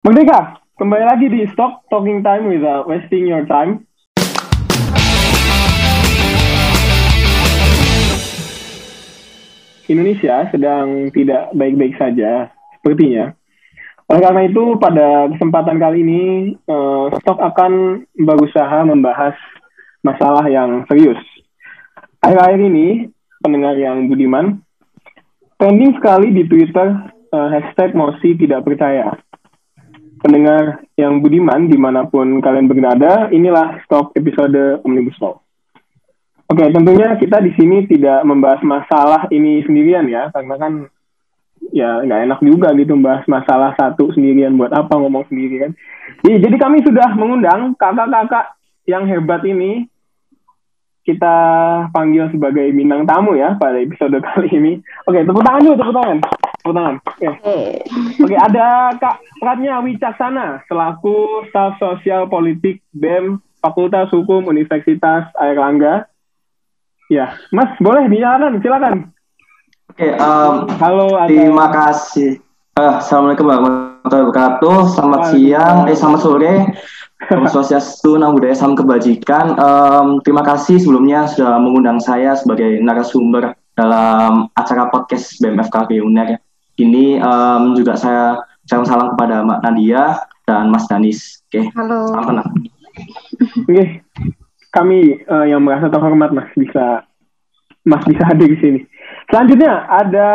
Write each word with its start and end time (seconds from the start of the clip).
Merdeka, 0.00 0.56
kembali 0.80 1.04
lagi 1.04 1.28
di 1.28 1.44
Stop 1.52 1.84
Talking 1.92 2.24
Time 2.24 2.48
Without 2.48 2.88
Wasting 2.88 3.28
Your 3.28 3.44
Time. 3.44 3.84
Indonesia 9.92 10.48
sedang 10.48 11.12
tidak 11.12 11.52
baik-baik 11.52 12.00
saja, 12.00 12.48
sepertinya. 12.80 13.36
Oleh 14.08 14.24
karena 14.24 14.42
itu, 14.48 14.80
pada 14.80 15.28
kesempatan 15.36 15.76
kali 15.76 16.00
ini, 16.00 16.22
uh, 16.64 17.12
Stok 17.20 17.36
akan 17.36 18.00
berusaha 18.16 18.80
membahas 18.88 19.36
masalah 20.00 20.48
yang 20.48 20.88
serius. 20.88 21.20
Akhir-akhir 22.24 22.56
ini, 22.56 23.12
pendengar 23.44 23.76
yang 23.76 24.08
budiman, 24.08 24.64
trending 25.60 25.92
sekali 26.00 26.32
di 26.32 26.48
Twitter 26.48 26.88
uh, 27.36 27.48
hashtag 27.52 27.92
Mosi 27.92 28.32
tidak 28.40 28.64
percaya. 28.64 29.12
Pendengar 30.20 30.84
yang 31.00 31.24
budiman 31.24 31.64
di 31.64 31.80
mana 31.80 32.04
pun 32.04 32.44
kalian 32.44 32.68
berada, 32.68 33.32
inilah 33.32 33.80
Stok 33.88 34.12
episode 34.20 34.84
Omnibus 34.84 35.16
Law. 35.16 35.40
Oke, 36.50 36.66
tentunya 36.68 37.16
kita 37.16 37.40
di 37.40 37.54
sini 37.56 37.88
tidak 37.88 38.20
membahas 38.28 38.60
masalah 38.60 39.30
ini 39.32 39.64
sendirian 39.64 40.04
ya, 40.10 40.28
karena 40.34 40.54
kan 40.60 40.72
ya 41.72 42.02
nggak 42.02 42.20
enak 42.26 42.40
juga 42.42 42.74
gitu 42.74 42.98
membahas 42.98 43.24
masalah 43.30 43.72
satu 43.78 44.10
sendirian 44.12 44.58
buat 44.58 44.74
apa 44.74 44.92
ngomong 44.98 45.24
sendiri 45.30 45.64
kan. 45.64 45.72
Jadi, 46.26 46.36
jadi 46.42 46.56
kami 46.58 46.82
sudah 46.84 47.16
mengundang 47.16 47.72
kakak-kakak 47.78 48.58
yang 48.84 49.06
hebat 49.06 49.40
ini 49.46 49.86
kita 51.06 51.36
panggil 51.96 52.28
sebagai 52.28 52.68
bintang 52.76 53.08
tamu 53.08 53.38
ya 53.38 53.56
pada 53.56 53.80
episode 53.80 54.18
kali 54.20 54.50
ini. 54.52 54.72
Oke, 55.08 55.24
tepuk 55.24 55.40
tangan 55.46 55.64
dulu, 55.64 55.76
tepuk 55.80 55.96
tangan. 55.96 56.18
Tepuk 56.60 56.76
tangan. 56.76 56.96
Oke. 57.00 57.60
Oke, 58.20 58.36
ada 58.36 58.92
Kak 59.00 59.24
Pratnya 59.40 59.80
Wicaksana 59.80 60.60
selaku 60.68 61.48
staf 61.48 61.80
sosial 61.80 62.28
politik 62.28 62.84
BEM 62.92 63.40
Fakultas 63.64 64.12
Hukum 64.12 64.44
Universitas 64.44 65.24
Airlangga. 65.40 66.04
Ya, 67.08 67.32
Mas 67.48 67.72
boleh 67.80 68.04
dinyalakan, 68.12 68.60
silakan. 68.60 68.94
Oke, 69.88 70.14
um, 70.20 70.68
Halo, 70.76 71.16
ada... 71.16 71.32
terima 71.32 71.72
kasih. 71.72 72.44
Uh, 72.76 73.00
Assalamualaikum 73.00 73.48
warahmatullahi 73.48 74.24
wabarakatuh. 74.28 74.76
Selamat 74.92 75.20
siang, 75.32 75.76
eh 75.88 75.96
selamat 75.96 76.20
sore. 76.20 76.54
Swastiastu, 77.52 78.20
Nama 78.20 78.32
Budaya, 78.36 78.56
Salam 78.56 78.76
Kebajikan. 78.76 79.56
Um, 79.56 80.20
terima 80.24 80.44
kasih 80.44 80.76
sebelumnya 80.76 81.24
sudah 81.24 81.56
mengundang 81.56 82.00
saya 82.00 82.36
sebagai 82.36 82.80
narasumber 82.84 83.56
dalam 83.76 84.52
acara 84.56 84.92
podcast 84.92 85.40
BMFKB 85.40 86.04
UNER. 86.04 86.49
Ini 86.80 87.20
um, 87.20 87.76
juga 87.76 87.92
saya 87.92 88.40
salam 88.64 88.88
salam 88.88 89.08
kepada 89.12 89.44
Mbak 89.44 89.60
Nadia 89.68 90.24
dan 90.48 90.72
Mas 90.72 90.88
Danis. 90.88 91.44
Oke, 91.52 91.68
Halo. 91.76 92.08
salam 92.08 92.24
kenal. 92.24 92.46
Oke, 93.68 93.84
kami 94.72 95.20
uh, 95.28 95.44
yang 95.44 95.60
merasa 95.60 95.92
terhormat 95.92 96.32
Mas 96.32 96.48
bisa 96.56 97.04
Mas 97.84 98.00
bisa 98.08 98.24
hadir 98.24 98.48
di 98.48 98.58
sini. 98.64 98.80
Selanjutnya 99.28 99.84
ada 99.92 100.28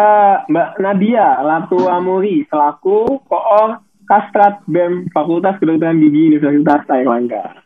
Mbak 0.46 0.70
Nadia 0.86 1.42
Latu 1.42 1.90
Amuri 1.90 2.46
selaku 2.46 3.26
koor 3.26 3.82
Kastrat 4.06 4.62
BEM 4.70 5.10
Fakultas 5.10 5.58
Kedokteran 5.58 5.98
Gigi 5.98 6.30
Universitas 6.30 6.86
Airlangga. 6.94 7.58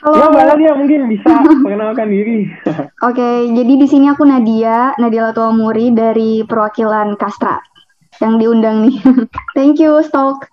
Halo. 0.00 0.14
Ya 0.14 0.26
Mbak 0.30 0.46
Nadia 0.46 0.72
mungkin 0.78 1.00
bisa 1.10 1.32
perkenalkan 1.66 2.06
diri. 2.06 2.46
Oke, 3.02 3.50
jadi 3.50 3.72
di 3.74 3.86
sini 3.90 4.06
aku 4.06 4.22
Nadia, 4.22 4.94
Nadia 4.96 5.28
Latuamuri 5.28 5.90
dari 5.90 6.46
perwakilan 6.46 7.18
Kastra 7.18 7.69
yang 8.20 8.36
diundang 8.36 8.86
nih. 8.86 8.96
Thank 9.56 9.80
you, 9.80 9.98
Stok. 10.04 10.46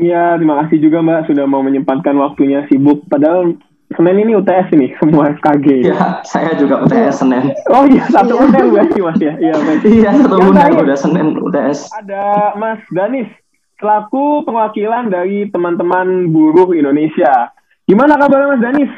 Ya 0.00 0.38
terima 0.40 0.64
kasih 0.64 0.80
juga 0.80 1.04
Mbak 1.04 1.28
sudah 1.28 1.44
mau 1.44 1.60
menyempatkan 1.60 2.16
waktunya 2.16 2.64
sibuk. 2.70 3.04
Padahal 3.10 3.52
Senin 3.90 4.22
ini 4.22 4.38
UTS 4.38 4.70
ini 4.72 4.94
semua 5.02 5.34
FKG. 5.34 5.82
Ya, 5.82 6.22
saya 6.22 6.54
juga 6.54 6.86
UTS 6.86 7.26
Senin. 7.26 7.50
Oh 7.68 7.84
iya 7.84 8.06
satu 8.06 8.38
Iya. 8.38 8.46
UTS 8.46 8.68
berarti 8.70 8.98
Mas 9.02 9.18
ya. 9.18 9.34
Iya. 9.36 9.54
Iya, 9.98 10.10
satu 10.24 10.36
bulan 10.38 10.54
terakhir, 10.70 10.84
udah 10.86 10.96
Senin 10.96 11.26
UTS. 11.42 11.78
Ada 11.98 12.54
Mas 12.54 12.80
Danis 12.94 13.28
selaku 13.82 14.44
perwakilan 14.46 15.10
dari 15.10 15.50
teman-teman 15.50 16.30
buruh 16.30 16.70
Indonesia. 16.70 17.50
Gimana 17.88 18.14
kabarnya 18.14 18.48
Mas 18.54 18.62
Danis? 18.62 18.92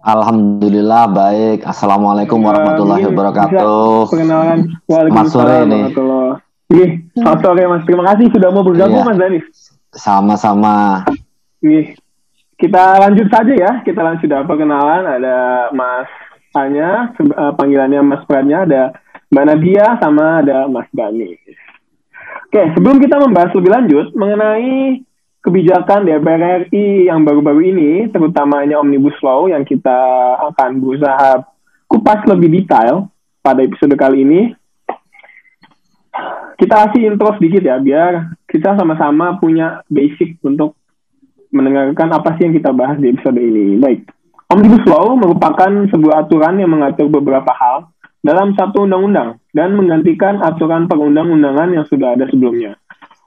Alhamdulillah 0.00 1.12
baik. 1.12 1.60
Assalamualaikum 1.68 2.40
Ya, 2.40 2.46
warahmatullahi 2.50 3.04
mungkin 3.04 3.16
wabarakatuh. 3.20 4.08
Perkenalan. 4.10 4.58
Selamat 4.88 5.26
sore 5.28 5.56
nih. 5.68 5.84
Iya, 6.70 6.86
selamat 7.12 7.38
sore 7.42 7.62
Mas. 7.66 7.82
Terima 7.82 8.04
kasih 8.06 8.26
sudah 8.30 8.48
mau 8.54 8.62
bergabung 8.62 9.02
Iya. 9.02 9.08
Mas 9.08 9.18
Danis. 9.18 9.46
Sama-sama. 9.90 11.02
Nih, 11.60 11.98
kita 12.54 13.02
lanjut 13.02 13.26
saja 13.26 13.52
ya. 13.52 13.72
Kita 13.82 14.00
lanjut 14.00 14.22
sudah 14.22 14.46
perkenalan. 14.46 15.02
Ada 15.04 15.36
Mas 15.74 16.06
Tanya, 16.50 17.10
se- 17.14 17.26
eh, 17.26 17.52
panggilannya 17.58 18.00
Mas 18.02 18.22
Pradnya. 18.22 18.62
Ada 18.62 18.82
Mbak 19.30 19.44
Nadia 19.46 19.86
sama 19.98 20.42
ada 20.42 20.66
Mas 20.66 20.86
Danis. 20.90 21.38
Oke, 22.46 22.62
sebelum 22.74 22.98
kita 22.98 23.18
membahas 23.18 23.50
lebih 23.54 23.70
lanjut 23.70 24.06
mengenai 24.14 25.02
kebijakan 25.40 26.02
DPR 26.02 26.66
RI 26.66 27.06
yang 27.06 27.22
baru-baru 27.22 27.62
ini, 27.64 27.90
terutamanya 28.10 28.78
Omnibus 28.78 29.14
Law 29.22 29.46
yang 29.46 29.62
kita 29.62 29.98
akan 30.50 30.82
berusaha 30.82 31.46
kupas 31.86 32.26
lebih 32.26 32.50
detail 32.52 33.06
pada 33.38 33.62
episode 33.62 33.94
kali 33.94 34.22
ini. 34.22 34.40
Kita 36.60 36.76
kasih 36.76 37.08
intro 37.08 37.32
sedikit 37.40 37.64
ya, 37.64 37.80
biar 37.80 38.36
kita 38.44 38.76
sama-sama 38.76 39.40
punya 39.40 39.80
basic 39.88 40.36
untuk 40.44 40.76
mendengarkan 41.48 42.12
apa 42.12 42.36
sih 42.36 42.44
yang 42.44 42.52
kita 42.52 42.68
bahas 42.76 43.00
di 43.00 43.08
episode 43.16 43.40
ini. 43.40 43.80
Baik, 43.80 44.04
Omnibus 44.52 44.84
Law 44.84 45.16
merupakan 45.16 45.72
sebuah 45.88 46.28
aturan 46.28 46.60
yang 46.60 46.68
mengatur 46.68 47.08
beberapa 47.08 47.48
hal 47.56 47.88
dalam 48.20 48.52
satu 48.60 48.84
undang-undang 48.84 49.40
dan 49.56 49.72
menggantikan 49.72 50.36
aturan 50.44 50.84
perundang-undangan 50.84 51.72
yang 51.72 51.88
sudah 51.88 52.12
ada 52.12 52.28
sebelumnya. 52.28 52.76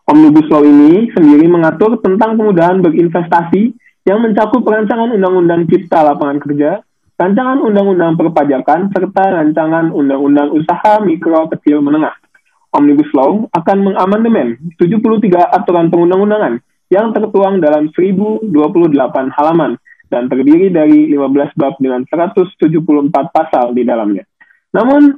Omnibus 0.05 0.45
Law 0.53 0.61
ini 0.61 1.09
sendiri 1.17 1.49
mengatur 1.49 1.97
tentang 2.05 2.37
kemudahan 2.37 2.85
berinvestasi 2.85 3.73
yang 4.05 4.21
mencakup 4.21 4.61
rancangan 4.61 5.09
undang-undang 5.09 5.65
cipta 5.73 6.05
lapangan 6.05 6.37
kerja, 6.37 6.85
rancangan 7.17 7.65
undang-undang 7.65 8.13
perpajakan, 8.13 8.93
serta 8.93 9.41
rancangan 9.41 9.89
undang-undang 9.89 10.53
usaha 10.53 11.01
mikro 11.01 11.49
kecil 11.49 11.81
menengah. 11.81 12.13
Omnibus 12.73 13.09
Law 13.13 13.45
akan 13.53 13.77
mengamandemen 13.93 14.75
73 14.81 15.29
aturan 15.53 15.93
perundang-undangan 15.93 16.59
yang 16.89 17.13
tertuang 17.13 17.61
dalam 17.61 17.89
1028 17.93 18.49
halaman 19.33 19.77
dan 20.09 20.29
terdiri 20.29 20.69
dari 20.69 21.09
15 21.09 21.57
bab 21.57 21.73
dengan 21.81 22.05
174 22.05 22.53
pasal 23.33 23.73
di 23.73 23.81
dalamnya. 23.81 24.25
Namun, 24.73 25.17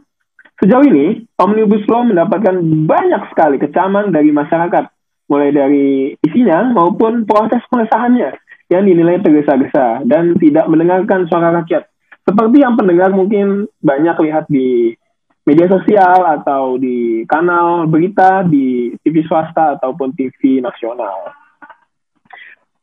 sejauh 0.60 0.88
ini, 0.88 1.28
Omnibus 1.36 1.84
Law 1.92 2.08
mendapatkan 2.08 2.56
banyak 2.88 3.22
sekali 3.32 3.60
kecaman 3.60 4.16
dari 4.16 4.32
masyarakat, 4.32 4.86
mulai 5.28 5.52
dari 5.52 6.16
isinya 6.24 6.64
maupun 6.72 7.28
proses 7.28 7.60
pengesahannya 7.68 8.36
yang 8.72 8.84
dinilai 8.88 9.20
tergesa-gesa 9.20 10.08
dan 10.08 10.40
tidak 10.40 10.66
mendengarkan 10.72 11.28
suara 11.28 11.52
rakyat. 11.60 11.88
Seperti 12.26 12.58
yang 12.64 12.74
pendengar 12.74 13.14
mungkin 13.14 13.70
banyak 13.84 14.18
lihat 14.26 14.50
di 14.50 14.98
media 15.46 15.70
sosial 15.70 16.26
atau 16.42 16.82
di 16.82 17.22
kanal 17.30 17.86
berita 17.86 18.42
di 18.42 18.98
TV 19.06 19.22
swasta 19.30 19.78
ataupun 19.78 20.12
TV 20.18 20.58
nasional. 20.58 21.30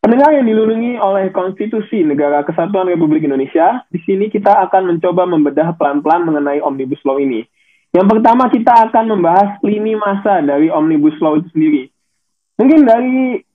Pendengar 0.03 0.35
yang 0.35 0.47
dilindungi 0.47 0.99
oleh 0.99 1.31
Konstitusi 1.31 2.03
Negara 2.03 2.43
Kesatuan 2.43 2.91
Republik 2.91 3.23
Indonesia, 3.23 3.87
di 3.87 4.03
sini 4.03 4.27
kita 4.27 4.51
akan 4.67 4.95
mencoba 4.95 5.27
membedah 5.31 5.79
pelan-pelan 5.79 6.27
mengenai 6.27 6.59
Omnibus 6.59 6.99
Law 7.07 7.23
ini. 7.23 7.47
Yang 7.95 8.07
pertama 8.19 8.51
kita 8.51 8.91
akan 8.91 9.05
membahas 9.15 9.63
lini 9.63 9.95
masa 9.95 10.43
dari 10.43 10.75
Omnibus 10.75 11.15
Law 11.23 11.39
itu 11.39 11.47
sendiri. 11.55 11.87
Mungkin 12.59 12.81
dari 12.83 13.47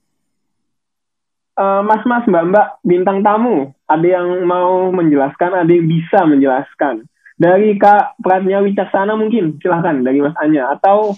eh, 1.60 1.82
mas-mas, 1.84 2.24
mbak-mbak, 2.32 2.80
bintang 2.80 3.28
tamu, 3.28 3.76
ada 3.84 4.08
yang 4.08 4.48
mau 4.48 4.88
menjelaskan, 4.96 5.52
ada 5.52 5.72
yang 5.72 5.84
bisa 5.84 6.24
menjelaskan. 6.24 7.08
Dari 7.38 7.78
Kak 7.78 8.18
Pratnya 8.18 8.66
Wicaksana 8.66 9.14
mungkin, 9.14 9.62
silahkan. 9.62 10.02
Dari 10.02 10.18
Mas 10.26 10.34
Anya. 10.42 10.74
Atau 10.74 11.14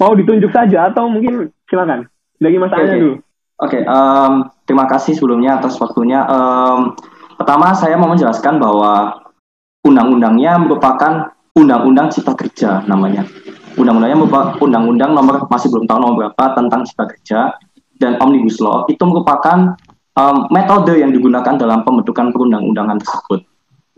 mau 0.00 0.12
ditunjuk 0.16 0.48
saja, 0.48 0.88
atau 0.88 1.12
mungkin 1.12 1.52
silahkan. 1.68 2.08
Dari 2.40 2.56
Mas 2.56 2.72
Oke, 2.72 2.80
Anya 2.80 2.96
dulu. 2.96 3.14
Oke, 3.56 3.78
em, 3.84 4.32
terima 4.64 4.84
kasih 4.88 5.12
sebelumnya 5.16 5.60
atas 5.60 5.76
waktunya. 5.76 6.24
Em, 6.24 6.96
pertama, 7.36 7.76
saya 7.76 8.00
mau 8.00 8.08
menjelaskan 8.08 8.56
bahwa 8.56 9.24
undang-undangnya 9.84 10.56
merupakan 10.56 11.32
undang-undang 11.56 12.08
cipta 12.12 12.32
kerja 12.36 12.84
namanya. 12.88 13.24
Undang-undangnya 13.76 14.16
merupakan 14.16 14.56
undang-undang 14.60 15.12
nomor 15.12 15.48
masih 15.52 15.68
belum 15.68 15.84
tahu 15.84 15.98
nomor 16.00 16.16
berapa 16.16 16.44
tentang 16.56 16.84
cipta 16.84 17.04
kerja 17.12 17.38
dan 17.96 18.20
omnibus 18.20 18.60
law 18.60 18.84
itu 18.88 19.00
merupakan 19.04 19.76
em, 20.16 20.36
metode 20.52 20.96
yang 20.96 21.12
digunakan 21.12 21.56
dalam 21.56 21.84
pembentukan 21.84 22.32
perundang-undangan 22.32 23.00
tersebut. 23.00 23.40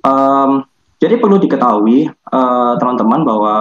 Em, 0.06 0.50
jadi 0.98 1.14
perlu 1.18 1.38
diketahui 1.38 2.10
eh, 2.10 2.72
teman-teman 2.78 3.22
bahwa 3.22 3.54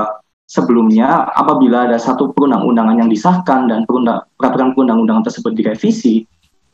sebelumnya 0.47 1.27
apabila 1.35 1.85
ada 1.85 1.99
satu 1.99 2.31
perundang-undangan 2.33 3.03
yang 3.03 3.09
disahkan 3.11 3.67
dan 3.67 3.83
perundang, 3.83 4.23
peraturan 4.39 4.71
perundang-undangan 4.73 5.27
tersebut 5.27 5.51
direvisi, 5.53 6.23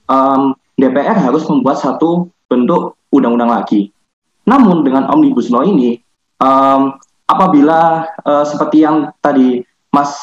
um, 0.07 0.53
DPR 0.77 1.17
harus 1.17 1.43
membuat 1.49 1.81
satu 1.81 2.29
bentuk 2.45 2.95
undang-undang 3.09 3.49
lagi. 3.49 3.89
Namun 4.45 4.85
dengan 4.85 5.09
omnibus 5.09 5.49
law 5.49 5.65
ini, 5.65 5.97
um, 6.37 6.95
apabila 7.25 8.05
uh, 8.21 8.45
seperti 8.45 8.85
yang 8.85 9.09
tadi 9.25 9.65
Mas 9.89 10.13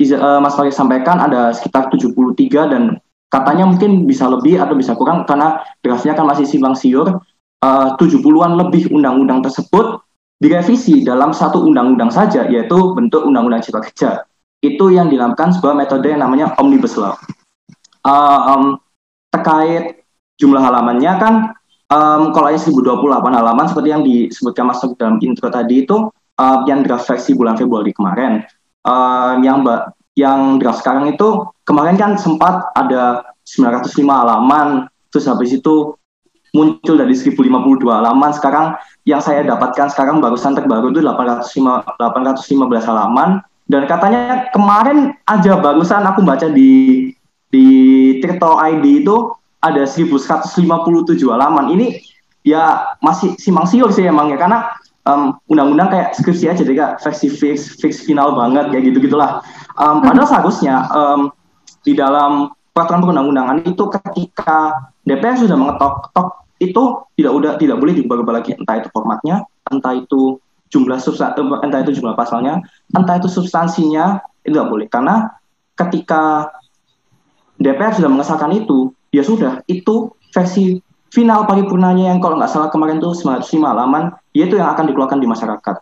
uh, 0.00 0.40
Mas 0.40 0.56
Farid 0.56 0.72
sampaikan 0.72 1.20
ada 1.20 1.52
sekitar 1.52 1.92
73 1.92 2.72
dan 2.72 2.82
katanya 3.28 3.68
mungkin 3.68 4.08
bisa 4.08 4.30
lebih 4.30 4.62
atau 4.62 4.72
bisa 4.78 4.96
kurang 4.96 5.28
karena 5.28 5.60
draftnya 5.84 6.16
kan 6.16 6.24
masih 6.24 6.48
simpang 6.48 6.72
siur. 6.72 7.20
Uh, 7.64 7.96
70-an 7.96 8.60
lebih 8.60 8.92
undang-undang 8.92 9.40
tersebut 9.40 10.04
direvisi 10.36 11.00
dalam 11.00 11.32
satu 11.32 11.64
undang-undang 11.64 12.12
saja 12.12 12.44
yaitu 12.44 12.92
bentuk 12.92 13.24
undang-undang 13.24 13.64
cipta 13.64 13.80
kerja. 13.80 14.10
Itu 14.60 14.92
yang 14.92 15.08
dilakukan 15.08 15.56
sebuah 15.56 15.72
metode 15.72 16.12
yang 16.12 16.20
namanya 16.20 16.52
omnibus 16.60 17.00
law. 17.00 17.16
Uh, 18.04 18.40
um, 18.52 18.62
terkait 19.32 20.04
jumlah 20.36 20.60
halamannya 20.60 21.12
kan 21.16 21.34
um, 21.88 22.36
kalau 22.36 22.52
yang 22.52 22.60
1028 22.60 23.32
halaman 23.32 23.66
seperti 23.72 23.88
yang 23.88 24.04
disebutkan 24.04 24.68
Mas 24.68 24.84
dalam 25.00 25.16
intro 25.24 25.48
tadi 25.48 25.88
itu 25.88 26.12
uh, 26.12 26.58
yang 26.68 26.84
draft 26.84 27.08
versi 27.08 27.32
bulan 27.32 27.56
Februari 27.56 27.96
kemarin. 27.96 28.44
Uh, 28.84 29.40
yang 29.40 29.64
yang 30.14 30.60
draft 30.60 30.84
sekarang 30.84 31.08
itu 31.08 31.48
kemarin 31.64 31.96
kan 31.96 32.20
sempat 32.20 32.68
ada 32.76 33.24
905 33.48 34.04
halaman, 34.04 34.84
terus 35.08 35.24
habis 35.24 35.56
itu 35.56 35.96
muncul 36.54 36.94
dari 36.94 37.12
1052 37.12 37.82
halaman, 37.90 38.30
sekarang 38.30 38.78
yang 39.04 39.18
saya 39.18 39.42
dapatkan 39.42 39.90
sekarang 39.90 40.22
barusan 40.22 40.54
terbaru 40.54 40.94
itu 40.94 41.02
805, 41.02 41.98
815 41.98 42.88
halaman, 42.88 43.42
dan 43.66 43.84
katanya 43.90 44.48
kemarin 44.54 45.18
aja 45.26 45.58
barusan 45.58 46.06
aku 46.06 46.22
baca 46.22 46.48
di 46.48 47.10
di 47.50 47.66
Tirto 48.22 48.56
ID 48.58 49.04
itu 49.04 49.34
ada 49.58 49.82
1157 49.82 50.54
halaman. 51.26 51.74
Ini 51.74 51.98
ya 52.46 52.94
masih 53.02 53.34
simang 53.40 53.66
siur 53.66 53.90
sih 53.90 54.04
emang 54.06 54.30
ya 54.30 54.36
karena 54.36 54.68
um, 55.08 55.40
undang-undang 55.48 55.88
kayak 55.90 56.12
skripsi 56.14 56.52
aja 56.52 56.62
deh 56.62 56.76
kak. 56.76 57.00
Versi 57.00 57.32
fix 57.32 57.80
fix 57.80 58.04
final 58.04 58.36
banget 58.36 58.68
kayak 58.70 58.92
gitu 58.92 59.10
gitulah 59.10 59.40
um, 59.80 60.04
padahal 60.04 60.28
seharusnya 60.28 60.86
um, 60.92 61.32
di 61.84 61.96
dalam 61.96 62.52
peraturan 62.74 63.00
perundang-undangan 63.06 63.58
itu 63.64 63.84
ketika 64.00 64.90
DPR 65.06 65.38
sudah 65.38 65.56
mengetok-tok 65.56 66.43
itu 66.70 66.82
tidak 67.18 67.32
udah 67.32 67.52
tidak 67.60 67.76
boleh 67.80 67.92
diubah-ubah 67.98 68.34
lagi. 68.40 68.56
Entah 68.56 68.80
itu 68.80 68.88
formatnya, 68.92 69.44
entah 69.68 69.94
itu 69.96 70.38
jumlah 70.72 70.98
substan 70.98 71.36
eh, 71.36 71.60
entah 71.62 71.80
itu 71.86 72.00
jumlah 72.00 72.18
pasalnya, 72.18 72.64
entah 72.94 73.16
itu 73.20 73.28
substansinya 73.30 74.22
itu 74.42 74.56
tidak 74.56 74.68
boleh. 74.70 74.86
Karena 74.90 75.30
ketika 75.74 76.50
DPR 77.58 77.94
sudah 77.94 78.10
mengesahkan 78.10 78.50
itu 78.54 78.90
ya 79.14 79.22
sudah 79.22 79.62
itu 79.70 80.10
versi 80.34 80.82
final 81.14 81.46
paripurnanya 81.46 82.10
yang 82.10 82.18
kalau 82.18 82.34
nggak 82.34 82.50
salah 82.50 82.68
kemarin 82.74 82.98
itu 82.98 83.14
905 83.14 83.62
halaman 83.62 84.10
yaitu 84.34 84.58
yang 84.58 84.74
akan 84.74 84.90
dikeluarkan 84.90 85.22
di 85.22 85.30
masyarakat. 85.30 85.76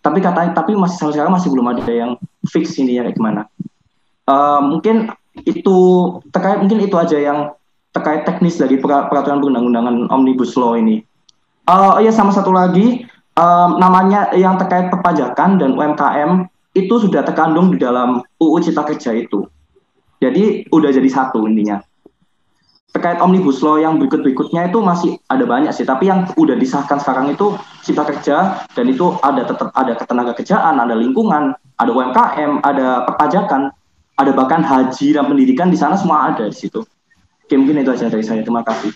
Tapi 0.00 0.18
katanya 0.24 0.56
tapi 0.56 0.72
masih 0.72 0.96
sampai 0.96 1.14
sekarang 1.20 1.36
masih 1.36 1.52
belum 1.52 1.68
ada 1.68 1.84
yang 1.92 2.16
fix 2.48 2.80
ini 2.80 2.96
ya 2.96 3.04
gimana. 3.12 3.44
Uh, 4.24 4.64
mungkin 4.64 5.12
itu 5.44 5.78
terkait 6.32 6.64
mungkin 6.64 6.80
itu 6.80 6.96
aja 6.96 7.20
yang 7.20 7.52
terkait 7.92 8.24
teknis 8.28 8.60
dari 8.60 8.78
peraturan 8.80 9.40
perundang-undangan 9.40 10.12
omnibus 10.12 10.54
law 10.54 10.76
ini. 10.76 11.02
Uh, 11.68 12.00
ya 12.00 12.08
sama 12.08 12.32
satu 12.32 12.48
lagi 12.48 13.04
um, 13.36 13.76
namanya 13.76 14.32
yang 14.32 14.56
terkait 14.56 14.88
perpajakan 14.88 15.60
dan 15.60 15.76
UMKM 15.76 16.48
itu 16.72 16.94
sudah 16.96 17.24
terkandung 17.24 17.72
di 17.74 17.78
dalam 17.80 18.24
UU 18.40 18.56
Cipta 18.64 18.84
Kerja 18.88 19.12
itu. 19.16 19.44
Jadi 20.18 20.66
udah 20.72 20.90
jadi 20.90 21.08
satu 21.08 21.44
intinya. 21.44 21.78
Terkait 22.88 23.20
omnibus 23.20 23.60
law 23.60 23.76
yang 23.76 24.00
berikut-berikutnya 24.00 24.72
itu 24.72 24.80
masih 24.80 25.10
ada 25.28 25.44
banyak 25.44 25.70
sih, 25.76 25.84
tapi 25.84 26.08
yang 26.08 26.24
udah 26.34 26.56
disahkan 26.56 26.98
sekarang 26.98 27.30
itu 27.30 27.54
Cipta 27.84 28.08
Kerja 28.08 28.64
dan 28.72 28.84
itu 28.88 29.14
ada 29.20 29.44
tetap 29.44 29.70
ada 29.76 29.92
ketenaga 29.92 30.32
kerjaan, 30.34 30.80
ada 30.80 30.96
lingkungan, 30.96 31.52
ada 31.78 31.90
UMKM, 31.92 32.64
ada 32.64 33.04
perpajakan 33.06 33.70
ada 34.18 34.34
bahkan 34.34 34.66
haji 34.66 35.14
dan 35.14 35.30
pendidikan 35.30 35.70
di 35.70 35.78
sana 35.78 35.94
semua 35.94 36.34
ada 36.34 36.50
di 36.50 36.56
situ. 36.58 36.82
Oke, 37.48 37.56
mungkin 37.56 37.80
itu 37.80 37.88
aja 37.88 38.12
dari 38.12 38.20
saya. 38.20 38.44
Terima 38.44 38.60
kasih. 38.60 38.92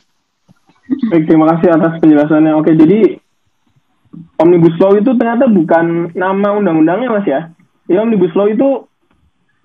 Baik, 1.08 1.24
terima 1.24 1.56
kasih 1.56 1.72
atas 1.72 1.96
penjelasannya. 2.04 2.52
Oke, 2.52 2.76
jadi 2.76 3.16
Omnibus 4.36 4.76
Law 4.76 4.92
itu 5.00 5.16
ternyata 5.16 5.48
bukan 5.48 6.12
nama 6.12 6.52
undang-undangnya, 6.52 7.08
Mas 7.08 7.24
ya? 7.24 7.48
Ya, 7.88 8.04
Omnibus 8.04 8.36
Law 8.36 8.52
itu 8.52 8.84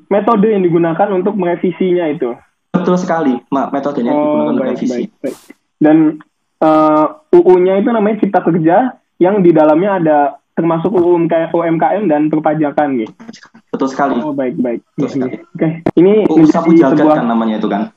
metode 0.08 0.56
yang 0.56 0.64
digunakan 0.64 1.12
untuk 1.12 1.36
merevisinya 1.36 2.08
itu. 2.08 2.32
Betul 2.72 2.96
sekali, 2.96 3.36
Mak. 3.52 3.76
Metodenya 3.76 4.16
oh, 4.16 4.20
digunakan 4.24 4.52
untuk 4.56 4.68
revisi. 4.72 4.88
Baik, 4.88 5.10
baik. 5.20 5.38
Dan 5.84 5.98
uh, 6.64 7.20
eh, 7.28 7.36
UU-nya 7.36 7.84
itu 7.84 7.90
namanya 7.92 8.24
Cipta 8.24 8.40
Kerja, 8.40 8.96
yang 9.20 9.44
di 9.44 9.52
dalamnya 9.52 10.00
ada 10.00 10.18
termasuk 10.56 10.90
UMKM 10.96 12.10
dan 12.10 12.32
perpajakan 12.32 13.04
gitu. 13.04 13.14
Betul 13.70 13.88
sekali. 13.94 14.18
Oh 14.24 14.34
baik 14.34 14.58
baik. 14.58 14.82
Betul 14.98 15.10
sekali. 15.14 15.34
Oke. 15.38 15.54
Okay. 15.54 15.72
Ini 16.02 16.26
UU 16.26 16.46
sapu 16.50 16.74
jagat 16.74 16.98
sebuah... 16.98 17.22
kan 17.22 17.28
namanya 17.30 17.62
itu 17.62 17.70
kan. 17.70 17.94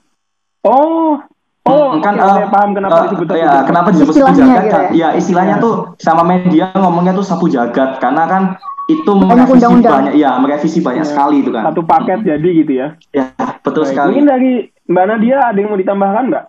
Oh. 0.66 1.20
Oh, 1.60 1.92
hmm, 1.92 2.00
kan 2.00 2.16
okay, 2.16 2.24
uh, 2.24 2.34
saya 2.40 2.48
paham 2.48 2.70
kenapa 2.72 2.96
uh, 2.96 3.02
disebut 3.04 3.26
ya, 3.36 3.52
kenapa 3.68 3.88
disebut 3.92 4.14
sapu 4.16 4.32
jagat 4.32 4.64
kan? 4.72 4.84
Ya, 4.96 5.08
istilahnya 5.12 5.60
ya. 5.60 5.62
tuh 5.62 5.74
sama 6.00 6.24
media 6.24 6.72
ngomongnya 6.72 7.12
tuh 7.12 7.22
sapu 7.22 7.52
jagat 7.52 8.00
karena 8.00 8.24
kan 8.24 8.42
itu 8.88 9.12
merevisi 9.12 9.60
undang 9.60 9.72
-undang. 9.76 9.92
banyak 10.08 10.14
ya, 10.16 10.40
merevisi 10.40 10.80
banyak 10.80 11.04
ya, 11.04 11.10
sekali 11.12 11.44
itu 11.44 11.52
kan. 11.52 11.68
Satu 11.68 11.84
paket 11.84 12.24
hmm. 12.24 12.28
jadi 12.32 12.48
gitu 12.64 12.72
ya. 12.72 12.88
Ya, 13.12 13.24
betul 13.60 13.84
baik. 13.84 13.92
sekali. 13.92 14.08
Mungkin 14.08 14.26
dari 14.32 14.52
Mbak 14.88 15.04
Nadia 15.04 15.36
ada 15.52 15.58
yang 15.60 15.68
mau 15.68 15.78
ditambahkan, 15.78 16.24
Mbak? 16.32 16.44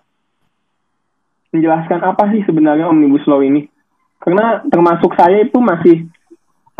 Menjelaskan 1.51 1.99
apa 2.07 2.23
sih 2.31 2.41
sebenarnya 2.47 2.85
Omnibus 2.87 3.27
Law 3.27 3.43
ini? 3.43 3.67
Karena 4.23 4.63
termasuk 4.63 5.11
saya 5.19 5.43
itu 5.43 5.59
masih 5.59 6.07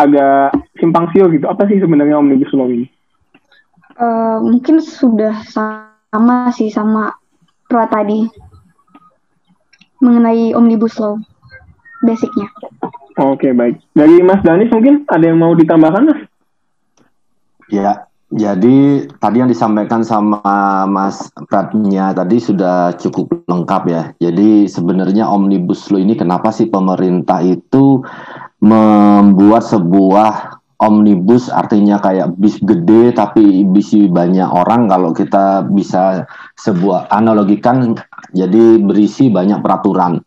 agak 0.02 0.58
simpang 0.78 1.10
siur 1.14 1.30
gitu. 1.30 1.46
Apa 1.46 1.70
sih 1.70 1.78
sebenarnya 1.78 2.18
omnibus 2.18 2.54
law 2.54 2.70
ini? 2.70 2.90
Uh, 3.98 4.42
mungkin 4.42 4.82
sudah 4.82 5.46
sama 5.46 6.50
sih 6.54 6.74
sama 6.74 7.14
pro 7.72 7.88
tadi 7.88 8.28
mengenai 10.04 10.52
omnibus 10.52 11.00
law 11.00 11.16
basicnya. 12.04 12.52
Oke 13.16 13.48
okay, 13.48 13.52
baik. 13.56 13.80
Dari 13.96 14.20
Mas 14.20 14.44
Danis 14.44 14.68
mungkin 14.68 15.08
ada 15.08 15.24
yang 15.24 15.40
mau 15.40 15.56
ditambahkan 15.56 16.04
Mas? 16.04 16.20
Ya, 17.72 18.12
jadi 18.28 19.08
tadi 19.24 19.40
yang 19.40 19.48
disampaikan 19.48 20.04
sama 20.04 20.44
Mas 20.92 21.32
Pratnya 21.48 22.12
tadi 22.12 22.44
sudah 22.44 22.92
cukup 23.00 23.48
lengkap 23.48 23.84
ya. 23.88 24.04
Jadi 24.20 24.68
sebenarnya 24.68 25.32
omnibus 25.32 25.88
law 25.88 26.04
ini 26.04 26.20
kenapa 26.20 26.52
sih 26.52 26.68
pemerintah 26.68 27.40
itu 27.40 28.04
membuat 28.60 29.64
sebuah 29.64 30.61
omnibus 30.82 31.48
artinya 31.54 32.02
kayak 32.02 32.34
bis 32.42 32.58
gede 32.58 33.14
tapi 33.14 33.64
bisi 33.70 34.10
banyak 34.10 34.50
orang 34.50 34.90
kalau 34.90 35.14
kita 35.14 35.62
bisa 35.70 36.26
sebuah 36.58 37.14
analogikan 37.14 37.94
jadi 38.34 38.82
berisi 38.82 39.30
banyak 39.30 39.62
peraturan. 39.62 40.18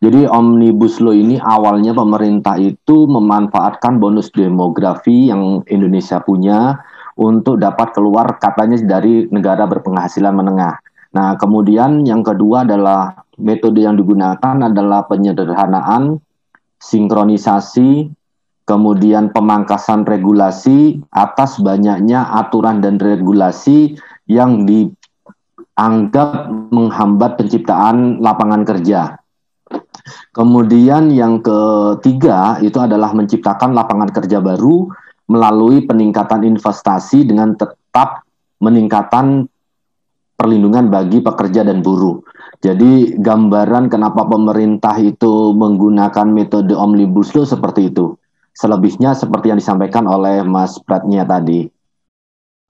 Jadi 0.00 0.24
omnibus 0.24 0.96
law 1.02 1.12
ini 1.12 1.36
awalnya 1.36 1.92
pemerintah 1.92 2.56
itu 2.56 3.04
memanfaatkan 3.04 4.00
bonus 4.00 4.32
demografi 4.32 5.28
yang 5.28 5.60
Indonesia 5.68 6.24
punya 6.24 6.80
untuk 7.20 7.60
dapat 7.60 7.92
keluar 7.92 8.40
katanya 8.40 8.80
dari 8.80 9.28
negara 9.28 9.68
berpenghasilan 9.68 10.32
menengah. 10.32 10.80
Nah, 11.14 11.36
kemudian 11.36 12.02
yang 12.02 12.24
kedua 12.24 12.64
adalah 12.64 13.28
metode 13.38 13.84
yang 13.84 13.94
digunakan 13.94 14.56
adalah 14.66 15.06
penyederhanaan 15.06 16.18
sinkronisasi, 16.80 18.08
kemudian 18.64 19.30
pemangkasan 19.30 20.08
regulasi 20.08 21.04
atas 21.12 21.60
banyaknya 21.60 22.24
aturan 22.40 22.80
dan 22.80 22.96
regulasi 22.96 23.96
yang 24.24 24.64
dianggap 24.64 26.48
menghambat 26.72 27.36
penciptaan 27.36 28.20
lapangan 28.24 28.64
kerja. 28.64 29.20
Kemudian 30.36 31.08
yang 31.12 31.40
ketiga 31.40 32.60
itu 32.60 32.76
adalah 32.76 33.16
menciptakan 33.16 33.72
lapangan 33.72 34.10
kerja 34.12 34.40
baru 34.40 34.92
melalui 35.28 35.88
peningkatan 35.88 36.44
investasi 36.44 37.24
dengan 37.24 37.56
tetap 37.56 38.24
meningkatan 38.60 39.48
perlindungan 40.36 40.92
bagi 40.92 41.24
pekerja 41.24 41.64
dan 41.64 41.80
buruh. 41.80 42.20
Jadi 42.60 43.16
gambaran 43.20 43.92
kenapa 43.92 44.24
pemerintah 44.28 44.96
itu 45.00 45.52
menggunakan 45.56 46.28
metode 46.28 46.72
omnibus 46.76 47.32
law 47.32 47.44
seperti 47.44 47.92
itu. 47.92 48.16
Selebihnya 48.54 49.18
seperti 49.18 49.50
yang 49.50 49.58
disampaikan 49.58 50.06
oleh 50.06 50.46
Mas 50.46 50.78
Pratnya 50.78 51.26
tadi. 51.26 51.66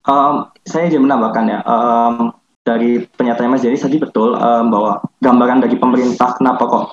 Um, 0.04 0.48
saya 0.64 0.88
ingin 0.88 1.04
menambahkan 1.04 1.44
ya, 1.48 1.60
um, 1.64 2.32
dari 2.64 3.04
pernyataan 3.04 3.52
Mas 3.52 3.64
Jadi 3.64 3.76
tadi 3.76 3.96
betul 4.00 4.36
um, 4.36 4.64
bahwa 4.72 5.04
gambaran 5.20 5.60
dari 5.60 5.76
pemerintah 5.76 6.36
kenapa 6.40 6.64
kok 6.64 6.84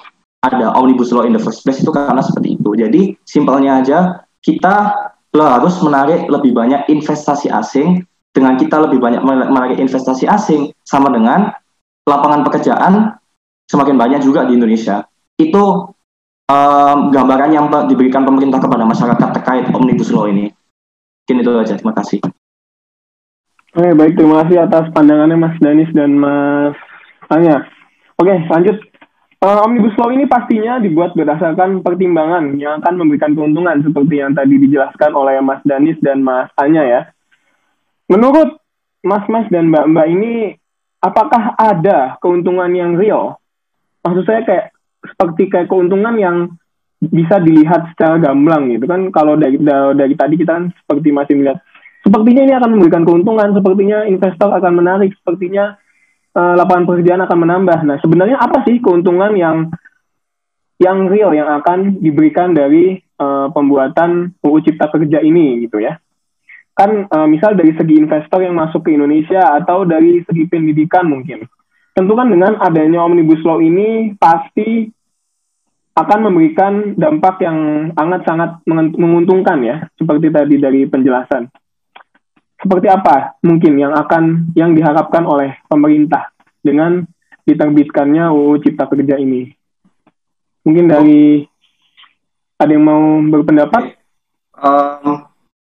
ada 0.44 0.76
omnibus 0.76 1.16
law 1.16 1.24
in 1.24 1.32
the 1.32 1.42
first 1.42 1.64
place 1.64 1.80
itu 1.80 1.92
karena 1.92 2.20
seperti 2.20 2.60
itu. 2.60 2.72
Jadi 2.76 3.02
simpelnya 3.24 3.80
aja 3.80 4.00
kita 4.44 4.92
harus 5.32 5.80
menarik 5.80 6.28
lebih 6.28 6.52
banyak 6.52 6.92
investasi 6.92 7.48
asing 7.48 8.04
dengan 8.36 8.60
kita 8.60 8.80
lebih 8.84 9.00
banyak 9.00 9.24
menarik 9.24 9.80
investasi 9.80 10.28
asing 10.28 10.76
sama 10.84 11.08
dengan 11.12 11.56
lapangan 12.04 12.44
pekerjaan 12.44 13.16
semakin 13.72 13.96
banyak 13.96 14.20
juga 14.24 14.44
di 14.44 14.60
Indonesia 14.60 15.08
itu 15.40 15.88
um, 16.52 16.98
gambaran 17.16 17.56
yang 17.56 17.72
diberikan 17.88 18.28
pemerintah 18.28 18.60
kepada 18.60 18.84
masyarakat 18.84 19.28
terkait 19.40 19.66
omnibus 19.72 20.12
law 20.12 20.28
ini 20.28 20.52
mungkin 21.24 21.38
itu 21.40 21.52
aja 21.56 21.76
terima 21.80 21.96
kasih 21.96 22.20
Oke 23.72 23.96
baik 23.96 24.20
terima 24.20 24.44
kasih 24.44 24.68
atas 24.68 24.92
pandangannya 24.92 25.40
Mas 25.40 25.56
Danis 25.64 25.88
dan 25.96 26.20
Mas 26.20 26.76
Anya 27.32 27.72
Oke 28.20 28.36
lanjut 28.52 28.92
Uh, 29.42 29.58
Omnibus 29.66 29.98
Law 29.98 30.14
ini 30.14 30.30
pastinya 30.30 30.78
dibuat 30.78 31.18
berdasarkan 31.18 31.82
pertimbangan 31.82 32.62
yang 32.62 32.78
akan 32.78 32.94
memberikan 32.94 33.34
keuntungan 33.34 33.82
seperti 33.82 34.22
yang 34.22 34.38
tadi 34.38 34.54
dijelaskan 34.62 35.18
oleh 35.18 35.42
Mas 35.42 35.66
Danis 35.66 35.98
dan 35.98 36.22
Mas 36.22 36.54
Anya 36.62 36.86
ya. 36.86 37.02
Menurut 38.06 38.62
Mas-Mas 39.02 39.50
dan 39.50 39.74
Mbak-Mbak 39.74 40.08
ini, 40.14 40.54
apakah 41.02 41.58
ada 41.58 42.22
keuntungan 42.22 42.70
yang 42.70 42.94
real? 42.94 43.42
Maksud 44.06 44.30
saya 44.30 44.46
kayak 44.46 44.71
seperti 45.02 45.50
kayak 45.50 45.68
keuntungan 45.70 46.16
yang 46.18 46.38
bisa 47.02 47.42
dilihat 47.42 47.90
secara 47.94 48.22
gamblang 48.22 48.70
gitu 48.78 48.86
kan 48.86 49.10
kalau 49.10 49.34
dari, 49.34 49.58
dari 49.98 50.14
tadi 50.14 50.38
kita 50.38 50.54
kan 50.54 50.66
seperti 50.70 51.10
masih 51.10 51.34
melihat 51.34 51.58
sepertinya 52.06 52.42
ini 52.46 52.54
akan 52.54 52.70
memberikan 52.78 53.04
keuntungan 53.06 53.50
sepertinya 53.58 54.06
investor 54.06 54.50
akan 54.54 54.74
menarik 54.78 55.14
sepertinya 55.18 55.82
uh, 56.36 56.54
lapangan 56.58 56.88
pekerjaan 56.88 57.22
akan 57.24 57.38
menambah. 57.48 57.80
Nah, 57.88 57.98
sebenarnya 58.00 58.38
apa 58.40 58.64
sih 58.68 58.80
keuntungan 58.80 59.36
yang 59.36 59.72
yang 60.82 61.06
real 61.06 61.30
yang 61.30 61.62
akan 61.62 62.02
diberikan 62.02 62.58
dari 62.58 62.98
uh, 63.22 63.54
pembuatan 63.54 64.34
UU 64.42 64.58
Cipta 64.66 64.90
Kerja 64.90 65.22
ini 65.22 65.62
gitu 65.68 65.78
ya? 65.78 66.02
Kan 66.74 67.06
uh, 67.06 67.28
misal 67.30 67.54
dari 67.54 67.76
segi 67.78 68.02
investor 68.02 68.42
yang 68.42 68.58
masuk 68.58 68.82
ke 68.82 68.98
Indonesia 68.98 69.44
atau 69.62 69.86
dari 69.86 70.26
segi 70.26 70.50
pendidikan 70.50 71.06
mungkin. 71.06 71.46
Tentu 71.92 72.14
kan 72.16 72.32
dengan 72.32 72.56
adanya 72.60 73.04
Omnibus 73.04 73.44
Law 73.44 73.60
ini 73.60 74.16
pasti 74.16 74.88
akan 75.92 76.20
memberikan 76.32 76.96
dampak 76.96 77.44
yang 77.44 77.92
sangat-sangat 77.92 78.64
menguntungkan 78.96 79.60
ya, 79.60 79.76
seperti 80.00 80.32
tadi 80.32 80.56
dari 80.56 80.88
penjelasan 80.88 81.52
seperti 82.62 82.88
apa 82.94 83.42
mungkin 83.42 83.74
yang 83.82 83.94
akan 83.98 84.54
yang 84.54 84.78
diharapkan 84.78 85.26
oleh 85.26 85.58
pemerintah 85.66 86.30
dengan 86.62 87.02
diterbitkannya 87.42 88.30
UU 88.30 88.62
Cipta 88.62 88.86
Kerja 88.86 89.18
ini? 89.18 89.50
Mungkin 90.62 90.86
dari 90.86 91.42
ada 92.62 92.70
yang 92.70 92.86
mau 92.86 93.18
berpendapat? 93.34 93.98
Um, 94.62 95.26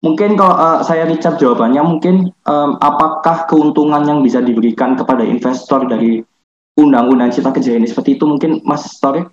mungkin 0.03 0.35
kalau 0.35 0.53
uh, 0.53 0.79
saya 0.83 1.07
Richard 1.07 1.39
jawabannya 1.39 1.79
mungkin 1.79 2.29
um, 2.43 2.75
apakah 2.83 3.47
keuntungan 3.47 4.03
yang 4.03 4.19
bisa 4.19 4.43
diberikan 4.43 4.99
kepada 4.99 5.23
investor 5.23 5.87
dari 5.87 6.19
undang-undang 6.75 7.31
Cipta 7.31 7.55
Kerja 7.55 7.79
ini 7.79 7.87
seperti 7.87 8.19
itu 8.19 8.27
mungkin 8.27 8.59
Mas 8.67 8.83
Story? 8.91 9.23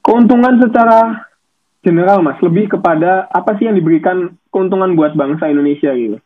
Keuntungan 0.00 0.62
secara 0.62 1.26
general 1.82 2.22
Mas, 2.22 2.38
lebih 2.40 2.70
kepada 2.78 3.26
apa 3.34 3.58
sih 3.58 3.66
yang 3.66 3.76
diberikan 3.76 4.38
keuntungan 4.54 4.94
buat 4.94 5.18
bangsa 5.18 5.50
Indonesia 5.50 5.92
gitu. 5.92 6.22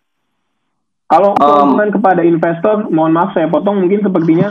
Kalau 1.08 1.36
keuntungan 1.36 1.92
um, 1.92 1.94
kepada 2.00 2.20
investor, 2.24 2.88
mohon 2.88 3.12
maaf 3.12 3.36
saya 3.36 3.48
potong 3.48 3.84
mungkin 3.84 4.00
sepertinya 4.00 4.48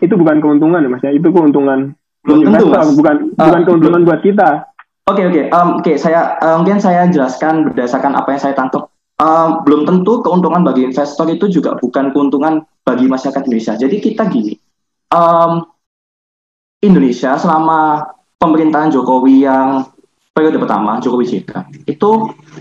itu 0.00 0.14
bukan 0.16 0.40
keuntungan 0.40 0.84
ya 0.84 0.88
mas 0.88 1.04
ya, 1.04 1.12
itu 1.12 1.28
keuntungan 1.32 1.96
belum 2.24 2.48
investor, 2.48 2.80
tentu, 2.80 2.96
bukan 3.00 3.16
uh, 3.36 3.44
bukan 3.44 3.62
keuntungan 3.68 4.02
buat 4.08 4.20
kita. 4.24 4.73
Oke 5.04 5.20
okay, 5.20 5.24
oke, 5.28 5.36
okay. 5.36 5.44
um, 5.52 5.68
oke 5.76 5.84
okay, 5.84 5.96
saya 6.00 6.40
uh, 6.40 6.56
mungkin 6.56 6.80
saya 6.80 7.04
jelaskan 7.12 7.68
berdasarkan 7.68 8.16
apa 8.16 8.32
yang 8.32 8.40
saya 8.40 8.56
tangkap. 8.56 8.88
Um, 9.20 9.60
belum 9.68 9.84
tentu 9.84 10.24
keuntungan 10.24 10.64
bagi 10.64 10.88
investor 10.88 11.28
itu 11.28 11.44
juga 11.52 11.76
bukan 11.76 12.08
keuntungan 12.16 12.64
bagi 12.88 13.04
masyarakat 13.04 13.44
Indonesia. 13.44 13.76
Jadi 13.76 14.00
kita 14.00 14.24
gini, 14.32 14.56
um, 15.12 15.60
Indonesia 16.80 17.36
selama 17.36 18.00
pemerintahan 18.40 18.96
Jokowi 18.96 19.44
yang 19.44 19.84
periode 20.32 20.56
pertama 20.56 20.96
Jokowi 21.04 21.28
JK 21.28 21.84
itu 21.84 22.10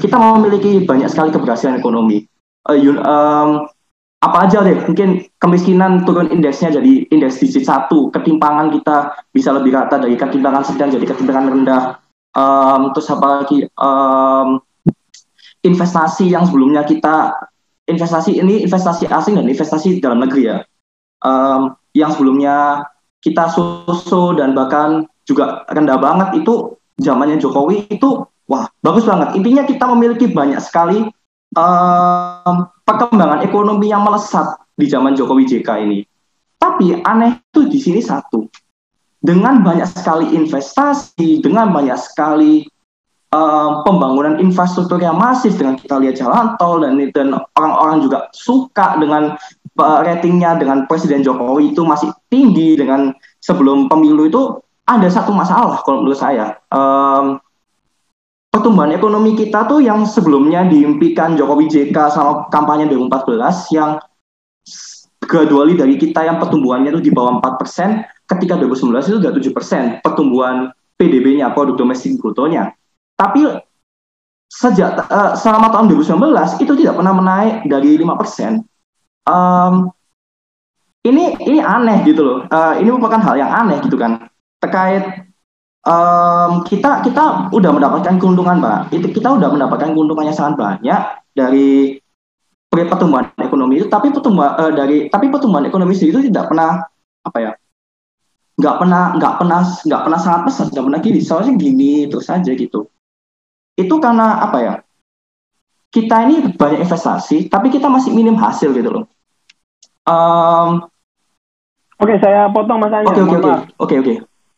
kita 0.03 0.15
memiliki 0.19 0.83
banyak 0.83 1.07
sekali 1.07 1.31
keberhasilan 1.31 1.79
ekonomi. 1.79 2.27
Uh, 2.67 2.75
um, 3.07 3.71
apa 4.19 4.51
aja 4.51 4.67
deh, 4.67 4.83
mungkin 4.83 5.31
kemiskinan 5.39 6.03
turun 6.03 6.27
indeksnya 6.27 6.75
jadi 6.75 7.07
indeks 7.07 7.39
digit 7.39 7.63
satu, 7.63 8.11
ketimpangan 8.11 8.71
kita 8.71 9.15
bisa 9.31 9.55
lebih 9.55 9.75
rata 9.75 9.95
dari 9.95 10.19
ketimpangan 10.19 10.67
sedang 10.67 10.91
jadi 10.91 11.07
ketimpangan 11.07 11.47
rendah. 11.47 12.02
Um, 12.33 12.91
terus 12.97 13.07
apa 13.13 13.27
lagi? 13.41 13.65
Um, 13.77 14.61
investasi 15.63 16.27
yang 16.33 16.49
sebelumnya 16.49 16.83
kita 16.83 17.31
investasi 17.87 18.39
ini 18.39 18.63
investasi 18.63 19.07
asing 19.07 19.39
dan 19.39 19.47
investasi 19.47 20.03
dalam 20.03 20.23
negeri 20.23 20.51
ya. 20.51 20.57
Um, 21.23 21.77
yang 21.95 22.11
sebelumnya 22.11 22.83
kita 23.23 23.47
susu 23.53 24.35
dan 24.35 24.51
bahkan 24.51 25.07
juga 25.23 25.63
rendah 25.71 25.95
banget 25.95 26.43
itu 26.43 26.75
zamannya 26.99 27.39
Jokowi 27.39 27.87
itu 27.87 28.27
wah 28.49 28.67
bagus 28.83 29.07
banget. 29.07 29.39
Intinya 29.39 29.63
kita 29.63 29.87
memiliki 29.87 30.27
banyak 30.27 30.59
sekali 30.59 31.07
um, 31.55 32.55
perkembangan 32.83 33.45
ekonomi 33.47 33.89
yang 33.93 34.03
melesat 34.03 34.59
di 34.75 34.89
zaman 34.89 35.15
Jokowi 35.15 35.47
JK 35.47 35.69
ini. 35.87 36.03
Tapi 36.59 36.99
aneh 37.03 37.39
itu 37.39 37.67
di 37.67 37.79
sini 37.79 37.99
satu. 38.03 38.47
Dengan 39.23 39.63
banyak 39.63 39.87
sekali 39.87 40.35
investasi, 40.35 41.39
dengan 41.39 41.71
banyak 41.71 41.95
sekali 41.95 42.67
um, 43.33 43.81
pembangunan 43.87 44.37
infrastruktur 44.37 45.01
yang 45.01 45.17
masif 45.17 45.57
dengan 45.57 45.79
kita 45.79 45.97
lihat 45.97 46.19
jalan 46.19 46.59
tol 46.61 46.83
dan 46.83 46.99
dan 47.15 47.33
orang-orang 47.57 48.05
juga 48.05 48.27
suka 48.35 48.99
dengan 49.01 49.39
uh, 49.79 49.99
ratingnya 50.05 50.59
dengan 50.61 50.85
Presiden 50.85 51.25
Jokowi 51.25 51.73
itu 51.73 51.81
masih 51.81 52.13
tinggi 52.29 52.77
dengan 52.77 53.15
sebelum 53.41 53.89
pemilu 53.89 54.29
itu 54.29 54.41
ada 54.83 55.07
satu 55.09 55.33
masalah 55.33 55.81
kalau 55.81 56.03
menurut 56.03 56.19
saya. 56.19 56.59
Um, 56.69 57.39
pertumbuhan 58.53 58.93
ekonomi 58.93 59.33
kita 59.33 59.65
tuh 59.65 59.81
yang 59.81 60.05
sebelumnya 60.05 60.67
diimpikan 60.69 61.33
Jokowi 61.33 61.71
JK 61.71 61.97
sama 62.13 62.45
kampanye 62.53 62.85
2014 62.91 63.73
yang 63.73 63.97
gradually 65.23 65.73
dari 65.73 65.97
kita 65.97 66.21
yang 66.27 66.37
pertumbuhannya 66.37 66.93
itu 66.93 67.09
di 67.09 67.11
bawah 67.15 67.39
4%, 67.41 68.12
ketika 68.29 68.55
2019 68.59 69.09
itu 69.09 69.17
sudah 69.19 69.33
7% 69.33 70.05
pertumbuhan 70.05 70.71
PDB-nya, 70.95 71.51
produk 71.51 71.75
domestik 71.75 72.17
brutonya. 72.19 72.71
Tapi 73.19 73.45
sejak 74.47 75.09
uh, 75.09 75.33
selama 75.33 75.73
tahun 75.73 75.89
2019 75.91 76.61
itu 76.61 76.73
tidak 76.77 76.95
pernah 77.01 77.13
menaik 77.13 77.55
dari 77.65 77.97
5%. 77.97 78.63
Um, 79.23 79.89
ini 81.03 81.35
ini 81.43 81.59
aneh 81.59 82.05
gitu 82.07 82.21
loh. 82.23 82.37
Uh, 82.47 82.79
ini 82.79 82.87
merupakan 82.87 83.19
hal 83.19 83.35
yang 83.35 83.51
aneh 83.51 83.81
gitu 83.83 83.99
kan 83.99 84.29
terkait 84.63 85.27
um, 85.83 86.63
kita 86.63 87.03
kita 87.03 87.51
udah 87.51 87.71
mendapatkan 87.75 88.15
keuntungan 88.15 88.63
pak 88.63 88.95
itu 88.95 89.11
kita 89.11 89.35
udah 89.35 89.51
mendapatkan 89.51 89.91
keuntungannya 89.91 90.31
sangat 90.31 90.55
banyak 90.55 91.01
dari 91.35 91.99
pertumbuhan 92.71 93.29
ekonomi 93.37 93.83
itu 93.83 93.87
tapi 93.91 94.09
pertumbuhan 94.09 94.55
uh, 94.55 94.71
dari 94.71 95.11
tapi 95.11 95.27
pertumbuhan 95.29 95.67
ekonomi 95.67 95.93
itu 95.93 96.23
tidak 96.31 96.49
pernah 96.49 96.81
apa 97.23 97.37
ya 97.39 97.51
nggak 98.53 98.75
pernah 98.77 99.03
nggak 99.17 99.33
pernah 99.41 99.61
nggak 99.65 100.01
pernah 100.05 100.19
sangat 100.21 100.41
pesat 100.49 100.67
nggak 100.69 100.85
pernah 100.85 101.01
gini 101.01 101.19
soalnya 101.25 101.53
gini 101.57 101.91
terus 102.05 102.25
saja 102.29 102.51
gitu 102.53 102.85
itu 103.73 103.95
karena 103.97 104.45
apa 104.45 104.57
ya 104.61 104.73
kita 105.89 106.15
ini 106.29 106.53
banyak 106.53 106.85
investasi 106.85 107.49
tapi 107.49 107.73
kita 107.73 107.89
masih 107.89 108.13
minim 108.13 108.37
hasil 108.37 108.69
gitu 108.73 108.89
loh 108.89 109.05
um, 110.05 110.85
Oke, 112.03 112.19
saya 112.19 112.51
potong 112.51 112.83
Mas 112.83 112.91
Anya. 112.91 113.07
Oke, 113.07 113.21
oke, 113.23 113.35
oke. 113.39 113.53
Oke, 113.79 113.95
oke. 114.03 114.13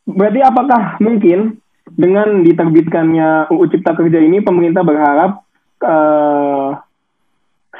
Berarti 0.10 0.40
apakah 0.42 0.98
mungkin 0.98 1.62
dengan 1.94 2.42
diterbitkannya 2.42 3.54
UU 3.54 3.66
Cipta 3.70 3.94
Kerja 3.94 4.18
ini 4.18 4.42
pemerintah 4.42 4.82
berharap 4.82 5.46
uh, 5.86 6.74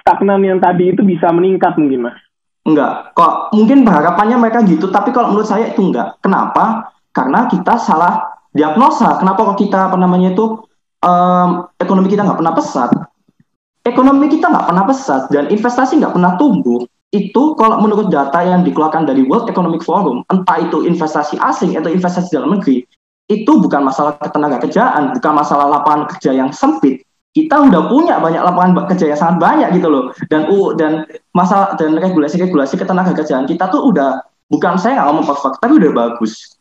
stagnan 0.02 0.46
yang 0.46 0.62
tadi 0.62 0.94
itu 0.94 1.02
bisa 1.02 1.34
meningkat 1.34 1.82
mungkin 1.82 2.10
mas? 2.10 2.20
Enggak, 2.66 3.14
kok 3.14 3.54
mungkin 3.54 3.86
harapannya 3.86 4.42
mereka 4.42 4.66
gitu, 4.66 4.90
tapi 4.90 5.14
kalau 5.14 5.30
menurut 5.30 5.46
saya 5.46 5.70
itu 5.70 5.86
enggak. 5.86 6.18
Kenapa? 6.26 6.90
Karena 7.14 7.46
kita 7.46 7.78
salah 7.78 8.42
diagnosa. 8.58 9.22
Kenapa 9.22 9.54
kok 9.54 9.62
kita 9.62 9.94
apa 9.94 9.98
namanya 10.02 10.34
itu 10.34 10.66
um, 11.06 11.70
ekonomi 11.78 12.10
kita 12.10 12.26
nggak 12.26 12.42
pernah 12.42 12.56
pesat? 12.58 12.90
Ekonomi 13.86 14.26
kita 14.34 14.50
nggak 14.50 14.66
pernah 14.66 14.84
pesat 14.90 15.30
dan 15.30 15.46
investasi 15.54 16.02
nggak 16.02 16.18
pernah 16.18 16.34
tumbuh 16.42 16.82
itu 17.14 17.56
kalau 17.56 17.80
menurut 17.80 18.12
data 18.12 18.44
yang 18.44 18.66
dikeluarkan 18.66 19.08
dari 19.08 19.24
World 19.24 19.48
Economic 19.48 19.86
Forum, 19.86 20.26
entah 20.28 20.60
itu 20.60 20.84
investasi 20.84 21.40
asing 21.40 21.80
atau 21.80 21.88
investasi 21.88 22.34
dalam 22.34 22.58
negeri, 22.58 22.84
itu 23.32 23.52
bukan 23.56 23.88
masalah 23.88 24.20
ketenaga 24.20 24.60
kerjaan, 24.68 25.16
bukan 25.16 25.34
masalah 25.34 25.70
lapangan 25.70 26.12
kerja 26.12 26.36
yang 26.36 26.50
sempit. 26.52 27.05
Kita 27.36 27.68
udah 27.68 27.92
punya 27.92 28.16
banyak 28.24 28.40
lapangan 28.40 28.88
kerja 28.96 29.12
yang 29.12 29.20
sangat 29.20 29.38
banyak 29.44 29.70
gitu 29.76 29.92
loh. 29.92 30.16
Dan 30.32 30.48
uh, 30.48 30.72
dan 30.80 31.04
masalah 31.36 31.76
dan 31.76 32.00
regulasi-regulasi 32.00 32.80
ketenaga 32.80 33.12
kerjaan 33.12 33.44
kita 33.44 33.68
tuh 33.68 33.92
udah 33.92 34.24
bukan 34.48 34.80
saya 34.80 35.04
nggak 35.04 35.08
ngomong 35.12 35.28
perfect, 35.28 35.60
tapi 35.60 35.74
udah 35.76 35.92
bagus. 35.92 36.56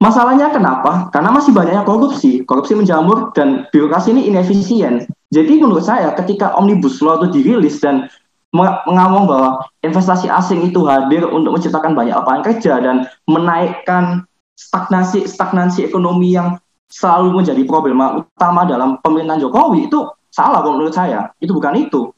Masalahnya 0.00 0.48
kenapa? 0.48 1.12
Karena 1.12 1.28
masih 1.28 1.52
banyaknya 1.52 1.84
korupsi, 1.84 2.40
korupsi 2.48 2.72
menjamur 2.72 3.36
dan 3.36 3.68
birokrasi 3.68 4.16
ini 4.16 4.32
inefisien. 4.32 5.04
Jadi 5.28 5.60
menurut 5.60 5.84
saya 5.84 6.16
ketika 6.16 6.56
omnibus 6.56 7.04
law 7.04 7.20
itu 7.20 7.36
dirilis 7.36 7.76
dan 7.84 8.08
mengawang 8.56 9.28
bahwa 9.28 9.50
investasi 9.84 10.26
asing 10.26 10.64
itu 10.72 10.88
hadir 10.88 11.28
untuk 11.28 11.54
menciptakan 11.54 11.92
banyak 11.92 12.16
lapangan 12.16 12.42
kerja 12.48 12.80
dan 12.80 12.96
menaikkan 13.28 14.24
stagnasi 14.58 15.28
stagnasi 15.28 15.86
ekonomi 15.86 16.32
yang 16.34 16.56
selalu 16.90 17.40
menjadi 17.40 17.62
problema 17.64 18.18
utama 18.18 18.66
dalam 18.66 18.98
pemerintahan 18.98 19.40
Jokowi 19.46 19.86
itu 19.86 20.10
salah 20.28 20.60
menurut 20.66 20.92
saya. 20.92 21.30
Itu 21.38 21.54
bukan 21.54 21.78
itu. 21.78 22.10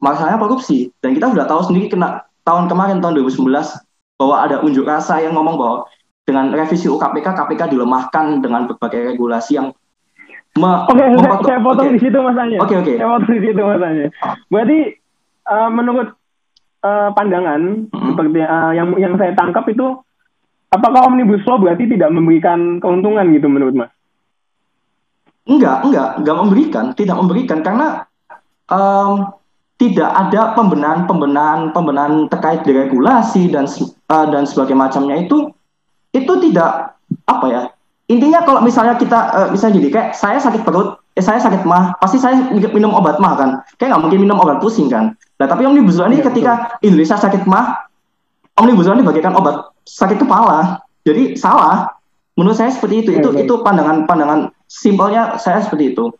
Masalahnya 0.00 0.40
korupsi 0.40 0.92
dan 1.00 1.16
kita 1.16 1.32
sudah 1.32 1.44
tahu 1.48 1.60
sendiri 1.64 1.92
kena 1.92 2.24
tahun 2.44 2.68
kemarin 2.68 3.00
tahun 3.00 3.24
2019 3.24 3.48
bahwa 4.20 4.36
ada 4.40 4.56
unjuk 4.60 4.84
rasa 4.84 5.20
yang 5.20 5.32
ngomong 5.36 5.56
bahwa 5.56 5.76
dengan 6.24 6.52
revisi 6.56 6.88
UKPK 6.88 7.36
KPK 7.36 7.72
dilemahkan 7.72 8.40
dengan 8.40 8.68
berbagai 8.68 9.12
regulasi 9.14 9.60
yang 9.60 9.68
Oke, 10.54 10.94
okay, 10.94 11.18
saya, 11.18 11.34
saya 11.42 11.58
potong 11.66 11.90
okay. 11.90 11.94
di 11.98 12.00
situ 12.06 12.14
Mas 12.22 12.38
Anya. 12.38 12.58
Oke, 12.62 12.78
okay, 12.78 12.78
oke. 12.78 12.86
Okay. 12.86 12.96
Saya 13.02 13.10
potong 13.10 13.34
di 13.34 13.42
situ 13.42 13.60
Mas 13.66 13.82
Anya. 13.82 14.06
Berarti 14.46 14.78
uh, 15.50 15.70
menurut 15.74 16.08
uh, 16.86 17.10
pandangan 17.10 17.60
hmm. 17.90 18.06
seperti 18.14 18.38
uh, 18.38 18.70
yang 18.70 18.88
yang 18.94 19.14
saya 19.18 19.34
tangkap 19.34 19.66
itu 19.66 19.98
apakah 20.70 21.10
omnibus 21.10 21.42
law 21.42 21.58
berarti 21.58 21.90
tidak 21.90 22.14
memberikan 22.14 22.78
keuntungan 22.78 23.34
gitu 23.34 23.50
menurut 23.50 23.74
Mas? 23.74 23.90
Enggak, 25.44 25.84
enggak, 25.84 26.08
enggak 26.20 26.36
memberikan, 26.40 26.84
tidak 26.96 27.16
memberikan. 27.20 27.58
Karena 27.60 28.08
um, 28.72 29.28
tidak 29.76 30.10
ada 30.10 30.54
pembenahan 30.56 31.04
pembenahan 31.04 31.60
pembenahan 31.74 32.30
terkait 32.30 32.62
deregulasi 32.62 33.50
dan 33.50 33.66
uh, 34.08 34.26
dan 34.30 34.46
sebagainya 34.46 34.80
macamnya 34.86 35.16
itu 35.18 35.50
itu 36.14 36.32
tidak 36.48 36.94
apa 37.26 37.46
ya 37.50 37.62
intinya 38.06 38.46
kalau 38.46 38.62
misalnya 38.62 38.94
kita 38.94 39.18
uh, 39.34 39.48
misalnya 39.50 39.82
jadi 39.82 39.88
kayak 39.90 40.08
saya 40.14 40.38
sakit 40.38 40.62
perut 40.62 41.02
eh 41.14 41.22
saya 41.22 41.38
sakit 41.38 41.62
mah 41.62 41.94
pasti 42.02 42.18
saya 42.18 42.50
minum 42.50 42.90
obat 42.90 43.22
mah 43.22 43.38
kan. 43.38 43.50
Kayak 43.78 43.94
nggak 43.94 44.02
mungkin 44.02 44.20
minum 44.26 44.38
obat 44.42 44.58
pusing 44.58 44.90
kan. 44.90 45.14
Nah 45.38 45.46
tapi 45.46 45.62
omnibus 45.62 45.98
law 45.98 46.10
ini 46.10 46.18
ya, 46.18 46.26
ketika 46.26 46.52
betul. 46.58 46.86
Indonesia 46.90 47.16
sakit 47.22 47.42
mah 47.46 47.86
omnibus 48.58 48.90
law 48.90 48.98
ini 48.98 49.06
bagikan 49.06 49.34
obat 49.38 49.70
sakit 49.86 50.18
kepala. 50.18 50.82
Jadi 51.06 51.38
salah 51.38 51.93
menurut 52.34 52.58
saya 52.58 52.70
seperti 52.74 53.06
itu 53.06 53.10
ya, 53.14 53.22
itu 53.22 53.28
baik. 53.30 53.44
itu 53.46 53.54
pandangan 53.62 53.96
pandangan 54.06 54.40
simpelnya 54.66 55.38
saya 55.38 55.62
seperti 55.62 55.94
itu 55.94 56.14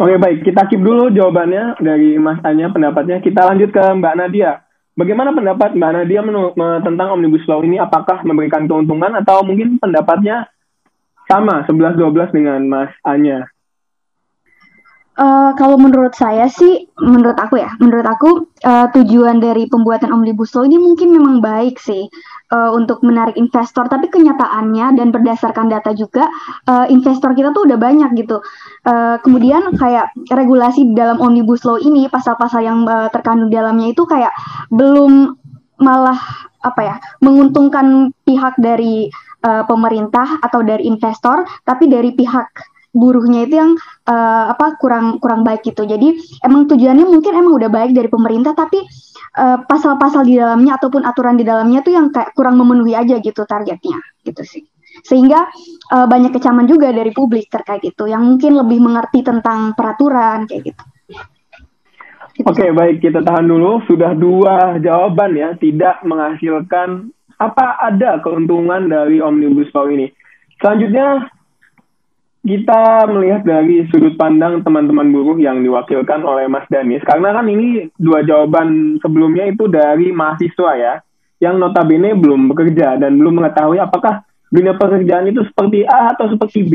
Oke 0.00 0.18
baik, 0.18 0.42
kita 0.42 0.66
keep 0.66 0.82
dulu 0.82 1.14
jawabannya 1.14 1.78
dari 1.78 2.18
Mas 2.18 2.42
Anya 2.42 2.74
pendapatnya. 2.74 3.22
Kita 3.22 3.46
lanjut 3.46 3.70
ke 3.70 3.78
Mbak 3.78 4.14
Nadia. 4.18 4.58
Bagaimana 4.98 5.30
pendapat 5.30 5.78
Mbak 5.78 5.92
Nadia 5.94 6.20
tentang 6.82 7.14
Omnibus 7.14 7.46
Law 7.46 7.62
ini? 7.62 7.78
Apakah 7.78 8.24
memberikan 8.26 8.66
keuntungan 8.66 9.14
atau 9.22 9.46
mungkin 9.46 9.78
pendapatnya 9.78 10.50
sama 11.30 11.62
11-12 11.70 12.34
dengan 12.34 12.66
Mas 12.66 12.90
Anya? 13.06 13.46
Uh, 15.12 15.52
kalau 15.60 15.76
menurut 15.76 16.16
saya 16.16 16.48
sih, 16.48 16.88
menurut 16.96 17.36
aku 17.36 17.60
ya, 17.60 17.76
menurut 17.76 18.08
aku 18.08 18.48
uh, 18.64 18.88
tujuan 18.96 19.44
dari 19.44 19.68
pembuatan 19.68 20.08
omnibus 20.08 20.56
law 20.56 20.64
ini 20.64 20.80
mungkin 20.80 21.12
memang 21.12 21.44
baik 21.44 21.76
sih 21.76 22.08
uh, 22.48 22.72
untuk 22.72 23.04
menarik 23.04 23.36
investor, 23.36 23.92
tapi 23.92 24.08
kenyataannya 24.08 24.96
dan 24.96 25.12
berdasarkan 25.12 25.68
data 25.68 25.92
juga 25.92 26.24
uh, 26.64 26.88
investor 26.88 27.36
kita 27.36 27.52
tuh 27.52 27.68
udah 27.68 27.76
banyak 27.76 28.24
gitu. 28.24 28.40
Uh, 28.88 29.20
kemudian 29.20 29.76
kayak 29.76 30.16
regulasi 30.32 30.96
dalam 30.96 31.20
omnibus 31.20 31.60
law 31.68 31.76
ini 31.76 32.08
pasal-pasal 32.08 32.64
yang 32.64 32.88
uh, 32.88 33.12
terkandung 33.12 33.52
dalamnya 33.52 33.92
itu 33.92 34.08
kayak 34.08 34.32
belum 34.72 35.36
malah 35.76 36.48
apa 36.64 36.80
ya 36.80 36.96
menguntungkan 37.20 38.16
pihak 38.24 38.56
dari 38.56 39.12
uh, 39.44 39.68
pemerintah 39.68 40.40
atau 40.40 40.64
dari 40.64 40.88
investor, 40.88 41.44
tapi 41.68 41.84
dari 41.92 42.16
pihak 42.16 42.71
buruhnya 42.92 43.48
itu 43.48 43.56
yang 43.56 43.72
uh, 44.06 44.52
apa 44.52 44.76
kurang 44.76 45.18
kurang 45.18 45.42
baik 45.42 45.64
gitu. 45.64 45.88
Jadi 45.88 46.16
emang 46.44 46.68
tujuannya 46.68 47.08
mungkin 47.08 47.32
emang 47.32 47.56
udah 47.56 47.70
baik 47.72 47.96
dari 47.96 48.08
pemerintah 48.12 48.52
tapi 48.52 48.80
pasal 49.32 49.64
pasal-pasal 49.64 50.28
di 50.28 50.36
dalamnya 50.36 50.76
ataupun 50.76 51.08
aturan 51.08 51.40
di 51.40 51.44
dalamnya 51.48 51.80
tuh 51.80 51.96
yang 51.96 52.12
kayak 52.12 52.36
kurang 52.36 52.60
memenuhi 52.60 52.92
aja 52.92 53.16
gitu 53.16 53.48
targetnya 53.48 53.96
gitu 54.28 54.44
sih. 54.44 54.62
Sehingga 55.00 55.48
uh, 55.88 56.04
banyak 56.04 56.36
kecaman 56.36 56.68
juga 56.68 56.92
dari 56.92 57.16
publik 57.16 57.48
terkait 57.48 57.80
itu 57.80 58.04
yang 58.04 58.28
mungkin 58.28 58.60
lebih 58.60 58.84
mengerti 58.84 59.24
tentang 59.24 59.72
peraturan 59.72 60.44
kayak 60.44 60.68
gitu. 60.68 60.84
gitu 62.36 62.44
Oke, 62.44 62.60
okay, 62.60 62.70
baik 62.76 63.00
kita 63.00 63.24
tahan 63.24 63.48
dulu. 63.48 63.80
Sudah 63.88 64.12
dua 64.12 64.76
jawaban 64.84 65.32
ya, 65.32 65.56
tidak 65.56 66.04
menghasilkan 66.04 67.08
apa 67.40 67.80
ada 67.80 68.20
keuntungan 68.20 68.84
dari 68.92 69.24
omnibus 69.24 69.72
law 69.72 69.88
ini. 69.88 70.12
Selanjutnya 70.60 71.32
kita 72.42 73.06
melihat 73.06 73.46
dari 73.46 73.86
sudut 73.86 74.18
pandang 74.18 74.66
teman-teman 74.66 75.14
buruh 75.14 75.38
yang 75.38 75.62
diwakilkan 75.62 76.26
oleh 76.26 76.50
Mas 76.50 76.66
Danis. 76.66 77.02
Karena 77.06 77.30
kan 77.30 77.46
ini 77.46 77.86
dua 77.94 78.26
jawaban 78.26 78.98
sebelumnya 78.98 79.46
itu 79.46 79.70
dari 79.70 80.10
mahasiswa 80.10 80.70
ya, 80.74 80.94
yang 81.38 81.62
notabene 81.62 82.18
belum 82.18 82.50
bekerja 82.50 82.98
dan 82.98 83.14
belum 83.14 83.38
mengetahui 83.42 83.78
apakah 83.78 84.26
dunia 84.50 84.74
pekerjaan 84.74 85.30
itu 85.30 85.46
seperti 85.46 85.86
A 85.86 86.12
atau 86.18 86.28
seperti 86.28 86.66
B. 86.66 86.72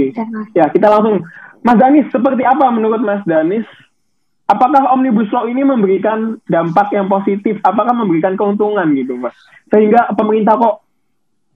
Ya, 0.55 0.71
kita 0.71 0.87
langsung. 0.87 1.27
Mas 1.61 1.75
Danis, 1.75 2.07
seperti 2.15 2.47
apa 2.47 2.71
menurut 2.71 3.03
Mas 3.03 3.21
Danis? 3.27 3.67
Apakah 4.47 4.95
Omnibus 4.95 5.27
Law 5.35 5.51
ini 5.51 5.67
memberikan 5.67 6.39
dampak 6.47 6.95
yang 6.95 7.11
positif? 7.11 7.59
Apakah 7.67 7.91
memberikan 7.91 8.39
keuntungan 8.39 8.87
gitu, 8.95 9.19
Mas? 9.19 9.35
Sehingga 9.67 10.15
pemerintah 10.15 10.55
kok, 10.55 10.87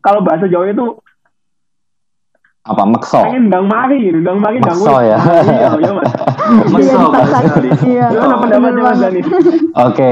kalau 0.03 0.19
bahasa 0.19 0.51
Jawa 0.51 0.75
itu 0.75 0.99
apa 2.61 2.83
mekso 2.85 3.25
pengen 3.25 3.49
bang 3.49 3.65
mari 3.65 3.97
gitu 4.05 4.21
bang 4.21 4.37
mari 4.37 4.61
ya 4.61 5.17
iya 5.49 5.69
iya 5.81 5.91
mas 5.97 6.13
mekso 6.69 7.01
iya 7.89 8.05
gimana 8.13 8.35
pendapatnya 8.37 8.81
mas 8.85 8.99
Dani 9.01 9.21
oke 9.73 10.11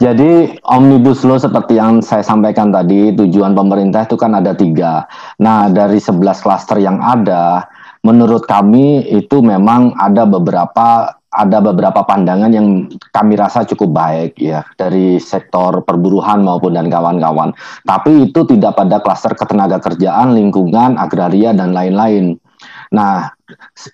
jadi 0.00 0.30
omnibus 0.64 1.20
law 1.28 1.36
seperti 1.36 1.76
yang 1.76 2.00
saya 2.00 2.24
sampaikan 2.24 2.72
tadi 2.72 3.12
tujuan 3.12 3.52
pemerintah 3.52 4.08
itu 4.08 4.16
kan 4.16 4.32
ada 4.32 4.56
tiga 4.56 5.04
nah 5.36 5.68
dari 5.68 6.00
11 6.00 6.24
klaster 6.40 6.80
yang 6.80 7.04
ada 7.04 7.68
menurut 8.00 8.48
kami 8.48 9.04
itu 9.12 9.44
memang 9.44 9.92
ada 10.00 10.24
beberapa 10.24 11.19
ada 11.30 11.62
beberapa 11.62 12.02
pandangan 12.02 12.50
yang 12.50 12.90
kami 13.14 13.38
rasa 13.38 13.62
cukup 13.62 13.94
baik 13.94 14.34
ya 14.42 14.66
dari 14.74 15.22
sektor 15.22 15.86
perburuhan 15.86 16.42
maupun 16.42 16.74
dan 16.74 16.90
kawan-kawan. 16.90 17.54
Tapi 17.86 18.30
itu 18.30 18.42
tidak 18.50 18.74
pada 18.74 18.98
klaster 18.98 19.38
ketenaga 19.38 19.78
kerjaan, 19.78 20.34
lingkungan, 20.34 20.98
agraria 20.98 21.54
dan 21.54 21.70
lain-lain. 21.70 22.34
Nah, 22.90 23.30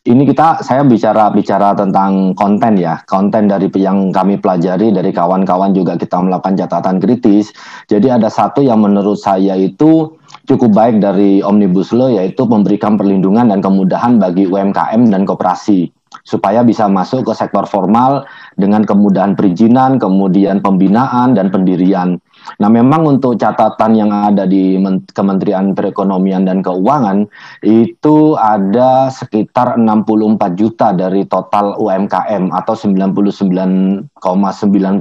ini 0.09 0.25
kita 0.25 0.65
saya 0.65 0.81
bicara 0.81 1.29
bicara 1.29 1.77
tentang 1.77 2.33
konten 2.33 2.81
ya, 2.81 3.05
konten 3.05 3.47
dari 3.47 3.69
yang 3.77 4.09
kami 4.09 4.41
pelajari 4.41 4.89
dari 4.89 5.13
kawan-kawan 5.13 5.77
juga 5.77 6.01
kita 6.01 6.17
melakukan 6.17 6.57
catatan 6.57 6.97
kritis. 6.97 7.53
Jadi 7.85 8.09
ada 8.09 8.33
satu 8.33 8.65
yang 8.65 8.81
menurut 8.81 9.21
saya 9.21 9.55
itu 9.61 10.17
cukup 10.49 10.73
baik 10.73 11.05
dari 11.05 11.45
Omnibus 11.45 11.93
Law 11.93 12.09
yaitu 12.09 12.49
memberikan 12.49 12.97
perlindungan 12.97 13.53
dan 13.53 13.61
kemudahan 13.61 14.17
bagi 14.17 14.49
UMKM 14.49 15.13
dan 15.13 15.29
koperasi 15.29 15.93
supaya 16.23 16.63
bisa 16.63 16.87
masuk 16.87 17.29
ke 17.29 17.33
sektor 17.35 17.67
formal 17.67 18.25
dengan 18.57 18.87
kemudahan 18.87 19.35
perizinan, 19.35 19.99
kemudian 20.01 20.65
pembinaan 20.65 21.37
dan 21.37 21.51
pendirian. 21.53 22.17
Nah, 22.63 22.71
memang 22.71 23.19
untuk 23.19 23.35
catatan 23.35 23.99
yang 23.99 24.11
ada 24.15 24.47
di 24.47 24.79
Kementerian 25.11 25.75
Perekonomian 25.75 26.47
dan 26.47 26.63
Keuangan 26.63 27.27
itu 27.67 28.39
ada 28.39 29.11
sekitar 29.11 29.75
64 29.75 30.55
juta 30.55 30.95
dari 30.95 31.27
total 31.27 31.75
UMKM 31.75 32.55
atau 32.55 32.75
99,9 32.79 34.15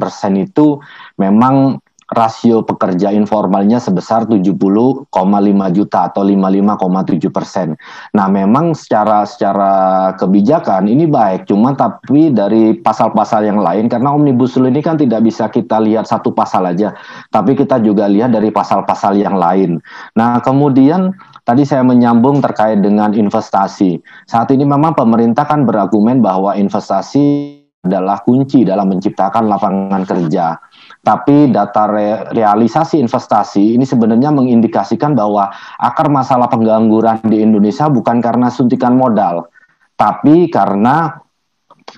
persen 0.02 0.34
itu 0.42 0.82
memang 1.22 1.78
rasio 2.06 2.62
pekerja 2.62 3.10
informalnya 3.10 3.82
sebesar 3.82 4.30
70,5 4.30 5.10
juta 5.74 6.00
atau 6.06 6.22
55,7 6.22 7.34
persen. 7.34 7.68
Nah, 8.14 8.30
memang 8.30 8.78
secara 8.78 9.26
secara 9.26 9.74
kebijakan 10.14 10.86
ini 10.86 11.10
baik, 11.10 11.50
cuma 11.50 11.74
tapi 11.74 12.30
dari 12.30 12.78
pasal-pasal 12.78 13.50
yang 13.50 13.58
lain 13.58 13.90
karena 13.90 14.14
omnibus 14.14 14.54
law 14.62 14.70
ini 14.70 14.86
kan 14.86 15.02
tidak 15.02 15.26
bisa 15.26 15.50
kita 15.50 15.82
lihat 15.82 16.06
satu 16.06 16.30
pasal 16.30 16.70
aja, 16.70 16.94
tapi 17.34 17.58
kita 17.58 17.82
juga 17.82 18.06
lihat 18.06 18.30
dari 18.30 18.54
pasal-pasal 18.54 19.18
yang 19.18 19.42
lain. 19.42 19.82
Nah, 20.14 20.38
kemudian 20.46 21.10
tadi 21.42 21.66
saya 21.66 21.82
menyambung 21.82 22.38
terkait 22.38 22.86
dengan 22.86 23.18
investasi. 23.18 23.98
Saat 24.30 24.54
ini 24.54 24.62
memang 24.62 24.94
pemerintah 24.94 25.50
kan 25.50 25.66
berargumen 25.66 26.22
bahwa 26.22 26.54
investasi 26.54 27.56
adalah 27.86 28.26
kunci 28.26 28.66
dalam 28.66 28.90
menciptakan 28.90 29.46
lapangan 29.46 30.04
kerja. 30.10 30.58
Tapi 31.06 31.54
data 31.54 31.86
re 31.86 32.34
realisasi 32.34 32.98
investasi 32.98 33.78
ini 33.78 33.86
sebenarnya 33.86 34.34
mengindikasikan 34.34 35.14
bahwa 35.14 35.54
akar 35.78 36.10
masalah 36.10 36.50
pengangguran 36.50 37.22
di 37.30 37.46
Indonesia 37.46 37.86
bukan 37.86 38.18
karena 38.26 38.50
suntikan 38.50 38.98
modal, 38.98 39.46
tapi 39.94 40.50
karena 40.50 41.22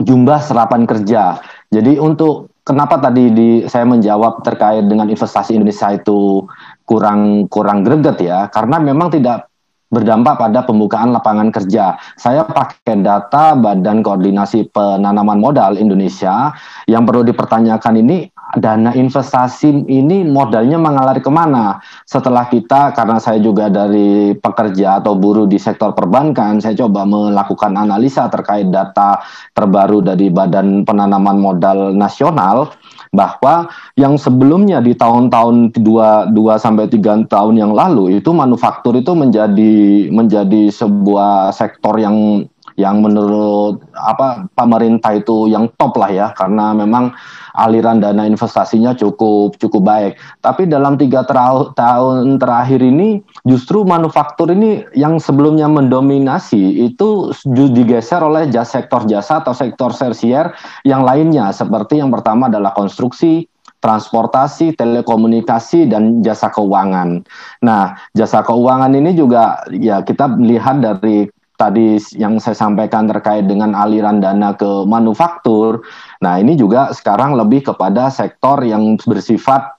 jumlah 0.04 0.44
serapan 0.44 0.84
kerja. 0.84 1.40
Jadi 1.72 1.96
untuk 1.96 2.52
kenapa 2.68 3.00
tadi 3.00 3.32
di 3.32 3.50
saya 3.64 3.88
menjawab 3.88 4.44
terkait 4.44 4.84
dengan 4.92 5.08
investasi 5.08 5.56
Indonesia 5.56 5.88
itu 5.96 6.44
kurang 6.84 7.48
kurang 7.48 7.88
greget 7.88 8.20
ya, 8.20 8.52
karena 8.52 8.76
memang 8.84 9.08
tidak 9.08 9.48
berdampak 9.88 10.36
pada 10.36 10.68
pembukaan 10.68 11.16
lapangan 11.16 11.48
kerja. 11.52 11.96
Saya 12.20 12.44
pakai 12.44 13.00
data 13.00 13.56
Badan 13.56 14.04
Koordinasi 14.04 14.68
Penanaman 14.72 15.40
Modal 15.40 15.80
Indonesia 15.80 16.52
yang 16.86 17.08
perlu 17.08 17.24
dipertanyakan 17.24 18.04
ini 18.04 18.28
dana 18.56 18.96
investasi 18.96 19.88
ini 19.88 20.24
modalnya 20.24 20.80
mengalir 20.80 21.20
ke 21.20 21.32
mana? 21.32 21.80
Setelah 22.08 22.48
kita, 22.48 22.96
karena 22.96 23.20
saya 23.20 23.40
juga 23.44 23.68
dari 23.68 24.36
pekerja 24.36 25.04
atau 25.04 25.20
buruh 25.20 25.48
di 25.48 25.60
sektor 25.60 25.92
perbankan, 25.92 26.64
saya 26.64 26.76
coba 26.88 27.04
melakukan 27.04 27.76
analisa 27.76 28.32
terkait 28.32 28.72
data 28.72 29.20
terbaru 29.52 30.00
dari 30.04 30.32
Badan 30.32 30.88
Penanaman 30.88 31.40
Modal 31.40 31.92
Nasional 31.96 32.72
bahwa 33.12 33.72
yang 33.96 34.20
sebelumnya 34.20 34.84
di 34.84 34.94
tahun-tahun 34.94 35.76
2 35.76 36.36
2 36.36 36.64
sampai 36.64 36.92
3 36.92 37.28
tahun 37.28 37.56
yang 37.56 37.72
lalu 37.72 38.20
itu 38.20 38.30
manufaktur 38.36 38.96
itu 38.98 39.16
menjadi 39.16 40.08
menjadi 40.12 40.70
sebuah 40.72 41.56
sektor 41.56 41.96
yang 41.98 42.48
yang 42.78 43.02
menurut 43.02 43.82
apa 43.98 44.46
pemerintah 44.54 45.18
itu 45.18 45.50
yang 45.50 45.66
top 45.82 45.98
lah 45.98 46.14
ya 46.14 46.28
karena 46.38 46.78
memang 46.78 47.10
aliran 47.58 47.98
dana 47.98 48.24
investasinya 48.30 48.94
cukup 48.94 49.58
cukup 49.58 49.82
baik. 49.82 50.14
Tapi 50.46 50.70
dalam 50.70 50.96
tiga 50.96 51.26
tahun 51.26 52.38
terakhir 52.38 52.86
ini 52.86 53.26
justru 53.50 53.82
manufaktur 53.82 54.54
ini 54.54 54.86
yang 54.94 55.18
sebelumnya 55.18 55.66
mendominasi 55.66 56.86
itu 56.86 57.34
digeser 57.50 58.22
oleh 58.22 58.48
jasa 58.54 58.78
sektor 58.78 59.10
jasa 59.10 59.42
atau 59.42 59.58
sektor 59.58 59.90
tersier 59.90 60.54
yang 60.86 61.02
lainnya 61.02 61.50
seperti 61.50 61.98
yang 61.98 62.14
pertama 62.14 62.46
adalah 62.46 62.78
konstruksi, 62.78 63.50
transportasi, 63.82 64.78
telekomunikasi, 64.78 65.90
dan 65.90 66.22
jasa 66.22 66.54
keuangan. 66.54 67.26
Nah, 67.66 67.98
jasa 68.14 68.46
keuangan 68.46 68.94
ini 68.94 69.18
juga 69.18 69.66
ya 69.74 70.06
kita 70.06 70.30
melihat 70.38 70.78
dari 70.78 71.26
tadi 71.58 71.98
yang 72.16 72.38
saya 72.38 72.54
sampaikan 72.54 73.10
terkait 73.10 73.50
dengan 73.50 73.74
aliran 73.74 74.22
dana 74.22 74.54
ke 74.54 74.86
manufaktur. 74.86 75.82
Nah, 76.22 76.38
ini 76.38 76.54
juga 76.54 76.94
sekarang 76.94 77.34
lebih 77.34 77.74
kepada 77.74 78.14
sektor 78.14 78.62
yang 78.62 78.96
bersifat 79.02 79.76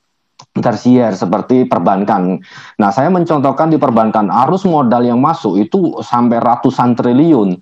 tersier 0.59 1.15
seperti 1.15 1.67
perbankan. 1.71 2.43
Nah, 2.83 2.91
saya 2.91 3.09
mencontohkan 3.09 3.71
di 3.71 3.79
perbankan 3.79 4.29
arus 4.47 4.67
modal 4.67 5.07
yang 5.07 5.23
masuk 5.23 5.59
itu 5.59 5.99
sampai 6.03 6.43
ratusan 6.43 6.99
triliun. 6.99 7.59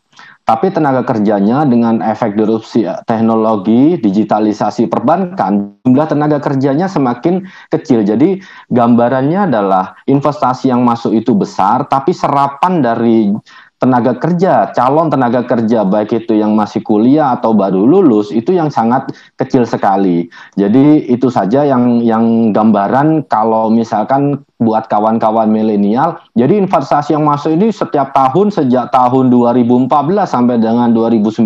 Tapi 0.46 0.70
tenaga 0.70 1.02
kerjanya 1.02 1.66
dengan 1.66 1.98
efek 2.07 2.38
disrupsi 2.38 2.87
teknologi, 3.11 3.98
digitalisasi 3.98 4.87
perbankan, 4.87 5.74
jumlah 5.83 6.07
tenaga 6.07 6.38
kerjanya 6.38 6.87
semakin 6.87 7.42
kecil. 7.66 8.07
Jadi 8.07 8.38
gambarannya 8.70 9.50
adalah 9.50 9.98
investasi 10.07 10.70
yang 10.70 10.87
masuk 10.87 11.18
itu 11.18 11.35
besar, 11.35 11.90
tapi 11.90 12.14
serapan 12.14 12.79
dari 12.79 13.35
tenaga 13.76 14.16
kerja, 14.16 14.72
calon 14.72 15.12
tenaga 15.12 15.44
kerja 15.44 15.84
baik 15.84 16.24
itu 16.24 16.32
yang 16.32 16.56
masih 16.56 16.80
kuliah 16.80 17.36
atau 17.36 17.52
baru 17.52 17.84
lulus 17.84 18.32
itu 18.32 18.56
yang 18.56 18.72
sangat 18.72 19.12
kecil 19.36 19.68
sekali. 19.68 20.32
Jadi 20.56 21.04
itu 21.12 21.28
saja 21.28 21.60
yang 21.68 22.00
yang 22.00 22.56
gambaran 22.56 23.28
kalau 23.28 23.68
misalkan 23.68 24.40
buat 24.56 24.88
kawan-kawan 24.88 25.52
milenial. 25.52 26.16
Jadi 26.32 26.56
investasi 26.56 27.12
yang 27.12 27.28
masuk 27.28 27.52
ini 27.52 27.68
setiap 27.68 28.16
tahun 28.16 28.48
sejak 28.48 28.88
tahun 28.88 29.28
2014 29.28 29.92
sampai 30.24 30.56
dengan 30.56 30.96
2019 30.96 31.44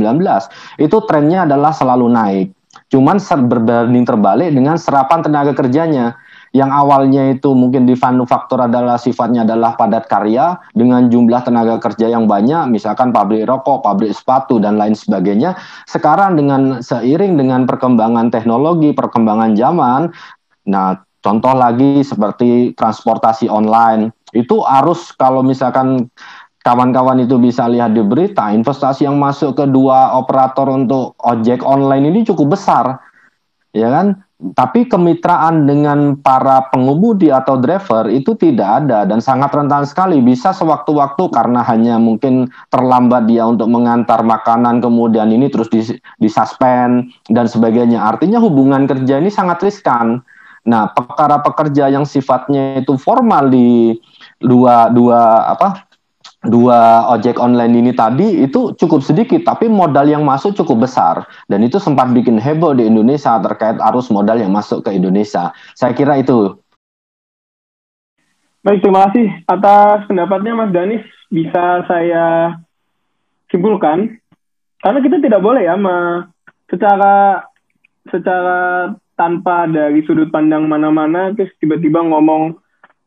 itu 0.79 0.97
trennya 1.11 1.51
adalah 1.51 1.75
selalu 1.75 2.07
naik. 2.15 2.49
Cuman 2.91 3.19
berbanding 3.23 4.07
terbalik 4.07 4.55
dengan 4.55 4.79
serapan 4.79 5.23
tenaga 5.23 5.55
kerjanya 5.55 6.15
yang 6.51 6.75
awalnya 6.75 7.31
itu 7.31 7.55
mungkin 7.55 7.87
di 7.87 7.95
manufaktur 7.95 8.67
adalah 8.67 8.99
sifatnya 8.99 9.47
adalah 9.47 9.79
padat 9.79 10.11
karya 10.11 10.59
dengan 10.75 11.07
jumlah 11.07 11.47
tenaga 11.47 11.79
kerja 11.79 12.11
yang 12.11 12.27
banyak, 12.27 12.67
misalkan 12.67 13.15
pabrik 13.15 13.47
rokok, 13.47 13.87
pabrik 13.87 14.11
sepatu 14.11 14.59
dan 14.59 14.75
lain 14.75 14.99
sebagainya. 14.99 15.55
Sekarang 15.87 16.35
dengan 16.35 16.83
seiring 16.83 17.39
dengan 17.39 17.71
perkembangan 17.71 18.35
teknologi, 18.35 18.91
perkembangan 18.91 19.55
zaman, 19.55 20.11
nah 20.67 20.99
contoh 21.23 21.55
lagi 21.55 22.03
seperti 22.03 22.75
transportasi 22.75 23.47
online 23.47 24.11
itu 24.35 24.63
harus 24.67 25.15
kalau 25.15 25.47
misalkan 25.47 26.11
kawan-kawan 26.67 27.25
itu 27.25 27.37
bisa 27.41 27.67
lihat 27.71 27.97
di 27.97 28.03
berita 28.05 28.53
investasi 28.53 29.09
yang 29.09 29.17
masuk 29.17 29.57
ke 29.57 29.65
dua 29.69 30.17
operator 30.17 30.69
untuk 30.69 31.17
ojek 31.21 31.65
online 31.65 32.11
ini 32.13 32.21
cukup 32.25 32.57
besar 32.57 33.01
ya 33.73 33.89
kan 33.89 34.07
tapi 34.57 34.89
kemitraan 34.89 35.69
dengan 35.69 36.17
para 36.17 36.73
pengemudi 36.73 37.29
atau 37.29 37.61
driver 37.61 38.09
itu 38.09 38.33
tidak 38.33 38.85
ada 38.85 39.05
dan 39.05 39.21
sangat 39.21 39.53
rentan 39.53 39.85
sekali. 39.85 40.17
Bisa 40.25 40.57
sewaktu-waktu 40.57 41.29
karena 41.29 41.61
hanya 41.69 42.01
mungkin 42.01 42.49
terlambat 42.73 43.29
dia 43.29 43.45
untuk 43.45 43.69
mengantar 43.69 44.25
makanan 44.25 44.81
kemudian 44.81 45.29
ini 45.29 45.53
terus 45.53 45.69
disuspend 46.17 47.13
dan 47.29 47.45
sebagainya. 47.45 48.01
Artinya 48.01 48.41
hubungan 48.41 48.89
kerja 48.89 49.21
ini 49.21 49.29
sangat 49.29 49.61
riskan. 49.61 50.25
Nah 50.65 50.89
perkara 50.89 51.45
pekerja 51.45 51.93
yang 51.93 52.09
sifatnya 52.09 52.81
itu 52.81 52.97
formal 52.97 53.53
di 53.53 53.93
dua 54.41 54.89
dua 54.89 55.53
apa 55.53 55.90
dua 56.41 57.05
ojek 57.13 57.37
online 57.37 57.85
ini 57.85 57.93
tadi 57.93 58.41
itu 58.41 58.73
cukup 58.73 59.05
sedikit 59.05 59.45
tapi 59.45 59.69
modal 59.69 60.09
yang 60.09 60.25
masuk 60.25 60.57
cukup 60.57 60.89
besar 60.89 61.29
dan 61.53 61.61
itu 61.61 61.77
sempat 61.77 62.09
bikin 62.17 62.41
heboh 62.41 62.73
di 62.73 62.89
Indonesia 62.89 63.37
terkait 63.45 63.77
arus 63.77 64.09
modal 64.09 64.41
yang 64.41 64.53
masuk 64.53 64.89
ke 64.89 64.97
Indonesia. 64.97 65.53
Saya 65.77 65.93
kira 65.93 66.17
itu. 66.17 66.57
Baik, 68.61 68.85
terima 68.85 69.09
kasih 69.09 69.29
atas 69.49 70.05
pendapatnya 70.05 70.53
Mas 70.53 70.73
Danis. 70.73 71.05
Bisa 71.31 71.85
saya 71.87 72.57
simpulkan 73.53 74.21
karena 74.81 74.99
kita 75.05 75.21
tidak 75.21 75.41
boleh 75.45 75.69
ya 75.69 75.77
ma, 75.77 76.25
secara 76.71 77.45
secara 78.09 78.91
tanpa 79.19 79.69
dari 79.69 80.01
sudut 80.09 80.33
pandang 80.33 80.65
mana-mana 80.65 81.37
terus 81.37 81.53
tiba-tiba 81.61 82.01
ngomong 82.01 82.57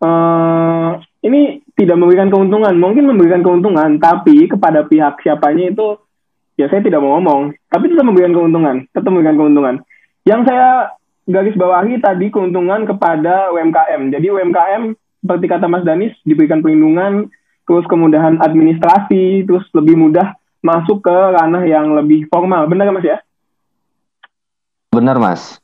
uh, 0.05 1.01
ini 1.25 1.62
tidak 1.73 1.97
memberikan 1.97 2.29
keuntungan, 2.29 2.73
mungkin 2.77 3.09
memberikan 3.09 3.41
keuntungan, 3.41 3.97
tapi 3.97 4.45
kepada 4.45 4.85
pihak 4.85 5.17
siapanya 5.25 5.73
itu 5.73 5.97
ya 6.53 6.69
saya 6.69 6.85
tidak 6.85 7.01
mau 7.01 7.17
ngomong, 7.17 7.57
tapi 7.69 7.89
tetap 7.89 8.05
memberikan 8.05 8.33
keuntungan, 8.33 8.75
tetap 8.93 9.09
memberikan 9.09 9.37
keuntungan. 9.41 9.75
Yang 10.23 10.41
saya 10.47 10.67
garis 11.25 11.55
bawahi 11.57 11.97
tadi 11.97 12.29
keuntungan 12.29 12.85
kepada 12.85 13.49
UMKM. 13.51 14.13
Jadi 14.13 14.27
UMKM 14.29 14.83
seperti 15.23 15.45
kata 15.47 15.65
Mas 15.71 15.87
Danis 15.87 16.13
diberikan 16.27 16.59
perlindungan, 16.59 17.31
terus 17.65 17.87
kemudahan 17.87 18.37
administrasi, 18.43 19.47
terus 19.47 19.65
lebih 19.73 19.95
mudah 19.97 20.35
masuk 20.63 21.03
ke 21.03 21.15
ranah 21.15 21.63
yang 21.65 21.95
lebih 21.95 22.27
formal. 22.27 22.69
Benar 22.69 22.91
Mas 22.91 23.07
ya? 23.07 23.17
Benar 24.93 25.17
Mas. 25.17 25.57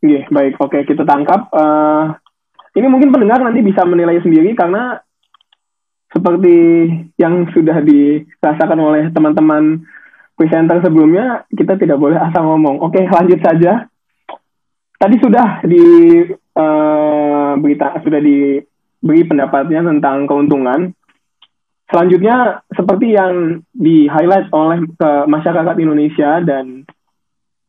Oke, 0.00 0.24
baik. 0.32 0.54
Oke, 0.58 0.78
kita 0.88 1.04
tangkap. 1.04 1.52
Uh, 1.52 2.16
ini 2.72 2.88
mungkin 2.88 3.12
pendengar 3.12 3.44
nanti 3.44 3.60
bisa 3.60 3.84
menilai 3.84 4.16
sendiri 4.24 4.56
karena 4.56 5.04
seperti 6.10 6.56
yang 7.16 7.46
sudah 7.54 7.78
dirasakan 7.86 8.80
oleh 8.82 9.14
teman-teman 9.14 9.86
presenter 10.34 10.82
sebelumnya, 10.82 11.46
kita 11.54 11.78
tidak 11.78 12.02
boleh 12.02 12.18
asal 12.18 12.50
ngomong. 12.50 12.82
Oke, 12.82 13.06
lanjut 13.06 13.38
saja. 13.38 13.86
Tadi 15.00 15.16
sudah 15.22 15.64
di 15.64 15.84
uh, 16.60 17.52
berita 17.56 17.96
sudah 18.02 18.20
diberi 18.20 19.22
pendapatnya 19.24 19.86
tentang 19.86 20.26
keuntungan. 20.26 20.92
Selanjutnya 21.90 22.62
seperti 22.70 23.14
yang 23.14 23.64
di 23.74 24.06
highlight 24.06 24.50
oleh 24.54 24.86
ke 24.94 25.10
masyarakat 25.26 25.74
Indonesia 25.78 26.38
dan 26.42 26.86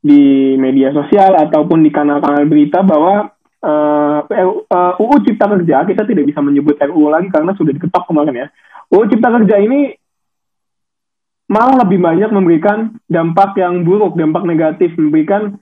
di 0.01 0.57
media 0.57 0.89
sosial 0.93 1.37
ataupun 1.37 1.85
di 1.85 1.89
kanal-kanal 1.93 2.45
berita 2.49 2.81
bahwa 2.81 3.33
uh, 3.61 4.19
eh, 4.25 4.45
uh, 4.45 4.61
eh, 4.67 4.93
UU 5.01 5.15
Cipta 5.25 5.45
Kerja 5.47 5.85
kita 5.85 6.03
tidak 6.05 6.25
bisa 6.27 6.41
menyebut 6.41 6.77
RUU 6.77 7.09
lagi 7.09 7.29
karena 7.29 7.53
sudah 7.55 7.71
diketok 7.73 8.09
kemarin 8.09 8.35
ya. 8.35 8.47
UU 8.91 9.05
Cipta 9.09 9.29
Kerja 9.31 9.55
ini 9.61 9.93
malah 11.51 11.83
lebih 11.83 11.99
banyak 11.99 12.31
memberikan 12.31 12.95
dampak 13.11 13.59
yang 13.59 13.83
buruk, 13.83 14.15
dampak 14.15 14.47
negatif, 14.47 14.95
memberikan 14.95 15.59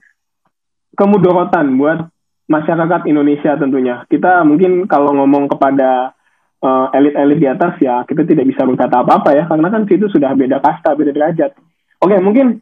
kemudorotan 0.94 1.74
buat 1.78 2.06
masyarakat 2.50 3.06
Indonesia 3.06 3.54
tentunya. 3.58 4.02
Kita 4.06 4.42
mungkin 4.42 4.86
kalau 4.90 5.14
ngomong 5.14 5.50
kepada 5.50 6.14
uh, 6.62 6.86
elit-elit 6.94 7.38
di 7.38 7.48
atas 7.48 7.78
ya 7.82 8.02
kita 8.06 8.26
tidak 8.26 8.46
bisa 8.46 8.62
berkata 8.66 9.02
apa-apa 9.02 9.30
ya 9.34 9.44
karena 9.46 9.68
kan 9.70 9.82
situ 9.86 10.06
sudah 10.10 10.34
beda 10.34 10.58
kasta, 10.62 10.94
beda 10.94 11.10
derajat. 11.14 11.54
Oke, 12.00 12.16
mungkin 12.18 12.58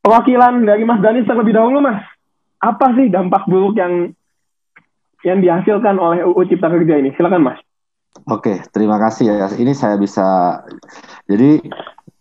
perwakilan 0.00 0.62
dari 0.62 0.82
Mas 0.86 1.02
Dani 1.02 1.26
terlebih 1.26 1.54
dahulu 1.56 1.80
Mas. 1.82 2.00
Apa 2.60 2.92
sih 2.92 3.08
dampak 3.08 3.48
buruk 3.48 3.76
yang 3.76 4.12
yang 5.26 5.44
dihasilkan 5.44 6.00
oleh 6.00 6.24
UU 6.24 6.48
Cipta 6.48 6.68
Kerja 6.72 7.00
ini. 7.00 7.12
Silakan 7.16 7.44
Mas. 7.44 7.58
Oke, 8.26 8.60
terima 8.74 8.98
kasih 8.98 9.30
ya. 9.30 9.48
Ini 9.54 9.72
saya 9.72 9.94
bisa. 9.96 10.60
Jadi 11.30 11.62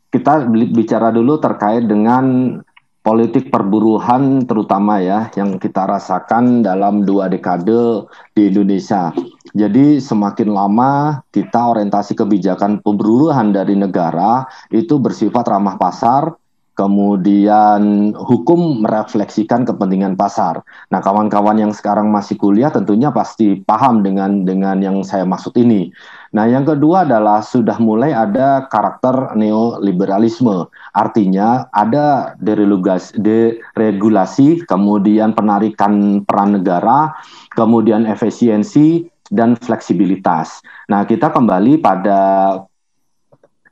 kita 0.09 0.45
bicara 0.73 1.13
dulu 1.13 1.37
terkait 1.37 1.85
dengan 1.85 2.57
politik 2.99 3.49
perburuhan 3.49 4.43
terutama 4.45 4.99
ya 4.99 5.31
yang 5.33 5.57
kita 5.57 5.87
rasakan 5.87 6.61
dalam 6.61 7.07
dua 7.07 7.31
dekade 7.31 8.05
di 8.35 8.51
Indonesia. 8.51 9.09
Jadi 9.55 9.97
semakin 9.97 10.49
lama 10.53 11.23
kita 11.33 11.73
orientasi 11.73 12.13
kebijakan 12.13 12.85
perburuhan 12.85 13.49
dari 13.49 13.73
negara 13.73 14.45
itu 14.69 15.01
bersifat 15.01 15.47
ramah 15.49 15.79
pasar, 15.81 16.37
kemudian 16.79 18.15
hukum 18.15 18.87
merefleksikan 18.87 19.67
kepentingan 19.67 20.15
pasar. 20.15 20.63
Nah, 20.87 21.03
kawan-kawan 21.03 21.59
yang 21.59 21.75
sekarang 21.75 22.07
masih 22.07 22.39
kuliah 22.39 22.71
tentunya 22.71 23.11
pasti 23.11 23.59
paham 23.67 23.99
dengan 23.99 24.47
dengan 24.47 24.79
yang 24.79 25.03
saya 25.03 25.27
maksud 25.27 25.59
ini. 25.59 25.91
Nah, 26.31 26.47
yang 26.47 26.63
kedua 26.63 27.03
adalah 27.03 27.43
sudah 27.43 27.75
mulai 27.83 28.15
ada 28.15 28.63
karakter 28.71 29.35
neoliberalisme. 29.35 30.71
Artinya 30.95 31.67
ada 31.75 32.39
deregulasi, 32.39 34.63
kemudian 34.63 35.35
penarikan 35.35 36.23
peran 36.23 36.63
negara, 36.63 37.11
kemudian 37.59 38.07
efisiensi 38.07 39.03
dan 39.27 39.59
fleksibilitas. 39.59 40.63
Nah, 40.87 41.03
kita 41.03 41.27
kembali 41.27 41.83
pada 41.83 42.55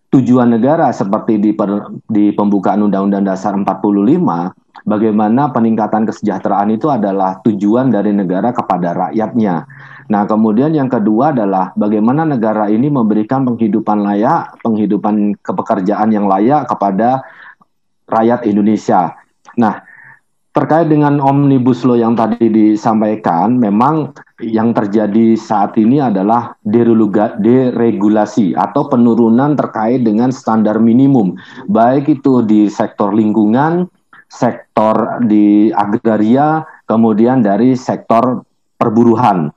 tujuan 0.08 0.56
negara 0.56 0.88
seperti 0.96 1.40
di, 1.40 1.52
per, 1.52 1.92
di 2.08 2.32
pembukaan 2.32 2.80
Undang-Undang 2.88 3.28
Dasar 3.28 3.54
45, 3.56 4.88
bagaimana 4.88 5.52
peningkatan 5.52 6.08
kesejahteraan 6.08 6.72
itu 6.72 6.88
adalah 6.88 7.44
tujuan 7.44 7.92
dari 7.92 8.16
negara 8.16 8.56
kepada 8.56 8.96
rakyatnya. 8.96 9.68
Nah, 10.08 10.24
kemudian 10.24 10.72
yang 10.72 10.88
kedua 10.88 11.36
adalah 11.36 11.76
bagaimana 11.76 12.24
negara 12.24 12.72
ini 12.72 12.88
memberikan 12.88 13.44
penghidupan 13.44 14.08
layak, 14.08 14.56
penghidupan 14.64 15.36
kepekerjaan 15.44 16.16
yang 16.16 16.32
layak 16.32 16.64
kepada 16.72 17.28
rakyat 18.08 18.48
Indonesia. 18.48 19.12
Nah, 19.60 19.84
terkait 20.58 20.90
dengan 20.90 21.22
omnibus 21.22 21.86
law 21.86 21.94
yang 21.94 22.18
tadi 22.18 22.50
disampaikan, 22.50 23.62
memang 23.62 24.10
yang 24.42 24.74
terjadi 24.74 25.38
saat 25.38 25.78
ini 25.78 26.02
adalah 26.02 26.58
deregulasi 26.66 28.58
atau 28.58 28.90
penurunan 28.90 29.54
terkait 29.54 30.02
dengan 30.02 30.34
standar 30.34 30.82
minimum, 30.82 31.38
baik 31.70 32.10
itu 32.10 32.42
di 32.42 32.74
sektor 32.74 33.14
lingkungan, 33.14 33.86
sektor 34.34 35.22
di 35.30 35.70
agraria, 35.78 36.66
kemudian 36.90 37.46
dari 37.46 37.78
sektor 37.78 38.42
perburuhan 38.82 39.54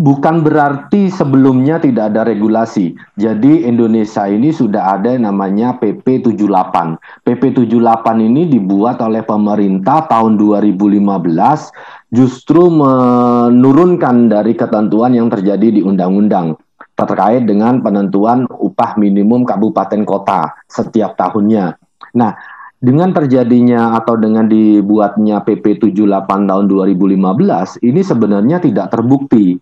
bukan 0.00 0.40
berarti 0.40 1.12
sebelumnya 1.12 1.76
tidak 1.76 2.16
ada 2.16 2.24
regulasi. 2.24 2.96
Jadi 3.20 3.68
Indonesia 3.68 4.24
ini 4.24 4.48
sudah 4.48 4.96
ada 4.96 5.12
yang 5.12 5.28
namanya 5.28 5.76
PP 5.76 6.24
78. 6.24 6.96
PP 7.28 7.42
78 7.68 8.16
ini 8.24 8.48
dibuat 8.48 9.04
oleh 9.04 9.20
pemerintah 9.20 10.08
tahun 10.08 10.40
2015 10.40 12.16
justru 12.16 12.72
menurunkan 12.72 14.32
dari 14.32 14.56
ketentuan 14.56 15.12
yang 15.12 15.28
terjadi 15.28 15.68
di 15.68 15.80
undang-undang 15.84 16.56
terkait 16.96 17.44
dengan 17.44 17.80
penentuan 17.80 18.48
upah 18.48 18.96
minimum 18.96 19.44
kabupaten 19.44 20.04
kota 20.04 20.52
setiap 20.68 21.16
tahunnya. 21.16 21.76
Nah, 22.16 22.36
dengan 22.80 23.12
terjadinya 23.12 23.96
atau 24.00 24.16
dengan 24.16 24.48
dibuatnya 24.48 25.44
PP 25.44 25.92
78 25.92 26.48
tahun 26.48 26.64
2015 26.64 27.76
ini 27.84 28.00
sebenarnya 28.00 28.56
tidak 28.64 28.88
terbukti 28.88 29.60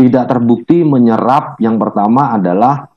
tidak 0.00 0.32
terbukti 0.32 0.80
menyerap 0.80 1.60
yang 1.60 1.76
pertama 1.76 2.32
adalah 2.32 2.88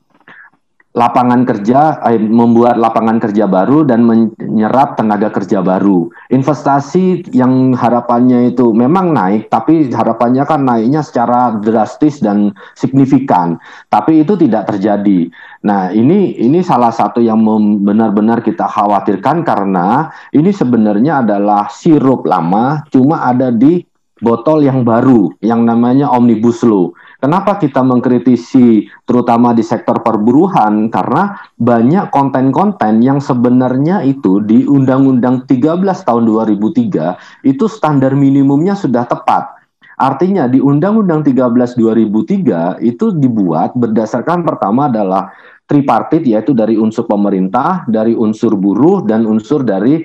lapangan 0.94 1.42
kerja, 1.42 1.98
eh, 2.06 2.22
membuat 2.22 2.78
lapangan 2.78 3.18
kerja 3.18 3.50
baru 3.50 3.82
dan 3.82 4.06
menyerap 4.06 4.94
tenaga 4.94 5.26
kerja 5.34 5.58
baru. 5.58 6.06
Investasi 6.30 7.34
yang 7.34 7.74
harapannya 7.74 8.54
itu 8.54 8.70
memang 8.70 9.10
naik, 9.10 9.50
tapi 9.50 9.90
harapannya 9.90 10.46
kan 10.46 10.62
naiknya 10.62 11.02
secara 11.02 11.58
drastis 11.58 12.22
dan 12.22 12.54
signifikan. 12.78 13.58
Tapi 13.90 14.22
itu 14.22 14.38
tidak 14.38 14.70
terjadi. 14.70 15.26
Nah, 15.66 15.90
ini 15.90 16.38
ini 16.38 16.62
salah 16.62 16.94
satu 16.94 17.18
yang 17.18 17.42
benar-benar 17.82 18.46
kita 18.46 18.70
khawatirkan 18.70 19.42
karena 19.42 20.14
ini 20.30 20.54
sebenarnya 20.54 21.26
adalah 21.26 21.66
sirup 21.74 22.22
lama, 22.22 22.86
cuma 22.94 23.26
ada 23.26 23.50
di 23.50 23.82
botol 24.24 24.64
yang 24.64 24.82
baru 24.88 25.28
yang 25.44 25.68
namanya 25.68 26.08
Omnibus 26.08 26.64
Law. 26.64 26.96
Kenapa 27.20 27.60
kita 27.60 27.84
mengkritisi 27.84 28.88
terutama 29.04 29.52
di 29.52 29.60
sektor 29.60 30.00
perburuhan? 30.00 30.88
Karena 30.88 31.36
banyak 31.60 32.08
konten-konten 32.08 33.04
yang 33.04 33.20
sebenarnya 33.20 34.00
itu 34.00 34.40
di 34.40 34.64
Undang-Undang 34.64 35.44
13 35.44 35.84
tahun 36.08 36.24
2003 36.24 37.44
itu 37.44 37.64
standar 37.68 38.16
minimumnya 38.16 38.72
sudah 38.72 39.04
tepat. 39.04 39.60
Artinya 39.94 40.50
di 40.50 40.58
Undang-Undang 40.58 41.22
13 41.22 41.78
2003 41.78 42.82
itu 42.82 43.14
dibuat 43.14 43.78
berdasarkan 43.78 44.42
pertama 44.42 44.90
adalah 44.90 45.30
tripartit 45.64 46.28
yaitu 46.28 46.52
dari 46.52 46.76
unsur 46.76 47.08
pemerintah, 47.08 47.88
dari 47.88 48.12
unsur 48.12 48.58
buruh 48.58 49.06
dan 49.06 49.24
unsur 49.24 49.64
dari 49.64 50.04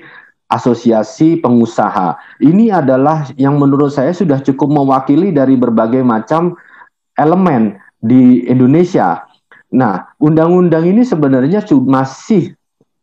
asosiasi 0.50 1.38
pengusaha. 1.38 2.18
Ini 2.42 2.74
adalah 2.74 3.30
yang 3.38 3.56
menurut 3.56 3.94
saya 3.94 4.10
sudah 4.10 4.42
cukup 4.42 4.66
mewakili 4.66 5.30
dari 5.30 5.54
berbagai 5.54 6.02
macam 6.02 6.58
elemen 7.14 7.78
di 8.02 8.44
Indonesia. 8.50 9.22
Nah, 9.70 10.10
undang-undang 10.18 10.90
ini 10.90 11.06
sebenarnya 11.06 11.62
masih 11.86 12.58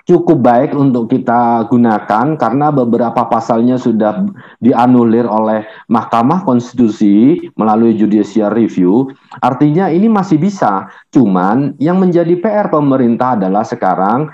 cukup 0.08 0.40
baik 0.40 0.72
untuk 0.72 1.12
kita 1.12 1.68
gunakan 1.68 2.40
karena 2.40 2.72
beberapa 2.72 3.28
pasalnya 3.28 3.76
sudah 3.76 4.24
dianulir 4.64 5.28
oleh 5.28 5.68
Mahkamah 5.92 6.48
Konstitusi 6.48 7.44
melalui 7.60 8.00
judicial 8.00 8.56
review. 8.56 9.12
Artinya 9.44 9.92
ini 9.92 10.08
masih 10.08 10.40
bisa. 10.40 10.88
Cuman 11.12 11.76
yang 11.84 12.00
menjadi 12.00 12.40
PR 12.40 12.72
pemerintah 12.72 13.36
adalah 13.36 13.68
sekarang 13.68 14.32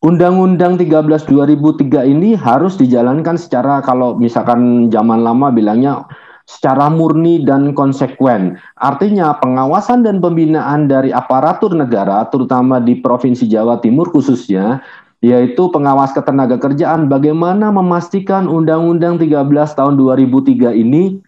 Undang-Undang 0.00 0.80
13 0.80 1.28
2003 1.28 2.08
ini 2.08 2.32
harus 2.32 2.80
dijalankan 2.80 3.36
secara 3.36 3.84
kalau 3.84 4.16
misalkan 4.16 4.88
zaman 4.88 5.20
lama 5.20 5.52
bilangnya 5.52 6.08
secara 6.48 6.88
murni 6.88 7.44
dan 7.44 7.76
konsekuen. 7.76 8.56
Artinya 8.80 9.36
pengawasan 9.36 10.00
dan 10.00 10.24
pembinaan 10.24 10.88
dari 10.88 11.12
aparatur 11.12 11.76
negara 11.76 12.24
terutama 12.32 12.80
di 12.80 12.96
Provinsi 12.96 13.44
Jawa 13.44 13.76
Timur 13.84 14.08
khususnya 14.08 14.80
yaitu 15.20 15.68
pengawas 15.68 16.16
ketenaga 16.16 16.56
kerjaan 16.56 17.12
bagaimana 17.12 17.68
memastikan 17.68 18.48
Undang-Undang 18.48 19.20
13 19.20 19.52
tahun 19.52 20.00
2003 20.00 20.80
ini 20.80 21.20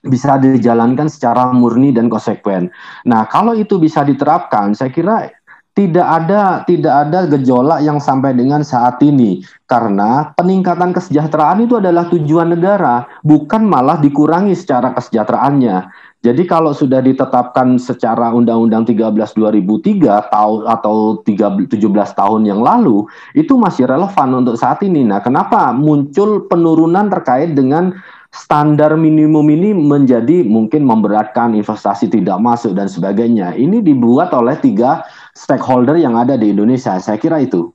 bisa 0.00 0.40
dijalankan 0.40 1.12
secara 1.12 1.52
murni 1.52 1.92
dan 1.92 2.08
konsekuen. 2.08 2.72
Nah, 3.04 3.28
kalau 3.28 3.52
itu 3.52 3.76
bisa 3.76 4.00
diterapkan, 4.00 4.72
saya 4.72 4.88
kira 4.88 5.28
tidak 5.74 6.06
ada 6.06 6.62
tidak 6.70 6.94
ada 6.94 7.26
gejolak 7.26 7.82
yang 7.82 7.98
sampai 7.98 8.30
dengan 8.30 8.62
saat 8.62 9.02
ini 9.02 9.42
karena 9.66 10.30
peningkatan 10.38 10.94
kesejahteraan 10.94 11.66
itu 11.66 11.82
adalah 11.82 12.06
tujuan 12.14 12.54
negara 12.54 13.10
bukan 13.26 13.66
malah 13.66 13.98
dikurangi 13.98 14.54
secara 14.54 14.94
kesejahteraannya. 14.94 15.90
Jadi 16.24 16.48
kalau 16.48 16.72
sudah 16.72 17.04
ditetapkan 17.04 17.76
secara 17.76 18.32
Undang-Undang 18.32 18.88
13 18.96 19.12
2003 19.12 20.32
tahun 20.32 20.60
atau 20.72 21.20
3, 21.20 21.68
17 21.68 21.76
tahun 22.16 22.48
yang 22.48 22.64
lalu 22.64 23.04
itu 23.36 23.60
masih 23.60 23.84
relevan 23.84 24.40
untuk 24.40 24.56
saat 24.56 24.80
ini. 24.80 25.04
Nah, 25.04 25.20
kenapa 25.20 25.76
muncul 25.76 26.48
penurunan 26.48 27.12
terkait 27.12 27.52
dengan 27.52 27.92
standar 28.34 28.98
minimum 28.98 29.46
ini 29.46 29.70
menjadi 29.76 30.42
mungkin 30.42 30.88
memberatkan 30.88 31.54
investasi 31.54 32.10
tidak 32.10 32.40
masuk 32.42 32.74
dan 32.74 32.90
sebagainya. 32.90 33.54
Ini 33.54 33.84
dibuat 33.84 34.34
oleh 34.34 34.58
tiga 34.58 35.06
stakeholder 35.34 35.98
yang 35.98 36.14
ada 36.14 36.38
di 36.38 36.54
Indonesia. 36.54 36.96
Saya 37.02 37.18
kira 37.18 37.42
itu. 37.42 37.74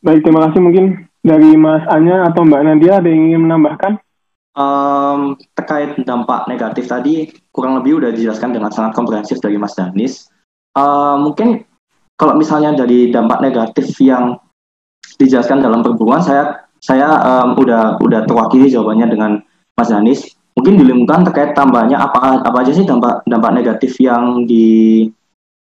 Baik, 0.00 0.22
terima 0.22 0.46
kasih. 0.48 0.62
Mungkin 0.62 0.84
dari 1.26 1.58
Mas 1.58 1.82
Anya 1.90 2.30
atau 2.30 2.46
Mbak 2.46 2.62
Nadia 2.62 3.02
ada 3.02 3.08
yang 3.10 3.34
ingin 3.34 3.42
menambahkan? 3.50 3.92
Um, 4.56 5.36
terkait 5.52 6.00
dampak 6.08 6.48
negatif 6.48 6.88
tadi 6.88 7.28
kurang 7.52 7.76
lebih 7.76 8.00
sudah 8.00 8.10
dijelaskan 8.16 8.56
dengan 8.56 8.72
sangat 8.72 8.96
komprehensif 8.96 9.36
dari 9.42 9.60
Mas 9.60 9.76
Danis. 9.76 10.32
Uh, 10.72 11.20
mungkin 11.20 11.68
kalau 12.16 12.32
misalnya 12.40 12.72
dari 12.72 13.12
dampak 13.12 13.44
negatif 13.44 13.92
yang 14.00 14.40
dijelaskan 15.20 15.60
dalam 15.60 15.84
perburuan, 15.84 16.24
saya 16.24 16.64
saya 16.80 17.20
um, 17.20 17.58
udah 17.60 18.00
udah 18.00 18.24
terwakili 18.24 18.72
jawabannya 18.72 19.12
dengan 19.12 19.30
Mas 19.76 19.92
Danis. 19.92 20.24
Mungkin 20.56 20.80
di 20.80 20.84
lingkungan 20.88 21.28
terkait 21.28 21.52
tambahnya 21.52 22.00
apa 22.00 22.40
apa 22.40 22.56
aja 22.64 22.72
sih 22.72 22.88
dampak 22.88 23.28
dampak 23.28 23.52
negatif 23.60 23.92
yang 24.00 24.48
di 24.48 25.04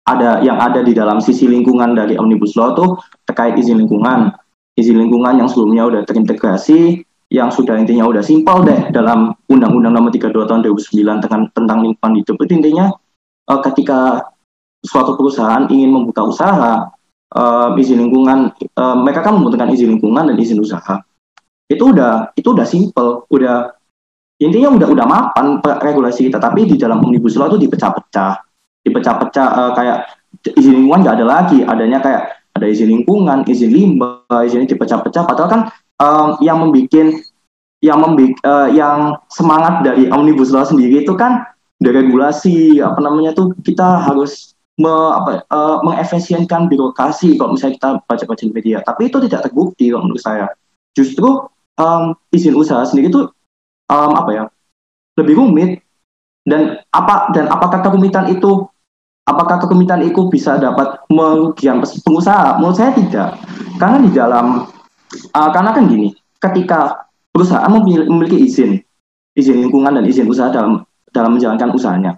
ada 0.07 0.38
yang 0.40 0.62
ada 0.62 0.87
di 0.87 0.95
dalam 0.95 1.19
sisi 1.19 1.51
lingkungan 1.51 1.99
dari 1.99 2.14
Omnibus 2.14 2.55
Law 2.55 2.79
tuh 2.79 3.03
terkait 3.27 3.59
izin 3.59 3.83
lingkungan. 3.83 4.31
Izin 4.79 5.03
lingkungan 5.03 5.40
yang 5.42 5.49
sebelumnya 5.51 5.88
udah 5.88 6.03
terintegrasi, 6.07 7.03
yang 7.33 7.51
sudah 7.51 7.75
intinya 7.75 8.07
udah 8.07 8.23
simpel 8.23 8.62
deh 8.62 8.95
dalam 8.95 9.35
Undang-Undang 9.51 9.99
Nomor 9.99 10.11
32 10.14 10.47
Tahun 10.47 10.62
2009 10.62 11.25
tentang 11.27 11.42
tentang 11.51 11.79
lingkungan 11.83 12.12
hidup. 12.23 12.38
Itu 12.38 12.53
intinya 12.55 12.87
uh, 13.51 13.61
ketika 13.66 14.23
suatu 14.87 15.19
perusahaan 15.19 15.66
ingin 15.66 15.90
membuka 15.90 16.23
usaha 16.23 16.87
uh, 17.35 17.75
izin 17.75 18.07
lingkungan 18.07 18.55
uh, 18.79 18.97
mereka 19.03 19.27
kan 19.27 19.35
membutuhkan 19.35 19.75
izin 19.75 19.99
lingkungan 19.99 20.31
dan 20.31 20.37
izin 20.38 20.62
usaha. 20.62 21.03
Itu 21.66 21.90
udah 21.90 22.31
itu 22.38 22.47
udah 22.47 22.66
simple 22.69 23.27
udah 23.27 23.75
intinya 24.38 24.71
udah 24.71 24.87
udah 24.87 25.07
mapan 25.09 25.59
regulasi 25.83 26.31
kita. 26.31 26.38
Tapi 26.38 26.62
di 26.71 26.79
dalam 26.79 27.03
omnibus 27.03 27.35
law 27.35 27.51
itu 27.51 27.66
dipecah-pecah 27.66 28.46
dipecah-pecah 28.87 29.46
uh, 29.51 29.72
kayak 29.75 30.07
izin 30.55 30.79
lingkungan 30.79 31.03
nggak 31.03 31.16
ada 31.18 31.27
lagi. 31.27 31.59
Adanya 31.66 31.99
kayak 31.99 32.22
ada 32.55 32.66
izin 32.70 32.88
lingkungan 32.88 33.42
izin 33.51 33.75
limbah 33.75 34.46
izin 34.46 34.70
dipecah-pecah. 34.70 35.27
Padahal 35.27 35.51
kan 35.51 35.61
um, 35.99 36.29
yang 36.38 36.62
membuat 36.62 37.18
yang 37.85 37.99
membik 38.01 38.38
uh, 38.46 38.72
yang 38.72 39.20
semangat 39.29 39.85
dari 39.85 40.09
omnibus 40.09 40.55
law 40.55 40.64
sendiri 40.64 41.05
itu 41.05 41.12
kan 41.12 41.44
deregulasi 41.83 42.81
apa 42.81 42.99
namanya 43.05 43.37
tuh 43.37 43.53
kita 43.61 44.01
harus 44.01 44.57
me, 44.81 44.88
apa, 44.88 45.44
uh, 45.53 45.85
mengefisienkan 45.85 46.72
birokrasi 46.72 47.37
kalau 47.37 47.53
misalnya 47.53 47.77
kita 47.77 47.90
baca-baca 48.09 48.42
di 48.42 48.53
media. 48.53 48.79
Tapi 48.81 49.12
itu 49.12 49.20
tidak 49.29 49.51
terbukti 49.51 49.92
kalau 49.92 50.09
menurut 50.09 50.22
saya. 50.25 50.49
Justru 50.96 51.44
um, 51.77 52.16
izin 52.33 52.57
usaha 52.57 52.81
sendiri 52.88 53.12
itu 53.12 53.29
um, 53.92 54.12
apa 54.16 54.31
ya 54.33 54.44
lebih 55.16 55.37
rumit 55.37 55.81
dan 56.49 56.81
apa 56.92 57.33
dan 57.33 57.49
apakah 57.53 57.81
kerumitan 57.85 58.29
itu 58.33 58.68
apakah 59.27 59.59
kerumitan 59.61 60.07
itu 60.07 60.31
bisa 60.31 60.57
dapat 60.57 61.03
merugikan 61.11 61.83
pengusaha 61.83 62.62
menurut 62.62 62.79
saya 62.79 62.95
tidak 62.95 63.37
karena 63.77 63.99
di 64.07 64.11
dalam 64.15 64.71
uh, 65.35 65.51
karena 65.51 65.71
kan 65.75 65.85
gini 65.91 66.15
ketika 66.39 67.11
perusahaan 67.35 67.69
memiliki 67.69 68.39
izin 68.47 68.81
izin 69.37 69.69
lingkungan 69.69 70.01
dan 70.01 70.05
izin 70.09 70.27
usaha 70.27 70.49
dalam 70.49 70.83
dalam 71.12 71.37
menjalankan 71.37 71.71
usahanya. 71.77 72.12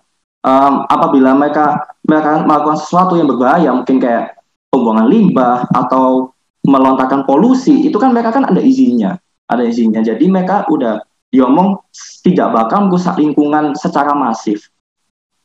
Um, 0.46 0.86
apabila 0.86 1.34
mereka 1.34 1.86
mereka 2.06 2.46
melakukan 2.46 2.78
sesuatu 2.78 3.18
yang 3.18 3.26
berbahaya, 3.26 3.74
mungkin 3.74 3.98
kayak 3.98 4.38
pembuangan 4.70 5.10
limbah 5.10 5.66
atau 5.74 6.30
melontarkan 6.62 7.26
polusi, 7.26 7.86
itu 7.86 7.98
kan 7.98 8.14
mereka 8.14 8.30
kan 8.30 8.46
ada 8.46 8.62
izinnya, 8.62 9.18
ada 9.50 9.66
izinnya. 9.66 10.00
Jadi 10.02 10.30
mereka 10.30 10.66
udah 10.70 11.02
diomong 11.34 11.82
tidak 12.22 12.54
bakal 12.54 12.88
merusak 12.88 13.18
lingkungan 13.18 13.74
secara 13.74 14.14
masif. 14.14 14.70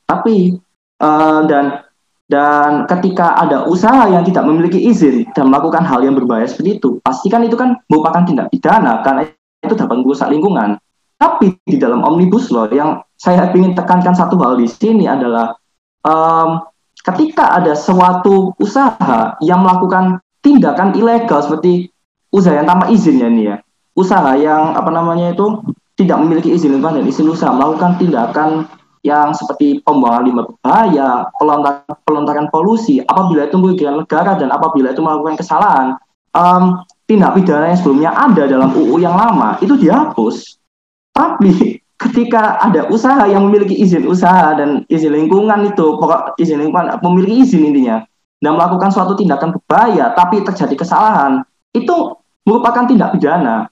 Tapi 0.05 0.61
uh, 1.03 1.43
dan 1.45 1.83
dan 2.31 2.87
ketika 2.87 3.35
ada 3.35 3.67
usaha 3.67 4.07
yang 4.07 4.23
tidak 4.23 4.47
memiliki 4.47 4.79
izin 4.79 5.27
dan 5.35 5.51
melakukan 5.51 5.83
hal 5.83 6.01
yang 6.01 6.15
berbahaya 6.15 6.47
seperti 6.47 6.79
itu, 6.79 6.97
pastikan 7.03 7.43
itu 7.43 7.59
kan 7.59 7.77
merupakan 7.91 8.23
tindak 8.23 8.47
pidana 8.49 9.03
karena 9.03 9.27
itu 9.59 9.75
dapat 9.75 10.01
merusak 10.01 10.31
lingkungan. 10.31 10.79
Tapi 11.19 11.59
di 11.61 11.77
dalam 11.77 12.01
omnibus 12.01 12.49
law 12.49 12.65
yang 12.71 13.03
saya 13.19 13.51
ingin 13.53 13.75
tekankan 13.75 14.15
satu 14.15 14.39
hal 14.41 14.57
di 14.57 14.65
sini 14.65 15.05
adalah 15.05 15.53
um, 16.03 16.63
ketika 16.99 17.59
ada 17.59 17.75
suatu 17.75 18.55
usaha 18.57 19.37
yang 19.43 19.61
melakukan 19.61 20.23
tindakan 20.43 20.95
ilegal 20.95 21.39
seperti 21.43 21.91
usaha 22.33 22.55
yang 22.55 22.67
tanpa 22.67 22.89
izin 22.89 23.21
ya 23.21 23.29
nih 23.29 23.45
ya, 23.45 23.55
usaha 23.93 24.31
yang 24.35 24.73
apa 24.73 24.89
namanya 24.89 25.31
itu 25.31 25.63
tidak 25.95 26.17
memiliki 26.23 26.49
izin 26.49 26.75
lingkungan 26.75 27.03
dan 27.03 27.05
izin 27.07 27.29
usaha 27.29 27.53
melakukan 27.53 28.01
tindakan 28.01 28.49
yang 29.03 29.35
seperti 29.35 29.83
pembuangan 29.83 30.23
limbah 30.23 30.45
berbahaya, 30.47 31.27
pelontaran, 31.35 31.83
pelontaran 32.07 32.47
polusi, 32.47 33.03
apabila 33.03 33.51
itu 33.51 33.59
merugikan 33.59 33.99
negara 33.99 34.39
dan 34.39 34.47
apabila 34.49 34.95
itu 34.95 35.03
melakukan 35.03 35.35
kesalahan, 35.35 35.99
um, 36.31 36.81
tindak 37.05 37.35
pidana 37.35 37.71
yang 37.71 37.79
sebelumnya 37.79 38.11
ada 38.15 38.43
dalam 38.47 38.71
UU 38.71 39.03
yang 39.03 39.13
lama 39.13 39.59
itu 39.59 39.75
dihapus. 39.75 40.57
Tapi 41.11 41.83
ketika 41.99 42.59
ada 42.59 42.89
usaha 42.89 43.23
yang 43.29 43.47
memiliki 43.47 43.77
izin 43.79 44.07
usaha 44.09 44.57
dan 44.57 44.83
izin 44.89 45.13
lingkungan 45.13 45.71
itu 45.71 45.99
pokok 45.99 46.35
izin 46.35 46.59
lingkungan 46.59 46.99
memiliki 47.05 47.47
izin 47.47 47.69
intinya 47.69 48.03
dan 48.43 48.59
melakukan 48.59 48.91
suatu 48.91 49.15
tindakan 49.15 49.55
berbahaya 49.55 50.11
tapi 50.17 50.43
terjadi 50.43 50.75
kesalahan 50.75 51.45
itu 51.71 52.17
merupakan 52.43 52.83
tindak 52.89 53.15
pidana. 53.15 53.71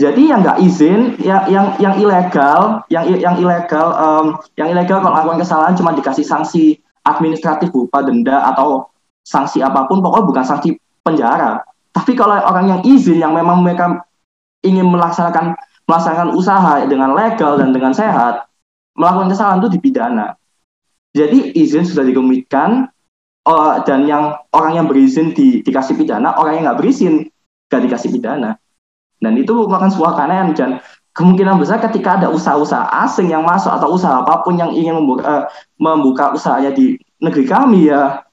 Jadi 0.00 0.32
yang 0.32 0.40
nggak 0.40 0.64
izin, 0.64 1.20
ya, 1.20 1.44
yang 1.52 1.76
yang 1.76 2.00
ilegal, 2.00 2.80
yang 2.88 3.04
yang 3.20 3.36
ilegal, 3.36 3.92
um, 3.92 4.26
yang 4.56 4.72
ilegal 4.72 5.04
kalau 5.04 5.12
melakukan 5.12 5.44
kesalahan 5.44 5.76
cuma 5.76 5.92
dikasih 5.92 6.24
sanksi 6.24 6.80
administratif 7.04 7.68
berupa 7.68 8.00
denda 8.00 8.48
atau 8.48 8.88
sanksi 9.20 9.60
apa 9.60 9.84
pun, 9.84 10.00
pokoknya 10.00 10.24
bukan 10.24 10.44
sanksi 10.48 10.80
penjara. 11.04 11.60
Tapi 11.92 12.16
kalau 12.16 12.32
orang 12.40 12.66
yang 12.72 12.80
izin 12.80 13.20
yang 13.20 13.36
memang 13.36 13.60
mereka 13.60 14.00
ingin 14.64 14.88
melaksanakan 14.88 15.52
melaksanakan 15.84 16.32
usaha 16.32 16.80
dengan 16.88 17.12
legal 17.12 17.60
dan 17.60 17.76
dengan 17.76 17.92
sehat, 17.92 18.48
melakukan 18.96 19.28
kesalahan 19.36 19.60
itu 19.60 19.70
dipidana. 19.76 20.32
Jadi 21.12 21.52
izin 21.60 21.84
sudah 21.84 22.06
dikomitkan 22.06 22.88
uh, 23.44 23.82
dan 23.84 24.06
yang 24.06 24.38
orang 24.54 24.80
yang 24.80 24.86
berizin 24.86 25.36
di, 25.36 25.60
dikasih 25.60 25.98
pidana, 25.98 26.38
orang 26.40 26.56
yang 26.56 26.64
nggak 26.72 26.80
berizin 26.80 27.28
nggak 27.68 27.82
dikasih 27.84 28.08
pidana. 28.16 28.56
Dan 29.20 29.36
itu 29.36 29.52
merupakan 29.52 29.92
sebuah 29.92 30.16
keanehan 30.16 30.56
dan 30.56 30.70
kemungkinan 31.12 31.60
besar 31.60 31.78
ketika 31.84 32.16
ada 32.16 32.32
usaha-usaha 32.32 32.88
asing 33.04 33.28
yang 33.28 33.44
masuk 33.44 33.68
atau 33.68 33.92
usaha 33.92 34.24
apa 34.24 34.40
pun 34.40 34.56
yang 34.56 34.72
ingin 34.72 34.96
membuka, 34.96 35.22
uh, 35.28 35.44
membuka 35.76 36.32
usahanya 36.32 36.72
di 36.72 36.96
negeri 37.20 37.44
kami 37.44 37.92
ya, 37.92 38.24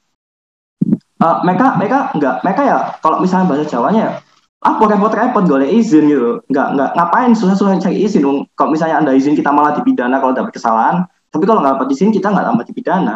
uh, 1.20 1.38
mereka 1.44 1.76
mereka 1.76 1.98
nggak 2.16 2.36
mereka 2.46 2.62
ya 2.64 2.78
kalau 3.04 3.20
misalnya 3.20 3.52
bahasa 3.52 3.66
Jawanya 3.68 4.02
ya 4.02 4.14
apa 4.58 4.84
repot-repot 4.90 5.44
boleh 5.46 5.70
izin 5.70 6.10
gitu. 6.10 6.42
Nggak 6.50 6.68
nggak 6.76 6.90
ngapain 6.98 7.32
susah-susah 7.38 7.78
cari 7.78 8.04
izin? 8.04 8.26
Kalau 8.58 8.70
misalnya 8.74 9.00
anda 9.00 9.14
izin 9.14 9.38
kita 9.38 9.54
malah 9.54 9.78
dipidana 9.78 10.18
kalau 10.18 10.34
dapat 10.34 10.52
kesalahan. 10.56 11.06
Tapi 11.30 11.44
kalau 11.46 11.62
nggak 11.62 11.78
dapat 11.78 11.88
izin 11.94 12.10
kita 12.10 12.34
nggak 12.34 12.46
dapat 12.46 12.66
dipidana. 12.74 13.16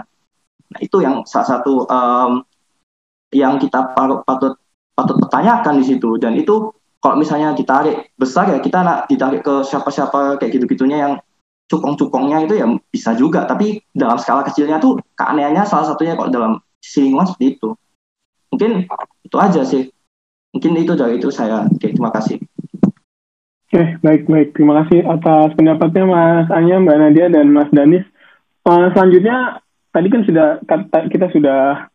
Nah 0.71 0.79
itu 0.79 0.97
yang 1.01 1.25
salah 1.25 1.47
satu 1.57 1.89
um, 1.89 2.45
yang 3.33 3.57
kita 3.57 3.95
patut 3.95 4.53
patut 4.93 5.15
pertanyakan 5.17 5.81
di 5.81 5.85
situ. 5.87 6.15
Dan 6.21 6.37
itu 6.37 6.69
kalau 7.01 7.17
misalnya 7.17 7.57
ditarik 7.57 8.13
besar 8.15 8.53
ya 8.53 8.61
kita 8.61 8.85
nak 8.85 9.09
ditarik 9.09 9.41
ke 9.41 9.65
siapa-siapa 9.65 10.37
kayak 10.37 10.51
gitu-gitunya 10.53 10.97
yang 11.01 11.13
cukong-cukongnya 11.67 12.45
itu 12.45 12.53
ya 12.61 12.67
bisa 12.93 13.17
juga 13.17 13.49
tapi 13.49 13.81
dalam 13.91 14.21
skala 14.21 14.45
kecilnya 14.45 14.77
tuh 14.77 15.01
keanehannya 15.17 15.65
salah 15.65 15.89
satunya 15.89 16.13
kalau 16.13 16.29
dalam 16.29 16.53
sisi 16.83 17.09
lingkungan 17.09 17.27
seperti 17.31 17.57
itu 17.57 17.69
mungkin 18.51 18.71
itu 19.25 19.37
aja 19.39 19.61
sih 19.65 19.89
Mungkin 20.51 20.71
itu 20.83 20.93
dari 20.99 21.15
itu 21.15 21.31
saya. 21.31 21.63
Oke, 21.67 21.95
terima 21.95 22.11
kasih. 22.11 22.37
Oke, 23.71 23.83
baik 24.03 24.27
baik. 24.27 24.49
Terima 24.51 24.83
kasih 24.83 25.07
atas 25.07 25.55
pendapatnya 25.55 26.03
Mas 26.03 26.47
Anya, 26.51 26.83
Mbak 26.83 26.97
Nadia 26.99 27.27
dan 27.31 27.55
Mas 27.55 27.71
Danis. 27.71 28.03
Uh, 28.67 28.91
selanjutnya 28.91 29.63
tadi 29.95 30.07
kan 30.11 30.21
sudah 30.27 30.59
kita 31.07 31.31
sudah 31.31 31.87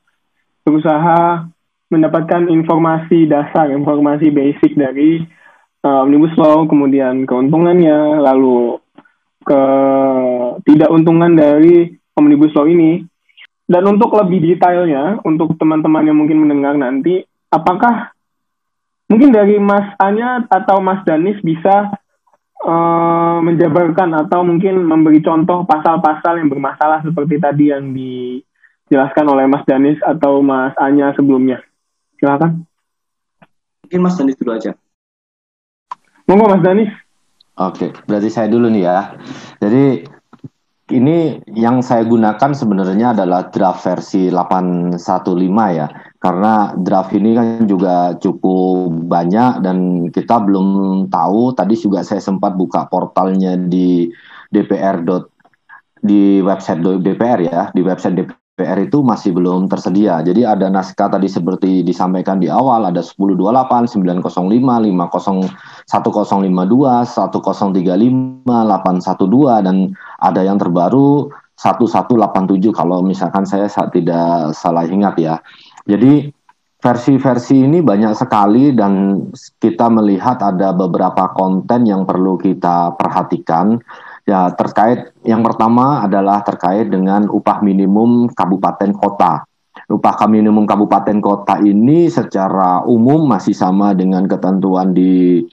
berusaha 0.64 1.46
mendapatkan 1.88 2.50
informasi 2.50 3.30
dasar, 3.30 3.70
informasi 3.70 4.30
basic 4.34 4.74
dari 4.74 5.22
uh, 5.86 6.02
omnibus 6.02 6.34
law, 6.34 6.66
kemudian 6.66 7.26
keuntungannya, 7.26 8.20
lalu 8.20 8.78
ke 9.46 9.60
tidak 10.66 10.90
untungan 10.90 11.32
dari 11.34 11.94
omnibus 12.18 12.54
law 12.54 12.66
ini. 12.66 13.02
Dan 13.66 13.82
untuk 13.86 14.14
lebih 14.14 14.38
detailnya, 14.42 15.18
untuk 15.26 15.58
teman-teman 15.58 16.06
yang 16.06 16.18
mungkin 16.18 16.38
mendengar 16.38 16.78
nanti, 16.78 17.26
apakah 17.50 18.14
Mungkin 19.06 19.30
dari 19.30 19.62
Mas 19.62 19.94
Anya 20.02 20.42
atau 20.50 20.82
Mas 20.82 21.06
Danis 21.06 21.38
bisa 21.38 21.94
uh, 22.66 23.38
menjabarkan 23.38 24.26
atau 24.26 24.42
mungkin 24.42 24.82
memberi 24.82 25.22
contoh 25.22 25.62
pasal-pasal 25.62 26.42
yang 26.42 26.50
bermasalah 26.50 27.06
seperti 27.06 27.38
tadi 27.38 27.70
yang 27.70 27.94
dijelaskan 27.94 29.26
oleh 29.30 29.46
Mas 29.46 29.62
Danis 29.62 30.02
atau 30.02 30.42
Mas 30.42 30.74
Anya 30.82 31.14
sebelumnya. 31.14 31.62
Silakan. 32.16 32.64
Mungkin 33.86 34.00
Mas 34.02 34.16
Danis 34.18 34.36
dulu 34.40 34.50
aja. 34.56 34.72
Monggo 36.26 36.50
Mas 36.50 36.62
Danis. 36.64 36.90
Oke, 37.56 37.92
berarti 38.04 38.28
saya 38.28 38.48
dulu 38.50 38.68
nih 38.68 38.84
ya. 38.84 39.16
Jadi 39.62 40.04
ini 40.92 41.42
yang 41.56 41.82
saya 41.82 42.06
gunakan 42.06 42.52
sebenarnya 42.54 43.16
adalah 43.16 43.48
draft 43.48 43.82
versi 43.86 44.28
815 44.28 44.98
ya. 45.72 45.86
Karena 46.18 46.74
draft 46.74 47.14
ini 47.14 47.30
kan 47.32 47.64
juga 47.64 48.14
cukup 48.18 49.06
banyak 49.06 49.62
dan 49.62 50.08
kita 50.10 50.42
belum 50.42 51.08
tahu. 51.10 51.54
Tadi 51.54 51.74
juga 51.78 52.02
saya 52.02 52.20
sempat 52.20 52.54
buka 52.58 52.90
portalnya 52.90 53.54
di 53.54 54.10
dpr. 54.50 55.02
di 56.06 56.38
website 56.38 57.02
DPR 57.02 57.40
ya, 57.42 57.60
di 57.74 57.82
website 57.82 58.14
DPR 58.14 58.45
PR 58.56 58.80
itu 58.80 59.04
masih 59.04 59.36
belum 59.36 59.68
tersedia. 59.68 60.24
Jadi 60.24 60.40
ada 60.40 60.72
naskah 60.72 61.12
tadi 61.12 61.28
seperti 61.28 61.84
disampaikan 61.84 62.40
di 62.40 62.48
awal 62.48 62.88
ada 62.88 63.04
1028, 63.04 64.00
905, 64.00 64.32
50 64.32 65.52
1052, 65.84 67.04
1035, 67.04 68.48
812 68.48 69.60
dan 69.60 69.76
ada 70.16 70.40
yang 70.40 70.56
terbaru 70.56 71.28
1187 71.60 72.72
kalau 72.72 73.04
misalkan 73.04 73.44
saya 73.44 73.68
tidak 73.92 74.56
salah 74.56 74.88
ingat 74.88 75.20
ya. 75.20 75.36
Jadi 75.84 76.32
versi-versi 76.80 77.60
ini 77.60 77.84
banyak 77.84 78.16
sekali 78.16 78.72
dan 78.72 79.20
kita 79.60 79.88
melihat 79.92 80.40
ada 80.40 80.72
beberapa 80.72 81.32
konten 81.36 81.84
yang 81.84 82.08
perlu 82.08 82.40
kita 82.40 82.96
perhatikan 82.96 83.80
Ya, 84.26 84.50
terkait 84.50 85.14
yang 85.22 85.46
pertama 85.46 86.02
adalah 86.02 86.42
terkait 86.42 86.90
dengan 86.90 87.30
upah 87.30 87.62
minimum 87.62 88.26
kabupaten 88.34 88.90
kota. 88.98 89.46
upah 89.86 90.26
minimum 90.26 90.66
kabupaten 90.66 91.22
kota 91.22 91.62
ini 91.62 92.10
secara 92.10 92.82
umum 92.90 93.22
masih 93.22 93.54
sama 93.54 93.94
dengan 93.94 94.26
ketentuan 94.26 94.90
di 94.90 95.46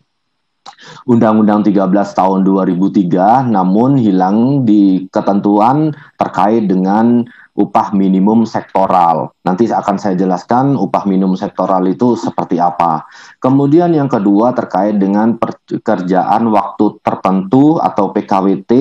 Undang-Undang 1.05 1.69
13 1.69 2.17
tahun 2.17 2.41
2003 2.41 3.53
namun 3.53 3.99
hilang 3.99 4.65
di 4.65 5.05
ketentuan 5.13 5.93
terkait 6.17 6.65
dengan 6.65 7.28
upah 7.54 7.93
minimum 7.93 8.49
sektoral. 8.49 9.30
Nanti 9.45 9.70
akan 9.70 10.01
saya 10.01 10.18
jelaskan 10.18 10.74
upah 10.74 11.06
minimum 11.06 11.38
sektoral 11.38 11.86
itu 11.86 12.18
seperti 12.18 12.58
apa. 12.58 13.06
Kemudian 13.38 13.93
yang 13.93 14.10
kedua 14.10 14.58
terkait 14.58 14.97
dengan 14.97 15.38
pekerjaan 15.38 16.49
waktu 16.49 16.97
tertentu 17.06 17.78
atau 17.78 18.10
PKWT 18.10 18.72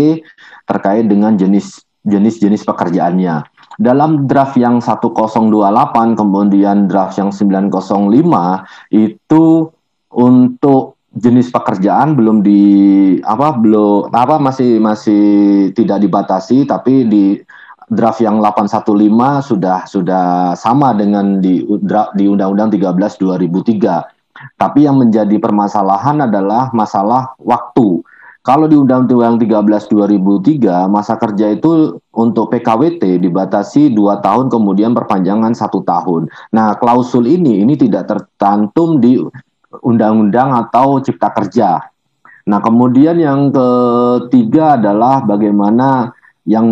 terkait 0.65 1.05
dengan 1.05 1.37
jenis 1.37 1.85
jenis-jenis 2.03 2.67
pekerjaannya. 2.67 3.47
Dalam 3.79 4.29
draft 4.29 4.59
yang 4.59 4.81
1028 4.85 6.19
kemudian 6.19 6.91
draft 6.91 7.17
yang 7.17 7.31
905 7.33 8.93
itu 8.93 9.45
untuk 10.13 11.01
jenis 11.13 11.53
pekerjaan 11.53 12.17
belum 12.17 12.41
di 12.41 12.63
apa 13.21 13.53
belum 13.53 14.09
apa 14.13 14.41
masih 14.41 14.81
masih 14.81 15.25
tidak 15.77 16.01
dibatasi 16.01 16.65
tapi 16.65 17.05
di 17.05 17.25
draft 17.93 18.25
yang 18.25 18.41
815 18.41 19.53
sudah 19.53 19.85
sudah 19.85 20.57
sama 20.57 20.97
dengan 20.97 21.45
di 21.45 21.61
di 22.17 22.25
Undang-Undang 22.25 22.73
13 22.73 23.21
2003. 23.21 24.59
Tapi 24.59 24.89
yang 24.89 24.99
menjadi 24.99 25.37
permasalahan 25.39 26.25
adalah 26.27 26.73
masalah 26.73 27.37
waktu. 27.39 28.01
Kalau 28.43 28.67
di 28.67 28.75
Undang-Undang 28.75 29.39
13 29.39 29.87
2003 29.93 30.91
masa 30.91 31.15
kerja 31.15 31.55
itu 31.55 32.01
untuk 32.11 32.51
PKWT 32.51 33.23
dibatasi 33.23 33.95
dua 33.95 34.19
tahun 34.19 34.51
kemudian 34.51 34.97
perpanjangan 34.99 35.55
satu 35.55 35.87
tahun. 35.87 36.27
Nah 36.51 36.75
klausul 36.81 37.31
ini 37.31 37.63
ini 37.63 37.79
tidak 37.79 38.11
tercantum 38.11 38.99
di 38.99 39.21
undang-undang 39.81 40.53
atau 40.53 40.99
cipta 40.99 41.31
kerja. 41.33 41.93
Nah, 42.43 42.59
kemudian 42.59 43.23
yang 43.23 43.55
ketiga 43.55 44.75
adalah 44.75 45.23
bagaimana 45.23 46.11
yang 46.43 46.67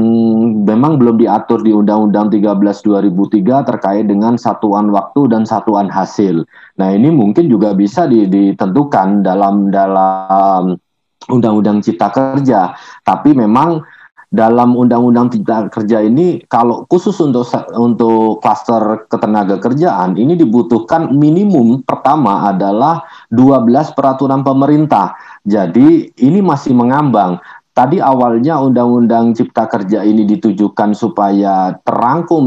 memang 0.66 0.98
belum 0.98 1.22
diatur 1.22 1.62
di 1.62 1.70
Undang-Undang 1.70 2.34
13 2.34 2.58
2003 2.82 3.68
terkait 3.70 4.04
dengan 4.10 4.34
satuan 4.34 4.90
waktu 4.90 5.30
dan 5.30 5.46
satuan 5.46 5.86
hasil. 5.86 6.42
Nah, 6.74 6.90
ini 6.90 7.14
mungkin 7.14 7.46
juga 7.46 7.70
bisa 7.70 8.10
ditentukan 8.10 9.22
dalam 9.22 9.70
dalam 9.70 10.74
Undang-Undang 11.30 11.86
Cipta 11.86 12.10
Kerja, 12.10 12.74
tapi 13.06 13.30
memang 13.30 13.78
dalam 14.30 14.78
undang-undang 14.78 15.26
cipta 15.26 15.66
kerja 15.66 16.06
ini 16.06 16.38
kalau 16.46 16.86
khusus 16.86 17.18
untuk 17.18 17.42
untuk 17.74 18.38
klaster 18.38 19.10
ketenaga 19.10 19.58
kerjaan 19.58 20.14
ini 20.14 20.38
dibutuhkan 20.38 21.10
minimum 21.10 21.82
pertama 21.82 22.46
adalah 22.46 23.02
12 23.34 23.90
peraturan 23.90 24.46
pemerintah. 24.46 25.18
Jadi 25.42 26.14
ini 26.22 26.38
masih 26.38 26.78
mengambang. 26.78 27.42
Tadi 27.80 27.96
awalnya 27.96 28.60
undang-undang 28.60 29.32
cipta 29.32 29.64
kerja 29.64 30.04
ini 30.04 30.28
ditujukan 30.28 30.92
supaya 30.92 31.72
terangkum 31.80 32.44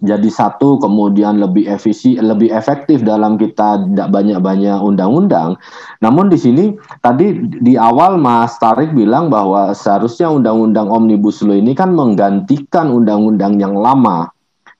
jadi 0.00 0.24
satu 0.24 0.80
kemudian 0.80 1.36
lebih 1.36 1.68
efisi 1.68 2.16
lebih 2.16 2.48
efektif 2.48 3.04
dalam 3.04 3.36
kita 3.36 3.84
tidak 3.84 4.08
banyak-banyak 4.08 4.80
undang-undang. 4.80 5.60
Namun 6.00 6.32
di 6.32 6.40
sini 6.40 6.72
tadi 7.04 7.44
di 7.44 7.76
awal 7.76 8.16
Mas 8.16 8.56
Tarik 8.56 8.96
bilang 8.96 9.28
bahwa 9.28 9.76
seharusnya 9.76 10.32
undang-undang 10.32 10.88
Omnibus 10.88 11.44
Law 11.44 11.60
ini 11.60 11.76
kan 11.76 11.92
menggantikan 11.92 12.88
undang-undang 12.88 13.60
yang 13.60 13.76
lama 13.76 14.32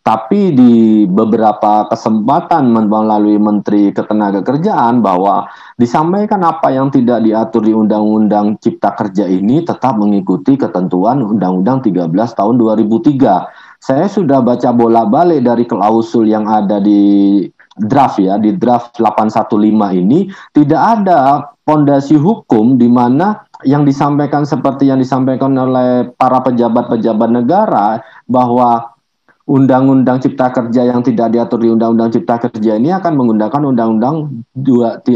tapi 0.05 0.53
di 0.53 1.09
beberapa 1.09 1.89
kesempatan 1.89 2.69
melalui 2.69 3.41
Menteri 3.41 3.89
Ketenagakerjaan 3.89 5.01
bahwa 5.01 5.49
disampaikan 5.81 6.45
apa 6.45 6.69
yang 6.77 6.93
tidak 6.93 7.25
diatur 7.25 7.65
di 7.65 7.73
Undang-Undang 7.73 8.61
Cipta 8.61 8.93
Kerja 8.93 9.25
ini 9.25 9.65
tetap 9.65 9.97
mengikuti 9.97 10.61
ketentuan 10.61 11.25
Undang-Undang 11.25 11.89
13 11.89 12.13
tahun 12.37 12.55
2003. 12.61 13.81
Saya 13.81 14.05
sudah 14.05 14.45
baca 14.45 14.77
bola-balik 14.77 15.41
dari 15.41 15.65
klausul 15.65 16.29
yang 16.29 16.45
ada 16.53 16.85
di 16.85 17.41
draft 17.81 18.21
ya, 18.21 18.37
di 18.37 18.53
draft 18.61 19.01
815 19.01 19.57
ini 20.05 20.29
tidak 20.53 21.01
ada 21.01 21.49
pondasi 21.65 22.21
hukum 22.21 22.77
di 22.77 22.93
mana 22.93 23.41
yang 23.65 23.89
disampaikan 23.89 24.45
seperti 24.45 24.93
yang 24.93 25.01
disampaikan 25.01 25.57
oleh 25.57 26.13
para 26.21 26.45
pejabat-pejabat 26.45 27.31
negara 27.33 28.05
bahwa 28.29 28.94
Undang-Undang 29.45 30.25
Cipta 30.25 30.49
Kerja 30.49 30.89
yang 30.89 31.05
tidak 31.05 31.29
diatur 31.29 31.61
di 31.61 31.69
Undang-Undang 31.69 32.17
Cipta 32.17 32.41
Kerja 32.49 32.81
ini 32.81 32.89
akan 32.97 33.13
menggunakan 33.13 33.77
Undang-Undang 33.77 34.41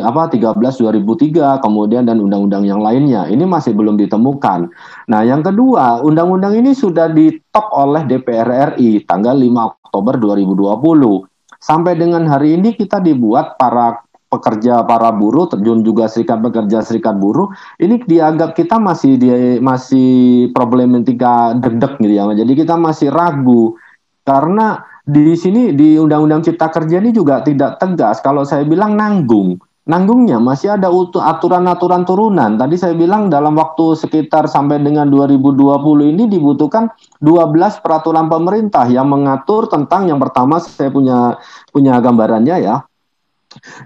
apa 0.05 0.23
13 0.29 0.53
2003 0.61 1.65
kemudian 1.65 2.05
dan 2.05 2.21
undang-undang 2.21 2.69
yang 2.69 2.85
lainnya. 2.85 3.25
Ini 3.25 3.49
masih 3.49 3.73
belum 3.73 3.97
ditemukan. 3.97 4.69
Nah, 5.09 5.21
yang 5.25 5.41
kedua, 5.41 6.05
undang-undang 6.05 6.61
ini 6.61 6.77
sudah 6.77 7.09
ditop 7.09 7.73
oleh 7.73 8.05
DPR 8.05 8.77
RI 8.77 9.09
tanggal 9.09 9.33
5 9.33 9.89
Oktober 9.89 10.21
2020. 10.21 11.25
Sampai 11.57 11.97
dengan 11.97 12.29
hari 12.29 12.61
ini 12.61 12.77
kita 12.77 13.01
dibuat 13.01 13.57
para 13.57 14.05
pekerja 14.29 14.85
para 14.85 15.09
buruh 15.09 15.49
terjun 15.49 15.81
juga 15.81 16.05
serikat 16.05 16.45
pekerja 16.45 16.85
serikat 16.85 17.17
buruh 17.17 17.49
ini 17.81 17.97
dianggap 18.05 18.53
kita 18.53 18.77
masih 18.77 19.17
di 19.17 19.57
masih 19.57 20.53
problematika 20.53 21.57
deg-deg 21.57 21.97
gitu 21.97 22.13
ya 22.13 22.29
jadi 22.37 22.53
kita 22.53 22.77
masih 22.77 23.09
ragu 23.09 23.81
karena 24.29 24.85
di 25.09 25.33
sini 25.33 25.73
di 25.73 25.97
Undang-Undang 25.97 26.45
Cipta 26.45 26.69
Kerja 26.69 27.01
ini 27.01 27.17
juga 27.17 27.41
tidak 27.41 27.81
tegas. 27.81 28.21
Kalau 28.21 28.45
saya 28.45 28.69
bilang 28.69 28.93
nanggung, 28.93 29.57
nanggungnya 29.89 30.37
masih 30.37 30.77
ada 30.77 30.93
aturan-aturan 30.93 32.05
turunan. 32.05 32.61
Tadi 32.61 32.77
saya 32.77 32.93
bilang 32.93 33.33
dalam 33.33 33.57
waktu 33.57 33.97
sekitar 33.97 34.53
sampai 34.53 34.85
dengan 34.85 35.09
2020 35.09 36.13
ini 36.13 36.29
dibutuhkan 36.29 36.93
12 37.25 37.81
peraturan 37.81 38.29
pemerintah 38.29 38.85
yang 38.85 39.09
mengatur 39.09 39.65
tentang 39.73 40.13
yang 40.13 40.21
pertama 40.21 40.61
saya 40.61 40.93
punya 40.93 41.41
punya 41.73 41.97
gambarannya 42.05 42.57
ya. 42.61 42.85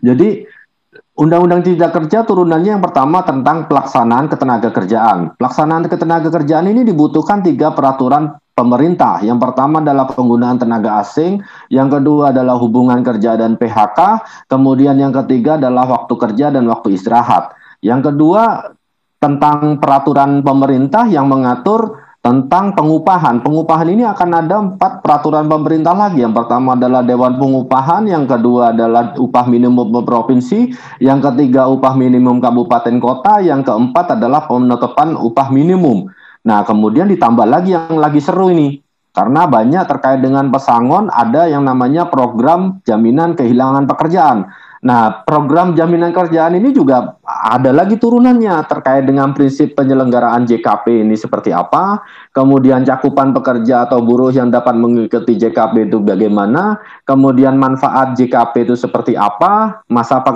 Jadi 0.03 0.43
Undang-Undang 1.12 1.62
Cipta 1.62 1.95
Kerja 1.95 2.26
turunannya 2.26 2.80
yang 2.80 2.82
pertama 2.82 3.22
tentang 3.22 3.70
pelaksanaan 3.70 4.26
ketenaga 4.26 4.74
kerjaan. 4.74 5.38
Pelaksanaan 5.38 5.86
ketenaga 5.86 6.34
kerjaan 6.34 6.66
ini 6.66 6.82
dibutuhkan 6.82 7.47
tiga 7.47 7.70
peraturan 7.70 8.41
pemerintah. 8.53 9.25
Yang 9.25 9.39
pertama 9.49 9.81
adalah 9.81 10.09
penggunaan 10.09 10.61
tenaga 10.61 11.01
asing, 11.01 11.41
yang 11.73 11.89
kedua 11.89 12.31
adalah 12.31 12.57
hubungan 12.61 13.01
kerja 13.01 13.37
dan 13.37 13.57
PHK, 13.57 13.99
kemudian 14.49 14.97
yang 15.01 15.13
ketiga 15.25 15.57
adalah 15.57 15.89
waktu 15.89 16.15
kerja 16.15 16.53
dan 16.53 16.69
waktu 16.69 16.95
istirahat. 16.97 17.57
Yang 17.83 18.13
kedua 18.13 18.73
tentang 19.19 19.79
peraturan 19.79 20.43
pemerintah 20.43 21.07
yang 21.07 21.31
mengatur 21.31 22.03
tentang 22.23 22.79
pengupahan. 22.79 23.43
Pengupahan 23.43 23.91
ini 23.91 24.07
akan 24.07 24.31
ada 24.31 24.55
empat 24.63 25.03
peraturan 25.03 25.51
pemerintah 25.51 25.91
lagi. 25.91 26.23
Yang 26.23 26.39
pertama 26.39 26.79
adalah 26.79 27.03
Dewan 27.03 27.35
Pengupahan, 27.35 28.07
yang 28.07 28.31
kedua 28.31 28.71
adalah 28.71 29.11
upah 29.19 29.51
minimum 29.51 29.91
provinsi, 30.07 30.71
yang 31.03 31.19
ketiga 31.19 31.67
upah 31.67 31.99
minimum 31.99 32.39
kabupaten 32.39 33.03
kota, 33.03 33.43
yang 33.43 33.67
keempat 33.67 34.15
adalah 34.15 34.47
penetapan 34.47 35.19
upah 35.19 35.51
minimum. 35.51 36.07
Nah, 36.43 36.66
kemudian 36.66 37.07
ditambah 37.07 37.47
lagi 37.47 37.74
yang 37.74 37.99
lagi 37.99 38.18
seru 38.18 38.51
ini. 38.51 38.82
Karena 39.12 39.45
banyak 39.45 39.84
terkait 39.84 40.24
dengan 40.24 40.49
pesangon 40.49 41.12
ada 41.12 41.45
yang 41.45 41.68
namanya 41.68 42.09
program 42.09 42.80
jaminan 42.88 43.36
kehilangan 43.36 43.84
pekerjaan. 43.84 44.49
Nah, 44.82 45.22
program 45.22 45.78
jaminan 45.78 46.11
kerjaan 46.11 46.59
ini 46.59 46.74
juga 46.74 47.14
ada 47.22 47.70
lagi 47.70 47.95
turunannya 48.03 48.66
terkait 48.66 49.07
dengan 49.07 49.30
prinsip 49.30 49.78
penyelenggaraan 49.78 50.43
JKP 50.43 51.07
ini 51.07 51.14
seperti 51.14 51.55
apa, 51.55 52.03
kemudian 52.34 52.82
cakupan 52.82 53.30
pekerja 53.30 53.86
atau 53.86 54.03
buruh 54.03 54.34
yang 54.34 54.51
dapat 54.51 54.74
mengikuti 54.74 55.38
JKP 55.38 55.86
itu 55.86 56.03
bagaimana, 56.03 56.82
kemudian 57.07 57.55
manfaat 57.55 58.18
JKP 58.18 58.66
itu 58.66 58.74
seperti 58.74 59.14
apa, 59.14 59.86
masa 59.86 60.18
pe 60.18 60.34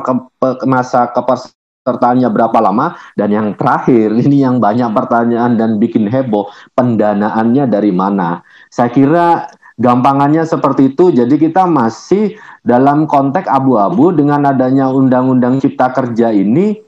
masa 0.63 1.11
kepers 1.11 1.51
sertanya 1.87 2.27
berapa 2.27 2.59
lama? 2.59 2.99
Dan 3.15 3.31
yang 3.31 3.49
terakhir 3.55 4.11
ini 4.27 4.43
yang 4.43 4.59
banyak 4.59 4.91
pertanyaan 4.91 5.55
dan 5.55 5.79
bikin 5.79 6.11
heboh 6.11 6.51
pendanaannya 6.75 7.71
dari 7.71 7.95
mana? 7.95 8.43
Saya 8.67 8.91
kira 8.91 9.47
gampangannya 9.79 10.43
seperti 10.43 10.97
itu. 10.97 11.15
Jadi 11.15 11.39
kita 11.39 11.71
masih 11.71 12.35
dalam 12.67 13.07
konteks 13.07 13.47
abu-abu. 13.47 14.11
Dengan 14.11 14.51
adanya 14.51 14.91
undang-undang 14.91 15.63
cipta 15.63 15.95
kerja 15.95 16.35
ini 16.35 16.83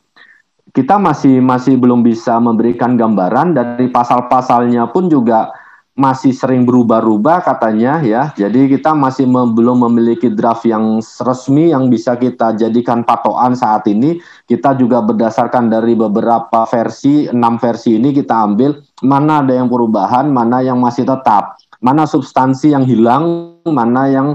kita 0.75 1.01
masih 1.01 1.39
masih 1.41 1.79
belum 1.79 2.03
bisa 2.03 2.35
memberikan 2.43 2.99
gambaran. 2.99 3.55
Dari 3.55 3.87
pasal-pasalnya 3.95 4.91
pun 4.91 5.07
juga 5.07 5.55
masih 5.99 6.31
sering 6.31 6.63
berubah-ubah 6.63 7.43
katanya 7.43 7.99
ya. 8.07 8.31
Jadi 8.39 8.71
kita 8.71 8.95
masih 8.95 9.27
mem 9.27 9.51
belum 9.51 9.91
memiliki 9.91 10.31
draft 10.31 10.63
yang 10.63 11.03
resmi 11.03 11.75
yang 11.75 11.91
bisa 11.91 12.15
kita 12.15 12.55
jadikan 12.55 13.03
patokan 13.03 13.59
saat 13.59 13.83
ini. 13.91 14.23
Kita 14.47 14.79
juga 14.79 15.03
berdasarkan 15.03 15.67
dari 15.67 15.99
beberapa 15.99 16.63
versi, 16.71 17.27
enam 17.27 17.59
versi 17.59 17.99
ini 17.99 18.15
kita 18.15 18.47
ambil 18.47 18.79
mana 19.03 19.43
ada 19.43 19.59
yang 19.59 19.67
perubahan, 19.67 20.31
mana 20.31 20.63
yang 20.63 20.79
masih 20.79 21.03
tetap. 21.03 21.59
mana 21.79 22.11
substansi 22.11 22.75
yang 22.75 22.83
hilang, 22.83 23.55
mana 23.63 24.11
yang 24.11 24.35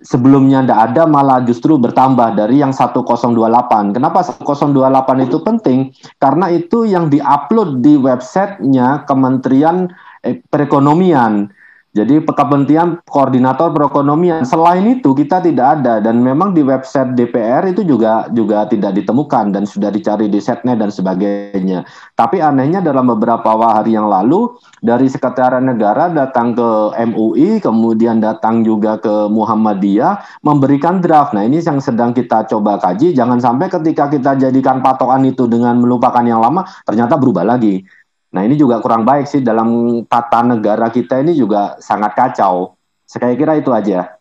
sebelumnya 0.00 0.64
tidak 0.64 0.80
ada 0.92 1.02
malah 1.04 1.40
justru 1.44 1.76
bertambah 1.76 2.36
dari 2.36 2.60
yang 2.60 2.72
1028. 2.72 3.96
Kenapa 3.96 4.20
1028 4.24 5.24
itu 5.28 5.38
penting? 5.44 5.78
Karena 6.16 6.48
itu 6.48 6.88
yang 6.88 7.12
diupload 7.12 7.84
di 7.84 7.96
websitenya 8.00 9.04
Kementerian 9.04 9.92
eh, 10.24 10.40
Perekonomian. 10.44 11.50
Jadi 11.90 12.22
kepentingan 12.22 13.02
koordinator 13.02 13.74
perekonomian. 13.74 14.46
Selain 14.46 14.86
itu 14.86 15.10
kita 15.10 15.42
tidak 15.42 15.82
ada 15.82 15.98
dan 15.98 16.22
memang 16.22 16.54
di 16.54 16.62
website 16.62 17.18
DPR 17.18 17.66
itu 17.66 17.82
juga 17.82 18.30
juga 18.30 18.62
tidak 18.70 18.94
ditemukan 18.94 19.50
dan 19.50 19.66
sudah 19.66 19.90
dicari 19.90 20.30
di 20.30 20.38
setnya 20.38 20.78
dan 20.78 20.94
sebagainya. 20.94 21.82
Tapi 22.14 22.38
anehnya 22.38 22.78
dalam 22.78 23.10
beberapa 23.10 23.58
hari 23.58 23.98
yang 23.98 24.06
lalu 24.06 24.54
dari 24.78 25.10
Sekretariat 25.10 25.58
Negara 25.58 26.06
datang 26.14 26.54
ke 26.54 26.94
MUI, 27.10 27.58
kemudian 27.58 28.22
datang 28.22 28.62
juga 28.62 29.02
ke 29.02 29.26
Muhammadiyah 29.26 30.46
memberikan 30.46 31.02
draft. 31.02 31.34
Nah 31.34 31.42
ini 31.42 31.58
yang 31.58 31.82
sedang 31.82 32.14
kita 32.14 32.46
coba 32.46 32.78
kaji. 32.78 33.18
Jangan 33.18 33.42
sampai 33.42 33.66
ketika 33.66 34.06
kita 34.06 34.38
jadikan 34.38 34.78
patokan 34.78 35.26
itu 35.26 35.50
dengan 35.50 35.82
melupakan 35.82 36.22
yang 36.22 36.38
lama, 36.38 36.62
ternyata 36.86 37.18
berubah 37.18 37.42
lagi. 37.42 37.82
Nah 38.30 38.46
ini 38.46 38.54
juga 38.54 38.78
kurang 38.78 39.02
baik 39.02 39.26
sih 39.26 39.42
dalam 39.42 40.02
tata 40.06 40.46
negara 40.46 40.86
kita 40.90 41.18
ini 41.18 41.34
juga 41.34 41.78
sangat 41.82 42.14
kacau. 42.14 42.78
Saya 43.02 43.34
kira 43.34 43.58
itu 43.58 43.74
aja. 43.74 44.14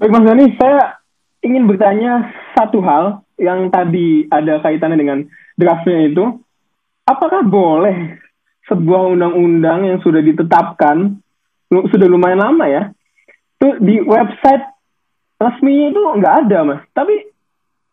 Baik 0.00 0.12
Mas 0.12 0.24
Dani, 0.24 0.46
saya 0.56 0.96
ingin 1.44 1.68
bertanya 1.68 2.32
satu 2.56 2.80
hal 2.80 3.20
yang 3.36 3.68
tadi 3.68 4.24
ada 4.32 4.64
kaitannya 4.64 4.96
dengan 4.96 5.18
draftnya 5.60 6.08
itu. 6.08 6.40
Apakah 7.04 7.44
boleh 7.44 8.16
sebuah 8.66 9.14
undang-undang 9.14 9.86
yang 9.86 9.98
sudah 10.00 10.24
ditetapkan, 10.24 11.20
sudah 11.70 12.08
lumayan 12.08 12.42
lama 12.42 12.64
ya, 12.66 12.82
itu 13.60 13.68
di 13.80 13.96
website 14.02 14.64
resminya 15.40 15.86
itu 15.92 16.00
nggak 16.00 16.34
ada 16.44 16.58
mas. 16.64 16.80
Tapi 16.92 17.14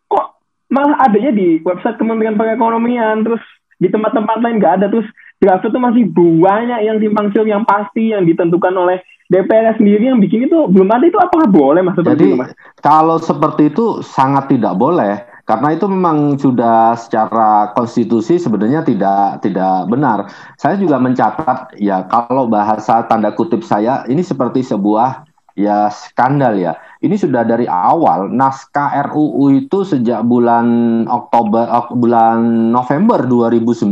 kok 0.08 0.40
malah 0.72 0.98
adanya 1.08 1.32
di 1.36 1.60
website 1.62 2.00
Kementerian 2.00 2.40
Perekonomian, 2.40 3.22
terus 3.24 3.44
di 3.84 3.92
tempat-tempat 3.92 4.40
lain 4.40 4.64
nggak 4.64 4.76
ada 4.80 4.88
terus 4.88 5.08
draft 5.44 5.68
itu 5.68 5.76
masih 5.76 6.08
banyak 6.16 6.80
yang 6.88 6.98
simpang 7.04 7.28
siur 7.36 7.44
yang 7.44 7.68
pasti 7.68 8.16
yang 8.16 8.24
ditentukan 8.24 8.72
oleh 8.72 9.04
DPR 9.28 9.76
sendiri 9.76 10.08
yang 10.08 10.24
bikin 10.24 10.48
itu 10.48 10.58
belum 10.72 10.88
ada 10.88 11.04
itu 11.10 11.20
apakah 11.20 11.48
boleh 11.52 11.82
mas? 11.84 12.00
Jadi 12.00 12.32
itu, 12.32 12.40
mas? 12.40 12.56
kalau 12.80 13.20
seperti 13.20 13.74
itu 13.74 14.00
sangat 14.00 14.52
tidak 14.52 14.78
boleh 14.80 15.26
karena 15.44 15.76
itu 15.76 15.86
memang 15.92 16.40
sudah 16.40 16.96
secara 16.96 17.76
konstitusi 17.76 18.40
sebenarnya 18.40 18.86
tidak 18.88 19.44
tidak 19.44 19.92
benar. 19.92 20.32
Saya 20.56 20.80
juga 20.80 21.02
mencatat 21.04 21.76
ya 21.82 22.08
kalau 22.08 22.48
bahasa 22.48 23.04
tanda 23.12 23.36
kutip 23.36 23.60
saya 23.66 24.08
ini 24.08 24.24
seperti 24.24 24.64
sebuah 24.64 25.28
ya 25.60 25.92
skandal 25.92 26.56
ya. 26.56 26.80
Ini 27.04 27.20
sudah 27.20 27.44
dari 27.44 27.68
awal 27.68 28.32
naskah 28.32 29.12
RUU 29.12 29.52
itu 29.52 29.84
sejak 29.84 30.24
bulan 30.24 31.04
Oktober 31.12 31.68
bulan 31.92 32.72
November 32.72 33.28
2019 33.28 33.92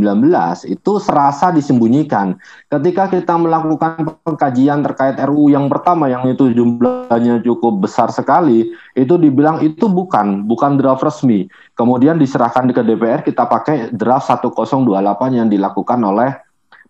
itu 0.64 0.92
serasa 0.96 1.52
disembunyikan. 1.52 2.40
Ketika 2.72 3.12
kita 3.12 3.36
melakukan 3.36 4.16
pengkajian 4.24 4.80
terkait 4.80 5.20
RUU 5.28 5.52
yang 5.52 5.68
pertama 5.68 6.08
yang 6.08 6.24
itu 6.24 6.56
jumlahnya 6.56 7.44
cukup 7.44 7.84
besar 7.84 8.08
sekali, 8.08 8.72
itu 8.96 9.14
dibilang 9.20 9.60
itu 9.60 9.92
bukan 9.92 10.48
bukan 10.48 10.80
draft 10.80 11.04
resmi. 11.04 11.52
Kemudian 11.76 12.16
diserahkan 12.16 12.64
ke 12.72 12.80
DPR 12.80 13.20
kita 13.28 13.44
pakai 13.44 13.92
draft 13.92 14.32
1028 14.32 14.88
yang 15.36 15.52
dilakukan 15.52 16.00
oleh 16.00 16.32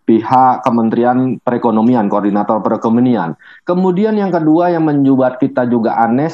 pihak 0.03 0.67
Kementerian 0.67 1.39
Perekonomian, 1.41 2.11
koordinator 2.11 2.59
perekonomian. 2.59 3.39
Kemudian 3.63 4.19
yang 4.19 4.31
kedua 4.35 4.71
yang 4.71 4.87
membuat 4.87 5.39
kita 5.39 5.67
juga 5.67 5.95
aneh, 5.99 6.31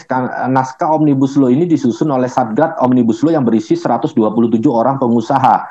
naskah 0.50 0.90
Omnibus 0.90 1.38
Law 1.38 1.54
ini 1.54 1.70
disusun 1.70 2.10
oleh 2.10 2.28
Satgas 2.30 2.78
Omnibus 2.82 3.22
Law 3.22 3.38
yang 3.38 3.46
berisi 3.46 3.78
127 3.78 4.18
orang 4.70 4.98
pengusaha. 4.98 5.70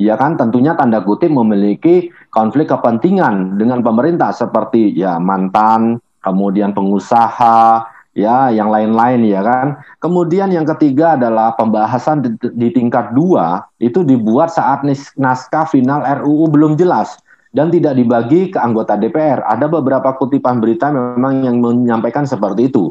Ya 0.00 0.16
kan 0.16 0.40
tentunya 0.40 0.72
tanda 0.72 1.04
kutip 1.04 1.28
memiliki 1.28 2.08
konflik 2.32 2.72
kepentingan 2.72 3.60
dengan 3.60 3.84
pemerintah 3.84 4.32
seperti 4.32 4.94
ya 4.96 5.20
mantan, 5.20 6.00
kemudian 6.24 6.72
pengusaha, 6.72 7.86
ya 8.16 8.48
yang 8.48 8.72
lain-lain 8.72 9.20
ya 9.26 9.44
kan. 9.44 9.66
Kemudian 10.00 10.48
yang 10.48 10.64
ketiga 10.64 11.14
adalah 11.20 11.52
pembahasan 11.58 12.24
di, 12.24 12.30
di 12.56 12.68
tingkat 12.72 13.12
dua 13.12 13.68
itu 13.82 14.00
dibuat 14.00 14.52
saat 14.54 14.86
naskah 15.18 15.68
final 15.68 16.00
RUU 16.24 16.48
belum 16.48 16.78
jelas 16.80 17.21
dan 17.52 17.68
tidak 17.68 17.94
dibagi 18.00 18.48
ke 18.48 18.58
anggota 18.58 18.96
DPR. 18.96 19.44
Ada 19.44 19.68
beberapa 19.68 20.16
kutipan 20.16 20.58
berita 20.58 20.88
memang 20.88 21.44
yang 21.44 21.60
menyampaikan 21.60 22.24
seperti 22.24 22.72
itu. 22.72 22.90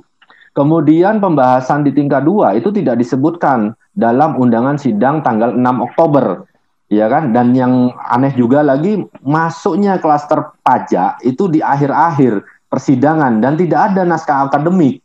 Kemudian 0.54 1.18
pembahasan 1.18 1.82
di 1.82 1.92
tingkat 1.92 2.24
dua 2.24 2.54
itu 2.54 2.70
tidak 2.70 3.02
disebutkan 3.02 3.74
dalam 3.98 4.38
undangan 4.38 4.78
sidang 4.78 5.26
tanggal 5.26 5.58
6 5.58 5.86
Oktober. 5.92 6.46
Ya 6.92 7.08
kan? 7.08 7.32
Dan 7.32 7.56
yang 7.56 7.96
aneh 7.98 8.36
juga 8.36 8.62
lagi 8.62 9.00
masuknya 9.24 9.98
klaster 9.98 10.54
pajak 10.62 11.24
itu 11.24 11.48
di 11.48 11.64
akhir-akhir 11.64 12.44
persidangan 12.68 13.40
dan 13.40 13.56
tidak 13.56 13.92
ada 13.92 14.04
naskah 14.04 14.52
akademik. 14.52 15.00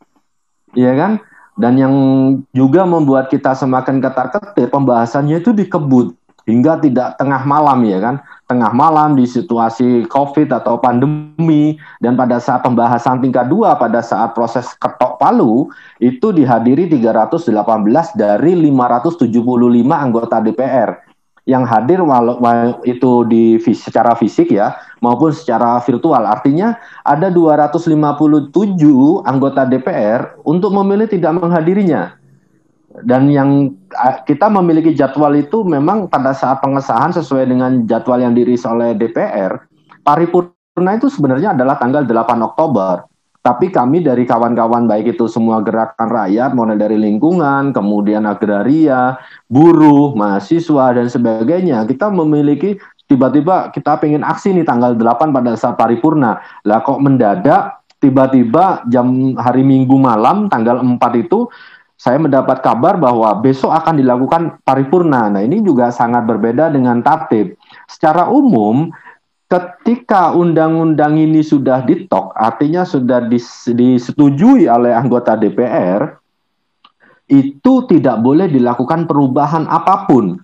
Ya 0.74 0.92
kan? 0.98 1.22
Dan 1.56 1.78
yang 1.80 1.94
juga 2.52 2.84
membuat 2.84 3.32
kita 3.32 3.56
semakin 3.56 4.02
ketar-ketir 4.02 4.68
pembahasannya 4.68 5.40
itu 5.40 5.56
dikebut 5.56 6.12
hingga 6.46 6.78
tidak 6.78 7.18
tengah 7.18 7.42
malam 7.42 7.82
ya 7.82 7.98
kan 7.98 8.22
tengah 8.46 8.70
malam 8.70 9.18
di 9.18 9.26
situasi 9.26 10.06
covid 10.06 10.54
atau 10.54 10.78
pandemi 10.78 11.74
dan 11.98 12.14
pada 12.14 12.38
saat 12.38 12.62
pembahasan 12.62 13.18
tingkat 13.18 13.50
dua 13.50 13.74
pada 13.74 13.98
saat 13.98 14.38
proses 14.38 14.70
ketok 14.78 15.18
palu 15.18 15.66
itu 15.98 16.30
dihadiri 16.30 16.86
318 16.86 17.50
dari 18.14 18.52
575 18.54 19.26
anggota 19.90 20.38
DPR 20.38 21.06
yang 21.46 21.62
hadir 21.62 22.02
walau, 22.02 22.42
itu 22.82 23.22
di 23.30 23.58
secara 23.62 24.18
fisik 24.18 24.50
ya 24.50 24.74
maupun 24.98 25.30
secara 25.30 25.78
virtual. 25.78 26.26
Artinya 26.26 26.74
ada 27.06 27.30
257 27.30 28.50
anggota 29.22 29.62
DPR 29.62 30.42
untuk 30.42 30.74
memilih 30.74 31.06
tidak 31.06 31.38
menghadirinya 31.38 32.18
dan 33.04 33.28
yang 33.28 33.76
kita 34.24 34.48
memiliki 34.48 34.96
jadwal 34.96 35.34
itu 35.36 35.66
memang 35.66 36.08
pada 36.08 36.32
saat 36.32 36.64
pengesahan 36.64 37.12
sesuai 37.12 37.44
dengan 37.44 37.84
jadwal 37.84 38.22
yang 38.22 38.32
dirilis 38.32 38.64
oleh 38.64 38.96
DPR, 38.96 39.68
paripurna 40.00 40.96
itu 40.96 41.12
sebenarnya 41.12 41.52
adalah 41.52 41.76
tanggal 41.76 42.08
8 42.08 42.40
Oktober. 42.40 43.04
Tapi 43.44 43.70
kami 43.70 44.02
dari 44.02 44.26
kawan-kawan 44.26 44.90
baik 44.90 45.14
itu 45.14 45.30
semua 45.30 45.62
gerakan 45.62 46.10
rakyat, 46.10 46.50
mulai 46.50 46.74
dari 46.74 46.98
lingkungan, 46.98 47.70
kemudian 47.70 48.26
agraria, 48.26 49.22
buruh, 49.46 50.18
mahasiswa 50.18 50.90
dan 50.90 51.06
sebagainya, 51.06 51.86
kita 51.86 52.10
memiliki 52.10 52.74
tiba-tiba 53.06 53.70
kita 53.70 54.02
pengen 54.02 54.26
aksi 54.26 54.50
nih 54.50 54.66
tanggal 54.66 54.98
8 54.98 55.30
pada 55.30 55.54
saat 55.54 55.78
paripurna. 55.78 56.42
Lah 56.66 56.82
kok 56.82 56.98
mendadak 56.98 57.86
tiba-tiba 58.02 58.82
jam 58.90 59.38
hari 59.38 59.62
Minggu 59.62 59.94
malam 59.94 60.50
tanggal 60.50 60.82
4 60.82 60.98
itu 61.22 61.46
saya 61.96 62.20
mendapat 62.20 62.60
kabar 62.60 63.00
bahwa 63.00 63.32
besok 63.40 63.72
akan 63.72 63.96
dilakukan 63.96 64.60
paripurna. 64.62 65.32
Nah, 65.32 65.40
ini 65.40 65.64
juga 65.64 65.88
sangat 65.88 66.28
berbeda 66.28 66.68
dengan 66.68 67.00
tatib. 67.00 67.56
Secara 67.88 68.28
umum, 68.28 68.92
ketika 69.48 70.36
undang-undang 70.36 71.16
ini 71.16 71.40
sudah 71.40 71.80
ditok, 71.88 72.36
artinya 72.36 72.84
sudah 72.84 73.24
disetujui 73.24 74.68
oleh 74.68 74.92
anggota 74.92 75.40
DPR, 75.40 76.20
itu 77.26 77.74
tidak 77.88 78.22
boleh 78.22 78.46
dilakukan 78.46 79.08
perubahan 79.08 79.66
apa 79.66 80.06
pun 80.06 80.38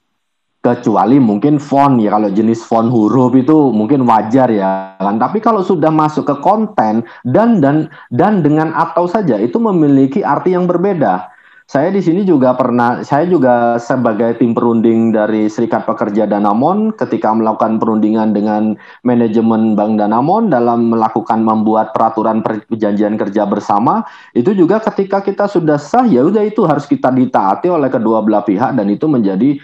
kecuali 0.63 1.19
mungkin 1.19 1.59
font 1.59 1.99
ya 1.99 2.15
kalau 2.15 2.31
jenis 2.31 2.63
font 2.63 2.87
huruf 2.87 3.35
itu 3.35 3.75
mungkin 3.75 4.07
wajar 4.07 4.47
ya 4.47 4.95
kan 4.95 5.19
tapi 5.19 5.43
kalau 5.43 5.59
sudah 5.67 5.91
masuk 5.91 6.23
ke 6.23 6.39
konten 6.39 7.03
dan 7.27 7.59
dan 7.59 7.91
dan 8.15 8.47
dengan 8.47 8.71
atau 8.71 9.11
saja 9.11 9.43
itu 9.43 9.59
memiliki 9.59 10.23
arti 10.23 10.55
yang 10.55 10.71
berbeda 10.71 11.32
saya 11.71 11.89
di 11.95 12.03
sini 12.03 12.27
juga 12.27 12.53
pernah, 12.59 13.01
saya 13.07 13.25
juga 13.25 13.79
sebagai 13.79 14.37
tim 14.37 14.53
perunding 14.53 15.15
dari 15.15 15.47
Serikat 15.47 15.87
Pekerja 15.87 16.27
Danamon 16.27 16.93
ketika 16.93 17.31
melakukan 17.33 17.79
perundingan 17.79 18.35
dengan 18.35 18.75
manajemen 19.07 19.79
Bank 19.79 19.97
Danamon 19.97 20.51
dalam 20.51 20.91
melakukan 20.91 21.41
membuat 21.41 21.95
peraturan 21.95 22.43
perjanjian 22.43 23.15
kerja 23.15 23.47
bersama, 23.47 24.03
itu 24.35 24.53
juga 24.53 24.83
ketika 24.83 25.23
kita 25.23 25.47
sudah 25.47 25.79
sah 25.79 26.05
ya 26.05 26.27
udah 26.27 26.43
itu 26.43 26.67
harus 26.67 26.85
kita 26.85 27.15
ditaati 27.15 27.71
oleh 27.71 27.89
kedua 27.89 28.21
belah 28.21 28.43
pihak 28.43 28.75
dan 28.75 28.91
itu 28.91 29.07
menjadi 29.07 29.57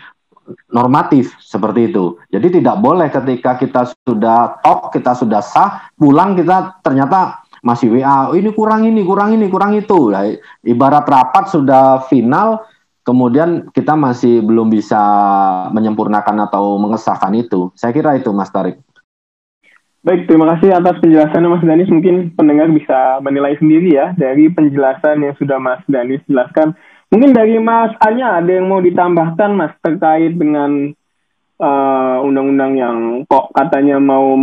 normatif 0.73 1.37
seperti 1.43 1.93
itu. 1.93 2.17
Jadi 2.33 2.61
tidak 2.61 2.81
boleh 2.81 3.13
ketika 3.13 3.61
kita 3.61 3.93
sudah 4.07 4.61
top, 4.65 4.89
kita 4.95 5.13
sudah 5.13 5.45
sah, 5.45 5.93
pulang 5.99 6.39
kita 6.39 6.81
ternyata 6.81 7.45
masih 7.69 7.93
WA, 7.93 8.33
oh, 8.33 8.35
ini 8.35 8.49
kurang 8.57 8.89
ini, 8.89 9.05
kurang 9.05 9.37
ini, 9.37 9.53
kurang 9.53 9.77
itu. 9.77 10.09
Nah, 10.09 10.25
ibarat 10.65 11.05
rapat 11.05 11.53
sudah 11.53 12.01
final, 12.09 12.65
kemudian 13.05 13.69
kita 13.69 13.93
masih 13.93 14.41
belum 14.41 14.73
bisa 14.73 14.97
menyempurnakan 15.77 16.49
atau 16.49 16.81
mengesahkan 16.81 17.37
itu. 17.37 17.69
Saya 17.77 17.93
kira 17.93 18.17
itu, 18.17 18.33
Mas 18.33 18.49
Tarik. 18.49 18.81
Baik, 20.01 20.25
terima 20.25 20.57
kasih 20.57 20.73
atas 20.73 20.97
penjelasannya 21.05 21.49
Mas 21.53 21.65
Danis. 21.69 21.93
Mungkin 21.93 22.33
pendengar 22.33 22.73
bisa 22.73 23.21
menilai 23.21 23.61
sendiri 23.61 23.93
ya 23.93 24.17
dari 24.17 24.49
penjelasan 24.49 25.21
yang 25.21 25.37
sudah 25.37 25.61
Mas 25.61 25.85
Danis 25.85 26.25
jelaskan. 26.25 26.73
Mungkin 27.13 27.37
dari 27.37 27.61
Mas 27.61 27.93
Anya 28.01 28.41
ada 28.41 28.49
yang 28.49 28.73
mau 28.73 28.81
ditambahkan 28.81 29.51
Mas 29.53 29.77
terkait 29.85 30.33
dengan 30.33 30.97
undang 31.59 32.23
undang-undang 32.31 32.73
yang 32.79 32.97
kok 33.27 33.51
katanya 33.51 33.99
mau 33.99 34.39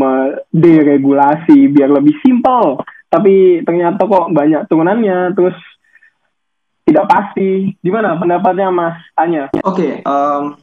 deregulasi 0.51 1.71
biar 1.71 1.87
lebih 1.87 2.11
simpel, 2.19 2.83
tapi 3.15 3.63
ternyata 3.63 4.03
kok 4.03 4.35
banyak 4.35 4.67
turunannya, 4.67 5.31
terus 5.31 5.55
tidak 6.83 7.07
pasti. 7.07 7.71
Gimana 7.79 8.19
pendapatnya 8.19 8.67
Mas 8.67 8.99
Anya? 9.15 9.47
Oke, 9.63 9.63
okay, 9.63 9.91
um, 10.03 10.59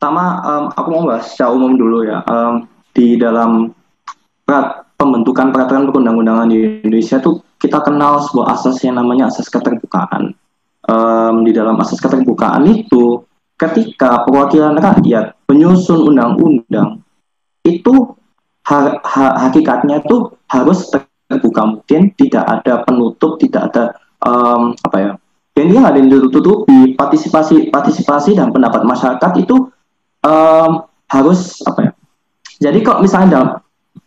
pertama 0.00 0.24
um, 0.40 0.64
aku 0.72 0.88
mau 0.88 1.04
bahas 1.12 1.28
secara 1.28 1.52
umum 1.52 1.76
dulu 1.76 2.08
ya. 2.08 2.24
Um, 2.24 2.64
di 2.96 3.20
dalam 3.20 3.76
perat, 4.48 4.88
pembentukan 4.96 5.52
peraturan 5.52 5.92
perundang-undangan 5.92 6.48
di 6.48 6.80
Indonesia 6.80 7.20
tuh 7.20 7.44
kita 7.60 7.84
kenal 7.84 8.24
sebuah 8.24 8.56
asas 8.56 8.80
yang 8.80 8.96
namanya 8.96 9.28
asas 9.28 9.52
keterbukaan. 9.52 10.32
Um, 10.84 11.44
di 11.44 11.52
dalam 11.52 11.76
asas 11.80 12.00
keterbukaan 12.00 12.64
itu, 12.68 13.24
ketika 13.60 14.24
perwakilan 14.24 14.76
rakyat 14.80 15.36
menyusun 15.48 16.12
undang-undang, 16.12 17.04
itu 17.64 18.16
ha 18.68 19.00
ha 19.00 19.24
hakikatnya 19.48 20.00
tuh 20.04 20.36
harus 20.48 20.88
terbuka 21.26 21.62
mungkin, 21.64 22.12
tidak 22.14 22.44
ada 22.44 22.84
penutup, 22.84 23.40
tidak 23.40 23.72
ada 23.72 23.84
um, 24.20 24.76
apa 24.80 24.96
ya, 25.00 25.10
dan 25.56 25.64
dia 25.70 25.80
ada 25.82 25.96
yang 25.96 26.10
ditutupi 26.10 26.94
partisipasi 26.94 27.72
partisipasi 27.72 28.36
dan 28.36 28.52
pendapat 28.52 28.84
masyarakat 28.84 29.32
itu 29.40 29.72
um, 30.22 30.70
harus 31.08 31.62
apa 31.64 31.80
ya 31.88 31.92
jadi 32.64 32.78
kok 32.80 33.02
misalnya 33.02 33.28
dalam 33.28 33.48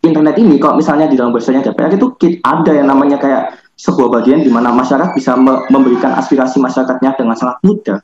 internet 0.02 0.34
ini, 0.40 0.56
kalau 0.56 0.78
misalnya 0.78 1.06
di 1.10 1.16
dalam 1.18 1.34
websitenya 1.34 1.70
DPR 1.72 1.94
itu 1.94 2.10
ada 2.44 2.72
yang 2.72 2.88
namanya 2.88 3.18
kayak 3.20 3.54
sebuah 3.78 4.10
bagian 4.20 4.42
di 4.42 4.50
mana 4.50 4.74
masyarakat 4.74 5.14
bisa 5.14 5.38
me 5.38 5.62
memberikan 5.70 6.16
aspirasi 6.18 6.58
masyarakatnya 6.58 7.14
dengan 7.14 7.36
sangat 7.38 7.62
mudah. 7.62 7.98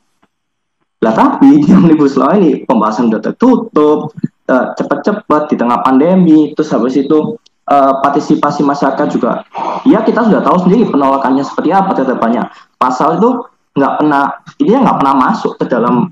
Lah 1.03 1.15
tapi 1.15 1.59
di 1.61 1.71
omnibus 1.75 2.15
law 2.15 2.33
ini 2.39 2.63
pembahasan 2.63 3.11
sudah 3.11 3.23
tertutup, 3.23 4.15
uh, 4.49 4.67
cepat-cepat 4.79 5.43
di 5.51 5.57
tengah 5.59 5.83
pandemi, 5.83 6.55
terus 6.55 6.71
habis 6.71 6.95
itu 6.95 7.35
uh, 7.69 8.01
partisipasi 8.01 8.65
masyarakat 8.65 9.07
juga. 9.13 9.45
Ya 9.89 10.01
kita 10.05 10.25
sudah 10.27 10.41
tahu 10.41 10.69
sendiri 10.69 10.89
penolakannya 10.89 11.45
seperti 11.45 11.71
apa 11.73 11.93
terhadap 11.97 12.19
banyak 12.21 12.47
pasal 12.77 13.21
itu 13.21 13.45
nggak 13.75 13.95
pernah, 14.01 14.25
ini 14.63 14.71
nggak 14.79 14.99
pernah 15.03 15.15
masuk 15.19 15.59
ke 15.59 15.65
dalam 15.67 16.07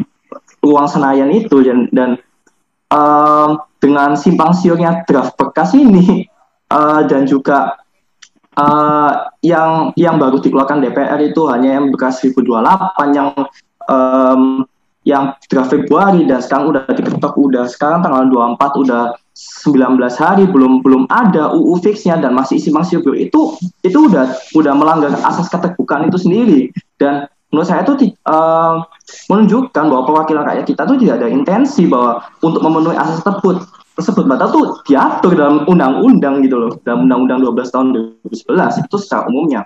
ruang 0.63 0.87
senayan 0.87 1.31
itu 1.31 1.63
dan 1.63 1.91
dan 1.91 2.11
uh, 2.95 3.59
dengan 3.83 4.15
simpang 4.15 4.55
siurnya 4.55 5.03
draft 5.07 5.35
bekas 5.35 5.75
ini 5.75 6.27
uh, 6.71 7.03
dan 7.07 7.27
juga 7.27 7.83
uh, 8.55 9.33
yang 9.43 9.91
yang 9.99 10.17
baru 10.23 10.39
dikeluarkan 10.39 10.79
DPR 10.85 11.19
itu 11.23 11.43
hanya 11.51 11.83
yang 11.83 11.91
bekas 11.91 12.23
1028 12.23 13.19
yang 13.19 13.29
um, 13.91 14.63
yang 15.03 15.35
draft 15.51 15.75
Februari 15.75 16.23
dan 16.31 16.39
sekarang 16.39 16.71
udah 16.71 16.87
diketok 16.87 17.35
udah 17.35 17.67
sekarang 17.67 18.07
tanggal 18.07 18.23
24 18.31 18.87
udah 18.87 19.03
19 19.33 19.97
hari 20.21 20.45
belum 20.45 20.85
belum 20.85 21.09
ada 21.09 21.57
UU 21.57 21.81
fixnya 21.81 22.21
dan 22.21 22.37
masih 22.37 22.61
simpang 22.61 22.85
siur 22.85 23.17
itu 23.17 23.57
itu 23.81 23.99
udah 23.99 24.29
udah 24.53 24.73
melanggar 24.77 25.17
asas 25.25 25.49
keterbukaan 25.49 26.13
itu 26.13 26.21
sendiri. 26.21 26.61
Dan 27.01 27.25
menurut 27.49 27.69
saya 27.69 27.81
itu 27.81 28.13
uh, 28.29 28.85
menunjukkan 29.33 29.85
bahwa 29.89 30.03
perwakilan 30.05 30.45
rakyat 30.45 30.65
kita 30.69 30.85
tuh 30.85 30.97
tidak 31.01 31.25
ada 31.25 31.29
intensi 31.33 31.89
bahwa 31.89 32.21
untuk 32.45 32.61
memenuhi 32.61 32.97
asas 32.97 33.25
tersebut 33.25 33.65
tersebut. 33.97 34.25
Batal 34.29 34.49
tuh 34.53 34.65
diatur 34.85 35.33
dalam 35.33 35.65
undang-undang 35.65 36.45
gitu 36.45 36.57
loh 36.61 36.73
dalam 36.85 37.09
undang-undang 37.09 37.41
12 37.41 37.73
tahun 37.73 37.87
2011 38.29 38.85
itu 38.85 38.97
secara 39.01 39.29
umumnya. 39.33 39.65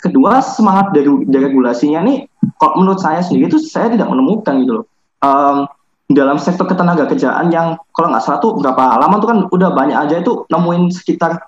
Kedua 0.00 0.40
semangat 0.40 0.96
dari 0.96 1.08
deregulasinya 1.28 2.00
nih 2.04 2.28
kalau 2.60 2.84
menurut 2.84 3.00
saya 3.00 3.24
sendiri 3.24 3.52
itu 3.52 3.60
saya 3.60 3.92
tidak 3.92 4.08
menemukan 4.08 4.52
gitu 4.64 4.72
loh. 4.80 4.86
Um, 5.20 5.68
dalam 6.10 6.42
sektor 6.42 6.66
ketenaga 6.66 7.06
kerjaan 7.06 7.54
yang 7.54 7.78
kalau 7.94 8.10
nggak 8.10 8.22
salah 8.22 8.42
tuh 8.42 8.58
berapa 8.58 8.98
lama 8.98 9.22
tuh 9.22 9.28
kan 9.30 9.38
udah 9.46 9.70
banyak 9.70 9.94
aja 9.94 10.18
itu 10.18 10.42
nemuin 10.50 10.90
sekitar 10.90 11.38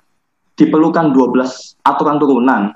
diperlukan 0.54 1.10
12 1.10 1.82
aturan 1.82 2.16
turunan 2.22 2.70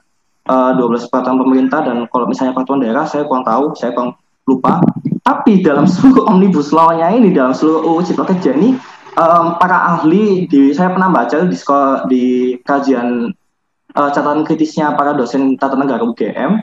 uh, 0.50 0.72
12 0.74 1.10
peraturan 1.10 1.38
pemerintah 1.42 1.86
dan 1.86 2.06
kalau 2.10 2.26
misalnya 2.26 2.54
peraturan 2.54 2.82
daerah 2.82 3.04
saya 3.04 3.26
kurang 3.26 3.46
tahu, 3.46 3.74
saya 3.78 3.94
kurang 3.94 4.18
lupa. 4.46 4.82
Tapi 5.22 5.62
dalam 5.62 5.86
seluruh 5.92 6.26
omnibus 6.30 6.70
law-nya 6.70 7.10
ini, 7.12 7.34
dalam 7.34 7.52
seluruh 7.52 7.82
UU 7.86 8.00
Cipta 8.06 8.24
Kerja 8.26 8.54
ini, 8.54 8.78
um, 9.18 9.58
para 9.58 9.98
ahli 9.98 10.46
di 10.46 10.70
saya 10.72 10.94
pernah 10.94 11.10
baca 11.10 11.44
di 11.44 11.56
sekolah 11.56 12.06
di 12.06 12.24
kajian 12.62 13.30
uh, 13.94 14.10
catatan 14.10 14.46
kritisnya 14.46 14.94
para 14.94 15.14
dosen 15.14 15.58
tata 15.58 15.74
negara 15.74 16.02
UGM 16.06 16.62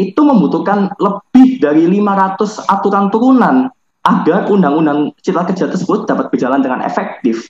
itu 0.00 0.20
membutuhkan 0.24 0.88
lebih 0.96 1.60
dari 1.60 1.84
500 1.84 2.72
aturan 2.72 3.12
turunan 3.12 3.68
agar 4.04 4.48
undang-undang 4.48 5.12
cipta 5.20 5.44
kerja 5.52 5.68
tersebut 5.68 6.08
dapat 6.08 6.32
berjalan 6.32 6.64
dengan 6.64 6.80
efektif. 6.80 7.48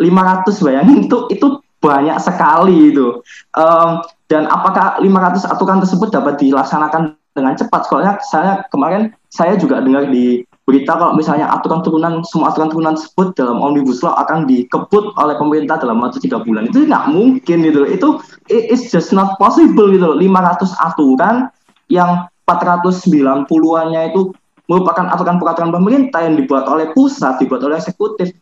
500 0.00 0.64
bayangin 0.64 1.06
itu 1.06 1.18
itu 1.30 1.60
banyak 1.84 2.16
sekali 2.18 2.90
itu. 2.90 3.20
Um, 3.54 4.00
dan 4.32 4.48
apakah 4.48 4.98
500 4.98 5.44
aturan 5.44 5.78
tersebut 5.84 6.08
dapat 6.08 6.40
dilaksanakan 6.40 7.14
dengan 7.36 7.54
cepat? 7.54 7.84
Soalnya 7.86 8.16
saya 8.24 8.64
kemarin 8.72 9.12
saya 9.28 9.60
juga 9.60 9.84
dengar 9.84 10.08
di 10.08 10.42
berita 10.64 10.96
kalau 10.96 11.12
misalnya 11.12 11.44
aturan 11.52 11.84
turunan 11.84 12.24
semua 12.24 12.48
aturan 12.48 12.72
turunan 12.72 12.96
tersebut 12.96 13.36
dalam 13.36 13.60
omnibus 13.60 14.00
law 14.00 14.16
akan 14.16 14.48
dikebut 14.48 15.12
oleh 15.20 15.36
pemerintah 15.36 15.76
dalam 15.76 16.00
waktu 16.00 16.24
tiga 16.24 16.40
bulan 16.40 16.72
itu 16.72 16.88
nggak 16.88 17.12
mungkin 17.12 17.68
gitu 17.68 17.84
itu 17.84 18.08
it's 18.48 18.88
just 18.88 19.12
not 19.12 19.36
possible 19.36 19.92
gitu 19.92 20.08
loh 20.08 20.16
500 20.16 20.72
aturan 20.88 21.52
yang 21.92 22.24
490-annya 22.48 24.16
itu 24.16 24.32
merupakan 24.70 25.04
aturan 25.12 25.36
peraturan 25.36 25.70
pemerintah 25.70 26.24
yang 26.24 26.40
dibuat 26.40 26.64
oleh 26.68 26.90
pusat 26.96 27.36
dibuat 27.36 27.60
oleh 27.60 27.76
eksekutif 27.76 28.32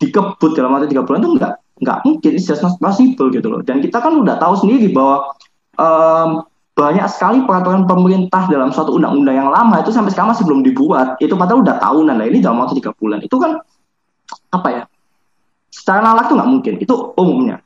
dikebut 0.00 0.56
dalam 0.56 0.72
waktu 0.76 0.88
tiga 0.88 1.04
bulan 1.04 1.24
itu 1.24 1.30
enggak 1.36 1.54
nggak 1.76 1.98
mungkin 2.08 2.30
it's 2.32 2.48
just 2.48 2.64
not 2.64 2.76
possible 2.80 3.28
gitu 3.28 3.48
loh. 3.52 3.60
Dan 3.60 3.84
kita 3.84 4.00
kan 4.00 4.16
udah 4.16 4.40
tahu 4.40 4.56
sendiri 4.56 4.88
bahwa 4.92 5.36
um, 5.76 6.30
banyak 6.76 7.08
sekali 7.08 7.44
peraturan 7.44 7.88
pemerintah 7.88 8.48
dalam 8.52 8.68
suatu 8.72 8.96
undang-undang 8.96 9.36
yang 9.36 9.48
lama 9.48 9.80
itu 9.80 9.92
sampai 9.92 10.12
sekarang 10.12 10.32
masih 10.32 10.44
belum 10.44 10.60
dibuat. 10.64 11.16
Itu 11.20 11.36
padahal 11.36 11.64
udah 11.64 11.76
tahunan 11.80 12.16
nah 12.20 12.26
ini 12.28 12.40
dalam 12.40 12.60
waktu 12.64 12.80
tiga 12.80 12.92
bulan. 12.96 13.20
Itu 13.24 13.36
kan 13.36 13.60
apa 14.52 14.68
ya 14.72 14.82
secara 15.68 16.00
nalak 16.00 16.32
tuh 16.32 16.36
nggak 16.40 16.50
mungkin. 16.52 16.74
Itu 16.80 17.16
umumnya. 17.16 17.60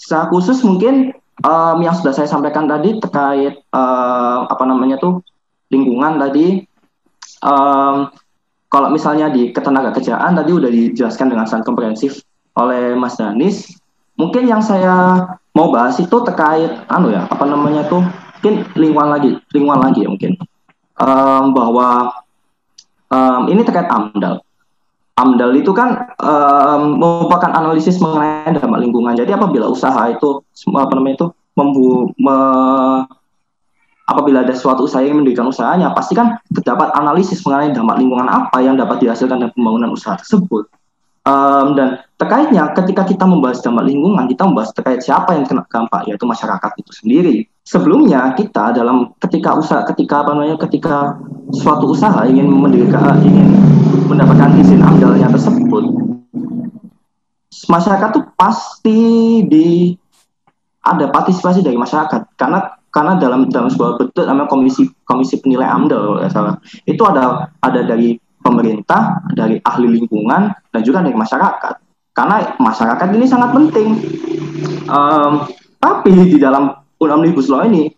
Secara 0.00 0.32
khusus 0.32 0.64
mungkin 0.64 1.12
um, 1.44 1.76
yang 1.84 1.92
sudah 1.96 2.12
saya 2.16 2.28
sampaikan 2.28 2.64
tadi 2.64 2.96
terkait 3.00 3.60
um, 3.72 4.40
apa 4.48 4.64
namanya 4.64 4.96
tuh 4.96 5.20
lingkungan 5.68 6.16
tadi 6.20 6.64
um, 7.44 8.08
kalau 8.70 8.88
misalnya 8.94 9.28
di 9.28 9.50
ketenaga 9.50 9.90
kerjaan 9.90 10.38
tadi 10.38 10.50
udah 10.54 10.70
dijelaskan 10.70 11.26
dengan 11.34 11.44
sangat 11.44 11.66
komprehensif 11.66 12.22
oleh 12.54 12.94
Mas 12.94 13.18
Danis. 13.18 13.74
Mungkin 14.14 14.46
yang 14.46 14.62
saya 14.62 15.26
mau 15.56 15.72
bahas 15.72 15.98
itu 15.98 16.16
terkait 16.22 16.70
anu 16.86 17.10
ya, 17.10 17.26
apa 17.26 17.44
namanya 17.48 17.88
tuh 17.88 18.04
mungkin 18.40 18.68
lingkungan 18.76 19.08
lagi, 19.10 19.30
lingkungan 19.52 19.80
lagi 19.80 20.00
ya 20.06 20.08
mungkin. 20.12 20.32
Um, 21.00 21.56
bahwa 21.56 22.12
um, 23.08 23.42
ini 23.48 23.64
terkait 23.64 23.88
AMDAL. 23.88 24.44
AMDAL 25.16 25.52
itu 25.56 25.72
kan 25.72 26.12
um, 26.20 27.00
merupakan 27.00 27.50
analisis 27.52 28.00
mengenai 28.00 28.54
dampak 28.56 28.80
lingkungan. 28.80 29.16
Jadi 29.16 29.32
apabila 29.32 29.68
usaha 29.68 30.08
itu 30.12 30.44
apa 30.76 30.92
namanya 30.96 31.24
itu 31.24 31.26
membu 31.56 32.12
me, 32.16 32.36
apabila 34.10 34.42
ada 34.42 34.50
suatu 34.58 34.90
usaha 34.90 35.06
yang 35.06 35.22
mendirikan 35.22 35.46
usahanya, 35.46 35.94
pasti 35.94 36.18
kan 36.18 36.34
terdapat 36.50 36.90
analisis 36.98 37.46
mengenai 37.46 37.70
dampak 37.70 38.02
lingkungan 38.02 38.26
apa 38.26 38.58
yang 38.58 38.74
dapat 38.74 38.98
dihasilkan 38.98 39.38
dari 39.38 39.54
pembangunan 39.54 39.94
usaha 39.94 40.18
tersebut. 40.18 40.66
Um, 41.20 41.78
dan 41.78 42.02
terkaitnya 42.18 42.74
ketika 42.74 43.06
kita 43.06 43.22
membahas 43.28 43.62
dampak 43.62 43.86
lingkungan, 43.86 44.26
kita 44.26 44.42
membahas 44.50 44.74
terkait 44.74 44.98
siapa 45.04 45.38
yang 45.38 45.46
kena 45.46 45.62
dampak, 45.70 46.10
yaitu 46.10 46.26
masyarakat 46.26 46.70
itu 46.82 46.90
sendiri. 46.90 47.36
Sebelumnya 47.62 48.34
kita 48.34 48.74
dalam 48.74 49.14
ketika 49.22 49.54
usaha, 49.54 49.86
ketika 49.94 50.26
apa 50.26 50.34
namanya, 50.34 50.58
ketika 50.66 51.14
suatu 51.54 51.94
usaha 51.94 52.26
ingin 52.26 52.50
mendirikan, 52.50 53.22
ingin 53.22 53.46
mendapatkan 54.10 54.58
izin 54.58 54.82
amdalnya 54.82 55.30
tersebut, 55.30 55.86
masyarakat 57.70 58.08
itu 58.10 58.20
pasti 58.34 59.00
di 59.46 59.68
ada 60.80 61.12
partisipasi 61.12 61.60
dari 61.60 61.76
masyarakat 61.76 62.32
karena 62.34 62.79
karena 62.90 63.18
dalam 63.18 63.46
dalam 63.50 63.70
sebuah 63.70 64.02
bentuk 64.02 64.24
namanya 64.26 64.50
komisi 64.50 64.90
komisi 65.06 65.38
penilai 65.38 65.66
amdal 65.66 66.18
ya 66.22 66.28
salah 66.30 66.58
itu 66.86 67.02
ada 67.06 67.54
ada 67.62 67.80
dari 67.86 68.18
pemerintah, 68.40 69.20
dari 69.36 69.60
ahli 69.60 70.00
lingkungan, 70.00 70.50
dan 70.72 70.80
juga 70.80 71.04
dari 71.04 71.14
masyarakat. 71.14 71.74
Karena 72.16 72.56
masyarakat 72.56 73.08
ini 73.14 73.26
sangat 73.28 73.50
penting. 73.54 73.88
Um, 74.90 75.46
tapi 75.80 76.12
di 76.12 76.36
dalam 76.40 76.74
omnibus 77.00 77.48
law 77.48 77.64
ini 77.64 77.88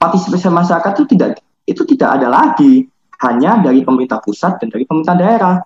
partisipasi 0.00 0.48
masyarakat 0.48 0.92
itu 1.00 1.04
tidak 1.16 1.30
itu 1.66 1.82
tidak 1.96 2.20
ada 2.20 2.28
lagi 2.30 2.86
hanya 3.26 3.60
dari 3.60 3.82
pemerintah 3.82 4.22
pusat 4.22 4.60
dan 4.62 4.70
dari 4.70 4.86
pemerintah 4.86 5.16
daerah. 5.18 5.56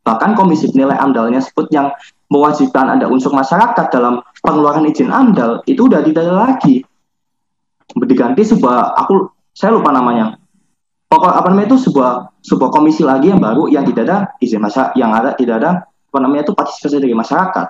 Bahkan 0.00 0.32
komisi 0.32 0.72
penilai 0.72 0.96
amdalnya 0.96 1.44
sebut 1.44 1.68
yang 1.70 1.92
mewajibkan 2.32 2.88
ada 2.96 3.10
unsur 3.10 3.34
masyarakat 3.36 3.90
dalam 3.92 4.24
pengeluaran 4.40 4.86
izin 4.88 5.12
AMDAL 5.12 5.66
itu 5.66 5.90
udah 5.90 6.00
tidak 6.06 6.22
ada 6.24 6.34
lagi 6.48 6.80
diganti 7.96 8.42
sebuah 8.46 8.94
aku 8.94 9.30
saya 9.54 9.74
lupa 9.74 9.90
namanya. 9.90 10.38
Pokok 11.10 11.32
apa 11.34 11.50
namanya 11.50 11.74
itu 11.74 11.90
sebuah 11.90 12.38
sebuah 12.38 12.70
komisi 12.70 13.02
lagi 13.02 13.34
yang 13.34 13.42
baru 13.42 13.66
yang 13.66 13.82
tidak 13.82 14.02
ada 14.06 14.16
izin 14.38 14.62
masa 14.62 14.94
yang 14.94 15.10
ada 15.10 15.34
tidak 15.34 15.58
ada 15.58 15.70
apa 15.84 16.18
namanya 16.22 16.50
itu 16.50 16.54
partisipasi 16.54 17.02
dari 17.02 17.14
masyarakat. 17.18 17.66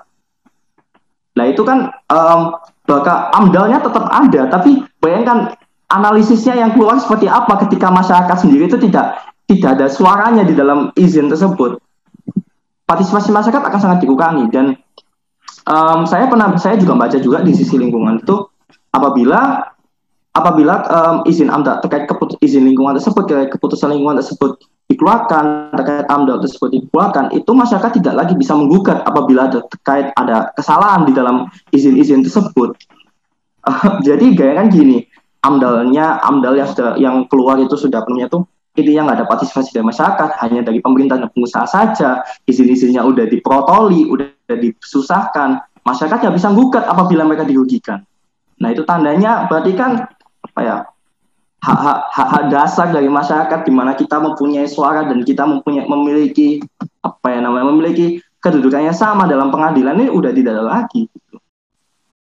Nah 1.31 1.45
itu 1.49 1.61
kan 1.65 1.89
um, 2.11 2.53
bakal 2.85 3.33
amdalnya 3.33 3.81
tetap 3.81 4.05
ada 4.13 4.41
tapi 4.51 4.85
bayangkan 5.01 5.57
analisisnya 5.89 6.53
yang 6.53 6.71
keluar 6.77 7.01
seperti 7.01 7.25
apa 7.25 7.65
ketika 7.65 7.89
masyarakat 7.89 8.37
sendiri 8.37 8.69
itu 8.69 8.77
tidak 8.77 9.19
tidak 9.49 9.69
ada 9.79 9.87
suaranya 9.89 10.43
di 10.45 10.53
dalam 10.53 10.93
izin 10.93 11.27
tersebut. 11.27 11.81
Partisipasi 12.85 13.33
masyarakat 13.33 13.63
akan 13.63 13.79
sangat 13.79 13.99
dikurangi 14.05 14.53
dan 14.53 14.77
um, 15.65 16.05
saya 16.05 16.29
pernah 16.29 16.53
saya 16.61 16.77
juga 16.77 16.93
baca 16.93 17.17
juga 17.17 17.41
di 17.41 17.57
sisi 17.57 17.79
lingkungan 17.79 18.21
itu 18.21 18.37
apabila 18.91 19.70
apabila 20.31 20.87
um, 20.87 21.15
izin 21.27 21.51
AMDAL 21.51 21.83
terkait 21.83 22.07
keput 22.07 22.39
izin 22.39 22.63
lingkungan 22.63 22.95
tersebut 22.95 23.27
terkait 23.27 23.51
keputusan 23.51 23.91
lingkungan 23.91 24.23
tersebut 24.23 24.55
dikeluarkan 24.87 25.75
terkait 25.75 26.07
AMDAL 26.07 26.39
tersebut 26.39 26.69
dikeluarkan 26.71 27.35
itu 27.35 27.51
masyarakat 27.51 27.91
tidak 27.99 28.15
lagi 28.15 28.33
bisa 28.39 28.55
menggugat 28.55 29.03
apabila 29.03 29.51
ada 29.51 29.59
terkait 29.67 30.11
ada 30.15 30.51
kesalahan 30.55 31.03
di 31.03 31.11
dalam 31.11 31.47
izin-izin 31.75 32.23
tersebut. 32.23 32.79
Uh, 33.67 33.99
jadi 34.07 34.25
gaya 34.31 34.53
kan 34.63 34.67
gini 34.71 35.03
AMDALnya 35.43 36.23
AMDAL 36.23 36.53
yang 36.55 36.69
sudah 36.69 36.89
yang 36.95 37.15
keluar 37.27 37.59
itu 37.59 37.75
sudah 37.75 37.99
penuhnya 38.07 38.31
tuh 38.31 38.47
intinya 38.71 39.11
nggak 39.11 39.17
ada 39.19 39.27
partisipasi 39.27 39.75
dari 39.75 39.83
masyarakat, 39.83 40.29
hanya 40.47 40.63
dari 40.63 40.79
pemerintah 40.79 41.19
dan 41.19 41.27
pengusaha 41.27 41.67
saja, 41.67 42.23
izin-izinnya 42.47 43.03
udah 43.03 43.27
diprotoli, 43.27 44.07
udah 44.07 44.31
disusahkan, 44.47 45.59
masyarakat 45.83 46.17
nggak 46.23 46.35
bisa 46.39 46.49
gugat 46.55 46.87
apabila 46.87 47.27
mereka 47.27 47.43
dirugikan. 47.43 47.99
Nah 48.63 48.69
itu 48.71 48.87
tandanya 48.87 49.49
berarti 49.51 49.75
kan 49.75 50.07
apa 50.51 50.61
ya 50.61 50.77
hak-hak 51.61 51.99
hak 52.09 52.43
dasar 52.49 52.89
dari 52.89 53.05
masyarakat 53.05 53.59
di 53.63 53.71
mana 53.71 53.93
kita 53.93 54.17
mempunyai 54.17 54.65
suara 54.65 55.05
dan 55.05 55.21
kita 55.21 55.45
mempunyai 55.45 55.85
memiliki 55.85 56.59
apa 57.05 57.27
ya 57.31 57.39
namanya 57.39 57.69
memiliki 57.69 58.17
kedudukannya 58.41 58.91
sama 58.91 59.29
dalam 59.29 59.53
pengadilan 59.53 60.01
ini 60.01 60.09
udah 60.09 60.33
tidak 60.33 60.57
ada 60.57 60.65
lagi. 60.65 61.05
Gitu. 61.05 61.37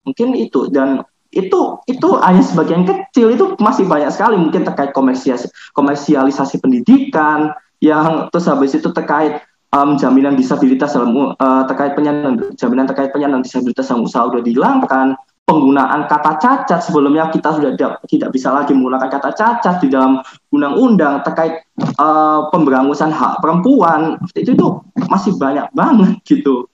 Mungkin 0.04 0.28
itu 0.36 0.68
dan 0.68 1.00
itu 1.32 1.80
itu 1.88 2.08
hanya 2.20 2.42
sebagian 2.44 2.84
kecil 2.84 3.32
itu 3.32 3.54
masih 3.62 3.86
banyak 3.86 4.10
sekali 4.12 4.36
mungkin 4.36 4.66
terkait 4.66 4.90
komersialisasi 4.90 5.48
komersialisasi 5.78 6.58
pendidikan 6.58 7.54
yang 7.78 8.28
terus 8.34 8.50
habis 8.50 8.74
itu 8.74 8.90
terkait 8.90 9.38
um, 9.70 9.94
jaminan 9.94 10.34
disabilitas 10.34 10.90
dalam 10.92 11.14
uh, 11.14 11.62
terkait 11.70 11.94
penyandang 11.94 12.50
jaminan 12.58 12.90
terkait 12.90 13.14
penyandang 13.14 13.46
disabilitas 13.46 13.86
dalam 13.86 14.04
usaha 14.10 14.26
sudah 14.26 14.42
dihilangkan 14.42 15.14
penggunaan 15.50 16.06
kata 16.06 16.38
cacat 16.38 16.78
sebelumnya 16.78 17.26
kita 17.34 17.58
sudah 17.58 17.74
tidak, 18.06 18.30
bisa 18.30 18.54
lagi 18.54 18.70
menggunakan 18.70 19.10
kata 19.10 19.34
cacat 19.34 19.82
di 19.82 19.90
dalam 19.90 20.22
undang-undang 20.54 21.26
terkait 21.26 21.66
uh, 21.98 22.46
pemberangusan 22.54 23.10
hak 23.10 23.42
perempuan 23.42 24.14
itu 24.38 24.54
itu 24.54 24.78
masih 25.10 25.34
banyak 25.34 25.66
banget 25.74 26.22
gitu 26.22 26.70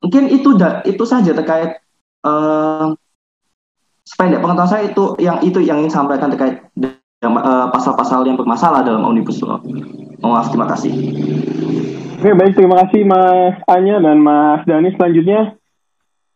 mungkin 0.00 0.32
itu 0.32 0.56
itu 0.88 1.04
saja 1.04 1.36
terkait 1.36 1.76
uh, 2.24 2.96
sependek 4.08 4.40
pengetahuan 4.40 4.72
saya 4.72 4.82
itu 4.88 5.04
yang 5.20 5.38
itu 5.44 5.60
yang 5.60 5.84
ingin 5.84 5.92
sampaikan 5.92 6.32
terkait 6.32 6.64
uh, 7.22 7.68
pasal-pasal 7.70 8.26
yang 8.26 8.34
bermasalah 8.34 8.82
dalam 8.82 9.06
omnibus 9.06 9.38
law. 9.44 9.62
Maaf, 10.22 10.50
terima 10.50 10.66
kasih. 10.70 10.90
Oke, 12.22 12.30
baik. 12.38 12.54
Terima 12.54 12.86
kasih 12.86 13.02
Mas 13.02 13.58
Anya 13.66 13.98
dan 13.98 14.22
Mas 14.22 14.62
Dani. 14.66 14.94
Selanjutnya, 14.94 15.58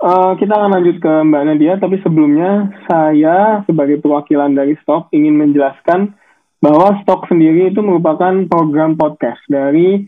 uh, 0.00 0.32
kita 0.36 0.52
akan 0.52 0.70
lanjut 0.80 0.96
ke 1.00 1.12
Mbak 1.26 1.42
Nadia. 1.46 1.74
Tapi 1.80 1.96
sebelumnya, 2.04 2.72
saya 2.88 3.62
sebagai 3.64 4.00
perwakilan 4.00 4.52
dari 4.52 4.76
Stok 4.84 5.12
ingin 5.12 5.36
menjelaskan 5.36 6.16
bahwa 6.60 7.00
Stok 7.04 7.28
sendiri 7.28 7.72
itu 7.72 7.80
merupakan 7.84 8.32
program 8.48 8.96
podcast 8.96 9.40
dari 9.48 10.04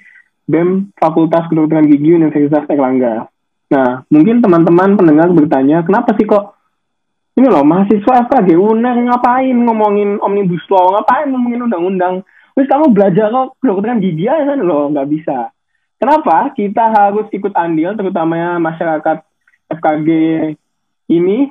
BEM 0.48 0.96
Fakultas 0.96 1.44
Kedokteran 1.52 1.88
Gigi 1.88 2.16
Universitas 2.16 2.64
Erlangga. 2.72 3.28
Nah, 3.68 4.02
mungkin 4.08 4.40
teman-teman 4.40 4.96
pendengar 4.96 5.28
bertanya, 5.28 5.84
kenapa 5.84 6.16
sih 6.16 6.24
kok 6.24 6.56
ini 7.38 7.46
loh 7.46 7.62
mahasiswa 7.62 8.26
FKG 8.26 8.58
UNER 8.58 8.98
ngapain 9.06 9.54
ngomongin 9.54 10.18
omnibus 10.18 10.66
law 10.66 10.90
ngapain 10.98 11.30
ngomongin 11.30 11.70
undang-undang 11.70 12.26
terus 12.58 12.66
kamu 12.66 12.90
belajar 12.90 13.30
kok 13.30 13.54
kedokteran 13.62 14.02
gigi 14.02 14.26
aja 14.26 14.58
kan 14.58 14.58
loh 14.58 14.90
nggak 14.90 15.06
bisa 15.06 15.54
kenapa 16.02 16.50
kita 16.58 16.90
harus 16.90 17.30
ikut 17.30 17.54
andil 17.54 17.94
terutamanya 17.94 18.58
masyarakat 18.58 19.22
FKG 19.68 20.08
ini 21.12 21.48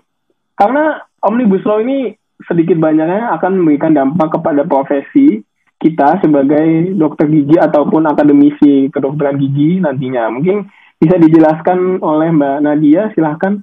karena 0.58 1.02
omnibus 1.22 1.66
law 1.66 1.82
ini 1.82 2.14
sedikit 2.46 2.78
banyaknya 2.78 3.34
akan 3.38 3.62
memberikan 3.62 3.94
dampak 3.94 4.38
kepada 4.38 4.66
profesi 4.66 5.42
kita 5.78 6.22
sebagai 6.22 6.98
dokter 6.98 7.30
gigi 7.30 7.58
ataupun 7.58 8.10
akademisi 8.10 8.90
kedokteran 8.90 9.38
gigi 9.38 9.78
nantinya 9.78 10.34
mungkin 10.34 10.70
bisa 10.98 11.22
dijelaskan 11.22 12.02
oleh 12.02 12.34
Mbak 12.34 12.58
Nadia 12.66 13.14
silahkan 13.14 13.62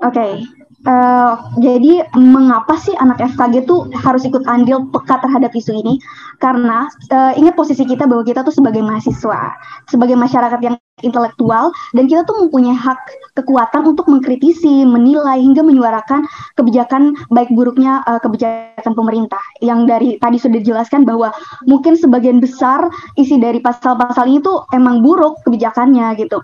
Oke, 0.00 0.16
okay. 0.16 0.32
Uh, 0.80 1.36
jadi 1.60 2.08
mengapa 2.16 2.72
sih 2.80 2.96
anak 2.96 3.20
FKG 3.20 3.68
tuh 3.68 3.92
harus 4.00 4.24
ikut 4.24 4.48
andil 4.48 4.88
peka 4.88 5.20
terhadap 5.20 5.52
isu 5.52 5.76
ini? 5.76 6.00
Karena 6.40 6.88
uh, 7.12 7.32
ingat 7.36 7.52
posisi 7.52 7.84
kita 7.84 8.08
bahwa 8.08 8.24
kita 8.24 8.40
tuh 8.40 8.54
sebagai 8.54 8.80
mahasiswa, 8.80 9.54
sebagai 9.86 10.16
masyarakat 10.16 10.60
yang 10.64 10.76
intelektual 11.04 11.72
dan 11.96 12.08
kita 12.08 12.24
tuh 12.24 12.44
mempunyai 12.44 12.76
hak 12.76 12.96
kekuatan 13.36 13.92
untuk 13.92 14.08
mengkritisi, 14.08 14.84
menilai 14.88 15.40
hingga 15.40 15.60
menyuarakan 15.60 16.24
kebijakan 16.56 17.16
baik 17.32 17.52
buruknya 17.52 18.00
uh, 18.08 18.16
kebijakan 18.20 18.92
pemerintah. 18.96 19.40
Yang 19.60 19.80
dari 19.84 20.08
tadi 20.16 20.36
sudah 20.40 20.58
dijelaskan 20.64 21.04
bahwa 21.04 21.28
mungkin 21.68 21.96
sebagian 21.96 22.40
besar 22.40 22.88
isi 23.20 23.36
dari 23.36 23.60
pasal-pasal 23.60 24.24
ini 24.24 24.40
tuh 24.40 24.64
emang 24.72 25.04
buruk 25.04 25.44
kebijakannya 25.44 26.16
gitu. 26.16 26.40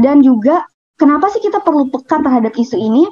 Dan 0.00 0.24
juga 0.24 0.64
kenapa 0.96 1.28
sih 1.32 1.44
kita 1.44 1.60
perlu 1.60 1.92
peka 1.92 2.24
terhadap 2.24 2.56
isu 2.56 2.76
ini? 2.76 3.04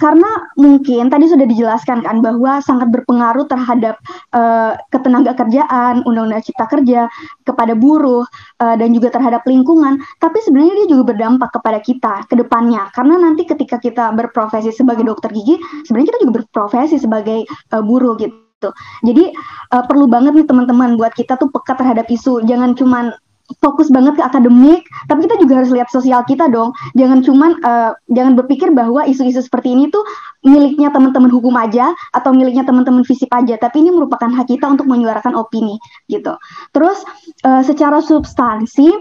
Karena 0.00 0.48
mungkin 0.56 1.12
tadi 1.12 1.28
sudah 1.28 1.44
dijelaskan 1.44 2.00
kan 2.00 2.24
bahwa 2.24 2.64
sangat 2.64 2.88
berpengaruh 2.88 3.44
terhadap 3.44 4.00
uh, 4.32 4.80
ketenaga 4.88 5.36
kerjaan, 5.36 6.00
undang-undang 6.08 6.40
cipta 6.40 6.64
kerja 6.64 7.04
kepada 7.44 7.76
buruh 7.76 8.24
uh, 8.64 8.74
dan 8.80 8.96
juga 8.96 9.12
terhadap 9.12 9.44
lingkungan, 9.44 10.00
tapi 10.16 10.40
sebenarnya 10.40 10.84
dia 10.84 10.96
juga 10.96 11.12
berdampak 11.12 11.52
kepada 11.52 11.78
kita 11.84 12.24
ke 12.26 12.34
depannya. 12.40 12.88
Karena 12.96 13.20
nanti 13.20 13.44
ketika 13.44 13.76
kita 13.76 14.16
berprofesi 14.16 14.72
sebagai 14.72 15.04
dokter 15.04 15.28
gigi, 15.36 15.60
sebenarnya 15.84 16.16
kita 16.16 16.20
juga 16.24 16.34
berprofesi 16.40 16.96
sebagai 16.96 17.44
uh, 17.76 17.84
buruh 17.84 18.16
gitu. 18.16 18.72
Jadi 19.04 19.36
uh, 19.76 19.84
perlu 19.84 20.08
banget 20.08 20.32
nih 20.32 20.46
teman-teman 20.48 20.96
buat 20.96 21.12
kita 21.12 21.36
tuh 21.36 21.52
peka 21.52 21.76
terhadap 21.76 22.08
isu. 22.08 22.40
Jangan 22.48 22.72
cuman 22.72 23.12
fokus 23.58 23.90
banget 23.90 24.14
ke 24.14 24.22
akademik, 24.22 24.86
tapi 25.10 25.26
kita 25.26 25.34
juga 25.42 25.58
harus 25.58 25.74
lihat 25.74 25.90
sosial 25.90 26.22
kita 26.22 26.46
dong. 26.46 26.70
Jangan 26.94 27.26
cuman 27.26 27.50
uh, 27.66 27.92
jangan 28.14 28.38
berpikir 28.38 28.70
bahwa 28.70 29.02
isu-isu 29.10 29.42
seperti 29.42 29.74
ini 29.74 29.90
tuh 29.90 30.06
miliknya 30.46 30.94
teman-teman 30.94 31.28
hukum 31.28 31.52
aja 31.58 31.90
atau 32.14 32.30
miliknya 32.30 32.62
teman-teman 32.62 33.02
fisip 33.02 33.28
aja, 33.34 33.58
tapi 33.58 33.82
ini 33.82 33.90
merupakan 33.90 34.30
hak 34.30 34.46
kita 34.46 34.70
untuk 34.70 34.86
menyuarakan 34.86 35.34
opini 35.34 35.76
gitu. 36.06 36.38
Terus 36.70 37.02
uh, 37.42 37.66
secara 37.66 37.98
substansi 37.98 38.94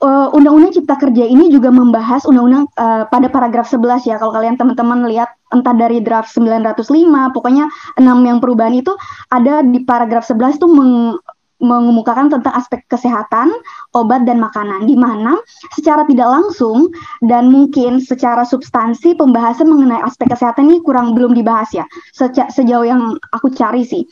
uh, 0.00 0.28
Undang-Undang 0.34 0.80
Cipta 0.80 0.96
Kerja 0.96 1.24
ini 1.28 1.52
juga 1.52 1.68
membahas 1.70 2.24
undang-undang 2.24 2.66
uh, 2.76 3.04
pada 3.06 3.28
paragraf 3.28 3.68
11 3.68 4.08
ya. 4.08 4.16
Kalau 4.16 4.32
kalian 4.32 4.56
teman-teman 4.56 5.06
lihat 5.06 5.30
entah 5.52 5.76
dari 5.76 6.00
draft 6.00 6.32
905, 6.32 7.36
pokoknya 7.36 7.68
enam 8.00 8.18
yang 8.24 8.38
perubahan 8.40 8.74
itu 8.74 8.92
ada 9.30 9.60
di 9.62 9.84
paragraf 9.84 10.26
11 10.26 10.60
tuh 10.60 10.70
meng, 10.70 11.18
mengemukakan 11.60 12.32
tentang 12.32 12.56
aspek 12.56 12.82
kesehatan, 12.88 13.52
obat 13.92 14.24
dan 14.24 14.40
makanan 14.40 14.88
di 14.88 14.96
mana 14.96 15.36
secara 15.76 16.02
tidak 16.08 16.28
langsung 16.28 16.88
dan 17.28 17.52
mungkin 17.52 18.00
secara 18.00 18.42
substansi 18.42 19.14
pembahasan 19.14 19.68
mengenai 19.68 20.00
aspek 20.02 20.32
kesehatan 20.32 20.72
ini 20.72 20.80
kurang 20.80 21.12
belum 21.12 21.36
dibahas 21.36 21.70
ya. 21.76 21.84
Seja, 22.16 22.48
sejauh 22.48 22.88
yang 22.88 23.14
aku 23.36 23.52
cari 23.52 23.84
sih 23.84 24.02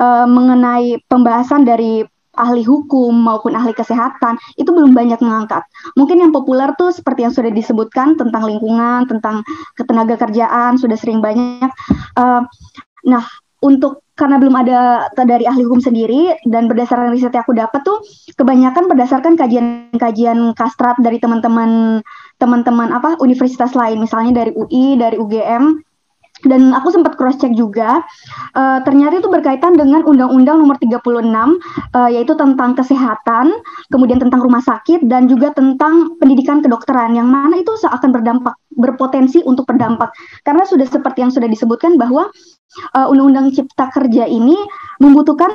e, 0.00 0.06
mengenai 0.24 0.98
pembahasan 1.06 1.68
dari 1.68 2.02
ahli 2.34 2.66
hukum 2.66 3.14
maupun 3.14 3.54
ahli 3.54 3.70
kesehatan 3.70 4.38
itu 4.58 4.66
belum 4.66 4.92
banyak 4.92 5.22
mengangkat. 5.22 5.62
Mungkin 5.94 6.18
yang 6.18 6.32
populer 6.34 6.74
tuh 6.74 6.90
seperti 6.90 7.26
yang 7.26 7.34
sudah 7.34 7.52
disebutkan 7.54 8.18
tentang 8.18 8.42
lingkungan, 8.46 9.06
tentang 9.06 9.46
ketenaga 9.78 10.18
kerjaan 10.18 10.74
sudah 10.74 10.98
sering 10.98 11.22
banyak. 11.22 11.70
Uh, 12.18 12.42
nah, 13.06 13.24
untuk 13.62 14.03
karena 14.14 14.38
belum 14.38 14.54
ada 14.54 15.10
dari 15.26 15.42
ahli 15.42 15.66
hukum 15.66 15.82
sendiri 15.82 16.38
dan 16.46 16.70
berdasarkan 16.70 17.10
riset 17.10 17.34
yang 17.34 17.42
aku 17.42 17.54
dapat 17.54 17.82
tuh 17.82 17.98
kebanyakan 18.38 18.86
berdasarkan 18.86 19.34
kajian-kajian 19.34 20.54
kastrat 20.54 20.94
dari 21.02 21.18
teman-teman 21.18 21.98
teman-teman 22.38 22.94
apa 22.94 23.18
universitas 23.18 23.74
lain. 23.74 23.98
Misalnya 23.98 24.46
dari 24.46 24.52
UI 24.54 24.94
dari 24.94 25.18
UGM 25.18 25.82
dan 26.48 26.76
aku 26.76 26.92
sempat 26.92 27.16
cross 27.16 27.40
check 27.40 27.52
juga 27.56 28.04
uh, 28.56 28.78
ternyata 28.84 29.20
itu 29.20 29.28
berkaitan 29.28 29.76
dengan 29.76 30.04
Undang-Undang 30.04 30.56
Nomor 30.60 30.76
36 30.80 31.00
uh, 31.94 32.10
yaitu 32.12 32.32
tentang 32.36 32.76
kesehatan, 32.76 33.52
kemudian 33.90 34.20
tentang 34.20 34.44
rumah 34.44 34.60
sakit 34.60 35.06
dan 35.08 35.26
juga 35.26 35.52
tentang 35.56 36.16
pendidikan 36.20 36.60
kedokteran 36.60 37.16
yang 37.16 37.28
mana 37.28 37.58
itu 37.60 37.72
akan 37.84 38.10
berdampak 38.12 38.54
berpotensi 38.74 39.40
untuk 39.46 39.68
berdampak. 39.70 40.10
Karena 40.42 40.66
sudah 40.66 40.86
seperti 40.86 41.22
yang 41.22 41.32
sudah 41.32 41.46
disebutkan 41.46 41.96
bahwa 41.96 42.28
uh, 42.96 43.06
Undang-Undang 43.10 43.54
Cipta 43.54 43.90
Kerja 43.92 44.26
ini 44.26 44.56
membutuhkan 44.98 45.54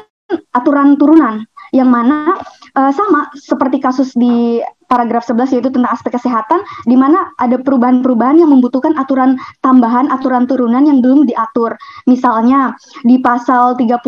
aturan 0.54 0.94
turunan 0.98 1.46
yang 1.74 1.90
mana 1.90 2.38
uh, 2.76 2.92
sama 2.94 3.32
seperti 3.38 3.82
kasus 3.82 4.14
di 4.14 4.60
paragraf 4.90 5.30
11 5.30 5.54
yaitu 5.54 5.70
tentang 5.70 5.94
aspek 5.94 6.18
kesehatan 6.18 6.66
di 6.90 6.98
mana 6.98 7.30
ada 7.38 7.62
perubahan-perubahan 7.62 8.42
yang 8.42 8.50
membutuhkan 8.50 8.98
aturan 8.98 9.38
tambahan, 9.62 10.10
aturan 10.10 10.50
turunan 10.50 10.82
yang 10.84 11.00
belum 11.00 11.30
diatur. 11.30 11.78
Misalnya 12.10 12.74
di 13.06 13.22
pasal 13.22 13.78
35 13.78 14.02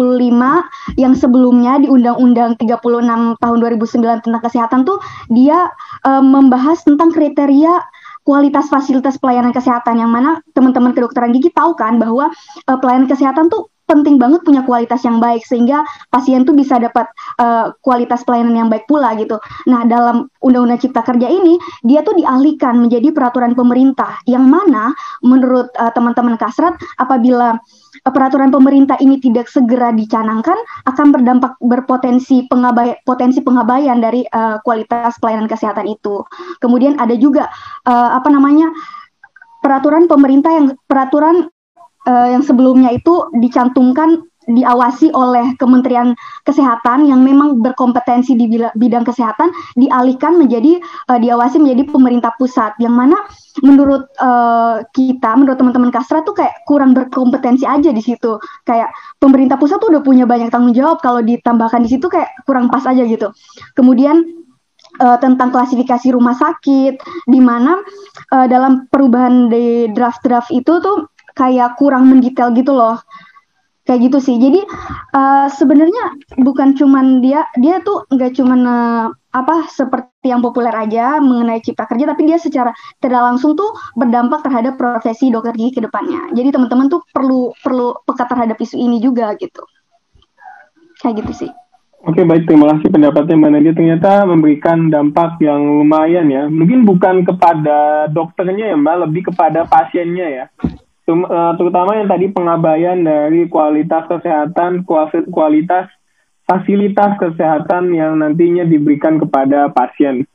yang 0.97 1.13
sebelumnya 1.13 1.77
di 1.77 1.87
Undang-Undang 1.87 2.57
36 2.57 3.37
tahun 3.37 3.57
2009 3.61 4.25
tentang 4.25 4.41
kesehatan 4.41 4.79
tuh 4.83 4.97
dia 5.29 5.69
uh, 6.03 6.23
membahas 6.25 6.81
tentang 6.81 7.13
kriteria 7.13 7.77
kualitas 8.21 8.69
fasilitas 8.69 9.17
pelayanan 9.17 9.53
kesehatan 9.53 9.97
yang 9.97 10.09
mana 10.13 10.41
teman-teman 10.53 10.93
kedokteran 10.93 11.33
gigi 11.33 11.49
tahu 11.53 11.73
kan 11.73 11.97
bahwa 11.97 12.29
uh, 12.69 12.77
pelayanan 12.77 13.09
kesehatan 13.09 13.49
tuh 13.49 13.69
penting 13.91 14.15
banget 14.15 14.39
punya 14.47 14.63
kualitas 14.63 15.03
yang 15.03 15.19
baik 15.19 15.43
sehingga 15.43 15.83
pasien 16.07 16.47
tuh 16.47 16.55
bisa 16.55 16.79
dapat 16.79 17.11
uh, 17.43 17.75
kualitas 17.83 18.23
pelayanan 18.23 18.55
yang 18.55 18.69
baik 18.71 18.87
pula 18.87 19.11
gitu. 19.19 19.35
Nah, 19.67 19.83
dalam 19.83 20.31
Undang-Undang 20.39 20.87
Cipta 20.87 21.03
Kerja 21.03 21.27
ini 21.27 21.59
dia 21.83 21.99
tuh 21.99 22.15
dialihkan 22.15 22.79
menjadi 22.79 23.11
peraturan 23.11 23.51
pemerintah 23.51 24.23
yang 24.23 24.47
mana 24.47 24.95
menurut 25.19 25.67
uh, 25.75 25.91
teman-teman 25.91 26.39
Kasrat 26.39 26.79
apabila 26.95 27.59
uh, 27.59 28.11
peraturan 28.15 28.47
pemerintah 28.55 28.95
ini 29.03 29.19
tidak 29.19 29.51
segera 29.51 29.91
dicanangkan 29.91 30.55
akan 30.87 31.07
berdampak 31.11 31.59
berpotensi 31.59 32.47
pengabay 32.47 32.95
potensi 33.03 33.43
pengabaian 33.43 33.99
dari 33.99 34.23
uh, 34.31 34.63
kualitas 34.63 35.19
pelayanan 35.19 35.51
kesehatan 35.51 35.91
itu. 35.91 36.23
Kemudian 36.63 36.95
ada 36.95 37.13
juga 37.19 37.51
uh, 37.83 38.15
apa 38.15 38.31
namanya 38.31 38.71
peraturan 39.61 40.09
pemerintah 40.09 40.51
yang 40.55 40.73
peraturan 40.87 41.51
uh, 42.11 42.27
yang 42.27 42.43
sebelumnya 42.43 42.91
itu 42.91 43.31
dicantumkan 43.39 44.27
diawasi 44.49 45.13
oleh 45.13 45.53
Kementerian 45.61 46.17
Kesehatan 46.41 47.05
yang 47.05 47.21
memang 47.21 47.61
berkompetensi 47.61 48.33
di 48.33 48.49
bidang 48.49 49.05
kesehatan 49.05 49.53
dialihkan 49.77 50.33
menjadi 50.33 50.81
uh, 51.13 51.19
diawasi 51.21 51.61
menjadi 51.61 51.93
pemerintah 51.93 52.33
pusat. 52.41 52.73
Yang 52.81 52.95
mana 52.97 53.17
menurut 53.61 54.09
uh, 54.17 54.81
kita 54.91 55.37
menurut 55.37 55.61
teman-teman 55.61 55.93
Kastra 55.93 56.25
tuh 56.25 56.33
kayak 56.33 56.65
kurang 56.65 56.97
berkompetensi 56.97 57.69
aja 57.69 57.93
di 57.93 58.01
situ. 58.01 58.41
Kayak 58.65 58.89
pemerintah 59.21 59.61
pusat 59.61 59.77
tuh 59.77 59.93
udah 59.93 60.01
punya 60.01 60.25
banyak 60.25 60.49
tanggung 60.49 60.73
jawab. 60.73 60.99
Kalau 61.05 61.21
ditambahkan 61.21 61.85
di 61.85 61.89
situ 61.93 62.09
kayak 62.09 62.33
kurang 62.49 62.73
pas 62.73 62.83
aja 62.89 63.05
gitu. 63.05 63.29
Kemudian 63.77 64.25
uh, 64.99 65.17
tentang 65.21 65.53
klasifikasi 65.53 66.11
rumah 66.11 66.35
sakit 66.35 66.97
di 67.29 67.39
mana 67.39 67.79
uh, 68.33 68.45
dalam 68.49 68.89
perubahan 68.89 69.47
di 69.47 69.87
draft-draft 69.93 70.51
itu 70.51 70.81
tuh 70.81 71.10
kayak 71.35 71.79
kurang 71.79 72.07
mendetail 72.07 72.51
gitu 72.55 72.75
loh. 72.75 72.99
Kayak 73.81 74.07
gitu 74.07 74.17
sih. 74.21 74.35
Jadi 74.37 74.61
uh, 75.17 75.49
sebenarnya 75.49 76.15
bukan 76.37 76.77
cuman 76.77 77.19
dia 77.19 77.49
dia 77.57 77.81
tuh 77.81 78.05
nggak 78.13 78.37
cuman 78.37 78.59
uh, 78.63 79.05
apa 79.31 79.67
seperti 79.71 80.27
yang 80.29 80.43
populer 80.43 80.71
aja 80.75 81.17
mengenai 81.17 81.63
cipta 81.63 81.87
kerja 81.87 82.03
tapi 82.03 82.27
dia 82.27 82.37
secara 82.37 82.75
tidak 82.99 83.21
langsung 83.23 83.55
tuh 83.55 83.71
berdampak 83.95 84.43
terhadap 84.43 84.77
profesi 84.77 85.33
dokter 85.33 85.57
gigi 85.57 85.81
ke 85.81 85.81
depannya. 85.81 86.29
Jadi 86.35 86.53
teman-teman 86.53 86.93
tuh 86.93 87.01
perlu 87.09 87.55
perlu 87.57 87.97
peka 88.05 88.29
terhadap 88.29 88.59
isu 88.61 88.77
ini 88.77 89.01
juga 89.01 89.33
gitu. 89.39 89.65
Kayak 91.01 91.25
gitu 91.25 91.47
sih. 91.47 91.51
Oke 92.05 92.21
baik. 92.21 92.45
Terima 92.45 92.69
kasih 92.77 92.89
pendapatnya 92.89 93.33
Mbak 93.37 93.51
Nadia. 93.53 93.73
Ternyata 93.73 94.11
memberikan 94.29 94.77
dampak 94.93 95.41
yang 95.41 95.61
lumayan 95.81 96.29
ya. 96.29 96.45
Mungkin 96.49 96.85
bukan 96.85 97.25
kepada 97.25 98.09
dokternya 98.13 98.73
ya 98.73 98.77
Mbak. 98.77 98.95
Lebih 99.09 99.21
kepada 99.33 99.65
pasiennya 99.65 100.27
ya 100.29 100.45
terutama 101.57 101.97
yang 101.97 102.09
tadi 102.09 102.31
pengabaian 102.31 102.99
dari 102.99 103.47
kualitas 103.47 104.05
kesehatan, 104.09 104.83
kualitas 105.29 105.87
fasilitas 106.51 107.15
kesehatan 107.15 107.95
yang 107.95 108.19
nantinya 108.19 108.67
diberikan 108.67 109.21
kepada 109.21 109.71
pasien. 109.71 110.27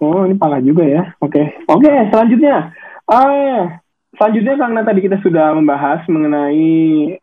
Oh, 0.00 0.24
ini 0.24 0.32
parah 0.32 0.64
juga 0.64 0.80
ya. 0.88 1.12
Oke, 1.20 1.36
okay. 1.36 1.46
oke. 1.68 1.84
Okay, 1.84 2.08
selanjutnya, 2.08 2.72
uh, 3.04 3.68
selanjutnya 4.16 4.54
karena 4.56 4.80
tadi 4.80 5.00
kita 5.04 5.20
sudah 5.20 5.52
membahas 5.52 6.00
mengenai 6.08 6.72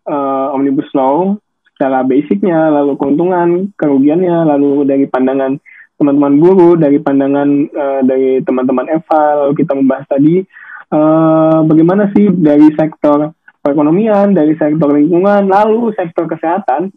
uh, 0.05 0.53
omnibus 0.53 0.85
law 0.93 1.33
secara 1.73 2.05
basicnya, 2.05 2.69
lalu 2.69 2.93
keuntungan, 3.01 3.73
kerugiannya, 3.73 4.45
lalu 4.45 4.85
dari 4.85 5.09
pandangan 5.09 5.57
teman-teman 5.97 6.37
buruh, 6.37 6.77
dari 6.77 7.01
pandangan 7.01 7.49
uh, 7.73 8.01
dari 8.05 8.45
teman-teman 8.45 8.85
Eva, 8.93 9.45
lalu 9.45 9.53
kita 9.57 9.73
membahas 9.73 10.05
tadi 10.05 10.45
uh, 10.91 11.59
bagaimana 11.65 12.11
sih 12.15 12.31
dari 12.31 12.71
sektor 12.75 13.31
perekonomian, 13.63 14.31
dari 14.31 14.55
sektor 14.55 14.91
lingkungan, 14.95 15.51
lalu 15.51 15.91
sektor 15.95 16.27
kesehatan. 16.29 16.91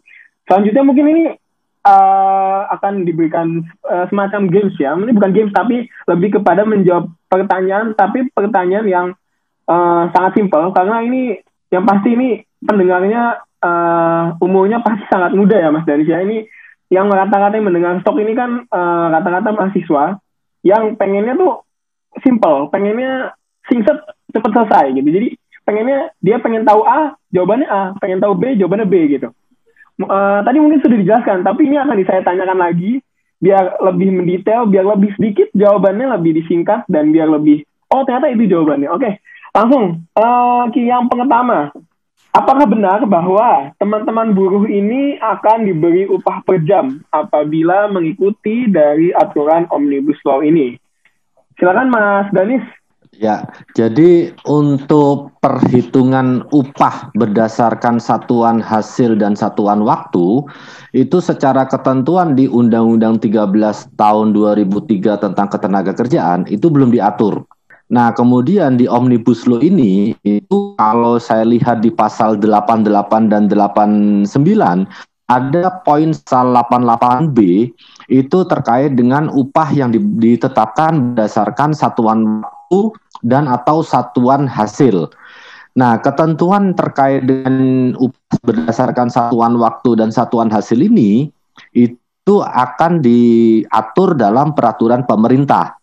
Selanjutnya 0.47 0.83
mungkin 0.83 1.05
ini 1.11 1.23
uh, 1.83 2.61
akan 2.71 3.03
diberikan 3.03 3.65
uh, 3.87 4.05
semacam 4.07 4.47
games 4.47 4.75
ya. 4.79 4.95
Ini 4.95 5.11
bukan 5.11 5.31
games 5.35 5.51
tapi 5.51 5.87
lebih 6.07 6.39
kepada 6.39 6.63
menjawab 6.63 7.11
pertanyaan, 7.27 7.91
tapi 7.95 8.27
pertanyaan 8.31 8.87
yang 8.87 9.07
uh, 9.67 10.07
sangat 10.15 10.39
simpel 10.39 10.71
karena 10.71 11.03
ini 11.03 11.39
yang 11.71 11.87
pasti 11.87 12.15
ini 12.15 12.43
pendengarnya 12.63 13.43
uh, 13.63 14.35
umurnya 14.43 14.83
pasti 14.83 15.07
sangat 15.07 15.31
muda 15.31 15.55
ya 15.55 15.71
Mas 15.71 15.87
dari 15.87 16.03
saya 16.03 16.27
ini 16.27 16.43
yang 16.91 17.07
kata-kata 17.07 17.55
mendengar 17.63 18.03
stok 18.03 18.19
ini 18.19 18.35
kan 18.35 18.67
kata-kata 18.67 19.49
uh, 19.51 19.55
mahasiswa 19.55 20.19
yang 20.61 20.99
pengennya 20.99 21.39
tuh 21.39 21.63
simple, 22.19 22.67
pengennya 22.67 23.31
singset 23.71 23.97
cepat 24.35 24.51
selesai 24.51 24.85
gitu. 24.99 25.07
Jadi 25.07 25.27
pengennya 25.63 26.11
dia 26.19 26.43
pengen 26.43 26.67
tahu 26.67 26.83
A 26.83 27.15
jawabannya 27.31 27.67
A. 27.71 27.83
Pengen 28.03 28.19
tahu 28.19 28.35
B 28.35 28.59
jawabannya 28.59 28.87
B 28.91 28.95
gitu. 29.15 29.31
Uh, 30.01 30.43
tadi 30.43 30.57
mungkin 30.59 30.83
sudah 30.83 30.97
dijelaskan 30.99 31.47
tapi 31.47 31.71
ini 31.71 31.79
akan 31.79 31.95
saya 32.03 32.21
tanyakan 32.27 32.59
lagi. 32.59 32.99
Biar 33.41 33.81
lebih 33.81 34.13
mendetail 34.13 34.69
biar 34.69 34.85
lebih 34.85 35.17
sedikit 35.17 35.49
jawabannya 35.57 36.13
lebih 36.13 36.43
disingkat 36.43 36.85
dan 36.85 37.09
biar 37.09 37.25
lebih 37.25 37.65
oh 37.89 38.03
ternyata 38.03 38.29
itu 38.29 38.51
jawabannya. 38.51 38.91
Oke 38.91 39.23
langsung. 39.55 40.05
Uh, 40.13 40.69
yang 40.77 41.09
pertama 41.09 41.73
Apakah 42.31 42.63
benar 42.63 43.03
bahwa 43.11 43.75
teman-teman 43.75 44.31
buruh 44.31 44.63
ini 44.63 45.19
akan 45.19 45.67
diberi 45.67 46.07
upah 46.07 46.39
per 46.47 46.63
jam 46.63 47.03
apabila 47.11 47.91
mengikuti 47.91 48.71
dari 48.71 49.11
aturan 49.11 49.67
Omnibus 49.67 50.15
Law 50.23 50.39
ini? 50.39 50.79
Silakan 51.59 51.91
Mas 51.91 52.31
Danis. 52.31 52.63
Ya, 53.11 53.43
jadi 53.75 54.31
untuk 54.47 55.35
perhitungan 55.43 56.47
upah 56.55 57.11
berdasarkan 57.11 57.99
satuan 57.99 58.63
hasil 58.63 59.19
dan 59.19 59.35
satuan 59.35 59.83
waktu 59.83 60.47
itu 60.95 61.19
secara 61.19 61.67
ketentuan 61.67 62.39
di 62.39 62.47
Undang-Undang 62.47 63.19
13 63.19 63.99
tahun 63.99 64.31
2003 64.31 65.27
tentang 65.27 65.47
ketenaga 65.51 65.91
kerjaan 65.91 66.47
itu 66.47 66.71
belum 66.71 66.95
diatur. 66.95 67.43
Nah, 67.91 68.15
kemudian 68.15 68.79
di 68.79 68.87
Omnibus 68.87 69.43
Law 69.43 69.59
ini 69.59 70.15
itu 70.23 70.79
kalau 70.79 71.19
saya 71.19 71.43
lihat 71.43 71.83
di 71.83 71.91
pasal 71.91 72.39
88 72.39 73.27
dan 73.27 73.51
89 73.51 74.23
ada 75.27 75.83
poin 75.83 76.15
88B 76.15 77.39
itu 78.07 78.37
terkait 78.47 78.95
dengan 78.95 79.27
upah 79.31 79.67
yang 79.75 79.91
ditetapkan 79.95 81.15
berdasarkan 81.15 81.75
satuan 81.75 82.43
waktu 82.71 82.95
dan 83.21 83.49
atau 83.49 83.85
satuan 83.85 84.45
hasil. 84.45 85.09
Nah, 85.71 86.03
ketentuan 86.03 86.75
terkait 86.75 87.23
dengan 87.23 87.95
berdasarkan 88.43 89.07
satuan 89.07 89.55
waktu 89.55 89.95
dan 89.95 90.11
satuan 90.11 90.51
hasil 90.51 90.75
ini 90.75 91.31
itu 91.71 92.35
akan 92.43 92.99
diatur 92.99 94.19
dalam 94.19 94.51
peraturan 94.51 95.07
pemerintah. 95.07 95.79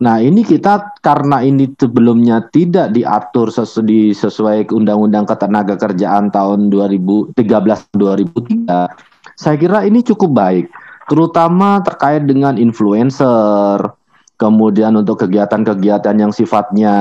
Nah, 0.00 0.22
ini 0.22 0.46
kita 0.46 0.96
karena 1.02 1.42
ini 1.42 1.66
sebelumnya 1.74 2.46
tidak 2.54 2.94
diatur 2.94 3.50
sesu 3.50 3.82
sesuai 4.14 4.70
Undang-Undang 4.70 5.28
Ketenaga 5.28 5.74
Kerjaan 5.76 6.30
tahun 6.30 6.70
2013 6.70 7.34
2003, 7.34 8.86
saya 9.34 9.56
kira 9.58 9.82
ini 9.82 10.00
cukup 10.06 10.30
baik, 10.30 10.70
terutama 11.10 11.82
terkait 11.82 12.22
dengan 12.24 12.54
influencer, 12.54 13.82
kemudian 14.44 14.92
untuk 15.00 15.24
kegiatan-kegiatan 15.24 16.12
yang 16.20 16.28
sifatnya 16.28 16.92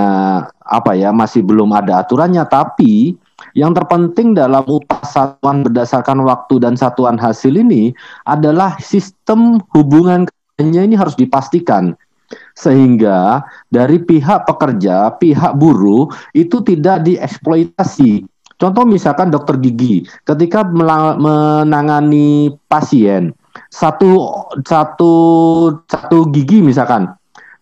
apa 0.64 0.96
ya 0.96 1.12
masih 1.12 1.44
belum 1.44 1.76
ada 1.76 2.00
aturannya 2.00 2.48
tapi 2.48 3.20
yang 3.52 3.76
terpenting 3.76 4.32
dalam 4.32 4.64
upah 4.64 5.04
satuan 5.04 5.68
berdasarkan 5.68 6.24
waktu 6.24 6.64
dan 6.64 6.80
satuan 6.80 7.20
hasil 7.20 7.52
ini 7.52 7.92
adalah 8.24 8.80
sistem 8.80 9.60
hubungan 9.76 10.24
kerjanya 10.56 10.88
ini 10.88 10.96
harus 10.96 11.20
dipastikan 11.20 12.00
Sehingga 12.58 13.46
dari 13.70 14.02
pihak 14.02 14.50
pekerja, 14.50 15.14
pihak 15.22 15.54
buruh 15.54 16.10
itu 16.34 16.66
tidak 16.66 17.06
dieksploitasi. 17.06 18.26
Contoh 18.58 18.90
misalkan 18.90 19.30
dokter 19.30 19.62
gigi, 19.62 20.02
ketika 20.26 20.66
menangani 20.66 22.58
pasien, 22.66 23.38
satu 23.70 24.18
satu 24.66 25.14
satu 25.86 26.26
gigi 26.34 26.66
misalkan, 26.66 27.14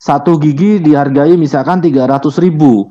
satu 0.01 0.41
gigi 0.41 0.81
dihargai 0.81 1.37
misalkan 1.37 1.77
tiga 1.77 2.09
ratus 2.09 2.41
ribu, 2.41 2.89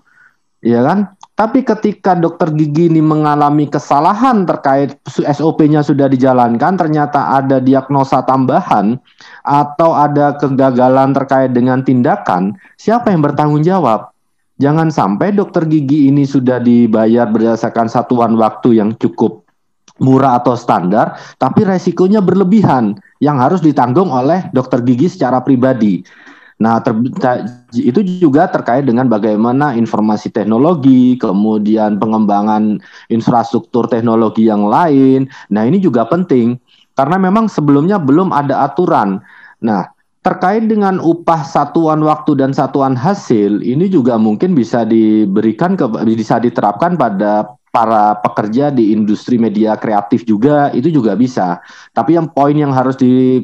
ya 0.62 0.86
kan? 0.86 1.10
Tapi 1.34 1.64
ketika 1.64 2.14
dokter 2.14 2.52
gigi 2.52 2.92
ini 2.92 3.00
mengalami 3.00 3.64
kesalahan 3.66 4.44
terkait 4.44 4.94
SOP-nya 5.08 5.80
sudah 5.80 6.06
dijalankan, 6.06 6.76
ternyata 6.76 7.34
ada 7.34 7.58
diagnosa 7.58 8.22
tambahan 8.22 9.00
atau 9.42 9.96
ada 9.96 10.36
kegagalan 10.36 11.16
terkait 11.16 11.50
dengan 11.56 11.82
tindakan, 11.82 12.54
siapa 12.76 13.10
yang 13.10 13.24
bertanggung 13.24 13.64
jawab? 13.64 14.12
Jangan 14.60 14.92
sampai 14.92 15.32
dokter 15.32 15.64
gigi 15.64 16.12
ini 16.12 16.28
sudah 16.28 16.60
dibayar 16.60 17.24
berdasarkan 17.24 17.88
satuan 17.88 18.36
waktu 18.36 18.76
yang 18.76 18.92
cukup 19.00 19.42
murah 19.96 20.44
atau 20.44 20.52
standar, 20.54 21.16
tapi 21.40 21.64
resikonya 21.64 22.20
berlebihan 22.20 23.00
yang 23.24 23.40
harus 23.40 23.64
ditanggung 23.64 24.12
oleh 24.12 24.46
dokter 24.52 24.84
gigi 24.84 25.08
secara 25.08 25.40
pribadi. 25.40 26.04
Nah, 26.60 26.76
ter, 26.84 26.92
itu 27.72 28.00
juga 28.20 28.44
terkait 28.52 28.84
dengan 28.84 29.08
bagaimana 29.08 29.72
informasi 29.72 30.28
teknologi, 30.28 31.16
kemudian 31.16 31.96
pengembangan 31.96 32.76
infrastruktur 33.08 33.88
teknologi 33.88 34.44
yang 34.44 34.68
lain. 34.68 35.24
Nah, 35.48 35.64
ini 35.64 35.80
juga 35.80 36.04
penting 36.04 36.60
karena 36.92 37.16
memang 37.16 37.48
sebelumnya 37.48 37.96
belum 37.96 38.28
ada 38.36 38.68
aturan. 38.68 39.24
Nah, 39.64 39.88
terkait 40.20 40.68
dengan 40.68 41.00
upah 41.00 41.48
satuan 41.48 42.04
waktu 42.04 42.36
dan 42.36 42.52
satuan 42.52 42.92
hasil, 42.92 43.64
ini 43.64 43.88
juga 43.88 44.20
mungkin 44.20 44.52
bisa 44.52 44.84
diberikan 44.84 45.80
ke 45.80 45.88
bisa 46.12 46.36
diterapkan 46.36 47.00
pada 47.00 47.56
para 47.72 48.20
pekerja 48.20 48.68
di 48.68 48.92
industri 48.92 49.40
media 49.40 49.80
kreatif 49.80 50.28
juga 50.28 50.68
itu 50.76 50.92
juga 50.92 51.16
bisa. 51.16 51.64
Tapi 51.96 52.20
yang 52.20 52.28
poin 52.28 52.52
yang 52.52 52.74
harus 52.76 53.00
di 53.00 53.40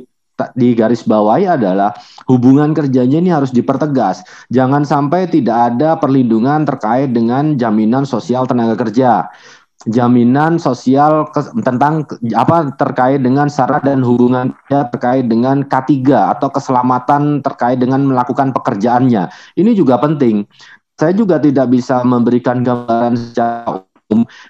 di 0.57 0.77
garis 0.77 1.05
bawahi 1.05 1.49
adalah 1.49 1.97
hubungan 2.29 2.77
kerjanya 2.77 3.19
ini 3.19 3.31
harus 3.33 3.51
dipertegas. 3.53 4.21
Jangan 4.53 4.85
sampai 4.85 5.29
tidak 5.33 5.73
ada 5.73 5.97
perlindungan 5.97 6.69
terkait 6.69 7.17
dengan 7.17 7.57
jaminan 7.57 8.05
sosial 8.05 8.45
tenaga 8.45 8.77
kerja. 8.77 9.33
Jaminan 9.87 10.59
sosial 10.59 11.31
ke, 11.31 11.47
tentang 11.63 12.03
apa 12.35 12.75
terkait 12.75 13.23
dengan 13.23 13.47
syarat 13.47 13.87
dan 13.87 14.03
hubungan 14.03 14.51
terkait 14.67 15.31
dengan 15.31 15.63
K3 15.63 16.11
atau 16.37 16.49
keselamatan 16.51 17.39
terkait 17.45 17.79
dengan 17.79 18.03
melakukan 18.03 18.51
pekerjaannya. 18.51 19.31
Ini 19.55 19.71
juga 19.79 20.03
penting. 20.03 20.43
Saya 20.97 21.13
juga 21.13 21.37
tidak 21.37 21.71
bisa 21.71 22.01
memberikan 22.03 22.65
gambaran 22.65 23.15
secara 23.21 23.86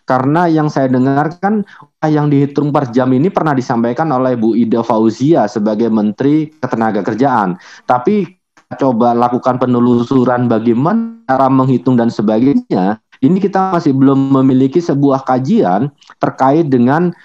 karena 0.04 0.46
yang 0.52 0.68
saya 0.68 0.92
dengarkan 0.92 1.64
yang 2.04 2.28
dihitung 2.28 2.70
per 2.70 2.92
jam 2.92 3.08
ini 3.16 3.32
pernah 3.32 3.56
disampaikan 3.56 4.12
oleh 4.12 4.36
Bu 4.36 4.52
Ida 4.52 4.84
Fauzia 4.84 5.48
sebagai 5.48 5.88
Menteri 5.88 6.52
Ketenagakerjaan. 6.60 7.56
Tapi 7.88 8.28
coba 8.76 9.16
lakukan 9.16 9.56
penelusuran 9.56 10.50
bagaimana 10.50 11.24
cara 11.24 11.48
menghitung 11.48 11.96
dan 11.96 12.12
sebagainya. 12.12 13.00
Ini 13.24 13.40
kita 13.40 13.72
masih 13.72 13.96
belum 13.96 14.36
memiliki 14.36 14.76
sebuah 14.76 15.24
kajian 15.24 15.88
terkait 16.20 16.68
dengan 16.68 17.16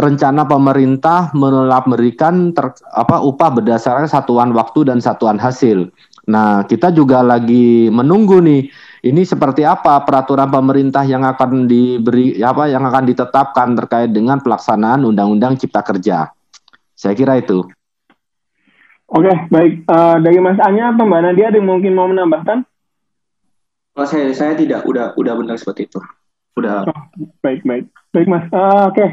rencana 0.00 0.42
pemerintah 0.48 1.30
memberikan 1.36 2.50
ter, 2.50 2.74
apa 2.96 3.22
upah 3.22 3.60
berdasarkan 3.60 4.08
satuan 4.10 4.50
waktu 4.56 4.88
dan 4.88 4.98
satuan 4.98 5.38
hasil. 5.38 5.92
Nah, 6.24 6.64
kita 6.64 6.88
juga 6.90 7.20
lagi 7.20 7.92
menunggu 7.92 8.40
nih 8.40 8.72
ini 9.04 9.20
seperti 9.28 9.68
apa 9.68 10.00
peraturan 10.00 10.48
pemerintah 10.48 11.04
yang 11.04 11.28
akan 11.28 11.68
diberi 11.68 12.40
apa 12.40 12.72
yang 12.72 12.88
akan 12.88 13.04
ditetapkan 13.04 13.76
terkait 13.76 14.08
dengan 14.08 14.40
pelaksanaan 14.40 15.04
Undang-Undang 15.04 15.60
Cipta 15.60 15.84
Kerja. 15.84 16.32
Saya 16.96 17.12
kira 17.12 17.36
itu. 17.36 17.68
Oke, 19.12 19.28
baik. 19.52 19.84
Uh, 19.84 20.16
dari 20.24 20.40
Mas 20.40 20.56
Anya 20.64 20.96
atau 20.96 21.04
Mbak 21.04 21.20
Nadia 21.20 21.52
ada 21.52 21.60
yang 21.60 21.68
mungkin 21.68 21.92
mau 21.92 22.08
menambahkan? 22.08 22.64
Oh, 23.94 24.08
saya 24.08 24.32
saya 24.32 24.56
tidak 24.56 24.88
udah 24.88 25.12
udah 25.20 25.34
benar 25.36 25.60
seperti 25.60 25.84
itu. 25.84 26.00
Udah. 26.56 26.88
Oh, 26.88 27.02
baik, 27.44 27.60
baik. 27.68 27.84
Baik, 28.08 28.26
Mas. 28.26 28.48
Uh, 28.48 28.88
Oke. 28.88 28.96
Okay. 28.96 29.08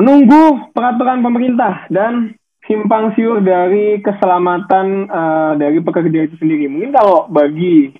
Menunggu 0.00 0.72
peraturan 0.72 1.20
pemerintah 1.20 1.84
dan 1.92 2.32
simpang 2.64 3.12
siur 3.12 3.44
dari 3.44 4.00
keselamatan 4.00 5.04
uh, 5.12 5.52
dari 5.60 5.84
pekerja 5.84 6.24
itu 6.24 6.40
sendiri. 6.40 6.64
Mungkin 6.72 6.96
kalau 6.96 7.28
bagi 7.28 7.92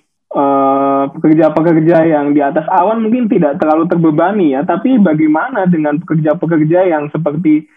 pekerja-pekerja 1.11 1.97
uh, 2.01 2.07
yang 2.07 2.31
di 2.31 2.39
atas 2.39 2.63
awan 2.71 3.03
mungkin 3.03 3.27
tidak 3.27 3.59
terlalu 3.59 3.83
terbebani 3.91 4.55
ya, 4.55 4.63
tapi 4.63 4.95
bagaimana 4.95 5.67
dengan 5.67 5.99
pekerja-pekerja 5.99 6.87
yang 6.87 7.11
seperti 7.11 7.67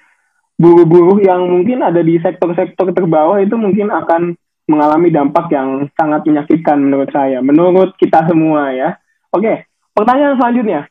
buruh-buruh 0.54 1.18
yang 1.18 1.50
mungkin 1.50 1.82
ada 1.82 1.98
di 1.98 2.14
sektor-sektor 2.22 2.94
terbawah 2.94 3.42
itu 3.42 3.58
mungkin 3.58 3.90
akan 3.90 4.38
mengalami 4.70 5.10
dampak 5.10 5.50
yang 5.50 5.90
sangat 5.98 6.24
menyakitkan 6.30 6.78
menurut 6.78 7.10
saya, 7.10 7.42
menurut 7.42 7.92
kita 7.98 8.22
semua 8.30 8.70
ya. 8.70 8.96
Oke, 9.34 9.66
pertanyaan 9.90 10.38
selanjutnya. 10.38 10.86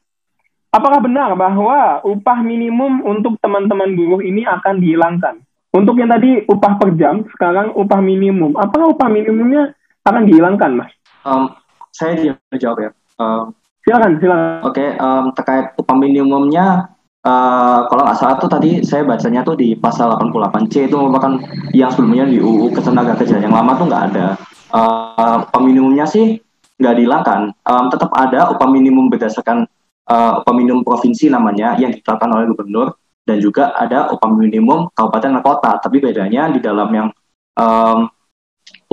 Apakah 0.74 1.00
benar 1.06 1.32
bahwa 1.38 2.02
upah 2.02 2.42
minimum 2.42 3.06
untuk 3.06 3.38
teman-teman 3.40 3.94
buruh 3.94 4.20
ini 4.26 4.44
akan 4.44 4.82
dihilangkan? 4.82 5.40
Untuk 5.74 5.98
yang 5.98 6.10
tadi 6.10 6.44
upah 6.46 6.78
per 6.82 6.98
jam, 6.98 7.26
sekarang 7.34 7.74
upah 7.74 8.02
minimum. 8.02 8.54
Apakah 8.58 8.94
upah 8.94 9.10
minimumnya 9.10 9.74
akan 10.06 10.26
dihilangkan, 10.26 10.72
Mas? 10.78 10.92
Um, 11.24 11.56
saya 11.94 12.18
jawab 12.60 12.78
ya. 12.80 12.90
Um, 13.20 13.56
silakan, 13.84 14.20
silakan. 14.20 14.60
Oke, 14.64 14.76
okay, 14.76 14.90
um, 15.00 15.32
terkait 15.36 15.66
upah 15.80 15.98
minimumnya, 15.98 16.94
uh, 17.24 17.88
kalau 17.88 18.04
nggak 18.04 18.18
salah 18.20 18.36
tuh 18.40 18.52
tadi 18.52 18.84
saya 18.84 19.08
bacanya 19.08 19.42
tuh 19.42 19.56
di 19.56 19.76
pasal 19.76 20.16
88C 20.20 20.92
itu 20.92 20.96
merupakan 21.00 21.40
yang 21.72 21.90
sebelumnya 21.90 22.28
di 22.28 22.38
UU 22.44 22.72
Ketenaga 22.76 23.16
Kerjaan 23.18 23.44
yang 23.44 23.56
lama 23.56 23.76
tuh 23.80 23.88
nggak 23.88 24.04
ada. 24.14 24.28
Uh, 24.74 25.46
upah 25.46 25.62
minimumnya 25.62 26.10
sih 26.10 26.42
nggak 26.82 26.96
dihilangkan, 26.98 27.54
um, 27.70 27.86
tetap 27.94 28.10
ada 28.18 28.50
upah 28.50 28.66
minimum 28.66 29.08
berdasarkan 29.08 29.70
uh, 30.10 30.42
upah 30.42 30.54
minimum 30.58 30.82
provinsi 30.82 31.30
namanya 31.30 31.78
yang 31.78 31.94
ditetapkan 31.94 32.28
oleh 32.34 32.50
gubernur 32.50 32.98
dan 33.24 33.40
juga 33.40 33.72
ada 33.78 34.12
upah 34.12 34.32
minimum 34.34 34.92
kabupaten 34.92 35.40
dan 35.40 35.44
kota. 35.46 35.72
Tapi 35.80 36.02
bedanya 36.02 36.52
di 36.52 36.60
dalam 36.60 36.90
yang 36.92 37.08
um, 37.56 38.10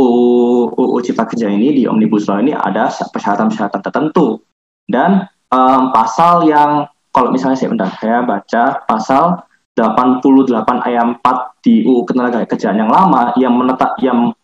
UU, 0.01 0.99
Cipta 1.05 1.29
Kerja 1.29 1.53
ini 1.53 1.77
di 1.77 1.83
Omnibus 1.85 2.27
Law 2.27 2.41
ini 2.41 2.57
ada 2.57 2.89
persyaratan-persyaratan 2.89 3.81
tertentu. 3.85 4.41
Dan 4.89 5.29
um, 5.53 5.95
pasal 5.95 6.49
yang 6.49 6.89
kalau 7.11 7.35
misalnya 7.35 7.59
saya 7.59 7.71
bentar 7.71 7.91
saya 7.99 8.23
baca 8.23 8.65
pasal 8.87 9.25
88 9.75 10.89
ayat 10.89 11.05
4 11.23 11.65
di 11.65 11.87
UU 11.87 12.03
Ketenagakerjaan 12.07 12.77
yang 12.79 12.91
lama 12.91 13.35
yang 13.39 13.55
menetap 13.55 13.99
yang 14.03 14.35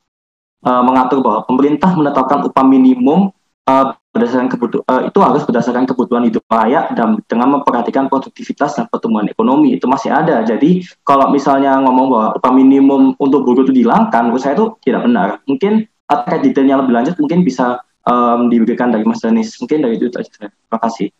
uh, 0.63 0.83
mengatur 0.83 1.23
bahwa 1.23 1.47
pemerintah 1.47 1.93
menetapkan 1.95 2.47
upah 2.47 2.65
minimum 2.67 3.31
uh, 3.67 3.95
berdasarkan 4.17 4.49
kebutuhan 4.49 4.85
uh, 4.89 5.03
itu 5.05 5.19
harus 5.21 5.45
berdasarkan 5.45 5.85
kebutuhan 5.85 6.25
hidup 6.25 6.41
layak 6.49 6.97
dan 6.97 7.21
dengan 7.29 7.61
memperhatikan 7.61 8.09
produktivitas 8.09 8.81
dan 8.81 8.89
pertumbuhan 8.89 9.29
ekonomi 9.29 9.77
itu 9.77 9.85
masih 9.85 10.09
ada. 10.09 10.41
Jadi 10.41 10.81
kalau 11.05 11.29
misalnya 11.29 11.77
ngomong 11.85 12.07
bahwa 12.09 12.29
upah 12.41 12.53
minimum 12.57 13.13
untuk 13.21 13.45
buruh 13.45 13.69
itu 13.69 13.77
dihilangkan, 13.77 14.33
menurut 14.33 14.41
saya 14.41 14.57
itu 14.57 14.73
tidak 14.89 15.05
benar. 15.05 15.29
Mungkin 15.45 15.85
terkait 16.09 16.43
detailnya 16.43 16.81
lebih 16.81 16.97
lanjut 16.97 17.15
mungkin 17.21 17.45
bisa 17.45 17.85
um, 18.09 18.49
diberikan 18.49 18.89
dari 18.89 19.05
Mas 19.05 19.21
Danis. 19.21 19.53
Mungkin 19.61 19.85
dari 19.85 20.01
itu 20.01 20.09
saja. 20.09 20.49
Terima 20.49 20.79
kasih. 20.81 21.13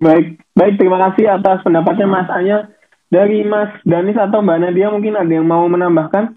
Baik, 0.00 0.40
baik 0.56 0.74
terima 0.80 0.98
kasih 1.10 1.36
atas 1.36 1.60
pendapatnya 1.62 2.08
Mas 2.08 2.28
Anya. 2.32 2.72
Dari 3.12 3.46
Mas 3.46 3.70
Danis 3.86 4.18
atau 4.18 4.42
Mbak 4.42 4.58
Nadia 4.58 4.90
mungkin 4.90 5.14
ada 5.14 5.30
yang 5.30 5.46
mau 5.46 5.62
menambahkan? 5.70 6.34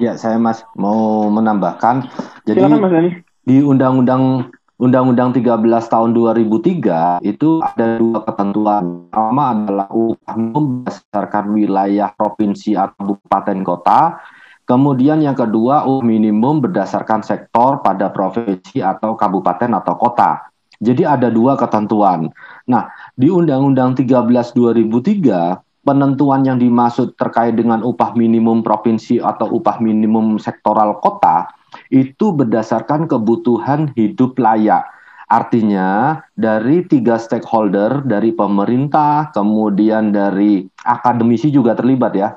Ya, 0.00 0.18
saya 0.18 0.34
Mas 0.40 0.66
mau 0.74 1.30
menambahkan. 1.30 2.10
Jadi 2.42 2.58
Silakan 2.58 2.82
Mas 2.82 2.94
Danis 2.94 3.27
di 3.48 3.64
Undang-Undang 3.64 4.52
Undang-Undang 4.78 5.34
13 5.42 5.66
tahun 5.90 6.14
2003 6.14 7.18
itu 7.26 7.58
ada 7.58 7.98
dua 7.98 8.22
ketentuan. 8.22 9.10
Pertama 9.10 9.42
adalah 9.50 9.88
upah 9.90 10.38
minimum 10.38 10.64
berdasarkan 10.86 11.44
wilayah 11.50 12.14
provinsi 12.14 12.78
atau 12.78 13.18
kabupaten 13.18 13.58
kota. 13.66 14.22
Kemudian 14.68 15.18
yang 15.18 15.34
kedua 15.34 15.82
upah 15.82 16.06
minimum 16.06 16.62
berdasarkan 16.62 17.26
sektor 17.26 17.82
pada 17.82 18.14
provinsi 18.14 18.78
atau 18.78 19.18
kabupaten 19.18 19.82
atau 19.82 19.98
kota. 19.98 20.46
Jadi 20.78 21.02
ada 21.02 21.26
dua 21.26 21.58
ketentuan. 21.58 22.30
Nah, 22.70 22.86
di 23.18 23.26
Undang-Undang 23.34 23.98
13 23.98 24.54
2003 24.54 25.58
penentuan 25.82 26.46
yang 26.46 26.62
dimaksud 26.62 27.18
terkait 27.18 27.58
dengan 27.58 27.82
upah 27.82 28.14
minimum 28.14 28.62
provinsi 28.62 29.18
atau 29.18 29.58
upah 29.58 29.82
minimum 29.82 30.38
sektoral 30.38 31.02
kota 31.02 31.57
itu 31.88 32.32
berdasarkan 32.32 33.08
kebutuhan 33.08 33.92
hidup 33.96 34.36
layak. 34.40 34.84
Artinya 35.28 36.20
dari 36.32 36.88
tiga 36.88 37.20
stakeholder, 37.20 38.00
dari 38.08 38.32
pemerintah, 38.32 39.28
kemudian 39.36 40.08
dari 40.08 40.64
akademisi 40.84 41.52
juga 41.52 41.76
terlibat 41.76 42.12
ya. 42.16 42.30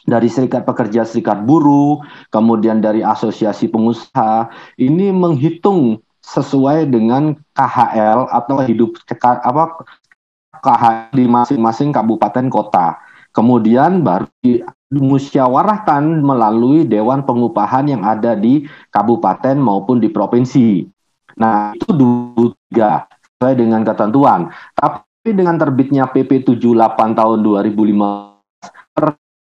dari 0.00 0.32
serikat 0.32 0.64
pekerja, 0.64 1.04
serikat 1.04 1.44
buruh, 1.44 2.00
kemudian 2.32 2.80
dari 2.80 3.04
asosiasi 3.04 3.68
pengusaha, 3.68 4.48
ini 4.80 5.12
menghitung 5.12 6.00
sesuai 6.24 6.88
dengan 6.88 7.36
KHL 7.52 8.26
atau 8.32 8.64
hidup 8.64 8.96
apa 9.20 9.84
KHL 10.60 11.14
di 11.14 11.24
masing-masing 11.28 11.90
kabupaten 11.92 12.46
kota. 12.48 12.96
Kemudian 13.30 14.02
baru 14.02 14.26
dimusyawarahkan 14.90 16.02
melalui 16.20 16.82
dewan 16.82 17.22
pengupahan 17.22 17.86
yang 17.86 18.02
ada 18.02 18.34
di 18.34 18.66
kabupaten 18.90 19.54
maupun 19.54 20.02
di 20.02 20.10
provinsi. 20.10 20.82
Nah, 21.38 21.72
itu 21.78 21.94
juga 21.94 23.06
sesuai 23.06 23.54
dengan 23.54 23.86
ketentuan. 23.86 24.50
Tapi 24.74 25.30
dengan 25.30 25.56
terbitnya 25.56 26.10
PP 26.10 26.42
78 26.42 27.14
tahun 27.14 27.38
2005 27.40 28.30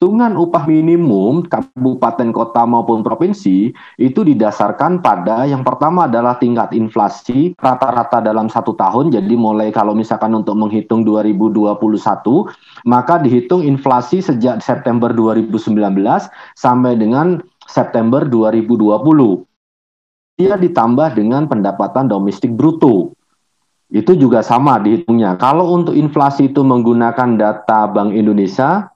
Hitungan 0.01 0.33
upah 0.33 0.65
minimum 0.65 1.45
kabupaten 1.45 2.33
kota 2.33 2.65
maupun 2.65 3.05
provinsi 3.05 3.69
itu 4.01 4.21
didasarkan 4.25 5.05
pada 5.05 5.45
yang 5.45 5.61
pertama 5.61 6.09
adalah 6.09 6.41
tingkat 6.41 6.73
inflasi 6.73 7.53
rata-rata 7.61 8.25
dalam 8.25 8.49
satu 8.49 8.73
tahun. 8.73 9.13
Jadi 9.13 9.37
mulai 9.37 9.69
kalau 9.69 9.93
misalkan 9.93 10.33
untuk 10.33 10.57
menghitung 10.57 11.05
2021 11.05 11.77
maka 12.89 13.21
dihitung 13.21 13.61
inflasi 13.61 14.25
sejak 14.25 14.65
September 14.65 15.13
2019 15.13 15.69
sampai 16.57 16.97
dengan 16.97 17.45
September 17.69 18.25
2020. 18.25 19.05
Dia 20.41 20.57
ditambah 20.57 21.13
dengan 21.13 21.45
pendapatan 21.45 22.09
domestik 22.09 22.57
bruto. 22.57 23.13
Itu 23.93 24.17
juga 24.17 24.41
sama 24.41 24.81
dihitungnya. 24.81 25.37
Kalau 25.37 25.77
untuk 25.77 25.93
inflasi 25.93 26.49
itu 26.49 26.65
menggunakan 26.65 27.37
data 27.37 27.85
Bank 27.91 28.17
Indonesia, 28.17 28.89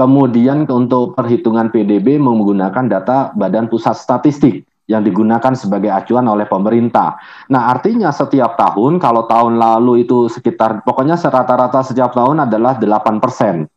Kemudian 0.00 0.64
untuk 0.72 1.12
perhitungan 1.12 1.68
PDB 1.68 2.16
menggunakan 2.16 2.88
data 2.88 3.36
Badan 3.36 3.68
Pusat 3.68 4.00
Statistik 4.00 4.64
yang 4.88 5.04
digunakan 5.04 5.52
sebagai 5.52 5.92
acuan 5.92 6.24
oleh 6.24 6.48
pemerintah. 6.48 7.20
Nah, 7.52 7.68
artinya 7.68 8.08
setiap 8.08 8.56
tahun 8.56 8.96
kalau 8.96 9.28
tahun 9.28 9.60
lalu 9.60 10.08
itu 10.08 10.32
sekitar 10.32 10.88
pokoknya 10.88 11.20
rata-rata 11.20 11.84
setiap 11.84 12.16
tahun 12.16 12.48
adalah 12.48 12.80
8 12.80 13.20
persen. 13.20 13.68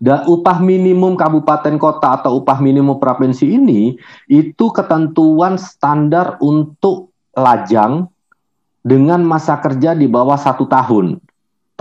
Dan 0.00 0.24
upah 0.32 0.64
minimum 0.64 1.12
kabupaten 1.12 1.76
kota 1.76 2.24
atau 2.24 2.40
upah 2.40 2.64
minimum 2.64 2.96
provinsi 2.96 3.52
ini 3.52 3.92
itu 4.32 4.72
ketentuan 4.72 5.60
standar 5.60 6.40
untuk 6.40 7.12
lajang 7.36 8.08
dengan 8.80 9.20
masa 9.20 9.60
kerja 9.60 9.92
di 9.92 10.08
bawah 10.08 10.40
satu 10.40 10.64
tahun. 10.64 11.20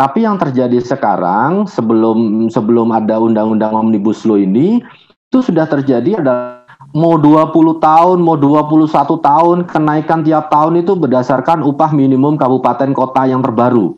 Tapi 0.02 0.26
yang 0.26 0.42
terjadi 0.42 0.82
sekarang 0.82 1.70
sebelum 1.70 2.50
sebelum 2.50 2.90
ada 2.90 3.22
undang-undang 3.22 3.78
Omnibus 3.78 4.26
Law 4.26 4.42
ini 4.42 4.82
itu 5.30 5.38
sudah 5.46 5.70
terjadi 5.70 6.18
ada 6.18 6.66
mau 6.90 7.22
20 7.22 7.78
tahun, 7.78 8.18
mau 8.18 8.34
21 8.34 8.90
tahun 9.22 9.58
kenaikan 9.70 10.26
tiap 10.26 10.50
tahun 10.50 10.82
itu 10.82 10.98
berdasarkan 10.98 11.62
upah 11.62 11.94
minimum 11.94 12.34
kabupaten 12.34 12.90
kota 12.98 13.30
yang 13.30 13.46
terbaru. 13.46 13.94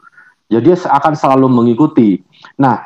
Jadi 0.51 0.75
akan 0.75 1.13
selalu 1.15 1.47
mengikuti. 1.47 2.19
Nah, 2.59 2.83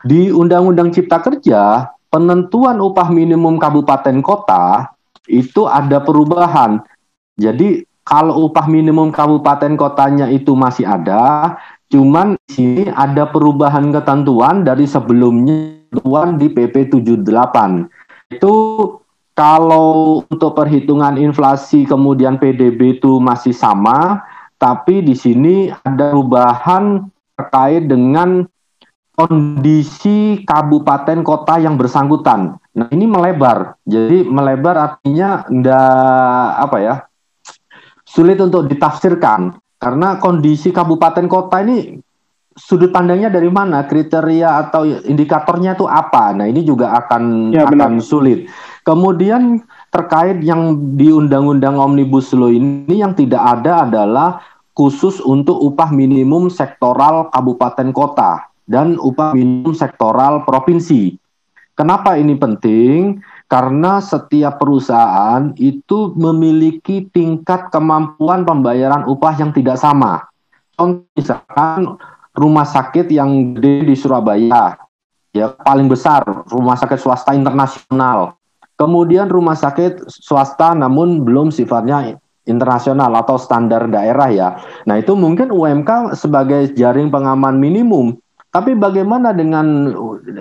di 0.00 0.32
Undang-Undang 0.32 0.96
Cipta 0.96 1.20
Kerja, 1.20 1.92
penentuan 2.08 2.80
upah 2.80 3.12
minimum 3.12 3.60
kabupaten 3.60 4.16
kota 4.24 4.96
itu 5.28 5.68
ada 5.68 6.00
perubahan. 6.00 6.80
Jadi 7.36 7.84
kalau 8.06 8.48
upah 8.48 8.64
minimum 8.64 9.12
kabupaten 9.12 9.76
kotanya 9.76 10.30
itu 10.32 10.56
masih 10.56 10.86
ada, 10.86 11.58
Cuman 11.86 12.34
di 12.46 12.50
sini 12.50 12.84
ada 12.90 13.30
perubahan 13.30 13.94
ketentuan 13.94 14.66
dari 14.66 14.84
sebelumnya 14.90 15.76
ketentuan 15.90 16.36
di 16.36 16.50
PP 16.50 16.90
78. 16.90 18.34
Itu 18.34 18.54
kalau 19.36 20.24
untuk 20.26 20.56
perhitungan 20.58 21.14
inflasi 21.20 21.86
kemudian 21.86 22.42
PDB 22.42 22.98
itu 22.98 23.22
masih 23.22 23.54
sama, 23.54 24.24
tapi 24.58 25.04
di 25.04 25.14
sini 25.14 25.70
ada 25.84 26.10
perubahan 26.10 27.06
terkait 27.38 27.86
dengan 27.86 28.48
kondisi 29.16 30.44
kabupaten 30.44 31.24
kota 31.24 31.56
yang 31.62 31.78
bersangkutan. 31.80 32.60
Nah, 32.76 32.88
ini 32.92 33.08
melebar. 33.08 33.80
Jadi 33.88 34.26
melebar 34.26 34.76
artinya 34.76 35.46
enggak 35.48 36.50
apa 36.60 36.78
ya? 36.82 36.96
sulit 38.06 38.38
untuk 38.40 38.70
ditafsirkan 38.70 39.58
karena 39.76 40.16
kondisi 40.16 40.72
kabupaten 40.72 41.28
kota 41.28 41.60
ini 41.60 42.00
sudut 42.56 42.88
pandangnya 42.88 43.28
dari 43.28 43.52
mana, 43.52 43.84
kriteria 43.84 44.66
atau 44.66 44.88
indikatornya 44.88 45.76
itu 45.76 45.84
apa. 45.84 46.32
Nah, 46.32 46.48
ini 46.48 46.64
juga 46.64 46.96
akan 47.04 47.52
ya, 47.52 47.68
akan 47.68 48.00
sulit. 48.00 48.48
Kemudian 48.80 49.60
terkait 49.92 50.40
yang 50.40 50.96
di 50.96 51.12
Undang-Undang 51.12 51.76
Omnibus 51.76 52.32
Law 52.32 52.48
ini 52.48 53.04
yang 53.04 53.12
tidak 53.12 53.60
ada 53.60 53.84
adalah 53.84 54.40
khusus 54.72 55.20
untuk 55.20 55.60
upah 55.60 55.92
minimum 55.92 56.48
sektoral 56.48 57.28
kabupaten 57.32 57.92
kota 57.92 58.48
dan 58.64 58.96
upah 58.96 59.36
minimum 59.36 59.76
sektoral 59.76 60.44
provinsi. 60.48 61.16
Kenapa 61.76 62.16
ini 62.16 62.32
penting? 62.40 63.20
Karena 63.46 64.02
setiap 64.02 64.58
perusahaan 64.58 65.54
itu 65.54 66.10
memiliki 66.18 67.06
tingkat 67.14 67.70
kemampuan 67.70 68.42
pembayaran 68.42 69.06
upah 69.06 69.34
yang 69.38 69.54
tidak 69.54 69.78
sama. 69.78 70.26
Contoh 70.74 71.06
misalkan 71.14 71.94
rumah 72.34 72.66
sakit 72.66 73.06
yang 73.08 73.54
gede 73.56 73.86
di 73.86 73.96
Surabaya, 73.96 74.76
ya 75.30 75.54
paling 75.62 75.86
besar 75.86 76.26
rumah 76.50 76.76
sakit 76.76 76.98
swasta 76.98 77.32
internasional. 77.32 78.36
Kemudian 78.76 79.32
rumah 79.32 79.56
sakit 79.56 80.04
swasta 80.10 80.76
namun 80.76 81.24
belum 81.24 81.48
sifatnya 81.48 82.20
internasional 82.44 83.10
atau 83.16 83.40
standar 83.40 83.88
daerah 83.88 84.28
ya. 84.28 84.48
Nah, 84.84 85.00
itu 85.00 85.16
mungkin 85.16 85.48
UMK 85.48 86.14
sebagai 86.14 86.76
jaring 86.76 87.08
pengaman 87.08 87.56
minimum 87.56 88.20
tapi 88.56 88.72
bagaimana 88.72 89.36
dengan 89.36 89.92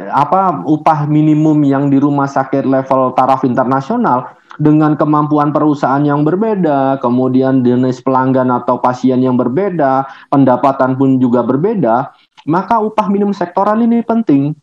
apa 0.07 0.63
upah 0.63 1.03
minimum 1.03 1.68
yang 1.68 1.91
di 1.91 1.99
rumah 1.99 2.32
sakit 2.32 2.63
level 2.63 3.11
taraf 3.11 3.43
internasional 3.43 4.32
dengan 4.55 4.95
kemampuan 4.95 5.51
perusahaan 5.51 5.99
yang 5.99 6.24
berbeda, 6.24 7.03
kemudian 7.03 7.59
jenis 7.68 7.99
pelanggan 7.99 8.55
atau 8.55 8.80
pasien 8.80 9.20
yang 9.20 9.36
berbeda, 9.36 10.07
pendapatan 10.32 10.95
pun 10.95 11.20
juga 11.20 11.43
berbeda, 11.43 12.16
maka 12.47 12.80
upah 12.80 13.11
minimum 13.11 13.36
sektoral 13.36 13.84
ini 13.84 13.99
penting. 13.99 14.55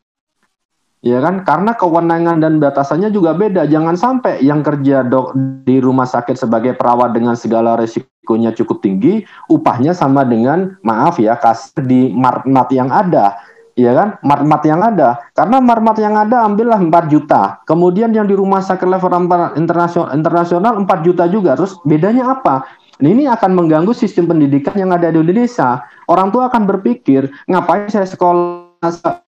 Ya 1.02 1.18
kan? 1.18 1.42
Karena 1.42 1.74
kewenangan 1.74 2.38
dan 2.38 2.62
batasannya 2.62 3.10
juga 3.10 3.34
beda. 3.34 3.66
Jangan 3.66 3.98
sampai 3.98 4.38
yang 4.38 4.62
kerja 4.62 5.02
dok 5.02 5.34
di 5.66 5.82
rumah 5.82 6.06
sakit 6.06 6.38
sebagai 6.38 6.78
perawat 6.78 7.10
dengan 7.10 7.34
segala 7.34 7.74
resikonya 7.74 8.54
cukup 8.54 8.86
tinggi, 8.86 9.26
upahnya 9.50 9.98
sama 9.98 10.22
dengan 10.22 10.78
maaf 10.86 11.18
ya 11.18 11.34
kasih 11.34 11.82
di 11.82 12.00
marmat 12.14 12.70
yang 12.70 12.86
ada. 12.94 13.34
Ya 13.74 13.98
kan? 13.98 14.14
Marmat 14.22 14.62
yang 14.62 14.78
ada. 14.78 15.18
Karena 15.34 15.58
marmat 15.58 15.98
yang 15.98 16.14
ada 16.14 16.46
ambillah 16.46 16.78
4 16.78 17.10
juta. 17.10 17.58
Kemudian 17.66 18.14
yang 18.14 18.30
di 18.30 18.38
rumah 18.38 18.62
sakit 18.62 18.86
level 18.86 19.10
internasional 19.58 20.14
internasional 20.14 20.78
4 20.86 20.86
juta 21.02 21.26
juga. 21.26 21.58
Terus 21.58 21.82
bedanya 21.82 22.30
apa? 22.30 22.62
Nah, 23.02 23.10
ini 23.10 23.26
akan 23.26 23.58
mengganggu 23.58 23.90
sistem 23.90 24.30
pendidikan 24.30 24.78
yang 24.78 24.94
ada 24.94 25.10
di 25.10 25.18
Indonesia. 25.18 25.82
Orang 26.06 26.30
tua 26.30 26.46
akan 26.46 26.62
berpikir 26.70 27.26
ngapain 27.50 27.90
saya 27.90 28.06
sekolah 28.06 28.61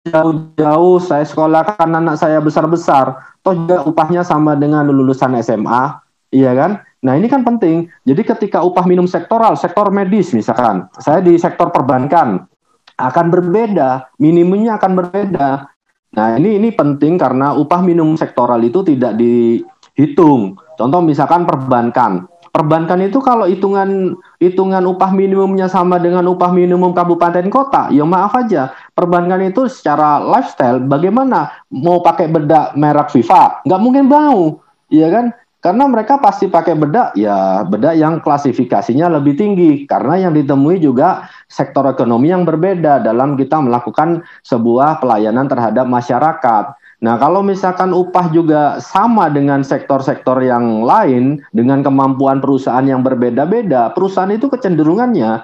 jauh-jauh 0.10 0.98
saya 0.98 1.24
sekolahkan 1.24 1.90
anak 1.94 2.18
saya 2.18 2.42
besar-besar 2.42 3.38
toh 3.46 3.54
juga 3.54 3.86
upahnya 3.86 4.26
sama 4.26 4.58
dengan 4.58 4.90
lulusan 4.90 5.38
SMA 5.42 6.02
iya 6.34 6.58
kan 6.58 6.82
Nah 7.04 7.20
ini 7.20 7.28
kan 7.28 7.44
penting. 7.44 7.92
Jadi 8.08 8.24
ketika 8.24 8.64
upah 8.64 8.88
minimum 8.88 9.12
sektoral, 9.12 9.60
sektor 9.60 9.92
medis 9.92 10.32
misalkan, 10.32 10.88
saya 11.04 11.20
di 11.20 11.36
sektor 11.36 11.68
perbankan, 11.68 12.48
akan 12.96 13.26
berbeda, 13.28 14.16
minimumnya 14.24 14.80
akan 14.80 14.92
berbeda. 14.96 15.68
Nah, 16.14 16.28
ini 16.40 16.62
ini 16.62 16.70
penting 16.72 17.20
karena 17.20 17.58
upah 17.58 17.84
minimum 17.84 18.16
sektoral 18.16 18.62
itu 18.64 18.86
tidak 18.88 19.20
dihitung. 19.20 20.56
Contoh 20.80 21.02
misalkan 21.04 21.44
perbankan. 21.44 22.30
Perbankan 22.54 23.02
itu 23.02 23.18
kalau 23.18 23.50
hitungan 23.50 24.14
hitungan 24.38 24.86
upah 24.86 25.10
minimumnya 25.10 25.66
sama 25.66 25.98
dengan 25.98 26.22
upah 26.30 26.54
minimum 26.54 26.94
kabupaten 26.94 27.50
kota, 27.50 27.90
ya 27.90 28.06
maaf 28.06 28.38
aja. 28.38 28.70
Perbankan 28.94 29.42
itu 29.42 29.66
secara 29.66 30.22
lifestyle 30.22 30.78
bagaimana 30.86 31.50
mau 31.74 32.06
pakai 32.06 32.30
bedak 32.30 32.78
merek 32.78 33.10
FIFA? 33.10 33.66
Nggak 33.66 33.82
mungkin 33.82 34.06
mau, 34.06 34.62
iya 34.94 35.10
kan? 35.10 35.34
Karena 35.64 35.88
mereka 35.90 36.22
pasti 36.22 36.46
pakai 36.52 36.78
bedak, 36.78 37.18
ya 37.18 37.66
bedak 37.66 37.98
yang 37.98 38.22
klasifikasinya 38.22 39.10
lebih 39.18 39.34
tinggi. 39.34 39.90
Karena 39.90 40.22
yang 40.22 40.38
ditemui 40.38 40.78
juga 40.78 41.26
sektor 41.50 41.90
ekonomi 41.90 42.30
yang 42.30 42.46
berbeda 42.46 43.02
dalam 43.02 43.34
kita 43.34 43.64
melakukan 43.64 44.22
sebuah 44.46 45.02
pelayanan 45.02 45.50
terhadap 45.50 45.90
masyarakat. 45.90 46.83
Nah, 47.04 47.20
kalau 47.20 47.44
misalkan 47.44 47.92
upah 47.92 48.32
juga 48.32 48.80
sama 48.80 49.28
dengan 49.28 49.60
sektor-sektor 49.60 50.40
yang 50.40 50.88
lain, 50.88 51.44
dengan 51.52 51.84
kemampuan 51.84 52.40
perusahaan 52.40 52.88
yang 52.88 53.04
berbeda-beda, 53.04 53.92
perusahaan 53.92 54.32
itu 54.32 54.48
kecenderungannya 54.48 55.44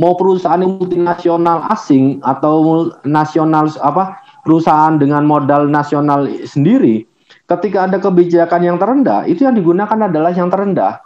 mau 0.00 0.16
perusahaan 0.16 0.60
multinasional 0.60 1.68
asing 1.72 2.20
atau 2.24 2.88
nasional 3.04 3.68
apa 3.84 4.20
perusahaan 4.44 4.96
dengan 4.96 5.24
modal 5.28 5.68
nasional 5.68 6.28
sendiri, 6.48 7.04
ketika 7.44 7.88
ada 7.88 8.00
kebijakan 8.00 8.64
yang 8.64 8.76
terendah, 8.80 9.28
itu 9.28 9.44
yang 9.44 9.56
digunakan 9.56 10.08
adalah 10.08 10.32
yang 10.32 10.48
terendah. 10.48 11.00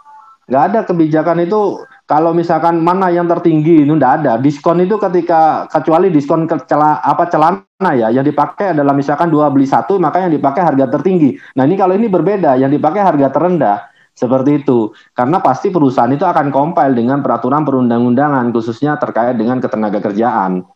Nggak 0.47 0.63
ada 0.71 0.79
kebijakan 0.87 1.37
itu 1.43 1.83
kalau 2.11 2.35
misalkan 2.35 2.83
mana 2.83 3.07
yang 3.07 3.23
tertinggi 3.23 3.87
itu 3.87 3.95
tidak 3.95 4.19
ada. 4.19 4.33
Diskon 4.35 4.83
itu 4.83 4.99
ketika 4.99 5.71
kecuali 5.71 6.11
diskon 6.11 6.43
ke 6.43 6.59
cela, 6.67 6.99
apa 6.99 7.31
celana 7.31 7.91
ya 7.95 8.11
yang 8.11 8.27
dipakai 8.27 8.75
adalah 8.75 8.91
misalkan 8.91 9.31
dua 9.31 9.47
beli 9.47 9.63
satu 9.63 9.95
maka 9.95 10.27
yang 10.27 10.35
dipakai 10.35 10.59
harga 10.59 10.91
tertinggi. 10.91 11.39
Nah 11.55 11.63
ini 11.63 11.79
kalau 11.79 11.95
ini 11.95 12.11
berbeda 12.11 12.59
yang 12.59 12.67
dipakai 12.67 12.99
harga 12.99 13.31
terendah 13.31 13.77
seperti 14.11 14.59
itu. 14.59 14.91
Karena 15.15 15.39
pasti 15.39 15.71
perusahaan 15.71 16.11
itu 16.11 16.27
akan 16.27 16.51
compile 16.51 16.91
dengan 16.91 17.23
peraturan 17.23 17.63
perundang-undangan 17.63 18.51
khususnya 18.51 18.99
terkait 18.99 19.39
dengan 19.39 19.63
ketenaga 19.63 20.03
kerjaan. 20.03 20.67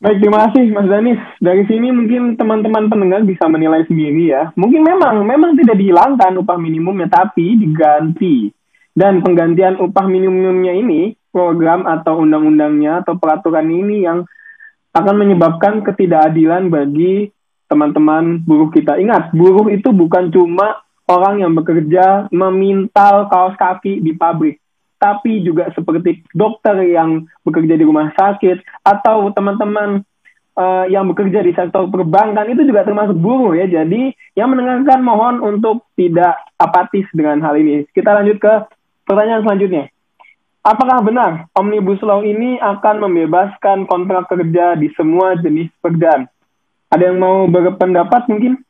Baik, 0.00 0.26
terima 0.26 0.48
kasih 0.48 0.74
Mas 0.74 0.90
Danis. 0.90 1.20
Dari 1.38 1.70
sini 1.70 1.94
mungkin 1.94 2.34
teman-teman 2.34 2.90
pendengar 2.90 3.22
bisa 3.22 3.46
menilai 3.46 3.86
sendiri 3.86 4.34
ya. 4.34 4.50
Mungkin 4.58 4.82
memang 4.82 5.22
memang 5.22 5.54
tidak 5.54 5.78
dihilangkan 5.78 6.34
upah 6.34 6.58
minimumnya 6.58 7.06
tapi 7.06 7.54
diganti 7.54 8.50
dan 8.94 9.22
penggantian 9.22 9.78
upah 9.78 10.06
minimumnya 10.10 10.74
ini, 10.74 11.14
program 11.30 11.86
atau 11.86 12.22
undang-undangnya 12.22 13.06
atau 13.06 13.14
peraturan 13.16 13.70
ini 13.70 14.02
yang 14.04 14.26
akan 14.90 15.14
menyebabkan 15.14 15.86
ketidakadilan 15.86 16.66
bagi 16.66 17.30
teman-teman 17.70 18.42
buruh 18.42 18.70
kita. 18.74 18.98
Ingat, 18.98 19.30
buruh 19.30 19.70
itu 19.70 19.94
bukan 19.94 20.34
cuma 20.34 20.82
orang 21.06 21.42
yang 21.42 21.54
bekerja 21.54 22.26
memintal 22.34 23.30
kaos 23.30 23.54
kaki 23.54 24.02
di 24.02 24.14
pabrik, 24.18 24.58
tapi 24.98 25.46
juga 25.46 25.70
seperti 25.70 26.26
dokter 26.34 26.74
yang 26.90 27.30
bekerja 27.46 27.78
di 27.78 27.84
rumah 27.86 28.10
sakit 28.18 28.62
atau 28.82 29.30
teman-teman 29.30 30.02
uh, 30.58 30.84
yang 30.90 31.06
bekerja 31.10 31.46
di 31.46 31.54
sektor 31.54 31.86
perbankan 31.86 32.50
itu 32.50 32.66
juga 32.66 32.82
termasuk 32.82 33.14
buruh 33.14 33.54
ya. 33.54 33.70
Jadi 33.70 34.10
yang 34.34 34.50
mendengarkan 34.50 35.00
mohon 35.02 35.38
untuk 35.38 35.86
tidak 35.94 36.42
apatis 36.58 37.06
dengan 37.14 37.42
hal 37.42 37.54
ini. 37.58 37.86
Kita 37.90 38.10
lanjut 38.18 38.38
ke 38.42 38.54
Pertanyaan 39.10 39.42
selanjutnya. 39.42 39.84
Apakah 40.62 41.02
benar 41.02 41.50
Omnibus 41.58 41.98
Law 42.06 42.22
ini 42.22 42.62
akan 42.62 43.02
membebaskan 43.02 43.90
kontrak 43.90 44.30
kerja 44.30 44.78
di 44.78 44.86
semua 44.94 45.34
jenis 45.34 45.66
pekerjaan? 45.82 46.30
Ada 46.94 47.10
yang 47.10 47.18
mau 47.18 47.50
berpendapat 47.50 48.30
mungkin? 48.30 48.62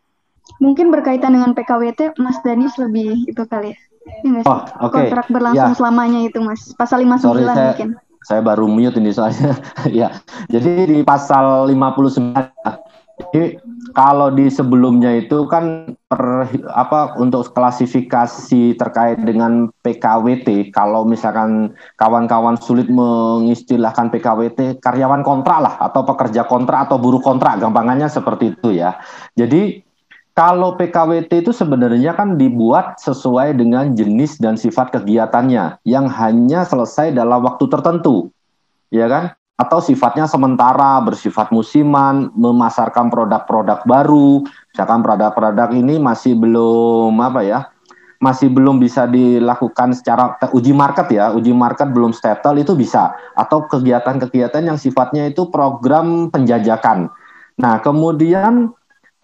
Mungkin 0.65 0.89
berkaitan 0.89 1.37
dengan 1.37 1.53
PKWT, 1.53 2.17
Mas 2.17 2.41
Danis 2.41 2.73
lebih 2.81 3.29
itu 3.29 3.43
kali 3.45 3.77
ya. 3.77 3.79
ya 4.25 4.41
oh, 4.49 4.65
okay. 4.81 5.13
Kontrak 5.13 5.29
berlangsung 5.29 5.77
ya. 5.77 5.79
selamanya 5.79 6.21
itu, 6.25 6.41
Mas. 6.41 6.73
Pasal 6.73 7.05
59 7.05 7.21
Sorry, 7.21 7.45
saya, 7.45 7.61
mungkin. 7.77 7.89
Saya 8.25 8.41
baru 8.41 8.65
mute 8.65 8.97
ini 8.97 9.11
soalnya. 9.13 9.61
ya. 10.01 10.09
Jadi 10.49 10.89
di 10.89 10.99
pasal 11.05 11.69
59 11.69 12.81
jadi 13.29 13.61
kalau 13.91 14.31
di 14.31 14.47
sebelumnya 14.51 15.15
itu 15.17 15.47
kan 15.51 15.97
per, 16.07 16.47
apa 16.71 17.19
untuk 17.19 17.51
klasifikasi 17.51 18.79
terkait 18.79 19.19
dengan 19.23 19.73
PKWT 19.83 20.75
kalau 20.75 21.03
misalkan 21.03 21.75
kawan-kawan 21.99 22.59
sulit 22.61 22.87
mengistilahkan 22.87 24.13
PKWT 24.13 24.79
karyawan 24.79 25.27
kontrak 25.27 25.59
lah 25.63 25.75
atau 25.81 26.07
pekerja 26.07 26.47
kontrak 26.47 26.87
atau 26.91 27.01
buruh 27.01 27.23
kontrak 27.23 27.59
gampangannya 27.59 28.07
seperti 28.07 28.55
itu 28.59 28.77
ya. 28.77 29.01
Jadi 29.35 29.83
kalau 30.37 30.79
PKWT 30.79 31.43
itu 31.45 31.53
sebenarnya 31.53 32.15
kan 32.15 32.39
dibuat 32.39 33.03
sesuai 33.03 33.59
dengan 33.59 33.93
jenis 33.93 34.39
dan 34.39 34.55
sifat 34.55 34.95
kegiatannya 34.95 35.83
yang 35.83 36.07
hanya 36.07 36.63
selesai 36.63 37.11
dalam 37.11 37.43
waktu 37.43 37.67
tertentu. 37.67 38.31
Ya 38.91 39.11
kan? 39.11 39.40
Atau 39.61 39.85
sifatnya 39.85 40.25
sementara, 40.25 41.05
bersifat 41.05 41.53
musiman, 41.53 42.33
memasarkan 42.33 43.13
produk-produk 43.13 43.85
baru. 43.85 44.41
Misalkan 44.73 45.05
produk-produk 45.05 45.69
ini 45.77 46.01
masih 46.01 46.33
belum 46.41 47.13
apa 47.21 47.45
ya? 47.45 47.61
Masih 48.21 48.49
belum 48.49 48.81
bisa 48.81 49.05
dilakukan 49.05 49.93
secara 49.93 50.41
uji 50.53 50.73
market 50.73 51.13
ya, 51.13 51.33
uji 51.37 51.53
market 51.53 51.93
belum 51.93 52.17
settle 52.17 52.57
itu 52.57 52.73
bisa 52.73 53.13
atau 53.37 53.65
kegiatan-kegiatan 53.69 54.65
yang 54.65 54.77
sifatnya 54.81 55.29
itu 55.29 55.49
program 55.53 56.33
penjajakan. 56.33 57.13
Nah, 57.61 57.81
kemudian 57.81 58.73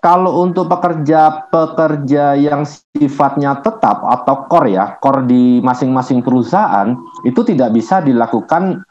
kalau 0.01 0.45
untuk 0.45 0.69
pekerja-pekerja 0.69 2.37
yang 2.41 2.65
sifatnya 2.97 3.61
tetap 3.61 4.05
atau 4.05 4.49
core 4.49 4.77
ya, 4.77 4.97
core 5.01 5.29
di 5.29 5.61
masing-masing 5.61 6.21
perusahaan 6.21 6.97
itu 7.25 7.41
tidak 7.45 7.77
bisa 7.77 8.01
dilakukan 8.01 8.85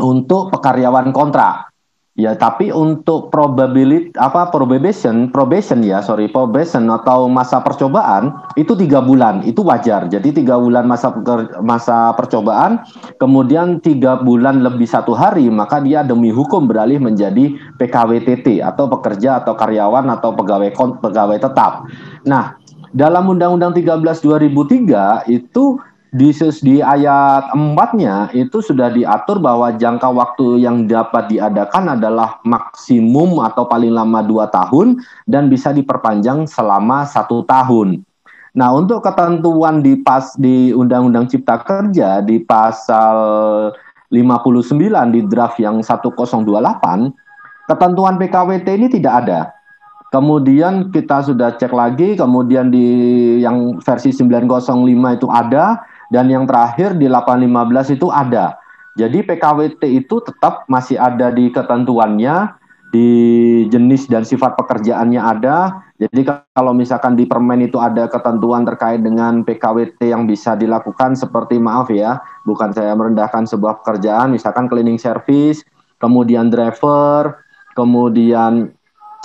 untuk 0.00 0.50
pekaryawan 0.50 1.12
kontrak. 1.14 1.70
Ya, 2.18 2.34
tapi 2.36 2.68
untuk 2.68 3.32
probability 3.32 4.12
apa 4.18 4.50
probation, 4.52 5.30
probation 5.32 5.80
ya, 5.80 6.02
sorry, 6.02 6.28
probation 6.28 6.90
atau 6.90 7.30
masa 7.30 7.62
percobaan 7.64 8.34
itu 8.60 8.76
tiga 8.76 9.00
bulan, 9.00 9.40
itu 9.46 9.62
wajar. 9.64 10.04
Jadi 10.10 10.42
tiga 10.42 10.60
bulan 10.60 10.90
masa 10.90 11.14
masa 11.64 12.12
percobaan, 12.18 12.82
kemudian 13.16 13.80
tiga 13.80 14.20
bulan 14.20 14.60
lebih 14.60 14.84
satu 14.84 15.16
hari, 15.16 15.48
maka 15.48 15.80
dia 15.80 16.04
demi 16.04 16.28
hukum 16.28 16.68
beralih 16.68 17.00
menjadi 17.00 17.56
PKWTT 17.78 18.58
atau 18.58 18.90
pekerja 18.90 19.40
atau 19.40 19.56
karyawan 19.56 20.10
atau 20.12 20.36
pegawai 20.36 20.74
pegawai 21.00 21.38
tetap. 21.40 21.88
Nah, 22.26 22.58
dalam 22.90 23.30
Undang-Undang 23.30 23.78
13 23.78 24.18
2003 24.18 25.30
itu 25.30 25.78
di 26.10 26.34
di 26.66 26.82
ayat 26.82 27.54
4-nya 27.54 28.34
itu 28.34 28.58
sudah 28.58 28.90
diatur 28.90 29.38
bahwa 29.38 29.70
jangka 29.78 30.10
waktu 30.10 30.66
yang 30.66 30.90
dapat 30.90 31.30
diadakan 31.30 31.94
adalah 31.94 32.42
maksimum 32.42 33.38
atau 33.46 33.70
paling 33.70 33.94
lama 33.94 34.18
dua 34.26 34.50
tahun 34.50 34.98
dan 35.30 35.46
bisa 35.46 35.70
diperpanjang 35.70 36.50
selama 36.50 37.06
satu 37.06 37.46
tahun. 37.46 38.02
Nah 38.58 38.74
untuk 38.74 39.06
ketentuan 39.06 39.86
di 39.86 40.02
pas 40.02 40.34
di 40.34 40.74
Undang-Undang 40.74 41.30
Cipta 41.30 41.62
Kerja 41.62 42.18
di 42.18 42.42
pasal 42.42 43.16
59 44.10 45.14
di 45.14 45.20
draft 45.30 45.62
yang 45.62 45.78
1028 45.86 46.42
ketentuan 47.70 48.18
PKWT 48.18 48.66
ini 48.66 48.90
tidak 48.90 49.14
ada. 49.22 49.40
Kemudian 50.10 50.90
kita 50.90 51.22
sudah 51.22 51.54
cek 51.54 51.70
lagi, 51.70 52.18
kemudian 52.18 52.74
di 52.74 52.82
yang 53.38 53.78
versi 53.78 54.10
905 54.10 54.58
itu 55.14 55.30
ada, 55.30 55.78
dan 56.10 56.26
yang 56.26 56.44
terakhir 56.44 56.98
di 56.98 57.06
815 57.06 57.96
itu 57.96 58.10
ada. 58.10 58.58
Jadi 58.98 59.22
PKWT 59.22 59.82
itu 59.86 60.18
tetap 60.20 60.66
masih 60.66 60.98
ada 60.98 61.30
di 61.30 61.48
ketentuannya, 61.48 62.58
di 62.90 63.08
jenis 63.70 64.10
dan 64.10 64.26
sifat 64.26 64.58
pekerjaannya 64.58 65.22
ada. 65.22 65.86
Jadi 65.96 66.26
kalau 66.26 66.74
misalkan 66.74 67.14
di 67.14 67.24
permen 67.24 67.62
itu 67.62 67.78
ada 67.78 68.10
ketentuan 68.10 68.66
terkait 68.66 68.98
dengan 69.00 69.46
PKWT 69.46 70.10
yang 70.10 70.26
bisa 70.26 70.58
dilakukan 70.58 71.14
seperti 71.14 71.62
maaf 71.62 71.86
ya, 71.88 72.18
bukan 72.42 72.74
saya 72.74 72.92
merendahkan 72.98 73.46
sebuah 73.46 73.86
pekerjaan, 73.86 74.34
misalkan 74.34 74.66
cleaning 74.66 74.98
service, 74.98 75.62
kemudian 76.02 76.50
driver, 76.50 77.38
kemudian 77.78 78.74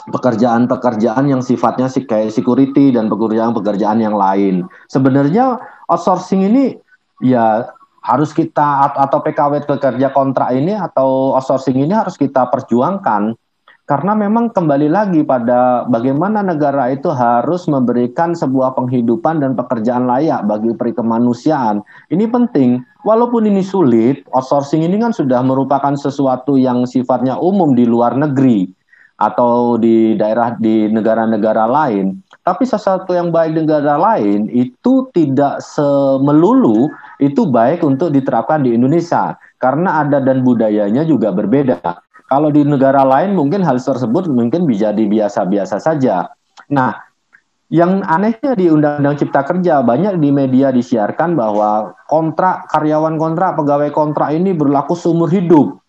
pekerjaan-pekerjaan 0.05 1.25
yang 1.31 1.41
sifatnya 1.41 1.89
sih 1.89 2.05
kayak 2.05 2.29
security 2.29 2.93
dan 2.93 3.09
pekerjaan-pekerjaan 3.09 4.03
yang 4.03 4.13
lain. 4.13 4.67
Sebenarnya 4.91 5.57
outsourcing 5.89 6.45
ini 6.45 6.77
ya 7.23 7.65
harus 8.05 8.35
kita 8.35 8.93
atau 8.93 9.17
PKW 9.23 9.65
pekerja 9.65 10.13
kontrak 10.13 10.53
ini 10.53 10.77
atau 10.77 11.33
outsourcing 11.33 11.81
ini 11.81 11.93
harus 11.95 12.19
kita 12.21 12.45
perjuangkan 12.53 13.33
karena 13.85 14.17
memang 14.17 14.49
kembali 14.49 14.89
lagi 14.89 15.21
pada 15.21 15.85
bagaimana 15.85 16.41
negara 16.41 16.89
itu 16.89 17.13
harus 17.13 17.69
memberikan 17.69 18.33
sebuah 18.33 18.73
penghidupan 18.73 19.45
dan 19.45 19.53
pekerjaan 19.53 20.09
layak 20.09 20.41
bagi 20.49 20.73
perikemanusiaan. 20.73 21.85
Ini 22.09 22.25
penting, 22.25 22.81
walaupun 23.05 23.45
ini 23.45 23.61
sulit, 23.61 24.25
outsourcing 24.33 24.81
ini 24.81 24.97
kan 24.97 25.13
sudah 25.13 25.45
merupakan 25.45 25.93
sesuatu 25.93 26.57
yang 26.57 26.89
sifatnya 26.89 27.37
umum 27.37 27.77
di 27.77 27.85
luar 27.85 28.17
negeri 28.17 28.73
atau 29.15 29.79
di 29.79 30.19
daerah 30.19 30.55
di 30.59 30.91
negara-negara 30.91 31.67
lain. 31.67 32.19
Tapi 32.43 32.67
sesuatu 32.67 33.15
yang 33.15 33.31
baik 33.31 33.55
di 33.55 33.59
negara 33.63 33.95
lain 33.95 34.51
itu 34.51 35.07
tidak 35.15 35.63
semelulu 35.63 36.91
itu 37.23 37.47
baik 37.47 37.81
untuk 37.81 38.11
diterapkan 38.11 38.61
di 38.61 38.75
Indonesia 38.75 39.39
karena 39.57 40.03
adat 40.03 40.27
dan 40.27 40.43
budayanya 40.43 41.07
juga 41.07 41.31
berbeda. 41.31 41.79
Kalau 42.25 42.49
di 42.51 42.65
negara 42.65 43.05
lain 43.05 43.37
mungkin 43.37 43.63
hal 43.63 43.79
tersebut 43.79 44.27
mungkin 44.27 44.67
bisa 44.67 44.91
biasa-biasa 44.91 45.77
saja. 45.77 46.29
Nah, 46.73 46.97
yang 47.73 48.05
anehnya 48.05 48.53
di 48.53 48.69
Undang-Undang 48.69 49.25
Cipta 49.25 49.41
Kerja 49.41 49.81
banyak 49.81 50.21
di 50.21 50.29
media 50.29 50.69
disiarkan 50.69 51.33
bahwa 51.33 51.97
kontrak 52.05 52.69
karyawan 52.69 53.17
kontrak 53.17 53.57
pegawai 53.57 53.89
kontrak 53.89 54.29
ini 54.37 54.53
berlaku 54.53 54.93
seumur 54.93 55.29
hidup 55.33 55.81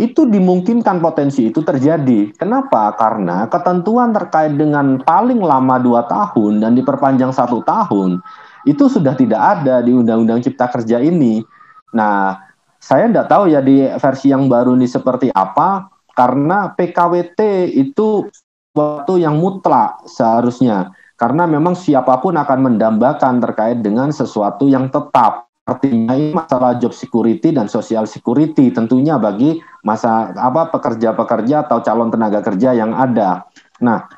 itu 0.00 0.24
dimungkinkan 0.24 1.04
potensi 1.04 1.52
itu 1.52 1.60
terjadi. 1.60 2.32
Kenapa? 2.32 2.96
Karena 2.96 3.44
ketentuan 3.52 4.16
terkait 4.16 4.56
dengan 4.56 4.96
paling 5.04 5.44
lama 5.44 5.76
dua 5.76 6.08
tahun 6.08 6.64
dan 6.64 6.72
diperpanjang 6.72 7.36
satu 7.36 7.60
tahun 7.60 8.24
itu 8.64 8.88
sudah 8.88 9.12
tidak 9.12 9.40
ada 9.60 9.84
di 9.84 9.92
Undang-Undang 9.92 10.40
Cipta 10.48 10.72
Kerja 10.72 11.00
ini. 11.04 11.44
Nah, 11.92 12.40
saya 12.80 13.12
tidak 13.12 13.28
tahu 13.28 13.52
ya 13.52 13.60
di 13.60 13.84
versi 14.00 14.32
yang 14.32 14.48
baru 14.48 14.72
ini 14.72 14.88
seperti 14.88 15.28
apa, 15.36 15.92
karena 16.16 16.72
PKWT 16.72 17.68
itu 17.76 18.24
sesuatu 18.70 19.18
yang 19.18 19.36
mutlak 19.36 20.06
seharusnya 20.06 20.94
karena 21.20 21.44
memang 21.44 21.76
siapa 21.76 22.16
pun 22.22 22.32
akan 22.38 22.70
mendambakan 22.70 23.44
terkait 23.44 23.84
dengan 23.84 24.08
sesuatu 24.08 24.72
yang 24.72 24.88
tetap 24.88 25.49
artinya 25.70 26.18
ini 26.18 26.34
masalah 26.34 26.74
job 26.82 26.90
security 26.90 27.54
dan 27.54 27.70
social 27.70 28.10
security 28.10 28.74
tentunya 28.74 29.14
bagi 29.22 29.62
masa 29.86 30.34
apa 30.34 30.74
pekerja-pekerja 30.74 31.70
atau 31.70 31.78
calon 31.78 32.10
tenaga 32.10 32.42
kerja 32.42 32.74
yang 32.74 32.90
ada. 32.90 33.46
Nah, 33.78 34.10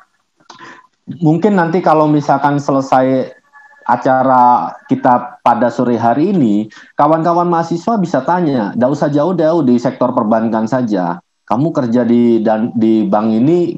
mungkin 1.21 1.61
nanti 1.61 1.85
kalau 1.85 2.09
misalkan 2.09 2.57
selesai 2.57 3.37
acara 3.83 4.71
kita 4.87 5.43
pada 5.43 5.67
sore 5.67 5.99
hari 5.99 6.31
ini, 6.31 6.71
kawan-kawan 6.95 7.47
mahasiswa 7.47 7.99
bisa 7.99 8.23
tanya, 8.23 8.71
tidak 8.73 8.89
usah 8.95 9.09
jauh-jauh 9.11 9.61
di 9.67 9.75
sektor 9.75 10.15
perbankan 10.15 10.65
saja. 10.65 11.19
Kamu 11.43 11.75
kerja 11.75 12.07
di 12.07 12.39
dan 12.39 12.71
di 12.73 13.03
bank 13.03 13.27
ini 13.43 13.75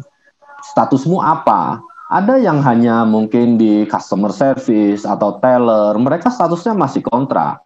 statusmu 0.61 1.17
apa? 1.17 1.81
Ada 2.05 2.37
yang 2.37 2.61
hanya 2.61 3.01
mungkin 3.01 3.57
di 3.57 3.89
customer 3.89 4.29
service 4.29 5.09
atau 5.09 5.41
teller, 5.41 5.97
mereka 5.97 6.29
statusnya 6.29 6.77
masih 6.77 7.01
kontrak. 7.01 7.64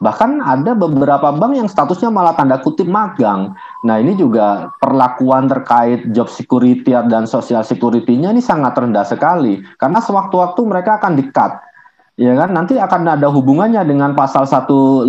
Bahkan 0.00 0.40
ada 0.40 0.72
beberapa 0.72 1.28
bank 1.28 1.52
yang 1.60 1.68
statusnya 1.68 2.08
malah 2.08 2.32
tanda 2.32 2.56
kutip 2.56 2.88
magang. 2.88 3.52
Nah 3.84 4.00
ini 4.00 4.16
juga 4.16 4.72
perlakuan 4.80 5.44
terkait 5.44 6.08
job 6.16 6.32
security 6.32 6.96
dan 7.12 7.28
social 7.28 7.60
security-nya 7.60 8.32
ini 8.32 8.40
sangat 8.40 8.80
rendah 8.80 9.04
sekali. 9.04 9.60
Karena 9.76 10.00
sewaktu-waktu 10.00 10.60
mereka 10.64 10.96
akan 10.96 11.20
di-cut. 11.20 11.52
Ya 12.20 12.36
kan, 12.36 12.52
nanti 12.52 12.76
akan 12.76 13.16
ada 13.16 13.32
hubungannya 13.32 13.80
dengan 13.84 14.12
pasal 14.12 14.44
156 14.44 15.08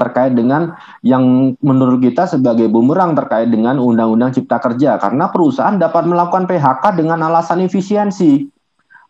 terkait 0.00 0.32
dengan 0.36 0.76
yang 1.00 1.56
menurut 1.64 2.04
kita 2.04 2.28
sebagai 2.28 2.68
bumerang 2.68 3.16
terkait 3.16 3.48
dengan 3.48 3.80
Undang-Undang 3.80 4.40
Cipta 4.40 4.60
Kerja. 4.60 5.00
Karena 5.00 5.28
perusahaan 5.32 5.76
dapat 5.76 6.04
melakukan 6.04 6.44
PHK 6.48 6.96
dengan 6.96 7.20
alasan 7.28 7.64
efisiensi. 7.64 8.44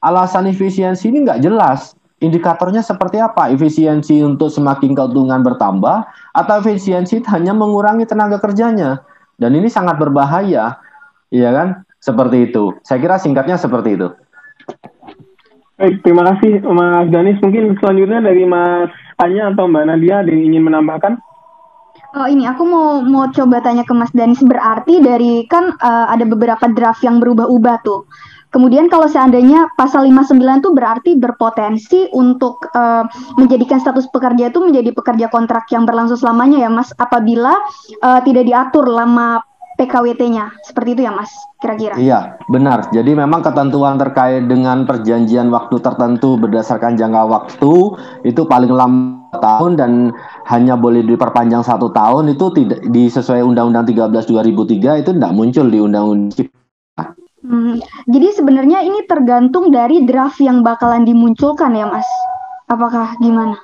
Alasan 0.03 0.51
efisiensi 0.51 1.11
ini 1.11 1.27
nggak 1.27 1.43
jelas 1.43 1.95
indikatornya 2.25 2.81
seperti 2.81 3.21
apa? 3.21 3.53
Efisiensi 3.53 4.25
untuk 4.25 4.49
semakin 4.49 4.97
keuntungan 4.97 5.45
bertambah 5.45 6.09
atau 6.33 6.55
efisiensi 6.65 7.21
hanya 7.29 7.53
mengurangi 7.53 8.09
tenaga 8.09 8.41
kerjanya? 8.41 9.05
Dan 9.37 9.53
ini 9.53 9.69
sangat 9.69 10.01
berbahaya, 10.01 10.81
ya 11.29 11.51
kan? 11.53 11.85
Seperti 12.01 12.53
itu. 12.53 12.73
Saya 12.85 12.99
kira 13.01 13.17
singkatnya 13.21 13.61
seperti 13.61 14.01
itu. 14.01 14.09
Baik, 15.75 16.07
terima 16.07 16.23
kasih 16.33 16.63
Mas 16.71 17.11
Danis. 17.11 17.37
Mungkin 17.43 17.75
selanjutnya 17.83 18.23
dari 18.23 18.47
Mas 18.47 18.95
Anya 19.21 19.51
atau 19.51 19.67
Mbak 19.67 19.85
Nadia 19.91 20.23
ada 20.23 20.31
yang 20.31 20.55
ingin 20.55 20.63
menambahkan? 20.71 21.19
Oh 22.15 22.31
ini 22.31 22.47
aku 22.47 22.63
mau 22.63 23.03
mau 23.03 23.27
coba 23.35 23.59
tanya 23.59 23.83
ke 23.83 23.91
Mas 23.91 24.15
Danis 24.15 24.39
berarti 24.39 25.03
dari 25.03 25.43
kan 25.51 25.75
uh, 25.75 26.07
ada 26.07 26.23
beberapa 26.23 26.71
draft 26.71 27.03
yang 27.03 27.19
berubah-ubah 27.19 27.83
tuh. 27.83 28.07
Kemudian 28.55 28.87
kalau 28.87 29.11
seandainya 29.11 29.67
pasal 29.75 30.07
59 30.07 30.39
itu 30.63 30.71
berarti 30.71 31.11
berpotensi 31.19 32.07
untuk 32.15 32.71
uh, 32.71 33.03
menjadikan 33.35 33.83
status 33.83 34.07
pekerja 34.15 34.55
itu 34.55 34.63
menjadi 34.63 34.95
pekerja 34.95 35.27
kontrak 35.27 35.67
yang 35.75 35.83
berlangsung 35.83 36.23
selamanya 36.23 36.63
ya 36.63 36.71
Mas 36.71 36.95
apabila 36.95 37.51
uh, 37.99 38.23
tidak 38.23 38.47
diatur 38.47 38.87
lama 38.87 39.43
PKWT-nya. 39.75 40.55
Seperti 40.63 40.95
itu 40.95 41.03
ya 41.03 41.11
Mas 41.11 41.35
kira-kira. 41.59 41.99
Iya, 41.99 42.39
benar. 42.47 42.95
Jadi 42.95 43.11
memang 43.19 43.43
ketentuan 43.43 43.99
terkait 43.99 44.47
dengan 44.47 44.87
perjanjian 44.87 45.51
waktu 45.51 45.83
tertentu 45.83 46.39
berdasarkan 46.39 46.95
jangka 46.95 47.27
waktu 47.27 47.75
itu 48.23 48.47
paling 48.47 48.71
lama 48.71 49.35
tahun 49.43 49.75
dan 49.75 50.15
hanya 50.47 50.79
boleh 50.79 51.03
diperpanjang 51.03 51.67
satu 51.67 51.91
tahun 51.91 52.31
itu 52.31 52.55
tidak 52.55 52.87
disesuai 52.87 53.43
Undang-Undang 53.43 53.91
13 53.91 54.31
2003 54.31 55.03
itu 55.03 55.11
tidak 55.11 55.33
muncul 55.35 55.67
di 55.67 55.83
Undang-Undang 55.83 56.64
Hmm, 57.45 57.77
jadi 58.09 58.33
sebenarnya 58.33 58.81
ini 58.89 59.05
tergantung 59.05 59.69
dari 59.69 60.09
draft 60.09 60.41
yang 60.41 60.65
bakalan 60.65 61.05
dimunculkan 61.05 61.77
ya 61.77 61.85
Mas. 61.93 62.09
Apakah 62.73 63.21
gimana? 63.21 63.61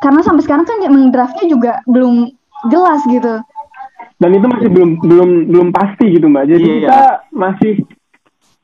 Karena 0.00 0.24
sampai 0.24 0.48
sekarang 0.48 0.64
kan 0.64 0.80
draftnya 1.12 1.44
juga 1.44 1.84
belum 1.84 2.32
jelas 2.72 3.04
gitu. 3.04 3.44
Dan 4.18 4.30
itu 4.32 4.46
masih 4.48 4.68
belum 4.72 4.90
belum 5.04 5.30
belum 5.52 5.68
pasti 5.76 6.08
gitu 6.16 6.26
Mbak. 6.26 6.44
Jadi 6.56 6.68
yeah. 6.68 6.80
kita 6.80 7.00
masih 7.36 7.74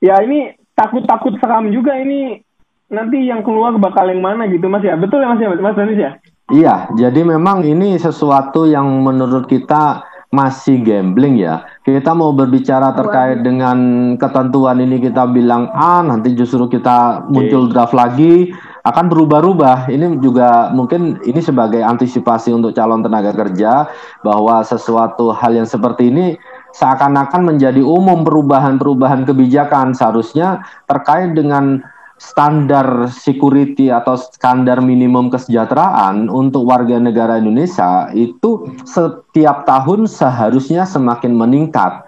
ya 0.00 0.16
ini 0.24 0.56
takut-takut 0.72 1.36
seram 1.38 1.68
juga 1.68 2.00
ini 2.00 2.40
nanti 2.88 3.20
yang 3.20 3.44
keluar 3.44 3.76
bakal 3.76 4.08
yang 4.08 4.24
mana 4.24 4.48
gitu 4.48 4.64
Mas 4.72 4.80
ya. 4.80 4.96
Betul 4.96 5.22
ya 5.22 5.28
Mas 5.28 5.44
ya 5.44 5.52
Mas 5.60 5.76
Danis 5.76 6.00
ya? 6.00 6.12
Iya, 6.52 6.92
jadi 6.92 7.24
memang 7.24 7.64
ini 7.64 7.96
sesuatu 7.96 8.68
yang 8.68 8.84
menurut 9.00 9.48
kita 9.48 10.04
masih 10.34 10.82
gambling 10.82 11.38
ya. 11.38 11.62
Kita 11.86 12.10
mau 12.10 12.34
berbicara 12.34 12.90
terkait 12.98 13.46
dengan 13.46 13.78
ketentuan 14.18 14.82
ini 14.82 14.98
kita 14.98 15.30
bilang 15.30 15.70
A, 15.70 16.02
nanti 16.02 16.34
justru 16.34 16.66
kita 16.66 17.30
muncul 17.30 17.70
draft 17.70 17.94
lagi 17.94 18.50
akan 18.82 19.06
berubah-ubah. 19.06 19.88
Ini 19.94 20.18
juga 20.18 20.74
mungkin 20.74 21.22
ini 21.22 21.38
sebagai 21.38 21.80
antisipasi 21.80 22.50
untuk 22.50 22.74
calon 22.74 23.06
tenaga 23.06 23.30
kerja 23.30 23.86
bahwa 24.26 24.66
sesuatu 24.66 25.30
hal 25.30 25.54
yang 25.54 25.68
seperti 25.68 26.10
ini 26.10 26.34
seakan-akan 26.74 27.54
menjadi 27.54 27.80
umum 27.80 28.26
perubahan-perubahan 28.26 29.22
kebijakan 29.22 29.94
seharusnya 29.94 30.66
terkait 30.90 31.30
dengan 31.38 31.78
standar 32.18 33.10
security 33.10 33.90
atau 33.90 34.14
standar 34.14 34.78
minimum 34.78 35.28
kesejahteraan 35.28 36.30
untuk 36.30 36.70
warga 36.70 36.96
negara 37.02 37.42
Indonesia 37.42 38.08
itu 38.14 38.70
setiap 38.86 39.66
tahun 39.66 40.06
seharusnya 40.06 40.86
semakin 40.86 41.34
meningkat. 41.34 42.06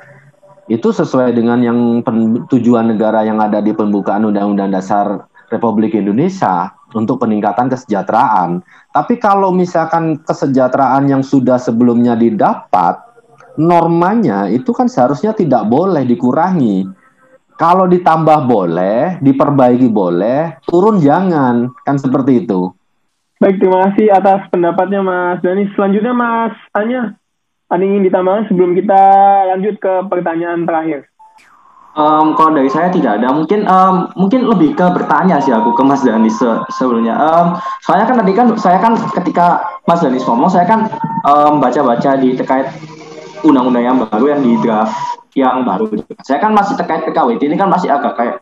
Itu 0.66 0.90
sesuai 0.90 1.34
dengan 1.34 1.62
yang 1.62 1.78
tujuan 2.50 2.90
negara 2.90 3.22
yang 3.22 3.38
ada 3.38 3.62
di 3.62 3.70
pembukaan 3.70 4.26
Undang-Undang 4.26 4.74
Dasar 4.74 5.06
Republik 5.50 5.94
Indonesia 5.94 6.74
untuk 6.94 7.22
peningkatan 7.22 7.70
kesejahteraan. 7.70 8.62
Tapi 8.90 9.14
kalau 9.22 9.54
misalkan 9.54 10.18
kesejahteraan 10.26 11.06
yang 11.06 11.22
sudah 11.22 11.58
sebelumnya 11.58 12.18
didapat, 12.18 12.98
normanya 13.54 14.50
itu 14.50 14.74
kan 14.74 14.90
seharusnya 14.90 15.32
tidak 15.38 15.66
boleh 15.70 16.02
dikurangi 16.02 17.05
kalau 17.56 17.88
ditambah 17.88 18.44
boleh, 18.44 19.16
diperbaiki 19.24 19.88
boleh, 19.88 20.60
turun 20.68 21.00
jangan, 21.00 21.72
kan 21.88 21.96
seperti 21.96 22.44
itu. 22.44 22.72
Baik, 23.40 23.60
terima 23.60 23.88
kasih 23.88 24.12
atas 24.12 24.48
pendapatnya 24.48 25.00
Mas 25.00 25.40
Dani. 25.40 25.68
Selanjutnya 25.72 26.12
Mas 26.12 26.56
Anya, 26.76 27.16
ada 27.68 27.80
yang 27.80 28.00
ingin 28.00 28.08
ditambahkan 28.12 28.48
sebelum 28.48 28.76
kita 28.76 29.02
lanjut 29.52 29.74
ke 29.80 29.92
pertanyaan 30.08 30.68
terakhir? 30.68 31.08
Um, 31.96 32.36
kalau 32.36 32.52
dari 32.52 32.68
saya 32.68 32.92
tidak 32.92 33.20
ada, 33.20 33.32
mungkin 33.32 33.64
um, 33.64 34.12
mungkin 34.20 34.44
lebih 34.44 34.76
ke 34.76 34.84
bertanya 34.92 35.40
sih 35.40 35.48
aku 35.48 35.72
ke 35.72 35.80
Mas 35.80 36.04
Dani 36.04 36.28
se 36.28 36.48
sebelumnya. 36.76 37.16
Um, 37.16 37.56
soalnya 37.80 38.04
kan 38.04 38.16
tadi 38.20 38.32
kan 38.36 38.46
saya 38.60 38.76
kan 38.80 38.92
ketika 39.16 39.64
Mas 39.88 40.04
Dani 40.04 40.20
ngomong, 40.20 40.52
saya 40.52 40.68
kan 40.68 40.92
baca-baca 41.56 42.16
um, 42.16 42.20
di 42.20 42.36
terkait 42.36 42.68
undang-undang 43.40 43.84
yang 43.84 43.96
baru 43.96 44.36
yang 44.36 44.44
di 44.44 44.60
draft 44.60 44.92
yang 45.36 45.68
baru. 45.68 45.92
Saya 46.24 46.40
kan 46.40 46.56
masih 46.56 46.80
terkait 46.80 47.04
PKWT 47.04 47.44
ini 47.44 47.56
kan 47.60 47.68
masih 47.68 47.92
agak 47.92 48.16
kayak 48.16 48.36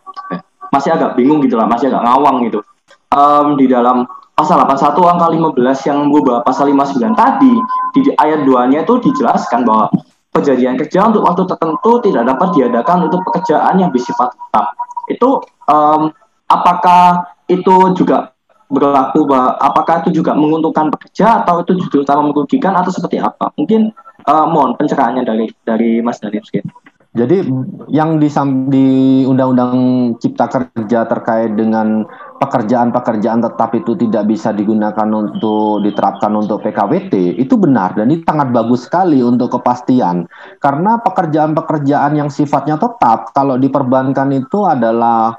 masih 0.71 0.95
agak 0.95 1.19
bingung 1.19 1.43
gitu 1.43 1.59
lah, 1.59 1.67
masih 1.67 1.91
agak 1.91 2.07
ngawang 2.07 2.47
gitu. 2.47 2.63
Um, 3.11 3.59
di 3.59 3.67
dalam 3.67 4.07
pasal 4.35 4.63
81 4.63 4.99
angka 4.99 5.27
15 5.31 5.89
yang 5.91 5.99
mengubah 6.07 6.43
pasal 6.43 6.71
59 6.71 7.15
tadi 7.15 7.55
di 7.95 8.01
ayat 8.19 8.43
2-nya 8.43 8.83
itu 8.83 8.95
dijelaskan 8.99 9.63
bahwa 9.63 9.87
perjanjian 10.35 10.75
kerja 10.75 11.07
untuk 11.07 11.23
waktu 11.23 11.47
tertentu 11.47 11.91
tidak 12.03 12.27
dapat 12.27 12.49
diadakan 12.59 13.07
untuk 13.07 13.23
pekerjaan 13.31 13.79
yang 13.79 13.91
bersifat 13.95 14.35
tetap. 14.35 14.75
Itu 15.07 15.43
um, 15.71 16.11
apakah 16.51 17.31
itu 17.47 17.95
juga 17.95 18.35
berlaku 18.67 19.31
apakah 19.63 20.03
itu 20.03 20.19
juga 20.23 20.35
menguntungkan 20.35 20.91
pekerja 20.91 21.47
atau 21.47 21.63
itu 21.63 21.79
justru 21.79 22.03
utama 22.03 22.27
merugikan 22.27 22.75
atau 22.75 22.91
seperti 22.91 23.23
apa? 23.23 23.55
Mungkin 23.55 23.95
uh, 24.29 24.47
mohon 24.49 24.77
pencerahannya 24.77 25.25
dari 25.25 25.47
dari 25.65 26.01
Mas 26.01 26.21
Daniel 26.21 26.45
sekian. 26.45 26.67
Jadi 27.15 27.47
yang 27.95 28.19
di, 28.19 28.27
di 28.75 28.89
Undang-Undang 29.23 29.75
Cipta 30.19 30.51
Kerja 30.51 31.07
terkait 31.07 31.55
dengan 31.55 32.03
pekerjaan-pekerjaan 32.43 33.39
tetap 33.39 33.71
itu 33.79 33.95
tidak 33.95 34.27
bisa 34.27 34.51
digunakan 34.51 35.07
untuk 35.15 35.87
diterapkan 35.87 36.35
untuk 36.35 36.67
PKWT 36.67 37.39
itu 37.39 37.55
benar. 37.55 37.95
Dan 37.95 38.11
ini 38.11 38.27
sangat 38.27 38.51
bagus 38.51 38.91
sekali 38.91 39.23
untuk 39.23 39.55
kepastian. 39.55 40.27
Karena 40.59 40.99
pekerjaan-pekerjaan 40.99 42.19
yang 42.19 42.35
sifatnya 42.35 42.83
tetap 42.83 43.31
kalau 43.31 43.63
diperbankan 43.63 44.35
itu 44.35 44.67
adalah 44.67 45.39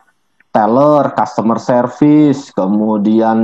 teller, 0.56 1.12
customer 1.12 1.60
service, 1.60 2.56
kemudian 2.56 3.38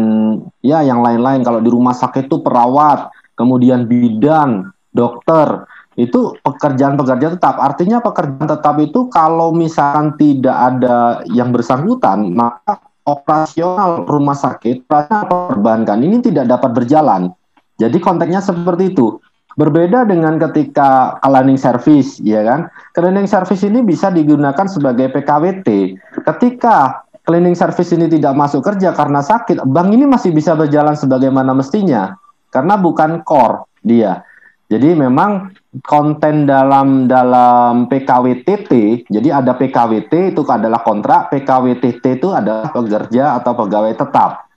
ya 0.64 0.80
yang 0.88 1.04
lain-lain. 1.04 1.44
Kalau 1.44 1.60
di 1.60 1.68
rumah 1.68 1.92
sakit 1.92 2.32
itu 2.32 2.40
perawat, 2.40 3.12
kemudian 3.36 3.92
bidan, 3.92 4.72
dokter 4.92 5.66
itu 6.00 6.36
pekerjaan-pekerjaan 6.40 7.36
tetap. 7.36 7.60
Artinya 7.60 8.00
pekerjaan 8.00 8.48
tetap 8.48 8.76
itu 8.80 9.12
kalau 9.12 9.52
misalkan 9.52 10.16
tidak 10.16 10.56
ada 10.56 11.20
yang 11.28 11.52
bersangkutan, 11.52 12.32
maka 12.32 12.80
operasional 13.04 14.08
rumah 14.08 14.38
sakit, 14.38 14.88
perbankan 14.88 16.00
ini 16.00 16.24
tidak 16.24 16.48
dapat 16.48 16.72
berjalan. 16.72 17.34
Jadi 17.82 17.98
konteksnya 17.98 18.40
seperti 18.40 18.94
itu. 18.94 19.18
Berbeda 19.52 20.08
dengan 20.08 20.40
ketika 20.40 21.20
cleaning 21.20 21.60
service, 21.60 22.24
ya 22.24 22.40
kan? 22.48 22.72
Cleaning 22.96 23.28
service 23.28 23.68
ini 23.68 23.84
bisa 23.84 24.08
digunakan 24.08 24.64
sebagai 24.64 25.12
PKWT. 25.12 26.00
Ketika 26.24 27.04
cleaning 27.28 27.58
service 27.58 27.92
ini 27.92 28.08
tidak 28.08 28.32
masuk 28.32 28.64
kerja 28.64 28.96
karena 28.96 29.20
sakit, 29.20 29.60
bank 29.68 29.92
ini 29.92 30.08
masih 30.08 30.32
bisa 30.32 30.56
berjalan 30.56 30.96
sebagaimana 30.96 31.52
mestinya 31.52 32.16
karena 32.48 32.80
bukan 32.80 33.28
core 33.28 33.68
dia. 33.84 34.24
Jadi 34.72 34.96
memang 34.96 35.52
konten 35.84 36.48
dalam 36.48 37.04
dalam 37.12 37.92
PKWTT, 37.92 39.04
jadi 39.12 39.44
ada 39.44 39.52
PKWT 39.60 40.32
itu 40.32 40.48
adalah 40.48 40.80
kontrak, 40.80 41.28
PKWTT 41.28 42.24
itu 42.24 42.32
adalah 42.32 42.72
pekerja 42.72 43.36
atau 43.36 43.52
pegawai 43.52 43.92
tetap. 44.00 44.48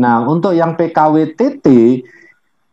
Nah, 0.00 0.24
untuk 0.24 0.56
yang 0.56 0.72
PKWTT 0.72 1.68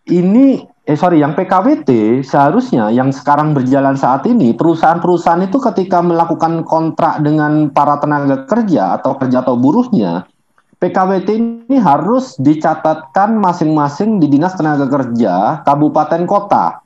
ini 0.08 0.64
eh 0.86 0.94
sorry 0.94 1.20
yang 1.20 1.36
PKWT 1.36 2.22
seharusnya 2.22 2.94
yang 2.94 3.10
sekarang 3.10 3.58
berjalan 3.58 3.98
saat 3.98 4.24
ini 4.30 4.54
perusahaan-perusahaan 4.54 5.42
itu 5.50 5.58
ketika 5.58 6.00
melakukan 6.00 6.62
kontrak 6.62 7.26
dengan 7.26 7.74
para 7.74 7.98
tenaga 7.98 8.46
kerja 8.46 9.02
atau 9.02 9.18
kerja 9.18 9.42
atau 9.42 9.58
buruhnya 9.58 10.30
PKWT 10.78 11.30
ini 11.34 11.78
harus 11.82 12.38
dicatatkan 12.38 13.34
masing-masing 13.42 14.22
di 14.22 14.30
Dinas 14.30 14.54
Tenaga 14.54 14.86
Kerja 14.86 15.66
Kabupaten 15.66 16.30
Kota. 16.30 16.85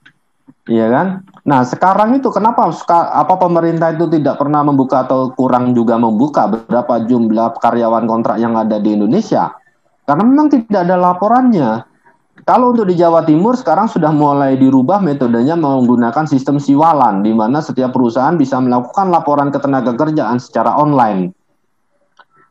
Iya 0.70 0.86
kan? 0.94 1.08
Nah, 1.50 1.66
sekarang 1.66 2.14
itu 2.22 2.30
kenapa 2.30 2.70
apa 2.94 3.36
pemerintah 3.42 3.90
itu 3.90 4.06
tidak 4.06 4.38
pernah 4.38 4.62
membuka 4.62 5.02
atau 5.02 5.34
kurang 5.34 5.74
juga 5.74 5.98
membuka 5.98 6.46
berapa 6.46 7.10
jumlah 7.10 7.58
karyawan 7.58 8.06
kontrak 8.06 8.38
yang 8.38 8.54
ada 8.54 8.78
di 8.78 8.94
Indonesia? 8.94 9.50
Karena 10.06 10.24
memang 10.30 10.54
tidak 10.54 10.86
ada 10.86 10.94
laporannya. 10.94 11.90
Kalau 12.46 12.72
untuk 12.72 12.86
di 12.86 12.96
Jawa 12.96 13.26
Timur 13.26 13.58
sekarang 13.58 13.90
sudah 13.90 14.14
mulai 14.14 14.62
dirubah 14.62 15.02
metodenya 15.02 15.58
menggunakan 15.58 16.30
sistem 16.30 16.62
siwalan 16.62 17.26
di 17.26 17.34
mana 17.34 17.66
setiap 17.66 17.90
perusahaan 17.90 18.38
bisa 18.38 18.62
melakukan 18.62 19.10
laporan 19.10 19.50
ketenaga 19.50 19.98
kerjaan 19.98 20.38
secara 20.38 20.78
online 20.78 21.34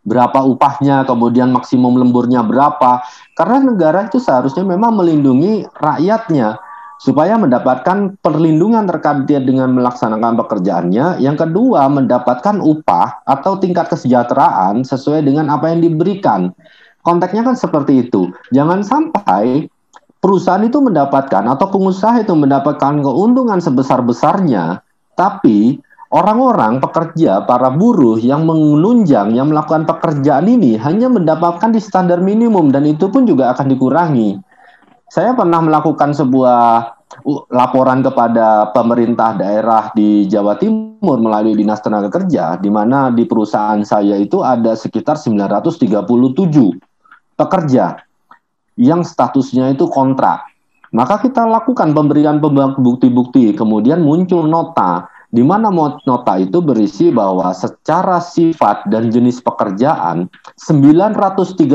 berapa 0.09 0.41
upahnya, 0.41 1.05
kemudian 1.05 1.53
maksimum 1.53 2.01
lemburnya 2.01 2.41
berapa. 2.41 3.05
Karena 3.37 3.61
negara 3.61 4.09
itu 4.09 4.17
seharusnya 4.17 4.65
memang 4.65 4.97
melindungi 4.97 5.69
rakyatnya 5.77 6.57
supaya 6.99 7.39
mendapatkan 7.39 8.19
perlindungan 8.19 8.85
terkait 8.91 9.25
dengan 9.47 9.71
melaksanakan 9.73 10.35
pekerjaannya. 10.45 11.23
Yang 11.23 11.47
kedua, 11.47 11.87
mendapatkan 11.87 12.59
upah 12.59 13.23
atau 13.23 13.57
tingkat 13.63 13.87
kesejahteraan 13.89 14.83
sesuai 14.83 15.23
dengan 15.23 15.49
apa 15.55 15.71
yang 15.71 15.81
diberikan. 15.81 16.51
Konteksnya 17.07 17.47
kan 17.47 17.55
seperti 17.55 18.11
itu. 18.11 18.29
Jangan 18.51 18.83
sampai 18.83 19.71
perusahaan 20.19 20.61
itu 20.67 20.83
mendapatkan 20.83 21.47
atau 21.47 21.67
pengusaha 21.71 22.21
itu 22.21 22.35
mendapatkan 22.35 23.01
keuntungan 23.01 23.63
sebesar-besarnya, 23.63 24.83
tapi 25.15 25.79
orang-orang 26.11 26.83
pekerja, 26.83 27.47
para 27.47 27.71
buruh 27.71 28.19
yang 28.19 28.43
menunjang, 28.45 29.39
yang 29.39 29.55
melakukan 29.55 29.87
pekerjaan 29.87 30.51
ini 30.51 30.75
hanya 30.75 31.07
mendapatkan 31.07 31.71
di 31.71 31.79
standar 31.79 32.19
minimum 32.19 32.75
dan 32.75 32.85
itu 32.85 33.07
pun 33.09 33.25
juga 33.25 33.55
akan 33.55 33.71
dikurangi. 33.71 34.48
Saya 35.09 35.33
pernah 35.33 35.65
melakukan 35.65 36.13
sebuah 36.13 36.93
laporan 37.49 38.05
kepada 38.05 38.69
pemerintah 38.77 39.33
daerah 39.33 39.89
di 39.97 40.29
Jawa 40.29 40.61
Timur 40.61 41.17
melalui 41.17 41.57
Dinas 41.57 41.81
Tenaga 41.81 42.13
Kerja, 42.13 42.61
di 42.61 42.69
mana 42.69 43.09
di 43.09 43.25
perusahaan 43.25 43.81
saya 43.81 44.21
itu 44.21 44.45
ada 44.45 44.77
sekitar 44.77 45.17
937 45.17 46.05
pekerja 47.41 47.97
yang 48.77 49.01
statusnya 49.01 49.73
itu 49.73 49.89
kontrak. 49.89 50.45
Maka 50.93 51.21
kita 51.25 51.49
lakukan 51.49 51.97
pemberian 51.97 52.41
bukti-bukti, 52.77 53.57
kemudian 53.57 54.05
muncul 54.05 54.45
nota 54.45 55.09
di 55.29 55.45
mana 55.45 55.69
nota 55.69 56.35
itu 56.41 56.65
berisi 56.65 57.13
bahwa 57.13 57.53
secara 57.53 58.17
sifat 58.17 58.89
dan 58.89 59.13
jenis 59.13 59.45
pekerjaan 59.45 60.33
937 60.57 61.69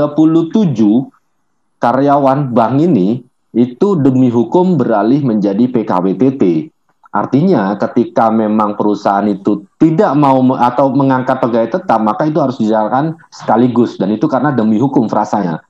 karyawan 1.83 2.55
bank 2.55 2.79
ini 2.79 3.19
itu 3.51 3.99
demi 3.99 4.31
hukum 4.31 4.79
beralih 4.79 5.19
menjadi 5.19 5.67
PKWTT. 5.67 6.71
Artinya 7.13 7.77
ketika 7.77 8.33
memang 8.33 8.73
perusahaan 8.73 9.27
itu 9.29 9.67
tidak 9.77 10.17
mau 10.17 10.41
atau 10.57 10.89
mengangkat 10.95 11.37
pegawai 11.37 11.77
tetap, 11.77 11.99
maka 12.01 12.25
itu 12.25 12.41
harus 12.41 12.57
dijalankan 12.57 13.19
sekaligus 13.29 14.01
dan 14.01 14.09
itu 14.15 14.25
karena 14.25 14.49
demi 14.49 14.81
hukum 14.81 15.05
frasanya. 15.05 15.61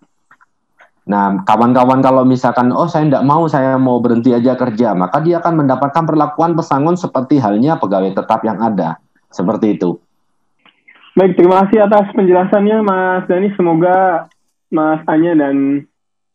Nah, 1.03 1.43
kawan-kawan 1.43 1.99
kalau 1.99 2.23
misalkan, 2.23 2.71
oh 2.71 2.87
saya 2.87 3.03
tidak 3.03 3.27
mau, 3.27 3.43
saya 3.51 3.75
mau 3.75 3.99
berhenti 3.99 4.31
aja 4.31 4.55
kerja, 4.55 4.95
maka 4.95 5.19
dia 5.19 5.43
akan 5.43 5.67
mendapatkan 5.67 6.07
perlakuan 6.07 6.55
pesangon 6.55 6.95
seperti 6.95 7.43
halnya 7.43 7.75
pegawai 7.75 8.15
tetap 8.15 8.39
yang 8.47 8.63
ada. 8.63 9.03
Seperti 9.27 9.75
itu. 9.75 9.99
Baik, 11.19 11.35
terima 11.35 11.67
kasih 11.67 11.83
atas 11.83 12.07
penjelasannya 12.15 12.77
Mas 12.87 13.27
Dani. 13.27 13.51
Semoga 13.59 14.31
Mas 14.71 15.03
Anya 15.11 15.35
dan 15.35 15.83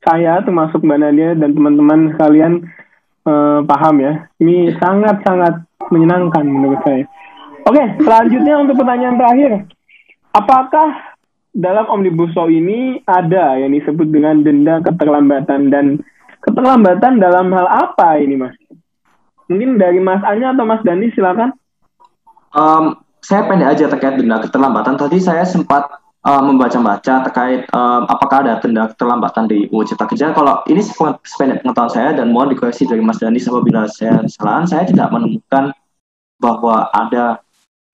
saya, 0.04 0.40
termasuk 0.42 0.82
Mbak 0.82 0.98
Nadia 1.00 1.30
dan 1.34 1.50
teman-teman 1.54 2.14
sekalian 2.14 2.52
eh, 3.26 3.60
paham 3.66 3.96
ya. 3.98 4.12
Ini 4.38 4.78
sangat-sangat 4.78 5.66
menyenangkan 5.90 6.44
menurut 6.46 6.80
saya. 6.84 7.04
Oke, 7.68 7.84
selanjutnya 8.00 8.54
untuk 8.60 8.80
pertanyaan 8.80 9.16
terakhir. 9.20 9.50
Apakah 10.32 11.18
dalam 11.52 11.86
omnibus 11.90 12.32
law 12.36 12.46
ini 12.48 13.02
ada 13.04 13.58
yang 13.58 13.74
disebut 13.74 14.08
dengan 14.08 14.40
denda 14.46 14.80
keterlambatan 14.84 15.72
dan 15.72 15.98
keterlambatan 16.44 17.18
dalam 17.18 17.50
hal 17.52 17.66
apa 17.66 18.22
ini 18.22 18.38
mas? 18.38 18.54
Mungkin 19.48 19.80
dari 19.80 19.96
Mas 19.96 20.20
Anya 20.28 20.52
atau 20.52 20.68
Mas 20.68 20.84
Dani 20.84 21.08
silakan. 21.16 21.56
Um, 22.52 23.00
saya 23.24 23.48
pendek 23.48 23.76
aja 23.76 23.88
terkait 23.88 24.20
denda 24.20 24.44
keterlambatan. 24.44 25.00
Tadi 25.00 25.16
saya 25.24 25.48
sempat 25.48 25.88
uh, 26.24 26.42
membaca-baca 26.42 27.22
terkait 27.30 27.68
um, 27.70 28.08
apakah 28.08 28.42
ada 28.42 28.58
denda 28.58 28.90
keterlambatan 28.90 29.46
di 29.46 29.68
UU 29.70 29.84
Cipta 29.86 30.06
Kerja. 30.08 30.34
Kalau 30.34 30.64
ini 30.66 30.82
sependek 30.82 31.62
pengetahuan 31.62 31.92
saya 31.92 32.10
dan 32.16 32.34
mohon 32.34 32.50
dikoreksi 32.50 32.88
dari 32.88 33.04
Mas 33.04 33.20
Dani 33.22 33.38
apabila 33.38 33.86
saya 33.86 34.24
kesalahan, 34.24 34.64
saya 34.66 34.82
tidak 34.88 35.08
menemukan 35.14 35.70
bahwa 36.38 36.90
ada 36.94 37.42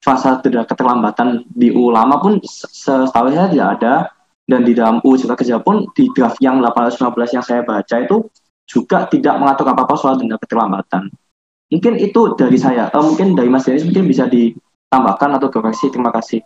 fase 0.05 0.28
tidak 0.44 0.68
keterlambatan 0.68 1.48
di 1.56 1.72
ulama 1.72 2.20
pun 2.20 2.36
setahu 2.44 3.32
saya 3.32 3.48
tidak 3.48 3.68
ada 3.80 3.94
dan 4.44 4.60
di 4.64 4.76
dalam 4.76 5.01
UU 5.01 5.16
Cipta 5.16 5.36
Kerja 5.36 5.56
pun 5.60 5.88
di 5.96 6.12
draft 6.12 6.36
yang 6.44 6.60
815 6.60 7.36
yang 7.40 7.44
saya 7.44 7.60
baca 7.64 7.96
itu 7.96 8.28
juga 8.64 9.09
tidak 9.09 9.40
mengatur 9.40 9.68
apa-apa 9.72 9.94
soal 9.96 10.16
denda 10.16 10.36
keterlambatan. 10.40 11.09
Mungkin 11.72 11.96
itu 11.96 12.36
dari 12.36 12.60
saya. 12.60 12.92
Uh, 12.92 13.05
mungkin 13.05 13.32
dari 13.32 13.48
Mas 13.48 13.64
Denis 13.64 13.88
mungkin 13.88 14.05
bisa 14.05 14.28
ditambahkan 14.28 15.40
atau 15.40 15.48
koreksi. 15.48 15.88
Terima 15.88 16.12
kasih. 16.12 16.44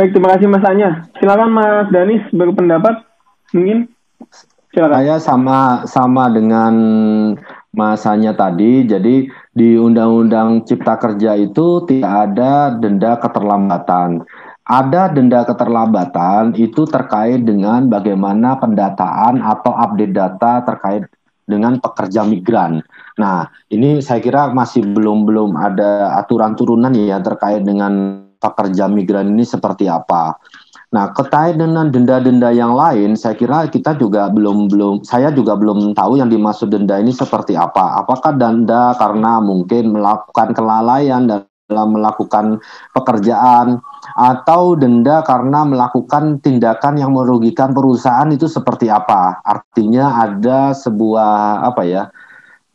Baik, 0.00 0.16
terima 0.16 0.32
kasih 0.32 0.48
Mas 0.48 0.64
Anya. 0.64 1.04
Silakan 1.20 1.52
Mas 1.52 1.92
Danis 1.92 2.24
berpendapat. 2.32 3.04
Mungkin 3.52 3.84
silakan. 4.72 4.96
Saya 4.96 5.20
sama 5.20 5.84
sama 5.84 6.32
dengan 6.32 6.72
masanya 7.76 8.32
tadi. 8.32 8.88
Jadi 8.88 9.28
di 9.52 9.76
Undang-Undang 9.76 10.64
Cipta 10.64 10.96
Kerja 10.96 11.36
itu 11.36 11.84
tidak 11.84 12.32
ada 12.32 12.72
denda 12.80 13.20
keterlambatan. 13.20 14.24
Ada 14.64 15.12
denda 15.12 15.44
keterlambatan 15.44 16.56
itu 16.56 16.88
terkait 16.88 17.44
dengan 17.44 17.84
bagaimana 17.92 18.56
pendataan 18.56 19.44
atau 19.44 19.76
update 19.76 20.16
data 20.16 20.64
terkait 20.64 21.04
dengan 21.44 21.76
pekerja 21.76 22.24
migran. 22.24 22.80
Nah, 23.20 23.52
ini 23.68 24.00
saya 24.00 24.24
kira 24.24 24.48
masih 24.48 24.80
belum 24.80 25.28
belum 25.28 25.60
ada 25.60 26.16
aturan 26.16 26.56
turunan 26.56 26.96
ya 26.96 27.20
terkait 27.20 27.68
dengan 27.68 28.24
pekerja 28.40 28.88
migran 28.88 29.30
ini 29.36 29.44
seperti 29.44 29.86
apa. 29.86 30.40
Nah, 30.90 31.14
terkait 31.14 31.54
dengan 31.54 31.86
denda-denda 31.86 32.50
yang 32.50 32.74
lain, 32.74 33.14
saya 33.14 33.38
kira 33.38 33.70
kita 33.70 33.94
juga 33.94 34.26
belum 34.26 34.66
belum 34.66 35.06
saya 35.06 35.30
juga 35.30 35.54
belum 35.54 35.94
tahu 35.94 36.18
yang 36.18 36.26
dimaksud 36.26 36.66
denda 36.66 36.98
ini 36.98 37.14
seperti 37.14 37.54
apa. 37.54 38.02
Apakah 38.02 38.34
denda 38.34 38.98
karena 38.98 39.38
mungkin 39.38 39.94
melakukan 39.94 40.50
kelalaian 40.50 41.30
dalam 41.70 41.94
melakukan 41.94 42.58
pekerjaan 42.90 43.78
atau 44.18 44.74
denda 44.74 45.22
karena 45.22 45.62
melakukan 45.62 46.42
tindakan 46.42 46.98
yang 46.98 47.14
merugikan 47.14 47.70
perusahaan 47.70 48.26
itu 48.34 48.50
seperti 48.50 48.90
apa? 48.90 49.38
Artinya 49.46 50.26
ada 50.26 50.74
sebuah 50.74 51.62
apa 51.70 51.86
ya? 51.86 52.10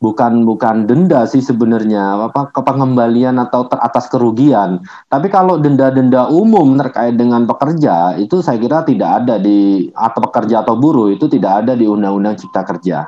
Bukan 0.06 0.46
bukan 0.46 0.86
denda 0.86 1.26
sih 1.26 1.42
sebenarnya 1.42 2.30
apa 2.30 2.54
kepengembalian 2.54 3.42
atau 3.42 3.66
ter 3.66 3.82
atas 3.82 4.06
kerugian. 4.06 4.78
Tapi 5.10 5.26
kalau 5.26 5.58
denda-denda 5.58 6.30
umum 6.30 6.78
terkait 6.78 7.18
dengan 7.18 7.42
pekerja 7.50 8.14
itu 8.14 8.38
saya 8.38 8.62
kira 8.62 8.86
tidak 8.86 9.26
ada 9.26 9.42
di 9.42 9.90
atau 9.90 10.20
pekerja 10.30 10.62
atau 10.62 10.78
buruh 10.78 11.10
itu 11.10 11.26
tidak 11.26 11.66
ada 11.66 11.74
di 11.74 11.90
Undang-Undang 11.90 12.38
Cipta 12.38 12.62
Kerja. 12.62 13.02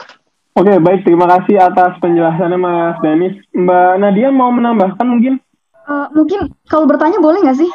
Oke, 0.58 0.74
baik 0.82 1.06
terima 1.06 1.30
kasih 1.30 1.62
atas 1.62 1.94
penjelasannya 2.02 2.58
Mas 2.58 2.98
Denis. 2.98 3.38
Mbak 3.54 4.02
Nadia 4.02 4.34
mau 4.34 4.50
menambahkan 4.50 5.06
mungkin? 5.06 5.38
Uh, 5.86 6.10
mungkin 6.10 6.50
kalau 6.66 6.82
bertanya 6.90 7.22
boleh 7.22 7.38
nggak 7.46 7.62
sih? 7.62 7.70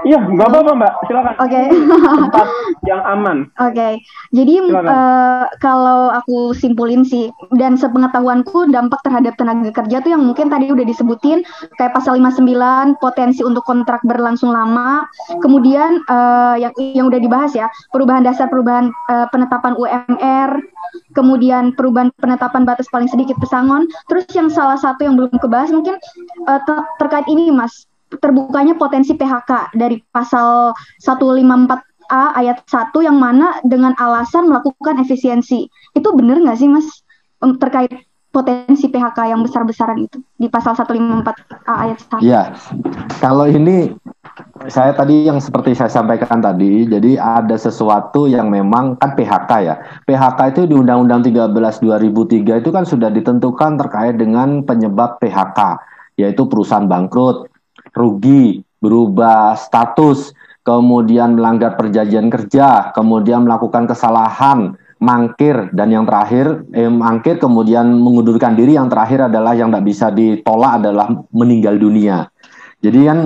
Iya, 0.00 0.16
nggak 0.16 0.48
apa-apa 0.48 0.72
Mbak, 0.80 0.92
silakan. 1.08 1.34
Oke. 1.36 1.52
Okay. 1.52 1.66
Tempat 2.00 2.48
yang 2.88 3.00
aman. 3.04 3.38
Oke, 3.60 3.76
okay. 3.76 3.92
jadi 4.32 4.54
uh, 4.72 5.44
kalau 5.60 6.08
aku 6.08 6.56
simpulin 6.56 7.04
sih, 7.04 7.28
dan 7.60 7.76
sepengetahuanku 7.76 8.72
dampak 8.72 9.00
terhadap 9.04 9.36
tenaga 9.36 9.68
kerja 9.72 10.00
tuh 10.00 10.16
yang 10.16 10.24
mungkin 10.24 10.48
tadi 10.48 10.72
udah 10.72 10.84
disebutin, 10.88 11.44
kayak 11.76 11.92
pasal 11.92 12.16
59, 12.16 12.96
potensi 13.00 13.44
untuk 13.44 13.64
kontrak 13.68 14.00
berlangsung 14.08 14.48
lama, 14.52 15.04
kemudian 15.44 16.00
uh, 16.08 16.56
yang 16.56 16.72
yang 16.80 17.06
udah 17.12 17.20
dibahas 17.20 17.52
ya, 17.52 17.68
perubahan 17.92 18.24
dasar 18.24 18.48
perubahan 18.48 18.88
uh, 19.12 19.28
penetapan 19.28 19.76
UMR, 19.76 20.50
kemudian 21.12 21.76
perubahan 21.76 22.08
penetapan 22.18 22.64
batas 22.64 22.88
paling 22.88 23.08
sedikit 23.10 23.36
pesangon, 23.36 23.84
terus 24.08 24.24
yang 24.32 24.48
salah 24.48 24.80
satu 24.80 25.04
yang 25.04 25.14
belum 25.20 25.36
kebahas 25.36 25.70
mungkin 25.74 26.00
uh, 26.48 26.60
ter 26.64 26.76
terkait 26.98 27.26
ini 27.28 27.52
Mas, 27.52 27.89
terbukanya 28.18 28.74
potensi 28.74 29.14
PHK 29.14 29.78
dari 29.78 30.02
pasal 30.10 30.74
154A 30.98 32.34
ayat 32.34 32.66
1 32.66 32.90
yang 33.06 33.20
mana 33.20 33.62
dengan 33.62 33.94
alasan 33.94 34.50
melakukan 34.50 34.98
efisiensi. 34.98 35.70
Itu 35.94 36.10
benar 36.18 36.42
nggak 36.42 36.58
sih 36.58 36.66
Mas 36.66 37.06
terkait 37.62 38.10
potensi 38.30 38.86
PHK 38.86 39.34
yang 39.34 39.42
besar-besaran 39.42 40.06
itu 40.06 40.22
di 40.38 40.46
pasal 40.46 40.78
154A 40.78 41.74
ayat 41.74 41.98
1? 41.98 42.22
Iya. 42.22 42.42
Kalau 43.18 43.50
ini 43.50 43.90
saya 44.70 44.94
tadi 44.94 45.26
yang 45.26 45.42
seperti 45.42 45.74
saya 45.74 45.90
sampaikan 45.90 46.38
tadi, 46.38 46.86
jadi 46.86 47.18
ada 47.18 47.58
sesuatu 47.58 48.30
yang 48.30 48.48
memang 48.48 48.94
kan 49.02 49.18
PHK 49.18 49.50
ya. 49.66 49.74
PHK 50.06 50.38
itu 50.54 50.60
di 50.70 50.74
Undang-Undang 50.78 51.26
13 51.26 51.82
2003 51.82 52.62
itu 52.62 52.70
kan 52.70 52.86
sudah 52.86 53.10
ditentukan 53.10 53.76
terkait 53.82 54.14
dengan 54.16 54.62
penyebab 54.62 55.18
PHK, 55.18 55.82
yaitu 56.14 56.46
perusahaan 56.46 56.86
bangkrut, 56.86 57.49
rugi, 57.94 58.62
berubah 58.80 59.54
status, 59.54 60.32
kemudian 60.64 61.36
melanggar 61.36 61.76
perjanjian 61.76 62.28
kerja, 62.28 62.94
kemudian 62.94 63.44
melakukan 63.44 63.88
kesalahan, 63.88 64.76
mangkir, 65.00 65.72
dan 65.72 65.88
yang 65.90 66.04
terakhir 66.04 66.64
eh, 66.76 66.88
mangkir 66.88 67.40
kemudian 67.40 67.88
mengundurkan 67.88 68.54
diri. 68.54 68.76
Yang 68.76 68.92
terakhir 68.92 69.20
adalah 69.32 69.52
yang 69.56 69.72
tidak 69.72 69.84
bisa 69.88 70.06
ditolak 70.12 70.80
adalah 70.84 71.06
meninggal 71.32 71.80
dunia. 71.80 72.28
Jadi 72.80 73.00
kan 73.04 73.18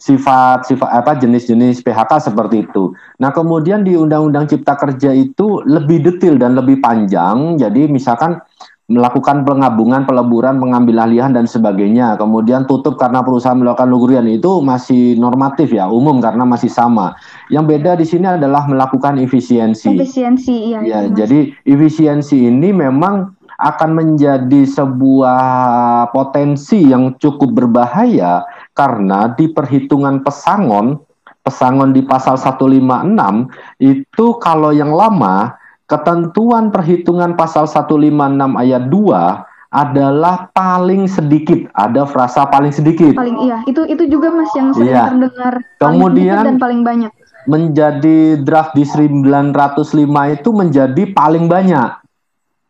sifat 0.00 0.64
sifat 0.64 0.88
apa 0.88 1.12
jenis-jenis 1.20 1.84
PHK 1.84 2.32
seperti 2.32 2.64
itu. 2.64 2.96
Nah, 3.20 3.28
kemudian 3.36 3.84
di 3.84 4.00
Undang-Undang 4.00 4.48
Cipta 4.48 4.74
Kerja 4.80 5.12
itu 5.12 5.60
lebih 5.68 6.00
detail 6.00 6.40
dan 6.40 6.56
lebih 6.56 6.80
panjang. 6.80 7.60
Jadi 7.60 7.84
misalkan 7.92 8.40
melakukan 8.90 9.46
pengabungan, 9.46 10.02
peleburan, 10.02 10.58
pengambil 10.58 11.06
alihan 11.06 11.30
dan 11.30 11.46
sebagainya. 11.46 12.18
Kemudian 12.18 12.66
tutup 12.66 12.98
karena 12.98 13.22
perusahaan 13.22 13.54
melakukan 13.54 13.86
lugurian 13.86 14.26
itu 14.26 14.58
masih 14.58 15.14
normatif 15.14 15.70
ya, 15.70 15.86
umum 15.86 16.18
karena 16.18 16.42
masih 16.42 16.66
sama. 16.66 17.14
Yang 17.54 17.64
beda 17.70 17.90
di 17.94 18.06
sini 18.10 18.26
adalah 18.26 18.66
melakukan 18.66 19.22
efisiensi. 19.22 19.94
Efisiensi, 19.94 20.74
iya. 20.74 20.82
Ya, 20.82 21.06
iya, 21.06 21.14
jadi 21.14 21.54
efisiensi 21.62 22.50
ini 22.50 22.74
memang 22.74 23.38
akan 23.62 23.90
menjadi 23.94 24.66
sebuah 24.66 26.10
potensi 26.10 26.90
yang 26.90 27.14
cukup 27.22 27.54
berbahaya 27.54 28.42
karena 28.74 29.30
di 29.38 29.52
perhitungan 29.52 30.26
pesangon, 30.26 30.98
pesangon 31.46 31.94
di 31.94 32.02
pasal 32.02 32.40
156 32.40 33.46
itu 33.78 34.26
kalau 34.42 34.74
yang 34.74 34.90
lama 34.90 35.59
ketentuan 35.90 36.70
perhitungan 36.70 37.34
pasal 37.34 37.66
156 37.66 38.54
ayat 38.54 38.86
2 38.86 39.50
adalah 39.70 40.50
paling 40.54 41.10
sedikit. 41.10 41.66
Ada 41.74 42.06
frasa 42.06 42.46
paling 42.46 42.70
sedikit. 42.70 43.14
Paling 43.14 43.42
iya, 43.42 43.62
itu 43.66 43.82
itu 43.86 44.06
juga 44.06 44.30
Mas 44.30 44.50
yang 44.54 44.70
sering 44.74 44.94
iya. 44.94 45.10
terdengar 45.10 45.54
Kemudian 45.78 46.42
dan 46.46 46.56
paling 46.58 46.82
banyak. 46.86 47.10
Menjadi 47.50 48.38
draft 48.42 48.78
di 48.78 48.86
905 48.86 50.36
itu 50.38 50.48
menjadi 50.54 51.02
paling 51.10 51.46
banyak. 51.50 51.90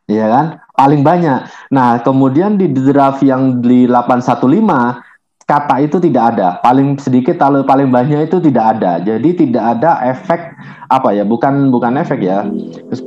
Iya 0.09 0.27
kan? 0.29 0.47
Paling 0.77 1.03
banyak. 1.05 1.41
Nah, 1.73 2.01
kemudian 2.01 2.57
di 2.57 2.73
draft 2.73 3.21
yang 3.21 3.61
di 3.61 3.85
815 3.85 5.10
kata 5.51 5.83
itu 5.83 5.99
tidak 5.99 6.39
ada. 6.39 6.63
Paling 6.63 6.95
sedikit 7.03 7.35
kalau 7.35 7.67
paling 7.67 7.91
banyak 7.91 8.31
itu 8.31 8.39
tidak 8.39 8.79
ada. 8.79 9.03
Jadi 9.03 9.43
tidak 9.43 9.65
ada 9.79 9.99
efek 10.07 10.55
apa 10.87 11.11
ya? 11.11 11.27
Bukan 11.27 11.75
bukan 11.75 11.99
efek 11.99 12.23
ya. 12.23 12.47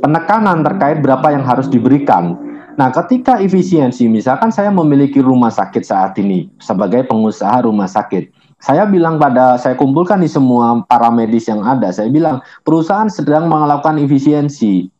Penekanan 0.04 0.60
terkait 0.60 1.00
berapa 1.00 1.32
yang 1.32 1.40
harus 1.40 1.72
diberikan. 1.72 2.36
Nah, 2.74 2.90
ketika 2.90 3.40
efisiensi, 3.40 4.10
misalkan 4.10 4.52
saya 4.52 4.68
memiliki 4.68 5.22
rumah 5.24 5.48
sakit 5.48 5.80
saat 5.86 6.18
ini 6.20 6.52
sebagai 6.60 7.06
pengusaha 7.08 7.64
rumah 7.64 7.88
sakit. 7.88 8.34
Saya 8.60 8.84
bilang 8.84 9.16
pada 9.16 9.56
saya 9.56 9.78
kumpulkan 9.78 10.20
di 10.20 10.28
semua 10.28 10.82
para 10.84 11.08
medis 11.08 11.48
yang 11.48 11.62
ada. 11.64 11.88
Saya 11.94 12.10
bilang 12.10 12.44
perusahaan 12.66 13.08
sedang 13.08 13.48
melakukan 13.48 13.96
efisiensi. 14.02 14.90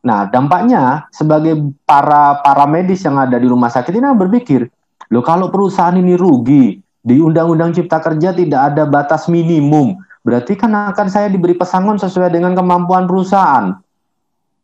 Nah, 0.00 0.32
dampaknya 0.32 1.12
sebagai 1.12 1.60
para 1.84 2.40
para 2.40 2.64
medis 2.64 3.04
yang 3.04 3.20
ada 3.20 3.36
di 3.36 3.44
rumah 3.44 3.68
sakit 3.68 3.92
ini 3.92 4.16
berpikir, 4.16 4.72
Loh 5.10 5.26
kalau 5.26 5.50
perusahaan 5.50 5.94
ini 5.98 6.14
rugi, 6.14 6.78
di 7.00 7.16
Undang-Undang 7.18 7.74
Cipta 7.74 7.98
Kerja 7.98 8.30
tidak 8.30 8.60
ada 8.72 8.84
batas 8.86 9.26
minimum. 9.26 9.98
Berarti 10.20 10.52
kan 10.54 10.70
akan 10.92 11.08
saya 11.08 11.32
diberi 11.32 11.56
pesangon 11.56 11.96
sesuai 11.96 12.28
dengan 12.28 12.52
kemampuan 12.52 13.08
perusahaan. 13.08 13.72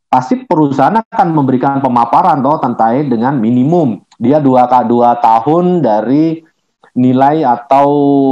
Pasti 0.07 0.45
perusahaan 0.45 1.01
akan 1.01 1.29
memberikan 1.33 1.81
pemaparan 1.83 2.45
toh 2.45 2.61
tentang 2.61 3.09
dengan 3.09 3.35
minimum. 3.41 4.05
Dia 4.21 4.39
dua 4.39 4.69
dua 4.85 5.19
tahun 5.19 5.83
dari 5.83 6.45
nilai 6.97 7.43
atau 7.43 7.89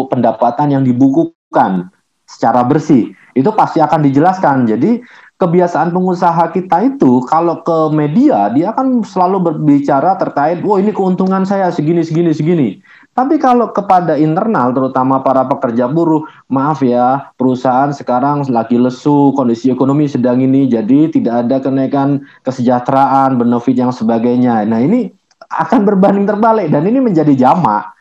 pendapatan 0.08 0.78
yang 0.78 0.82
dibukukan 0.84 1.90
secara 2.24 2.64
bersih. 2.64 3.12
Itu 3.34 3.50
pasti 3.56 3.82
akan 3.82 4.00
dijelaskan. 4.04 4.70
Jadi 4.70 5.02
kebiasaan 5.44 5.92
pengusaha 5.92 6.48
kita 6.56 6.96
itu 6.96 7.20
kalau 7.28 7.60
ke 7.60 7.92
media 7.92 8.48
dia 8.48 8.72
akan 8.72 9.04
selalu 9.04 9.52
berbicara 9.52 10.16
terkait, 10.16 10.64
wah 10.64 10.80
ini 10.80 10.88
keuntungan 10.96 11.44
saya 11.44 11.68
segini 11.68 12.00
segini 12.00 12.32
segini. 12.32 12.68
Tapi 13.14 13.38
kalau 13.38 13.70
kepada 13.70 14.18
internal, 14.18 14.74
terutama 14.74 15.22
para 15.22 15.46
pekerja 15.46 15.86
buruh, 15.86 16.26
maaf 16.50 16.82
ya, 16.82 17.30
perusahaan 17.38 17.94
sekarang 17.94 18.42
lagi 18.50 18.74
lesu, 18.74 19.30
kondisi 19.38 19.70
ekonomi 19.70 20.10
sedang 20.10 20.42
ini, 20.42 20.66
jadi 20.66 21.12
tidak 21.12 21.46
ada 21.46 21.62
kenaikan 21.62 22.26
kesejahteraan, 22.42 23.38
benefit 23.38 23.78
yang 23.78 23.94
sebagainya. 23.94 24.66
Nah 24.66 24.82
ini 24.82 25.14
akan 25.46 25.86
berbanding 25.86 26.26
terbalik 26.26 26.72
dan 26.74 26.88
ini 26.90 26.98
menjadi 26.98 27.30
jamak. 27.38 27.94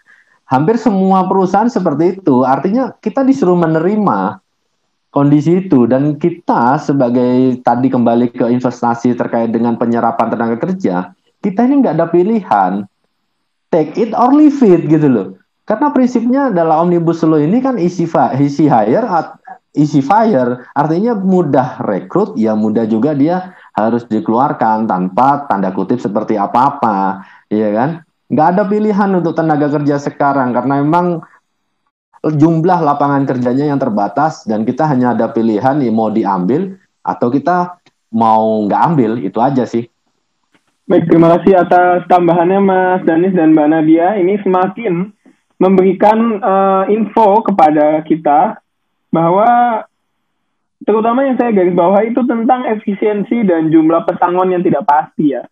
Hampir 0.49 0.81
semua 0.81 1.29
perusahaan 1.29 1.69
seperti 1.69 2.17
itu, 2.17 2.41
artinya 2.41 2.93
kita 2.97 3.21
disuruh 3.21 3.57
menerima 3.57 4.41
kondisi 5.13 5.69
itu. 5.69 5.85
Dan 5.85 6.17
kita 6.17 6.81
sebagai 6.81 7.61
tadi 7.61 7.87
kembali 7.93 8.33
ke 8.33 8.49
investasi 8.49 9.13
terkait 9.13 9.53
dengan 9.53 9.77
penyerapan 9.77 10.33
tenaga 10.33 10.57
kerja 10.57 11.13
kita 11.43 11.67
ini 11.67 11.83
nggak 11.83 11.95
ada 11.99 12.07
pilihan. 12.07 12.73
Take 13.67 13.99
it 13.99 14.15
or 14.15 14.31
leave 14.31 14.63
it 14.63 14.87
gitu 14.87 15.07
loh. 15.11 15.27
Karena 15.67 15.91
prinsipnya 15.91 16.47
dalam 16.55 16.87
omnibus 16.87 17.19
law 17.27 17.39
ini 17.39 17.59
kan 17.59 17.75
isi 17.75 18.07
isi 18.39 18.65
hire 18.71 19.03
isi 19.75 19.99
fire. 19.99 20.71
Artinya 20.71 21.17
mudah 21.19 21.83
rekrut 21.83 22.39
ya 22.39 22.55
mudah 22.55 22.87
juga 22.87 23.11
dia 23.11 23.51
harus 23.75 24.07
dikeluarkan 24.07 24.87
tanpa 24.87 25.43
tanda 25.51 25.75
kutip 25.75 25.99
seperti 25.99 26.39
apa-apa 26.39 27.27
ya 27.51 27.75
kan? 27.75 27.89
Nggak 28.31 28.47
ada 28.55 28.63
pilihan 28.65 29.09
untuk 29.19 29.35
tenaga 29.35 29.67
kerja 29.67 29.99
sekarang 29.99 30.55
karena 30.55 30.79
memang 30.79 31.21
jumlah 32.23 32.79
lapangan 32.79 33.27
kerjanya 33.27 33.75
yang 33.75 33.79
terbatas 33.79 34.47
dan 34.47 34.63
kita 34.63 34.87
hanya 34.87 35.11
ada 35.11 35.27
pilihan 35.27 35.83
ya 35.83 35.91
mau 35.91 36.07
diambil 36.07 36.79
atau 37.03 37.27
kita 37.27 37.83
mau 38.15 38.63
nggak 38.63 38.81
ambil 38.93 39.11
itu 39.19 39.39
aja 39.43 39.67
sih. 39.67 39.91
Baik, 40.87 41.07
terima 41.07 41.35
kasih 41.39 41.63
atas 41.63 42.07
tambahannya 42.11 42.59
Mas 42.59 43.01
Danis 43.07 43.35
dan 43.35 43.55
Mbak 43.55 43.67
Nadia. 43.71 44.19
Ini 44.19 44.39
semakin 44.43 45.15
memberikan 45.59 46.43
uh, 46.43 46.83
info 46.91 47.39
kepada 47.43 48.03
kita 48.03 48.59
bahwa 49.07 49.83
terutama 50.83 51.23
yang 51.23 51.39
saya 51.39 51.55
garis 51.55 51.71
bawah 51.71 52.03
itu 52.03 52.19
tentang 52.27 52.67
efisiensi 52.67 53.47
dan 53.47 53.71
jumlah 53.71 54.03
pesangon 54.03 54.51
yang 54.51 54.63
tidak 54.63 54.83
pasti 54.83 55.31
ya 55.31 55.43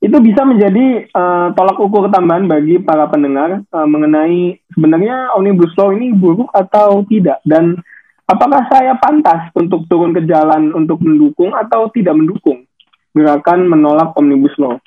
itu 0.00 0.16
bisa 0.24 0.48
menjadi 0.48 1.12
uh, 1.12 1.52
tolak 1.52 1.76
ukur 1.76 2.08
tambahan 2.08 2.48
bagi 2.48 2.80
para 2.80 3.04
pendengar 3.12 3.60
uh, 3.68 3.84
mengenai 3.84 4.56
sebenarnya 4.72 5.36
omnibus 5.36 5.76
law 5.76 5.92
ini 5.92 6.16
buruk 6.16 6.48
atau 6.56 7.04
tidak 7.04 7.44
dan 7.44 7.76
apakah 8.24 8.64
saya 8.72 8.96
pantas 8.96 9.52
untuk 9.52 9.84
turun 9.92 10.16
ke 10.16 10.24
jalan 10.24 10.72
untuk 10.72 11.04
mendukung 11.04 11.52
atau 11.52 11.92
tidak 11.92 12.16
mendukung 12.16 12.64
gerakan 13.12 13.68
menolak 13.68 14.16
omnibus 14.16 14.56
law. 14.56 14.80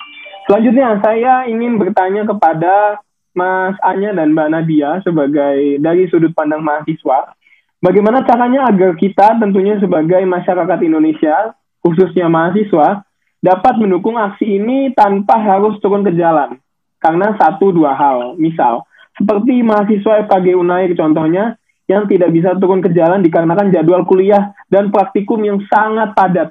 Selanjutnya 0.50 0.98
saya 0.98 1.46
ingin 1.46 1.78
bertanya 1.78 2.26
kepada 2.26 2.98
Mas 3.38 3.78
Anya 3.86 4.18
dan 4.18 4.34
Mbak 4.34 4.48
Nadia 4.50 4.90
sebagai 5.06 5.78
dari 5.78 6.10
sudut 6.10 6.34
pandang 6.34 6.62
mahasiswa, 6.62 7.34
bagaimana 7.78 8.26
caranya 8.26 8.66
agar 8.66 8.98
kita 8.98 9.38
tentunya 9.38 9.78
sebagai 9.78 10.22
masyarakat 10.26 10.78
Indonesia 10.82 11.54
khususnya 11.84 12.26
mahasiswa 12.26 13.04
dapat 13.44 13.76
mendukung 13.76 14.16
aksi 14.16 14.56
ini 14.56 14.96
tanpa 14.96 15.36
harus 15.36 15.76
turun 15.84 16.00
ke 16.00 16.16
jalan. 16.16 16.56
Karena 16.96 17.36
satu 17.36 17.68
dua 17.68 17.92
hal, 17.92 18.40
misal 18.40 18.88
seperti 19.14 19.62
mahasiswa 19.62 20.26
FKG 20.26 20.56
Unair 20.56 20.90
contohnya 20.96 21.60
yang 21.84 22.08
tidak 22.08 22.32
bisa 22.32 22.56
turun 22.56 22.80
ke 22.80 22.90
jalan 22.96 23.20
dikarenakan 23.20 23.68
jadwal 23.68 24.08
kuliah 24.08 24.56
dan 24.72 24.88
praktikum 24.88 25.44
yang 25.44 25.60
sangat 25.68 26.16
padat. 26.16 26.48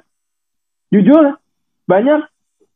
Jujur, 0.94 1.34
banyak 1.90 2.22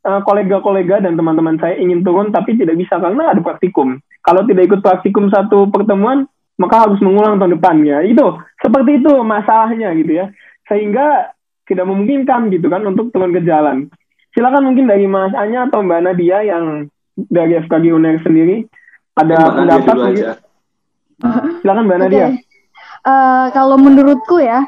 uh, 0.02 0.20
kolega-kolega 0.26 0.98
dan 0.98 1.14
teman-teman 1.14 1.54
saya 1.62 1.78
ingin 1.78 2.02
turun 2.02 2.34
tapi 2.34 2.58
tidak 2.58 2.74
bisa 2.74 2.98
karena 2.98 3.30
ada 3.30 3.40
praktikum. 3.40 4.02
Kalau 4.20 4.42
tidak 4.44 4.74
ikut 4.74 4.80
praktikum 4.82 5.30
satu 5.30 5.70
pertemuan, 5.70 6.26
maka 6.58 6.90
harus 6.90 6.98
mengulang 6.98 7.38
tahun 7.38 7.56
depannya. 7.56 8.02
Itu 8.04 8.42
seperti 8.58 9.00
itu 9.00 9.22
masalahnya 9.22 9.94
gitu 9.94 10.12
ya. 10.18 10.26
Sehingga 10.66 11.32
tidak 11.64 11.86
memungkinkan 11.86 12.50
gitu 12.50 12.66
kan 12.66 12.82
untuk 12.84 13.14
turun 13.14 13.30
ke 13.30 13.46
jalan. 13.46 13.86
Silakan 14.36 14.72
mungkin 14.72 14.86
dari 14.88 15.08
Mas 15.08 15.32
Anya 15.32 15.68
atau 15.70 15.80
Mbak 15.84 16.00
Nadia 16.04 16.44
yang 16.44 16.88
dari 17.16 17.58
FKG 17.64 17.90
UNER 17.94 18.20
sendiri 18.22 18.68
ada 19.18 19.36
pendapat 19.54 19.96
gitu. 20.14 20.34
Silakan 21.64 21.84
Mbak 21.88 21.98
Nadia. 22.04 22.26
Okay 22.32 22.48
uh, 23.08 23.46
kalau 23.54 23.76
menurutku 23.78 24.40
ya 24.42 24.64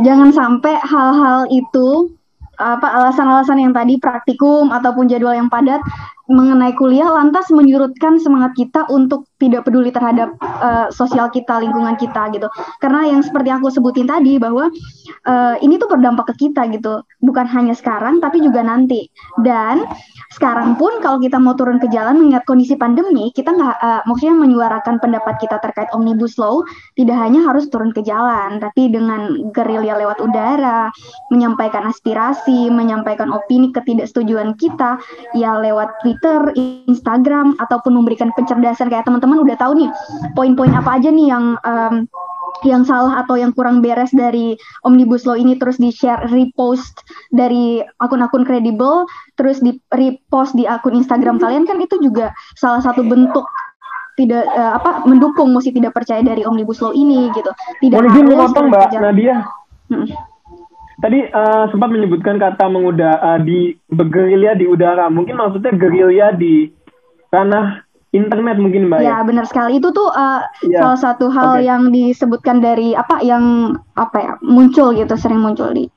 jangan 0.00 0.32
sampai 0.32 0.76
hal-hal 0.80 1.48
itu 1.52 2.12
apa 2.56 2.88
alasan-alasan 2.88 3.60
yang 3.60 3.72
tadi 3.76 4.00
praktikum 4.00 4.72
ataupun 4.72 5.12
jadwal 5.12 5.36
yang 5.36 5.52
padat 5.52 5.80
mengenai 6.24 6.72
kuliah 6.72 7.04
lantas 7.04 7.52
menyurutkan 7.52 8.16
semangat 8.16 8.56
kita 8.56 8.88
untuk 8.88 9.28
tidak 9.36 9.68
peduli 9.68 9.92
terhadap 9.92 10.32
uh, 10.40 10.88
sosial 10.88 11.28
kita, 11.28 11.60
lingkungan 11.60 11.96
kita 12.00 12.32
gitu. 12.32 12.48
Karena 12.80 13.04
yang 13.04 13.20
seperti 13.20 13.52
aku 13.52 13.68
sebutin 13.68 14.08
tadi 14.08 14.40
bahwa 14.40 14.72
uh, 15.28 15.56
ini 15.60 15.76
tuh 15.76 15.88
berdampak 15.92 16.32
ke 16.32 16.48
kita 16.48 16.64
gitu, 16.72 17.04
bukan 17.20 17.44
hanya 17.44 17.76
sekarang 17.76 18.22
tapi 18.22 18.40
juga 18.40 18.64
nanti. 18.64 19.12
Dan 19.44 19.84
sekarang 20.32 20.80
pun 20.80 21.00
kalau 21.04 21.20
kita 21.20 21.36
mau 21.36 21.52
turun 21.52 21.76
ke 21.76 21.88
jalan 21.92 22.16
mengingat 22.16 22.48
kondisi 22.48 22.76
pandemi, 22.80 23.28
kita 23.36 23.52
nggak 23.52 23.76
uh, 23.82 24.02
maksudnya 24.08 24.36
menyuarakan 24.36 24.96
pendapat 25.00 25.36
kita 25.36 25.60
terkait 25.60 25.92
omnibus 25.92 26.40
law 26.40 26.64
tidak 26.96 27.16
hanya 27.20 27.44
harus 27.44 27.68
turun 27.68 27.92
ke 27.92 28.00
jalan, 28.00 28.56
tapi 28.56 28.88
dengan 28.88 29.52
gerilya 29.52 30.00
lewat 30.00 30.20
udara, 30.24 30.88
menyampaikan 31.28 31.84
aspirasi, 31.88 32.72
menyampaikan 32.72 33.28
opini 33.32 33.68
ketidaksetujuan 33.74 34.56
kita 34.56 34.96
ya 35.36 35.60
lewat 35.60 35.92
Twitter, 36.00 36.54
Instagram 36.88 37.58
ataupun 37.60 37.92
memberikan 37.96 38.32
pencerdasan 38.32 38.88
kayak 38.88 39.04
teman-teman 39.04 39.25
teman-teman 39.26 39.42
udah 39.42 39.56
tahu 39.58 39.72
nih 39.82 39.90
poin-poin 40.38 40.70
apa 40.70 41.02
aja 41.02 41.10
nih 41.10 41.26
yang 41.34 41.58
um, 41.66 42.06
yang 42.64 42.86
salah 42.86 43.20
atau 43.20 43.34
yang 43.36 43.50
kurang 43.52 43.82
beres 43.82 44.14
dari 44.14 44.54
omnibus 44.86 45.26
law 45.26 45.34
ini 45.34 45.58
terus 45.58 45.76
di 45.82 45.90
share 45.90 46.30
repost 46.30 47.02
dari 47.34 47.82
akun-akun 47.98 48.46
kredibel 48.46 49.04
terus 49.34 49.58
di 49.58 49.76
repost 49.92 50.54
di 50.54 50.64
akun 50.64 50.94
Instagram 50.94 51.42
kalian 51.42 51.66
kan 51.66 51.82
itu 51.82 51.98
juga 51.98 52.30
salah 52.54 52.80
satu 52.80 53.02
bentuk 53.02 53.44
tidak 54.16 54.48
uh, 54.48 54.80
apa 54.80 55.04
mendukung 55.04 55.52
mesti 55.52 55.74
tidak 55.74 55.92
percaya 55.92 56.24
dari 56.24 56.40
omnibus 56.46 56.80
law 56.80 56.88
ini 56.96 57.28
gitu. 57.36 57.52
Tidak 57.84 58.00
Boleh 58.00 58.12
harus 58.16 58.48
potong 58.48 58.72
mbak 58.72 58.88
Nadia. 58.96 59.44
Hmm. 59.86 60.08
tadi 60.98 61.22
uh, 61.30 61.70
sempat 61.70 61.94
menyebutkan 61.94 62.42
kata 62.42 62.66
menguda 62.66 63.20
uh, 63.20 63.38
di 63.38 63.76
bergerilya 63.92 64.56
di 64.56 64.64
udara. 64.64 65.12
Mungkin 65.12 65.36
maksudnya 65.36 65.76
gerilya 65.76 66.32
di 66.32 66.72
tanah 67.28 67.85
internet 68.14 68.56
mungkin 68.62 68.86
mbak 68.86 69.02
ya, 69.02 69.20
ya? 69.20 69.26
benar 69.26 69.44
sekali. 69.48 69.82
Itu 69.82 69.90
tuh 69.90 70.08
uh, 70.12 70.42
ya. 70.66 70.80
salah 70.80 70.98
satu 70.98 71.26
hal 71.32 71.58
okay. 71.58 71.66
yang 71.66 71.82
disebutkan 71.90 72.62
dari 72.62 72.94
apa 72.94 73.20
yang 73.24 73.74
apa 73.98 74.18
ya 74.22 74.32
muncul 74.44 74.94
gitu 74.94 75.14
sering 75.18 75.42
muncul 75.42 75.72
di 75.74 75.90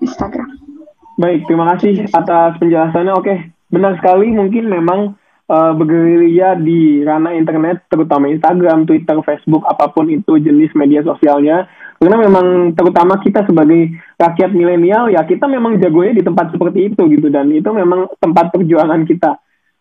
Instagram. 0.00 0.48
Baik 1.20 1.44
terima 1.50 1.68
kasih 1.74 2.08
atas 2.14 2.56
penjelasannya. 2.62 3.12
Oke 3.12 3.34
benar 3.68 3.98
sekali. 3.98 4.32
Mungkin 4.32 4.70
memang 4.70 5.18
uh, 5.50 5.72
bergerilya 5.76 6.56
di 6.56 7.04
ranah 7.04 7.36
internet 7.36 7.84
terutama 7.90 8.30
Instagram 8.30 8.86
Twitter 8.86 9.18
Facebook 9.26 9.66
apa 9.68 9.92
pun 9.92 10.08
itu 10.08 10.38
jenis 10.40 10.72
media 10.78 11.04
sosialnya. 11.04 11.68
Karena 12.00 12.16
memang 12.16 12.72
terutama 12.72 13.20
kita 13.20 13.44
sebagai 13.44 13.92
rakyat 14.16 14.56
milenial 14.56 15.12
ya 15.12 15.20
kita 15.20 15.44
memang 15.44 15.76
jagonya 15.76 16.16
di 16.16 16.24
tempat 16.24 16.48
seperti 16.54 16.94
itu 16.94 17.02
gitu. 17.12 17.28
Dan 17.28 17.52
itu 17.52 17.68
memang 17.68 18.08
tempat 18.16 18.48
perjuangan 18.56 19.04
kita 19.04 19.36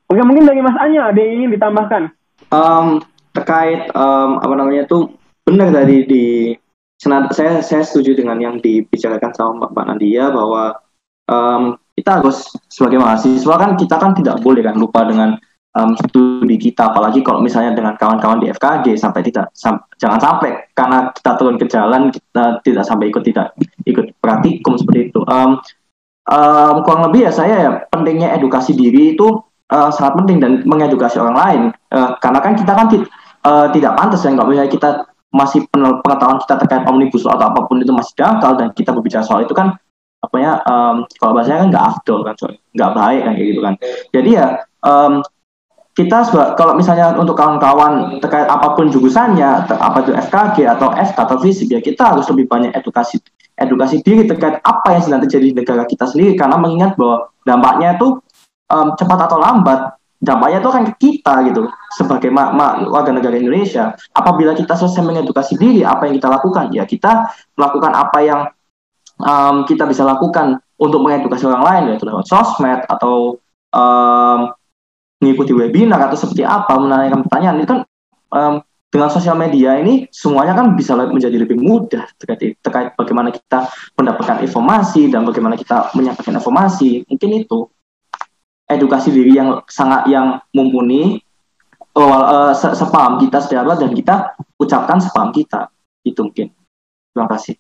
Oke, 0.10 0.22
mungkin 0.26 0.50
dari 0.50 0.58
Mas 0.66 0.74
Anya 0.82 1.14
ada 1.14 1.20
yang 1.22 1.46
ingin 1.46 1.54
ditambahkan. 1.54 2.04
Um, 2.50 3.06
terkait 3.30 3.94
um, 3.94 4.42
apa 4.42 4.54
namanya 4.58 4.90
itu 4.90 5.14
benar 5.46 5.70
tadi 5.70 5.98
di 6.10 6.26
saya 7.00 7.62
saya 7.62 7.84
setuju 7.86 8.18
dengan 8.18 8.42
yang 8.42 8.58
dibicarakan 8.58 9.32
sama 9.38 9.70
Mbak 9.70 9.86
Nadia 9.86 10.34
bahwa 10.34 10.82
um, 11.30 11.78
kita 11.94 12.20
harus 12.20 12.50
sebagai 12.68 13.00
mahasiswa 13.00 13.56
kan 13.56 13.78
kita 13.78 13.96
kan 14.02 14.12
tidak 14.18 14.42
boleh 14.42 14.66
kan 14.66 14.76
lupa 14.76 15.06
dengan 15.06 15.38
um, 15.78 15.94
studi 15.96 16.58
kita 16.58 16.90
apalagi 16.92 17.22
kalau 17.22 17.40
misalnya 17.40 17.78
dengan 17.78 17.94
kawan-kawan 17.96 18.42
di 18.42 18.50
FKG 18.52 18.98
sampai 18.98 19.22
tidak 19.24 19.54
sam, 19.54 19.80
jangan 20.02 20.20
sampai 20.20 20.74
karena 20.74 21.14
kita 21.14 21.32
turun 21.38 21.56
ke 21.62 21.66
jalan 21.70 22.10
kita 22.10 22.60
tidak 22.66 22.84
sampai 22.84 23.14
ikut 23.14 23.24
tidak 23.24 23.54
ikut 23.86 24.12
praktikum 24.20 24.76
seperti 24.76 25.14
itu 25.14 25.22
um, 25.24 25.62
um, 26.28 26.76
kurang 26.84 27.12
lebih 27.12 27.30
ya 27.30 27.32
saya 27.32 27.56
ya 27.62 27.72
pentingnya 27.94 28.36
edukasi 28.36 28.74
diri 28.74 29.14
itu 29.16 29.40
uh, 29.72 29.90
sangat 29.94 30.14
penting 30.24 30.38
dan 30.42 30.52
mengedukasi 30.66 31.18
orang 31.22 31.38
lain. 31.38 31.62
Uh, 31.94 32.14
karena 32.20 32.40
kan 32.42 32.54
kita 32.58 32.72
kan 32.74 32.88
uh, 33.46 33.68
tidak 33.74 33.92
pantas 33.96 34.26
ya 34.26 34.34
kalau 34.34 34.50
misalnya 34.50 34.72
kita 34.72 34.90
masih 35.30 35.62
pengetahuan 35.70 36.42
kita 36.42 36.56
terkait 36.66 36.84
omnibus 36.90 37.22
law 37.22 37.38
atau 37.38 37.54
apa 37.54 37.70
pun 37.70 37.78
itu 37.78 37.94
masih 37.94 38.14
dangkal 38.18 38.58
dan 38.58 38.74
kita 38.74 38.90
berbicara 38.90 39.22
soal 39.22 39.46
itu 39.46 39.54
kan 39.54 39.78
apa 40.20 40.36
ya 40.42 40.58
um, 40.66 41.06
kalau 41.22 41.32
bahasanya 41.38 41.64
kan 41.64 41.70
nggak 41.70 41.86
afdol 41.86 42.20
kan 42.26 42.36
nggak 42.76 42.92
baik 42.98 43.22
kan 43.24 43.32
kayak 43.38 43.48
gitu 43.54 43.62
kan. 43.62 43.74
Jadi 44.10 44.30
ya 44.34 44.48
um, 44.82 45.14
kita 45.94 46.18
kalau 46.56 46.74
misalnya 46.80 47.12
untuk 47.20 47.36
kawan-kawan 47.36 48.24
terkait 48.24 48.48
apa 48.48 48.74
pun 48.74 48.88
jurusannya 48.88 49.68
apa 49.68 49.98
itu 50.08 50.12
FKG 50.16 50.58
atau 50.66 50.96
FK 50.96 51.18
atau 51.18 51.38
fisik 51.44 51.68
ya 51.70 51.80
kita 51.84 52.16
harus 52.16 52.26
lebih 52.32 52.48
banyak 52.48 52.72
edukasi 52.72 53.20
edukasi 53.60 54.00
diri 54.00 54.24
terkait 54.24 54.64
apa 54.64 54.96
yang 54.96 55.04
sedang 55.04 55.22
terjadi 55.28 55.46
di 55.52 55.56
negara 55.56 55.84
kita 55.84 56.08
sendiri. 56.08 56.40
Karena 56.40 56.56
mengingat 56.56 56.96
bahwa 56.96 57.30
dampaknya 57.44 58.00
itu 58.00 58.24
um, 58.70 58.96
cepat 58.96 59.20
atau 59.30 59.38
lambat 59.42 60.00
dampaknya 60.20 60.60
itu 60.60 60.70
akan 60.70 60.84
ke 60.92 60.94
kita 61.00 61.34
gitu 61.48 61.72
sebagai 61.96 62.28
ma 62.28 62.52
ma 62.52 62.84
warga 62.86 63.16
negara 63.16 63.40
Indonesia. 63.40 63.96
Apabila 64.12 64.52
kita 64.52 64.76
selesai 64.76 65.00
mengedukasi 65.00 65.56
diri 65.56 65.82
apa 65.88 66.06
yang 66.06 66.20
kita 66.20 66.28
lakukan 66.28 66.76
ya 66.76 66.84
kita 66.84 67.32
melakukan 67.56 67.92
apa 67.96 68.20
yang 68.20 68.42
um, 69.24 69.64
kita 69.64 69.88
bisa 69.88 70.04
lakukan 70.04 70.60
untuk 70.80 71.00
mengedukasi 71.04 71.48
orang 71.48 71.64
lain 71.64 71.84
yaitu 71.92 72.08
lewat 72.08 72.28
sosmed 72.28 72.84
atau 72.88 73.40
um, 73.72 74.40
mengikuti 75.20 75.52
webinar 75.52 76.00
atau 76.08 76.16
seperti 76.20 76.44
apa 76.44 76.76
menanyakan 76.76 77.24
pertanyaan. 77.28 77.56
Itu 77.64 77.68
kan 77.72 77.80
um, 78.36 78.54
dengan 78.90 79.10
sosial 79.14 79.38
media 79.38 79.78
ini 79.80 80.10
semuanya 80.10 80.58
kan 80.58 80.74
bisa 80.74 80.98
menjadi 80.98 81.38
lebih 81.38 81.62
mudah 81.62 82.10
terkait 82.18 82.58
terkait 82.60 82.92
bagaimana 82.98 83.30
kita 83.30 83.70
mendapatkan 83.94 84.42
informasi 84.42 85.14
dan 85.14 85.24
bagaimana 85.24 85.56
kita 85.56 85.96
menyampaikan 85.96 86.36
informasi. 86.42 87.08
Mungkin 87.08 87.30
itu 87.40 87.70
edukasi 88.70 89.10
diri 89.10 89.34
yang 89.34 89.66
sangat 89.66 90.06
yang 90.06 90.38
mumpuni 90.54 91.18
oh, 91.98 92.06
uh, 92.06 92.54
sepaham 92.54 93.18
kita 93.18 93.42
secara 93.42 93.74
dan 93.74 93.92
kita 93.92 94.38
ucapkan 94.62 95.02
sepaham 95.02 95.34
kita. 95.34 95.74
Itu 96.06 96.30
mungkin. 96.30 96.54
Terima 97.12 97.28
kasih. 97.28 97.58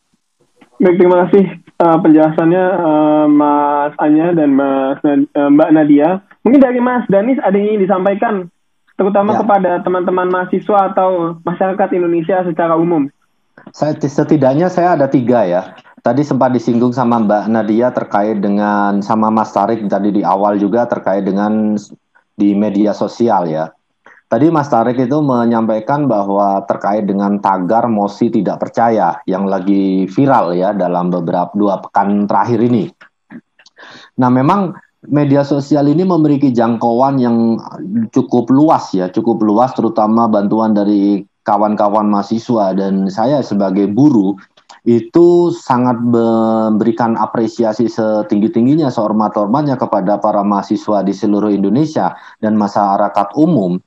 Baik 0.79 0.95
terima 0.95 1.27
kasih 1.27 1.43
uh, 1.83 1.97
penjelasannya 1.99 2.65
uh, 2.79 3.25
Mas 3.27 3.93
Anya 3.99 4.31
dan 4.31 4.55
Mas 4.55 5.01
uh, 5.03 5.49
Mbak 5.51 5.69
Nadia. 5.75 6.23
Mungkin 6.47 6.61
dari 6.63 6.79
Mas 6.79 7.03
Danis 7.11 7.41
ada 7.43 7.57
yang 7.59 7.75
ingin 7.75 7.83
disampaikan 7.83 8.33
terutama 8.95 9.35
ya. 9.35 9.43
kepada 9.43 9.71
teman-teman 9.83 10.31
mahasiswa 10.31 10.93
atau 10.93 11.35
masyarakat 11.43 11.89
Indonesia 11.99 12.47
secara 12.47 12.79
umum? 12.79 13.11
Saya 13.75 13.91
setidaknya 13.99 14.71
saya 14.71 14.95
ada 14.95 15.11
tiga 15.11 15.43
ya 15.43 15.75
Tadi 15.99 16.21
sempat 16.23 16.55
disinggung 16.55 16.95
sama 16.95 17.19
Mbak 17.19 17.43
Nadia 17.51 17.91
terkait 17.91 18.39
dengan 18.39 19.03
sama 19.03 19.27
Mas 19.27 19.51
Tarik 19.51 19.83
tadi 19.91 20.15
di 20.15 20.23
awal 20.23 20.55
juga 20.55 20.87
terkait 20.87 21.27
dengan 21.27 21.75
di 22.39 22.55
media 22.55 22.95
sosial 22.95 23.51
ya. 23.51 23.67
Tadi 24.29 24.47
Mas 24.53 24.69
Tarik 24.69 24.95
itu 24.95 25.19
menyampaikan 25.19 26.05
bahwa 26.07 26.63
terkait 26.69 27.03
dengan 27.03 27.41
tagar 27.41 27.89
mosi 27.89 28.31
tidak 28.31 28.61
percaya 28.61 29.19
yang 29.25 29.49
lagi 29.49 30.05
viral 30.07 30.55
ya 30.55 30.71
dalam 30.71 31.11
beberapa 31.11 31.51
dua 31.57 31.81
pekan 31.83 32.29
terakhir 32.29 32.61
ini. 32.63 32.87
Nah 34.21 34.29
memang 34.31 34.77
media 35.09 35.41
sosial 35.43 35.89
ini 35.89 36.05
memiliki 36.05 36.53
jangkauan 36.53 37.19
yang 37.19 37.59
cukup 38.13 38.47
luas 38.53 38.93
ya, 38.95 39.11
cukup 39.11 39.41
luas 39.43 39.73
terutama 39.75 40.29
bantuan 40.31 40.77
dari 40.77 41.25
kawan-kawan 41.41 42.05
mahasiswa 42.07 42.77
dan 42.77 43.09
saya 43.09 43.41
sebagai 43.41 43.89
buruh 43.89 44.37
itu 44.87 45.51
sangat 45.51 45.99
memberikan 45.99 47.19
apresiasi 47.19 47.91
setinggi-tingginya 47.91 48.87
sehormat-hormatnya 48.87 49.75
kepada 49.75 50.19
para 50.19 50.45
mahasiswa 50.45 51.03
di 51.03 51.11
seluruh 51.11 51.51
Indonesia 51.51 52.15
dan 52.39 52.55
masyarakat 52.55 53.35
umum 53.35 53.79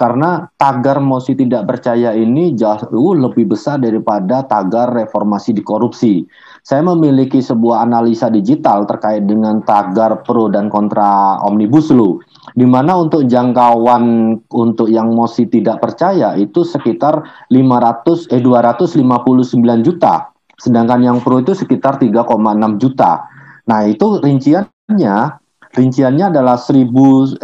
karena 0.00 0.48
tagar 0.56 0.96
mosi 0.96 1.36
tidak 1.36 1.68
percaya 1.68 2.16
ini 2.16 2.56
jauh 2.56 3.12
lebih 3.12 3.52
besar 3.52 3.76
daripada 3.76 4.40
tagar 4.48 4.96
reformasi 4.96 5.52
di 5.52 5.60
korupsi. 5.60 6.24
Saya 6.64 6.80
memiliki 6.80 7.44
sebuah 7.44 7.84
analisa 7.84 8.32
digital 8.32 8.88
terkait 8.88 9.28
dengan 9.28 9.60
tagar 9.60 10.24
pro 10.24 10.48
dan 10.48 10.72
kontra 10.72 11.36
omnibus 11.44 11.92
law. 11.92 12.16
di 12.56 12.66
mana 12.66 12.98
untuk 12.98 13.30
jangkauan 13.30 14.34
untuk 14.50 14.90
yang 14.90 15.14
masih 15.14 15.46
tidak 15.46 15.78
percaya 15.78 16.34
itu 16.34 16.66
sekitar 16.66 17.22
500 17.52 18.26
eh 18.32 18.42
259 18.42 19.86
juta. 19.86 20.32
Sedangkan 20.60 21.00
yang 21.00 21.24
pro 21.24 21.40
itu 21.40 21.56
sekitar 21.56 21.96
3,6 21.96 22.76
juta. 22.76 23.24
Nah, 23.64 23.88
itu 23.88 24.20
rinciannya 24.20 25.40
rinciannya 25.70 26.34
adalah 26.34 26.60
1196 26.60 27.40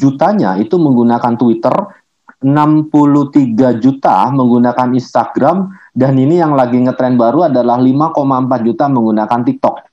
jutanya 0.00 0.50
itu 0.56 0.76
menggunakan 0.80 1.34
Twitter, 1.36 1.74
63 2.40 3.82
juta 3.82 4.30
menggunakan 4.32 4.88
Instagram 4.96 5.76
dan 5.92 6.16
ini 6.16 6.40
yang 6.40 6.56
lagi 6.56 6.80
ngetren 6.80 7.20
baru 7.20 7.52
adalah 7.52 7.76
5,4 7.76 8.66
juta 8.66 8.84
menggunakan 8.88 9.40
TikTok 9.46 9.92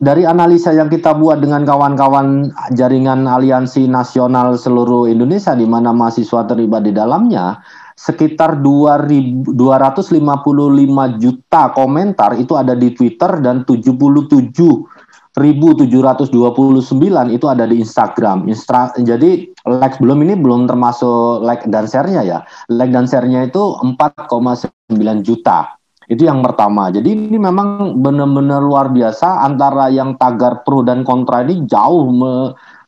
dari 0.00 0.24
analisa 0.24 0.72
yang 0.72 0.88
kita 0.88 1.12
buat 1.12 1.44
dengan 1.44 1.68
kawan-kawan 1.68 2.48
jaringan 2.72 3.28
aliansi 3.28 3.84
nasional 3.84 4.56
seluruh 4.56 5.04
Indonesia 5.04 5.52
di 5.52 5.68
mana 5.68 5.92
mahasiswa 5.92 6.48
terlibat 6.48 6.88
di 6.88 6.96
dalamnya, 6.96 7.60
sekitar 8.00 8.64
2.255 8.64 9.52
juta 11.20 11.62
komentar 11.76 12.32
itu 12.40 12.56
ada 12.56 12.72
di 12.72 12.96
Twitter 12.96 13.44
dan 13.44 13.60
77.729 13.68 15.36
itu 17.36 17.44
ada 17.44 17.68
di 17.68 17.76
Instagram. 17.84 18.48
Instra 18.48 18.88
jadi 18.96 19.52
like 19.68 20.00
belum 20.00 20.24
ini 20.24 20.40
belum 20.40 20.64
termasuk 20.64 21.44
like 21.44 21.68
dan 21.68 21.84
share-nya 21.84 22.24
ya. 22.24 22.40
Like 22.72 22.96
dan 22.96 23.04
share-nya 23.04 23.52
itu 23.52 23.76
4,9 23.84 25.20
juta. 25.20 25.76
Itu 26.08 26.26
yang 26.26 26.40
pertama. 26.42 26.90
Jadi 26.90 27.14
ini 27.14 27.38
memang 27.38 28.00
benar-benar 28.00 28.64
luar 28.64 28.90
biasa 28.90 29.44
antara 29.46 29.92
yang 29.92 30.16
tagar 30.16 30.64
pro 30.66 30.82
dan 30.82 31.04
kontra 31.06 31.44
ini 31.46 31.68
jauh 31.68 32.10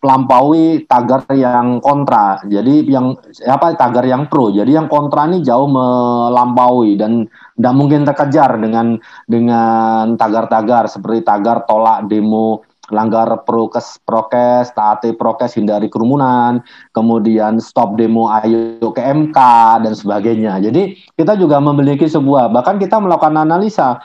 melampaui 0.03 0.83
tagar 0.91 1.23
yang 1.31 1.79
kontra. 1.79 2.43
Jadi 2.43 2.91
yang 2.91 3.15
apa 3.47 3.79
tagar 3.79 4.03
yang 4.03 4.27
pro. 4.27 4.51
Jadi 4.51 4.74
yang 4.74 4.91
kontra 4.91 5.31
ini 5.31 5.47
jauh 5.47 5.70
melampaui 5.70 6.99
dan 6.99 7.31
tidak 7.55 7.74
mungkin 7.79 8.03
terkejar 8.03 8.59
dengan 8.59 8.99
dengan 9.31 10.19
tagar-tagar 10.19 10.91
seperti 10.91 11.23
tagar 11.23 11.62
tolak 11.70 12.11
demo 12.11 12.66
langgar 12.91 13.47
prokes 13.49 14.03
prokes 14.05 14.74
taati 14.74 15.15
prokes 15.15 15.57
hindari 15.57 15.87
kerumunan 15.89 16.61
kemudian 16.93 17.62
stop 17.62 17.95
demo 17.97 18.29
ayo 18.29 18.93
ke 18.93 19.01
MK 19.01 19.39
dan 19.87 19.95
sebagainya 19.97 20.61
jadi 20.61 20.93
kita 21.16 21.39
juga 21.41 21.62
memiliki 21.62 22.05
sebuah 22.05 22.53
bahkan 22.53 22.77
kita 22.83 23.01
melakukan 23.01 23.39
analisa 23.39 24.03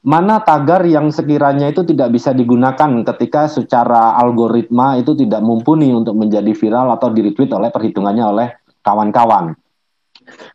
mana 0.00 0.40
tagar 0.40 0.88
yang 0.88 1.12
sekiranya 1.12 1.68
itu 1.68 1.84
tidak 1.84 2.08
bisa 2.16 2.32
digunakan 2.32 3.04
ketika 3.12 3.52
secara 3.52 4.16
algoritma 4.16 4.96
itu 4.96 5.12
tidak 5.12 5.44
mumpuni 5.44 5.92
untuk 5.92 6.16
menjadi 6.16 6.56
viral 6.56 6.96
atau 6.96 7.12
di 7.12 7.20
retweet 7.20 7.52
oleh 7.52 7.68
perhitungannya 7.68 8.24
oleh 8.24 8.48
kawan-kawan. 8.80 9.52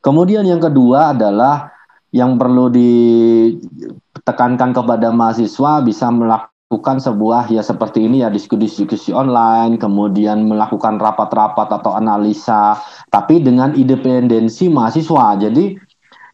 Kemudian 0.01 0.49
yang 0.49 0.57
kedua 0.57 1.13
adalah 1.13 1.69
yang 2.09 2.41
perlu 2.41 2.71
ditekankan 2.73 4.71
kepada 4.73 5.11
mahasiswa 5.13 5.83
bisa 5.83 6.09
melakukan 6.09 6.97
sebuah 6.97 7.51
ya 7.51 7.61
seperti 7.61 8.07
ini 8.07 8.25
ya 8.25 8.33
diskusi-diskusi 8.33 9.13
online, 9.13 9.77
kemudian 9.77 10.47
melakukan 10.49 10.97
rapat-rapat 10.97 11.69
atau 11.69 11.93
analisa, 11.93 12.81
tapi 13.13 13.43
dengan 13.45 13.77
independensi 13.77 14.71
mahasiswa. 14.73 15.37
Jadi 15.37 15.75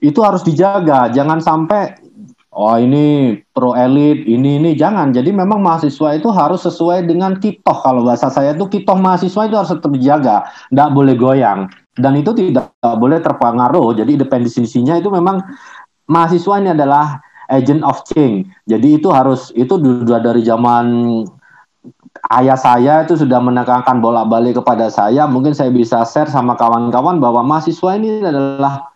itu 0.01 0.19
harus 0.21 0.45
dijaga, 0.45 1.11
jangan 1.13 1.41
sampai 1.41 1.93
oh 2.51 2.75
ini 2.75 3.39
pro 3.55 3.71
elit, 3.73 4.27
ini 4.27 4.59
ini 4.59 4.75
jangan. 4.75 5.15
Jadi 5.15 5.31
memang 5.31 5.63
mahasiswa 5.63 6.15
itu 6.15 6.29
harus 6.31 6.63
sesuai 6.67 7.07
dengan 7.07 7.39
kitoh 7.39 7.77
kalau 7.79 8.03
bahasa 8.03 8.27
saya 8.27 8.53
itu 8.55 8.67
kitoh 8.67 8.99
mahasiswa 8.99 9.47
itu 9.47 9.55
harus 9.55 9.71
tetap 9.71 9.91
dijaga, 9.91 10.37
tidak 10.71 10.89
boleh 10.91 11.15
goyang 11.15 11.71
dan 11.99 12.15
itu 12.19 12.31
tidak 12.31 12.71
boleh 12.81 13.19
terpengaruh. 13.19 13.95
Jadi 13.95 14.19
independensinya 14.19 14.95
itu 14.99 15.11
memang 15.11 15.43
mahasiswa 16.07 16.59
ini 16.59 16.69
adalah 16.71 17.19
agent 17.51 17.83
of 17.83 18.03
change. 18.07 18.47
Jadi 18.67 18.99
itu 18.99 19.11
harus 19.11 19.51
itu 19.55 19.75
sudah 19.75 20.19
dari 20.23 20.43
zaman 20.43 20.85
ayah 22.31 22.59
saya 22.59 23.03
itu 23.03 23.19
sudah 23.19 23.39
menekankan 23.43 23.99
bolak-balik 23.99 24.59
kepada 24.59 24.87
saya. 24.87 25.27
Mungkin 25.27 25.51
saya 25.51 25.71
bisa 25.71 26.03
share 26.07 26.31
sama 26.31 26.55
kawan-kawan 26.55 27.19
bahwa 27.19 27.43
mahasiswa 27.43 27.99
ini 27.99 28.23
adalah 28.23 28.90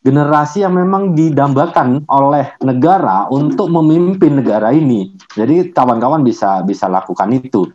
generasi 0.00 0.64
yang 0.64 0.76
memang 0.80 1.12
didambakan 1.12 2.08
oleh 2.08 2.56
negara 2.64 3.28
untuk 3.28 3.68
memimpin 3.68 4.40
negara 4.40 4.72
ini. 4.72 5.12
Jadi 5.36 5.72
kawan-kawan 5.72 6.24
bisa 6.24 6.64
bisa 6.64 6.88
lakukan 6.88 7.28
itu. 7.36 7.68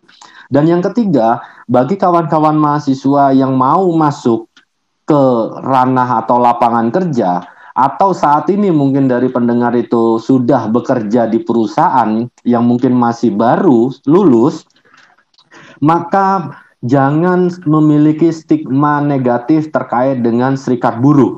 Dan 0.50 0.70
yang 0.70 0.82
ketiga, 0.82 1.42
bagi 1.66 1.98
kawan-kawan 1.98 2.58
mahasiswa 2.58 3.34
yang 3.34 3.58
mau 3.58 3.90
masuk 3.98 4.50
ke 5.06 5.22
ranah 5.62 6.26
atau 6.26 6.38
lapangan 6.42 6.90
kerja, 6.90 7.46
atau 7.76 8.16
saat 8.16 8.48
ini 8.48 8.72
mungkin 8.72 9.12
dari 9.12 9.28
pendengar 9.30 9.76
itu 9.76 10.18
sudah 10.22 10.72
bekerja 10.72 11.28
di 11.28 11.44
perusahaan 11.44 12.24
yang 12.48 12.64
mungkin 12.66 12.96
masih 12.96 13.34
baru 13.36 13.92
lulus, 14.08 14.64
maka 15.84 16.56
jangan 16.86 17.52
memiliki 17.68 18.32
stigma 18.32 19.02
negatif 19.02 19.74
terkait 19.76 20.24
dengan 20.24 20.56
serikat 20.56 21.02
buruh. 21.04 21.36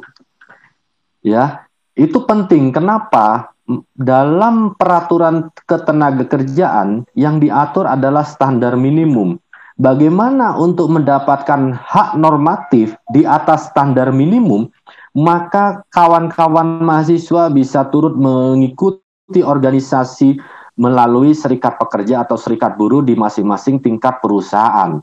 Ya, 1.27 1.67
itu 1.99 2.23
penting. 2.23 2.71
Kenapa? 2.71 3.51
Dalam 3.91 4.79
peraturan 4.79 5.51
ketenaga 5.67 6.23
kerjaan 6.23 7.03
yang 7.19 7.43
diatur 7.43 7.83
adalah 7.83 8.23
standar 8.23 8.79
minimum. 8.79 9.35
Bagaimana 9.75 10.55
untuk 10.55 10.89
mendapatkan 10.89 11.75
hak 11.75 12.15
normatif 12.15 12.95
di 13.11 13.27
atas 13.27 13.69
standar 13.69 14.09
minimum? 14.15 14.71
maka 15.17 15.81
kawan-kawan 15.89 16.85
mahasiswa 16.85 17.49
bisa 17.49 17.89
turut 17.89 18.13
mengikuti 18.13 19.41
organisasi 19.41 20.37
melalui 20.77 21.33
serikat 21.33 21.81
pekerja 21.81 22.21
atau 22.21 22.37
serikat 22.37 22.77
buruh 22.77 23.01
di 23.01 23.17
masing-masing 23.17 23.81
tingkat 23.81 24.21
perusahaan. 24.21 25.01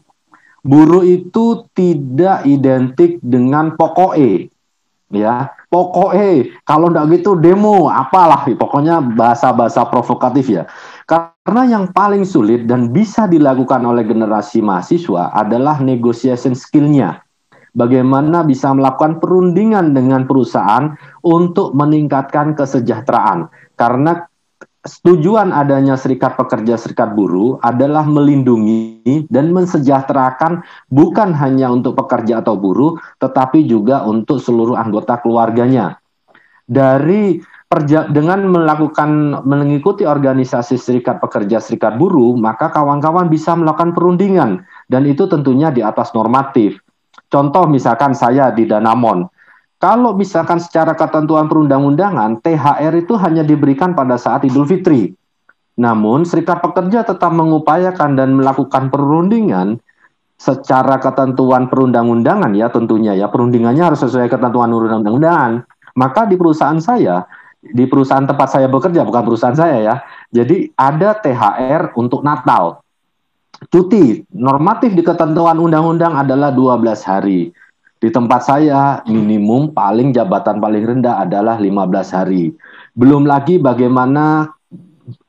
Buruh 0.63 1.03
itu 1.03 1.67
tidak 1.75 2.47
identik 2.47 3.19
dengan 3.21 3.75
pokoknya, 3.75 4.54
ya 5.15 5.49
pokoknya 5.71 6.61
kalau 6.67 6.91
tidak 6.91 7.07
gitu 7.19 7.39
demo 7.39 7.89
apalah 7.89 8.45
pokoknya 8.47 9.01
bahasa-bahasa 9.15 9.87
provokatif 9.89 10.51
ya 10.51 10.67
karena 11.07 11.63
yang 11.65 11.85
paling 11.95 12.27
sulit 12.27 12.67
dan 12.67 12.91
bisa 12.91 13.31
dilakukan 13.31 13.83
oleh 13.87 14.03
generasi 14.05 14.61
mahasiswa 14.61 15.33
adalah 15.33 15.79
negotiation 15.81 16.53
skillnya 16.53 17.25
bagaimana 17.75 18.47
bisa 18.47 18.71
melakukan 18.73 19.19
perundingan 19.19 19.93
dengan 19.93 20.25
perusahaan 20.25 20.95
untuk 21.27 21.75
meningkatkan 21.75 22.55
kesejahteraan. 22.55 23.51
Karena 23.75 24.23
tujuan 24.85 25.49
adanya 25.49 25.97
serikat 25.97 26.37
pekerja 26.37 26.77
serikat 26.77 27.17
buruh 27.17 27.57
adalah 27.65 28.05
melindungi 28.05 29.27
dan 29.33 29.49
mensejahterakan 29.53 30.61
bukan 30.93 31.33
hanya 31.33 31.73
untuk 31.73 31.97
pekerja 31.97 32.45
atau 32.45 32.57
buruh, 32.61 33.01
tetapi 33.17 33.65
juga 33.65 34.05
untuk 34.05 34.45
seluruh 34.45 34.77
anggota 34.77 35.17
keluarganya. 35.25 35.97
Dari 36.65 37.41
perja 37.65 38.07
dengan 38.07 38.45
melakukan 38.49 39.43
mengikuti 39.49 40.05
organisasi 40.05 40.77
serikat 40.77 41.19
pekerja 41.19 41.59
serikat 41.59 41.97
buruh, 41.97 42.37
maka 42.37 42.69
kawan-kawan 42.71 43.33
bisa 43.33 43.57
melakukan 43.57 43.97
perundingan 43.97 44.63
dan 44.87 45.03
itu 45.09 45.25
tentunya 45.27 45.73
di 45.73 45.81
atas 45.81 46.13
normatif. 46.13 46.79
Contoh 47.33 47.67
misalkan 47.67 48.15
saya 48.15 48.53
di 48.55 48.69
Danamon. 48.69 49.27
Kalau 49.85 50.17
misalkan 50.17 50.57
secara 50.57 50.97
ketentuan 50.97 51.45
perundang-undangan, 51.45 52.41
THR 52.41 53.05
itu 53.05 53.21
hanya 53.21 53.45
diberikan 53.45 53.93
pada 53.93 54.17
saat 54.17 54.41
Idul 54.49 54.65
Fitri. 54.65 55.13
Namun, 55.77 56.25
serikat 56.25 56.65
pekerja 56.65 57.05
tetap 57.05 57.29
mengupayakan 57.37 58.17
dan 58.17 58.33
melakukan 58.33 58.89
perundingan 58.89 59.77
secara 60.41 60.97
ketentuan 60.97 61.69
perundang-undangan 61.69 62.57
ya 62.57 62.73
tentunya 62.73 63.13
ya 63.13 63.29
perundingannya 63.29 63.93
harus 63.93 64.01
sesuai 64.09 64.33
ketentuan 64.33 64.73
undang-undangan. 64.73 65.69
Maka 66.01 66.33
di 66.33 66.41
perusahaan 66.41 66.81
saya, 66.81 67.29
di 67.61 67.85
perusahaan 67.85 68.25
tempat 68.25 68.57
saya 68.57 68.73
bekerja 68.73 69.05
bukan 69.05 69.21
perusahaan 69.21 69.53
saya 69.53 69.85
ya. 69.85 69.97
Jadi 70.33 70.73
ada 70.81 71.13
THR 71.13 71.93
untuk 72.01 72.25
Natal 72.25 72.81
cuti 73.69 74.25
normatif 74.35 74.93
di 74.97 75.03
ketentuan 75.05 75.61
undang-undang 75.61 76.17
adalah 76.17 76.51
12 76.51 77.05
hari. 77.05 77.53
Di 78.05 78.13
tempat 78.13 78.45
saya 78.45 79.01
minimum 79.09 79.73
paling 79.73 80.13
jabatan 80.13 80.61
paling 80.61 80.85
rendah 80.85 81.25
adalah 81.25 81.57
15 81.57 82.13
hari. 82.13 82.53
Belum 82.93 83.25
lagi 83.25 83.57
bagaimana 83.57 84.45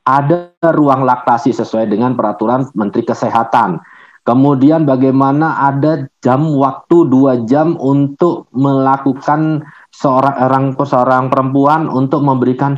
ada 0.04 0.52
ruang 0.76 1.08
laktasi 1.08 1.56
sesuai 1.56 1.88
dengan 1.88 2.20
peraturan 2.20 2.68
Menteri 2.76 3.08
Kesehatan. 3.08 3.80
Kemudian 4.28 4.84
bagaimana 4.84 5.72
ada 5.72 6.04
jam 6.20 6.52
waktu 6.52 7.08
dua 7.08 7.48
jam 7.48 7.80
untuk 7.80 8.52
melakukan 8.52 9.64
seorang 9.96 10.36
orang 10.36 10.66
seorang 10.76 11.26
perempuan 11.32 11.88
untuk 11.88 12.28
memberikan 12.28 12.76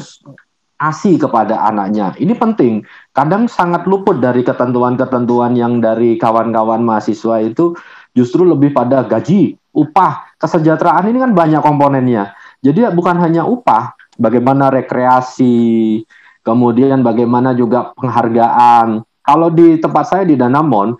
ASI 0.77 1.17
kepada 1.17 1.65
anaknya. 1.65 2.13
Ini 2.21 2.37
penting. 2.37 2.85
Kadang 3.17 3.49
sangat 3.49 3.89
luput 3.89 4.21
dari 4.21 4.45
ketentuan-ketentuan 4.45 5.57
yang 5.57 5.81
dari 5.81 6.21
kawan-kawan 6.21 6.85
mahasiswa 6.85 7.41
itu 7.41 7.73
justru 8.13 8.45
lebih 8.45 8.77
pada 8.77 9.01
gaji, 9.01 9.57
upah, 9.77 10.33
kesejahteraan 10.41 11.05
ini 11.13 11.21
kan 11.21 11.31
banyak 11.37 11.61
komponennya. 11.61 12.33
Jadi 12.65 12.89
bukan 12.89 13.21
hanya 13.21 13.45
upah, 13.45 13.93
bagaimana 14.17 14.73
rekreasi, 14.73 16.01
kemudian 16.41 17.05
bagaimana 17.05 17.53
juga 17.53 17.93
penghargaan. 17.93 19.05
Kalau 19.21 19.47
di 19.53 19.77
tempat 19.77 20.09
saya 20.09 20.23
di 20.25 20.33
Danamon, 20.33 20.97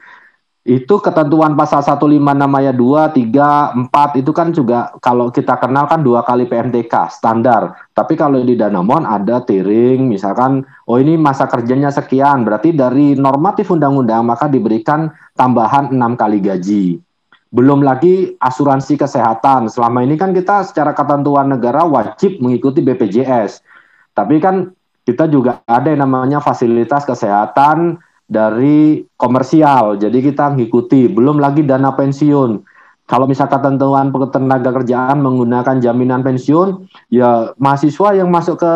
itu 0.67 0.99
ketentuan 0.99 1.55
pasal 1.55 1.79
156 1.79 2.19
ayat 2.43 2.75
2, 2.75 3.15
3, 3.15 3.87
4 3.87 4.19
itu 4.19 4.31
kan 4.35 4.51
juga 4.51 4.91
kalau 4.99 5.31
kita 5.31 5.55
kenal 5.63 5.87
kan 5.87 6.03
dua 6.03 6.27
kali 6.27 6.43
PMTK 6.43 7.07
standar. 7.07 7.87
Tapi 7.95 8.19
kalau 8.19 8.43
di 8.43 8.59
Danamon 8.59 9.07
ada 9.07 9.39
tiring 9.39 10.11
misalkan 10.11 10.67
oh 10.83 10.99
ini 10.99 11.15
masa 11.15 11.47
kerjanya 11.47 11.87
sekian 11.87 12.43
berarti 12.43 12.75
dari 12.75 13.15
normatif 13.15 13.71
undang-undang 13.71 14.27
maka 14.27 14.51
diberikan 14.51 15.07
tambahan 15.39 15.95
enam 15.95 16.19
kali 16.19 16.43
gaji. 16.43 17.06
Belum 17.47 17.79
lagi 17.79 18.35
asuransi 18.37 18.99
kesehatan. 18.99 19.71
Selama 19.71 20.03
ini 20.03 20.19
kan 20.19 20.35
kita 20.35 20.67
secara 20.67 20.91
ketentuan 20.91 21.47
negara 21.47 21.87
wajib 21.87 22.39
mengikuti 22.43 22.83
BPJS. 22.83 23.63
Tapi 24.11 24.41
kan 24.43 24.75
kita 25.07 25.31
juga 25.31 25.63
ada 25.63 25.87
yang 25.87 26.03
namanya 26.03 26.43
fasilitas 26.43 27.07
kesehatan 27.07 28.03
dari 28.27 29.07
komersial. 29.15 29.95
Jadi 29.95 30.19
kita 30.19 30.51
mengikuti, 30.51 31.07
belum 31.07 31.39
lagi 31.39 31.63
dana 31.63 31.95
pensiun. 31.95 32.59
Kalau 33.07 33.23
misalkan 33.23 33.63
ketentuan 33.63 34.11
tenaga 34.11 34.75
kerjaan 34.75 35.23
menggunakan 35.23 35.79
jaminan 35.79 36.27
pensiun, 36.27 36.91
ya 37.07 37.55
mahasiswa 37.55 38.19
yang 38.19 38.27
masuk 38.27 38.59
ke 38.59 38.73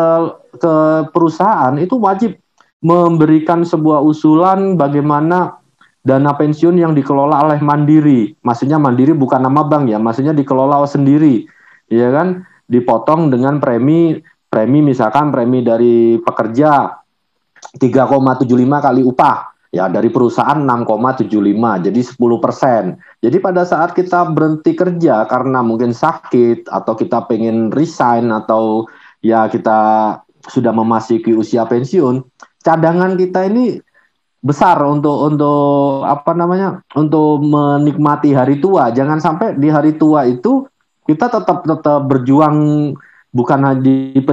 ke 0.56 0.74
perusahaan 1.12 1.76
itu 1.76 2.00
wajib 2.00 2.40
memberikan 2.80 3.60
sebuah 3.62 4.00
usulan 4.00 4.80
bagaimana 4.80 5.61
dana 6.02 6.34
pensiun 6.34 6.76
yang 6.76 6.92
dikelola 6.92 7.46
oleh 7.46 7.60
mandiri. 7.62 8.34
Maksudnya 8.42 8.76
mandiri 8.76 9.14
bukan 9.14 9.42
nama 9.42 9.62
bank 9.62 9.90
ya, 9.90 9.98
maksudnya 10.02 10.34
dikelola 10.34 10.82
sendiri. 10.84 11.46
Ya 11.88 12.10
kan? 12.10 12.42
Dipotong 12.66 13.30
dengan 13.30 13.62
premi 13.62 14.18
premi 14.52 14.84
misalkan 14.84 15.32
premi 15.32 15.64
dari 15.64 16.20
pekerja 16.20 17.00
3,75 17.72 18.44
kali 18.84 19.00
upah 19.00 19.52
ya 19.72 19.88
dari 19.88 20.12
perusahaan 20.12 20.60
6,75 20.60 21.88
jadi 21.88 22.00
10 22.04 22.44
persen. 22.44 22.84
Jadi 23.24 23.36
pada 23.40 23.64
saat 23.64 23.96
kita 23.96 24.28
berhenti 24.28 24.76
kerja 24.76 25.24
karena 25.24 25.64
mungkin 25.64 25.96
sakit 25.96 26.68
atau 26.68 26.92
kita 26.92 27.24
pengen 27.24 27.72
resign 27.72 28.28
atau 28.28 28.84
ya 29.24 29.48
kita 29.48 30.20
sudah 30.44 30.74
memasuki 30.74 31.32
usia 31.32 31.64
pensiun, 31.64 32.20
cadangan 32.60 33.16
kita 33.16 33.48
ini 33.48 33.78
besar 34.42 34.82
untuk 34.82 35.30
untuk 35.30 36.02
apa 36.02 36.34
namanya 36.34 36.82
untuk 36.98 37.46
menikmati 37.46 38.34
hari 38.34 38.58
tua. 38.58 38.90
Jangan 38.90 39.22
sampai 39.22 39.54
di 39.54 39.70
hari 39.70 39.94
tua 39.94 40.26
itu 40.26 40.66
kita 41.06 41.30
tetap 41.30 41.62
tetap 41.62 42.10
berjuang 42.10 42.90
bukan 43.32 43.60
hanya 43.64 43.80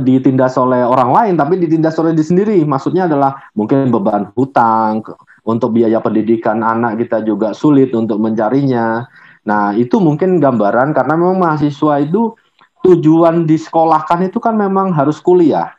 ditindas 0.01 0.59
oleh 0.59 0.83
orang 0.83 1.13
lain 1.13 1.33
tapi 1.37 1.61
ditindas 1.61 1.95
oleh 2.01 2.17
diri 2.17 2.25
sendiri. 2.25 2.57
Maksudnya 2.65 3.05
adalah 3.05 3.37
mungkin 3.53 3.93
beban 3.93 4.33
hutang 4.33 5.05
untuk 5.45 5.77
biaya 5.77 6.01
pendidikan 6.01 6.65
anak 6.65 6.97
kita 7.05 7.21
juga 7.21 7.53
sulit 7.53 7.93
untuk 7.93 8.17
mencarinya. 8.17 9.05
Nah 9.45 9.77
itu 9.77 10.01
mungkin 10.01 10.41
gambaran 10.41 10.91
karena 10.97 11.13
memang 11.13 11.37
mahasiswa 11.37 12.01
itu 12.01 12.33
tujuan 12.81 13.45
di 13.45 13.61
disekolahkan 13.61 14.25
itu 14.25 14.41
kan 14.41 14.57
memang 14.57 14.89
harus 14.89 15.21
kuliah 15.21 15.69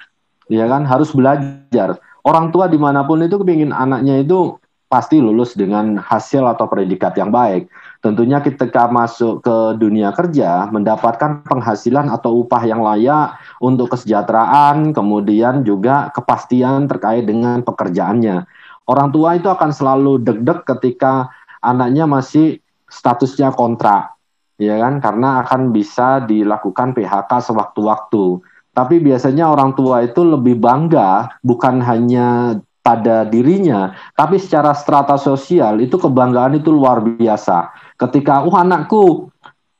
ya 0.47 0.71
kan? 0.71 0.87
Harus 0.87 1.11
belajar 1.11 1.99
orang 2.25 2.53
tua 2.53 2.69
di 2.69 2.77
mana 2.77 3.05
pun 3.07 3.21
itu 3.25 3.37
kepingin 3.41 3.73
anaknya 3.73 4.21
itu 4.21 4.61
pasti 4.91 5.23
lulus 5.23 5.55
dengan 5.55 6.03
hasil 6.03 6.43
atau 6.51 6.67
predikat 6.67 7.15
yang 7.15 7.31
baik. 7.31 7.71
Tentunya 8.03 8.43
ketika 8.43 8.91
masuk 8.91 9.39
ke 9.47 9.79
dunia 9.79 10.11
kerja, 10.11 10.67
mendapatkan 10.67 11.47
penghasilan 11.47 12.11
atau 12.11 12.43
upah 12.43 12.67
yang 12.67 12.83
layak 12.83 13.39
untuk 13.63 13.95
kesejahteraan, 13.95 14.91
kemudian 14.91 15.63
juga 15.63 16.11
kepastian 16.11 16.91
terkait 16.91 17.23
dengan 17.23 17.63
pekerjaannya. 17.63 18.51
Orang 18.91 19.15
tua 19.15 19.39
itu 19.39 19.47
akan 19.47 19.71
selalu 19.71 20.27
deg-deg 20.27 20.67
ketika 20.67 21.31
anaknya 21.63 22.11
masih 22.11 22.59
statusnya 22.91 23.55
kontrak, 23.55 24.19
ya 24.59 24.75
kan? 24.83 24.99
Karena 24.99 25.47
akan 25.47 25.71
bisa 25.71 26.27
dilakukan 26.27 26.99
PHK 26.99 27.31
sewaktu-waktu. 27.31 28.43
Tapi 28.71 29.03
biasanya 29.03 29.51
orang 29.51 29.75
tua 29.75 30.07
itu 30.07 30.23
lebih 30.23 30.59
bangga 30.63 31.41
bukan 31.43 31.83
hanya 31.83 32.59
pada 32.81 33.29
dirinya, 33.29 33.93
tapi 34.17 34.41
secara 34.41 34.73
strata 34.73 35.21
sosial 35.21 35.85
itu 35.85 36.01
kebanggaan 36.01 36.57
itu 36.57 36.73
luar 36.73 37.05
biasa. 37.05 37.77
Ketika 38.01 38.41
uh 38.41 38.57
anakku 38.57 39.29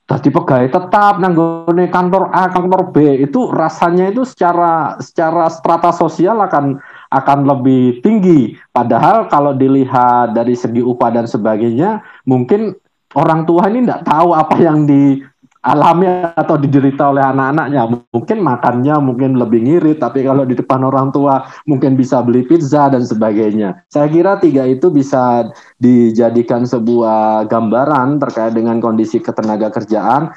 tadi 0.05 0.29
pegawai 0.29 0.69
tetap 0.69 1.17
nanggone 1.17 1.89
kantor 1.89 2.29
A, 2.35 2.53
kantor 2.53 2.93
B, 2.93 3.25
itu 3.25 3.49
rasanya 3.49 4.13
itu 4.13 4.27
secara 4.29 5.01
secara 5.01 5.49
strata 5.49 5.95
sosial 5.97 6.43
akan 6.45 6.77
akan 7.09 7.39
lebih 7.49 8.05
tinggi. 8.05 8.59
Padahal 8.69 9.33
kalau 9.33 9.57
dilihat 9.57 10.37
dari 10.37 10.53
segi 10.53 10.85
upah 10.85 11.15
dan 11.15 11.25
sebagainya, 11.25 12.05
mungkin 12.29 12.77
orang 13.17 13.49
tua 13.49 13.71
ini 13.73 13.87
tidak 13.87 14.05
tahu 14.05 14.37
apa 14.37 14.57
yang 14.61 14.85
di 14.85 15.25
alami 15.61 16.09
atau 16.33 16.57
diderita 16.57 17.13
oleh 17.13 17.21
anak-anaknya. 17.21 17.83
Mungkin 18.13 18.39
makannya 18.41 18.97
mungkin 19.01 19.37
lebih 19.37 19.61
ngirit, 19.61 20.01
tapi 20.01 20.25
kalau 20.25 20.49
di 20.49 20.57
depan 20.57 20.81
orang 20.81 21.13
tua 21.13 21.45
mungkin 21.69 22.01
bisa 22.01 22.25
beli 22.25 22.49
pizza 22.49 22.89
dan 22.89 23.05
sebagainya. 23.05 23.85
Saya 23.93 24.09
kira 24.09 24.41
tiga 24.41 24.65
itu 24.65 24.89
bisa 24.89 25.53
dijadikan 25.77 26.65
sebuah 26.65 27.45
gambaran 27.49 28.17
terkait 28.19 28.57
dengan 28.57 28.81
kondisi 28.81 29.21
ketenaga 29.21 29.69
kerjaan. 29.69 30.33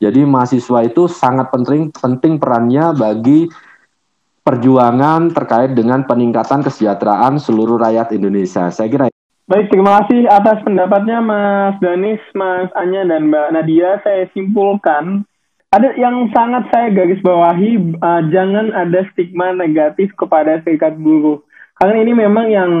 Jadi 0.00 0.26
mahasiswa 0.26 0.84
itu 0.84 1.06
sangat 1.06 1.52
penting 1.52 1.92
penting 1.92 2.40
perannya 2.40 2.92
bagi 2.96 3.46
perjuangan 4.44 5.32
terkait 5.32 5.72
dengan 5.72 6.04
peningkatan 6.04 6.60
kesejahteraan 6.60 7.40
seluruh 7.40 7.80
rakyat 7.80 8.12
Indonesia. 8.12 8.68
Saya 8.68 8.88
kira 8.92 9.13
Baik, 9.44 9.68
terima 9.68 10.00
kasih 10.00 10.24
atas 10.24 10.64
pendapatnya 10.64 11.20
Mas 11.20 11.76
Danis, 11.76 12.16
Mas 12.32 12.72
Anya, 12.80 13.04
dan 13.04 13.28
Mbak 13.28 13.52
Nadia. 13.52 14.00
Saya 14.00 14.24
simpulkan, 14.32 15.28
ada 15.68 15.92
yang 16.00 16.32
sangat 16.32 16.72
saya 16.72 16.88
garis 16.88 17.20
bawahi, 17.20 17.92
uh, 18.00 18.24
jangan 18.32 18.72
ada 18.72 19.04
stigma 19.12 19.52
negatif 19.52 20.16
kepada 20.16 20.64
serikat 20.64 20.96
buruh. 20.96 21.44
Karena 21.76 22.00
ini 22.00 22.12
memang 22.16 22.46
yang 22.48 22.72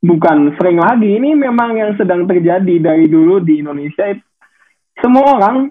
bukan 0.00 0.56
sering 0.56 0.80
lagi, 0.80 1.20
ini 1.20 1.36
memang 1.36 1.76
yang 1.76 1.92
sedang 2.00 2.24
terjadi 2.24 2.80
dari 2.80 3.04
dulu 3.04 3.44
di 3.44 3.60
Indonesia. 3.60 4.08
Semua 5.04 5.36
orang, 5.36 5.68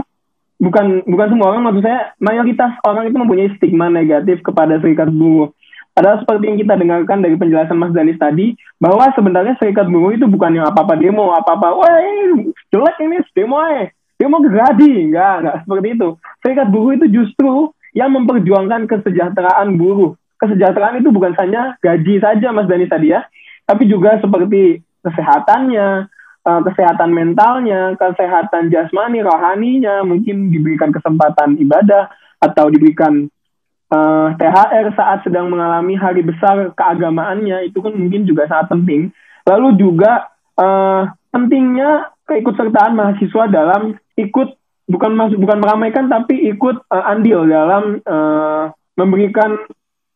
bukan 0.61 1.09
bukan 1.09 1.27
semua 1.33 1.57
orang, 1.57 1.73
maksud 1.73 1.81
saya 1.81 2.13
mayoritas 2.21 2.77
orang 2.85 3.09
itu 3.09 3.17
mempunyai 3.17 3.49
stigma 3.57 3.89
negatif 3.89 4.45
kepada 4.45 4.77
serikat 4.77 5.09
buruh. 5.09 5.49
Padahal 5.99 6.23
seperti 6.23 6.47
yang 6.47 6.55
kita 6.63 6.79
dengarkan 6.79 7.19
dari 7.19 7.35
penjelasan 7.35 7.75
Mas 7.75 7.91
Danis 7.91 8.15
tadi, 8.15 8.55
bahwa 8.79 9.11
sebenarnya 9.11 9.59
serikat 9.59 9.83
buruh 9.91 10.15
itu 10.15 10.31
bukan 10.31 10.55
yang 10.55 10.71
apa-apa 10.71 10.95
demo, 10.95 11.35
apa-apa, 11.35 11.75
wah 11.75 11.99
jelek 12.71 13.03
ini 13.03 13.19
demo 13.35 13.59
eh, 13.67 13.91
demo 14.15 14.39
geradi, 14.39 15.11
enggak, 15.11 15.43
enggak 15.43 15.57
seperti 15.67 15.87
itu. 15.99 16.09
Serikat 16.39 16.71
buruh 16.71 16.95
itu 16.95 17.05
justru 17.11 17.75
yang 17.91 18.15
memperjuangkan 18.15 18.87
kesejahteraan 18.87 19.75
buruh. 19.75 20.15
Kesejahteraan 20.39 21.03
itu 21.03 21.11
bukan 21.11 21.35
hanya 21.35 21.75
gaji 21.83 22.23
saja 22.23 22.55
Mas 22.55 22.71
Danis 22.71 22.87
tadi 22.87 23.11
ya, 23.11 23.27
tapi 23.67 23.83
juga 23.91 24.23
seperti 24.23 24.79
kesehatannya, 25.03 26.07
eh, 26.47 26.61
kesehatan 26.63 27.11
mentalnya, 27.11 27.99
kesehatan 27.99 28.71
jasmani, 28.71 29.19
rohaninya, 29.19 30.07
mungkin 30.07 30.47
diberikan 30.47 30.95
kesempatan 30.95 31.59
ibadah 31.59 32.07
atau 32.39 32.71
diberikan 32.71 33.27
uh, 33.93 34.33
eh, 34.33 34.37
THR 34.37 34.87
saat 34.93 35.25
sedang 35.25 35.49
mengalami 35.49 35.97
hari 35.97 36.21
besar 36.21 36.73
keagamaannya 36.73 37.69
itu 37.69 37.81
kan 37.81 37.93
mungkin 37.93 38.25
juga 38.25 38.45
sangat 38.49 38.73
penting. 38.73 39.09
Lalu 39.45 39.77
juga 39.77 40.29
uh, 40.57 41.09
pentingnya 41.33 42.13
keikutsertaan 42.29 42.93
mahasiswa 42.93 43.49
dalam 43.49 43.97
ikut 44.17 44.49
bukan 44.89 45.11
masuk 45.13 45.37
bukan 45.41 45.61
meramaikan 45.61 46.09
tapi 46.09 46.49
ikut 46.49 46.85
uh, 46.89 47.03
andil 47.09 47.45
dalam 47.45 48.01
uh, 48.05 48.73
memberikan 48.97 49.57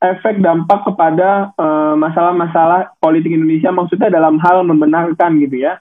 efek 0.04 0.44
dampak 0.44 0.84
kepada 0.84 1.56
masalah-masalah 1.95 2.91
uh, 2.91 2.94
politik 3.00 3.32
Indonesia 3.32 3.72
maksudnya 3.72 4.12
dalam 4.12 4.36
hal 4.44 4.68
membenarkan 4.68 5.40
gitu 5.40 5.64
ya. 5.64 5.80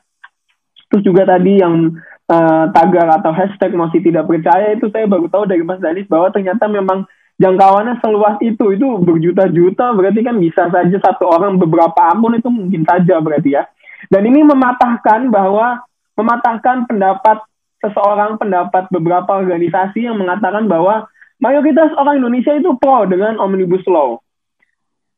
Terus 0.86 1.02
juga 1.02 1.26
tadi 1.26 1.58
yang 1.58 1.98
uh, 2.30 2.64
tagar 2.70 3.08
atau 3.18 3.34
hashtag 3.34 3.74
masih 3.74 3.98
tidak 3.98 4.30
percaya 4.30 4.78
itu 4.78 4.86
saya 4.94 5.10
baru 5.10 5.26
tahu 5.26 5.50
dari 5.50 5.66
Mas 5.66 5.82
Danis 5.82 6.06
bahwa 6.06 6.30
ternyata 6.30 6.70
memang 6.70 7.02
jangkauannya 7.40 8.00
seluas 8.04 8.36
itu 8.44 8.76
itu 8.76 8.86
berjuta-juta 9.00 9.96
berarti 9.96 10.20
kan 10.20 10.36
bisa 10.36 10.68
saja 10.68 10.96
satu 11.00 11.28
orang 11.28 11.56
beberapa 11.56 11.96
akun 12.12 12.36
itu 12.36 12.48
mungkin 12.52 12.84
saja 12.84 13.20
berarti 13.22 13.56
ya 13.56 13.64
dan 14.12 14.26
ini 14.28 14.44
mematahkan 14.44 15.32
bahwa 15.32 15.80
mematahkan 16.18 16.84
pendapat 16.90 17.40
seseorang 17.80 18.36
pendapat 18.38 18.86
beberapa 18.92 19.42
organisasi 19.42 20.06
yang 20.06 20.20
mengatakan 20.20 20.68
bahwa 20.70 21.08
mayoritas 21.42 21.90
orang 21.98 22.22
Indonesia 22.22 22.54
itu 22.54 22.76
pro 22.78 23.08
dengan 23.08 23.40
omnibus 23.42 23.82
law 23.88 24.20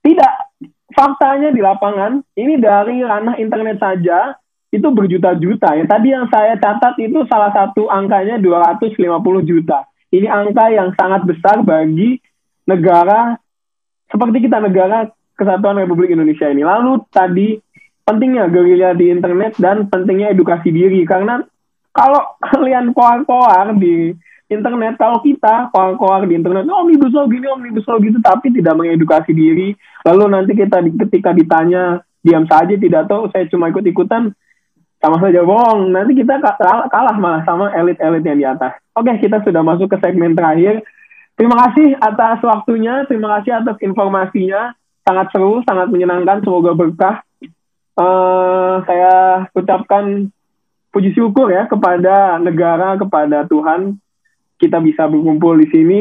Tidak, 0.04 0.32
faktanya 0.92 1.48
di 1.48 1.64
lapangan 1.64 2.20
ini 2.36 2.60
dari 2.60 3.00
ranah 3.00 3.40
internet 3.40 3.80
saja 3.80 4.36
itu 4.74 4.84
berjuta-juta 4.90 5.78
ya. 5.78 5.84
Tadi 5.86 6.08
yang 6.10 6.26
saya 6.28 6.58
catat 6.58 6.98
itu 6.98 7.22
salah 7.30 7.54
satu 7.54 7.86
angkanya 7.86 8.42
250 8.42 8.98
juta. 9.46 9.86
Ini 10.14 10.26
angka 10.30 10.70
yang 10.70 10.94
sangat 10.94 11.26
besar 11.26 11.66
bagi 11.66 12.22
negara 12.70 13.34
seperti 14.06 14.46
kita 14.46 14.62
negara 14.62 15.10
Kesatuan 15.34 15.82
Republik 15.82 16.14
Indonesia 16.14 16.46
ini. 16.46 16.62
Lalu 16.62 17.02
tadi 17.10 17.58
pentingnya 18.06 18.46
gerilya 18.46 18.94
di 18.94 19.10
internet 19.10 19.58
dan 19.58 19.90
pentingnya 19.90 20.30
edukasi 20.30 20.70
diri. 20.70 21.02
Karena 21.02 21.42
kalau 21.90 22.38
kalian 22.38 22.94
koar-koar 22.94 23.74
di 23.74 24.14
internet 24.46 24.94
kalau 24.94 25.18
kita 25.18 25.74
koar-koar 25.74 26.30
di 26.30 26.38
internet 26.38 26.68
oh 26.70 26.86
omnibus 26.86 27.10
law 27.10 27.26
gini 27.26 27.48
omnibus 27.48 27.88
law 27.90 27.98
gitu 27.98 28.20
tapi 28.20 28.52
tidak 28.52 28.76
mengedukasi 28.76 29.32
diri 29.32 29.72
lalu 30.04 30.24
nanti 30.30 30.52
kita 30.52 30.84
ketika 30.84 31.32
ditanya 31.32 32.04
diam 32.20 32.44
saja 32.44 32.76
tidak 32.76 33.08
tahu 33.08 33.32
saya 33.32 33.48
cuma 33.48 33.72
ikut-ikutan 33.72 34.36
sama 35.04 35.20
saja 35.20 35.44
bohong. 35.44 35.92
Nanti 35.92 36.16
kita 36.16 36.40
kalah, 36.40 36.88
kalah 36.88 37.16
malah 37.20 37.44
sama 37.44 37.68
elit-elit 37.76 38.24
yang 38.24 38.38
di 38.40 38.46
atas 38.48 38.72
oke 38.94 39.12
kita 39.20 39.42
sudah 39.42 39.62
masuk 39.62 39.90
ke 39.90 39.96
segmen 40.00 40.32
terakhir. 40.32 40.82
Terima 41.34 41.58
kasih 41.66 41.98
atas 41.98 42.38
waktunya 42.46 43.02
terima 43.10 43.38
kasih 43.38 43.62
atas 43.62 43.76
informasinya. 43.82 44.74
Sangat 45.04 45.34
seru 45.34 45.60
sangat 45.66 45.90
menyenangkan 45.90 46.40
semoga 46.40 46.72
berkah. 46.72 47.20
Uh, 47.94 48.82
saya 48.88 49.46
ucapkan 49.54 50.30
puji 50.90 51.14
syukur 51.14 51.50
ya 51.50 51.66
kepada 51.66 52.38
negara 52.38 52.94
kepada 52.96 53.44
Tuhan. 53.50 53.98
Kita 54.56 54.78
bisa 54.78 55.10
berkumpul 55.10 55.58
di 55.60 55.68
sini. 55.68 56.00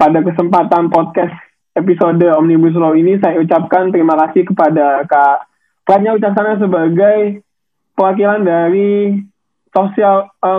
Pada 0.00 0.24
kesempatan 0.24 0.88
podcast 0.88 1.36
episode 1.76 2.24
Omnibus 2.32 2.72
Law 2.76 2.96
ini 2.96 3.20
saya 3.20 3.36
ucapkan 3.40 3.92
terima 3.92 4.16
kasih 4.16 4.48
kepada 4.48 5.04
Kak 5.04 5.48
Pranya 5.84 6.16
Ucasana 6.16 6.56
sebagai 6.56 7.44
perwakilan 7.96 8.40
dari 8.40 9.20
sosial 9.70 10.30
uh, 10.42 10.58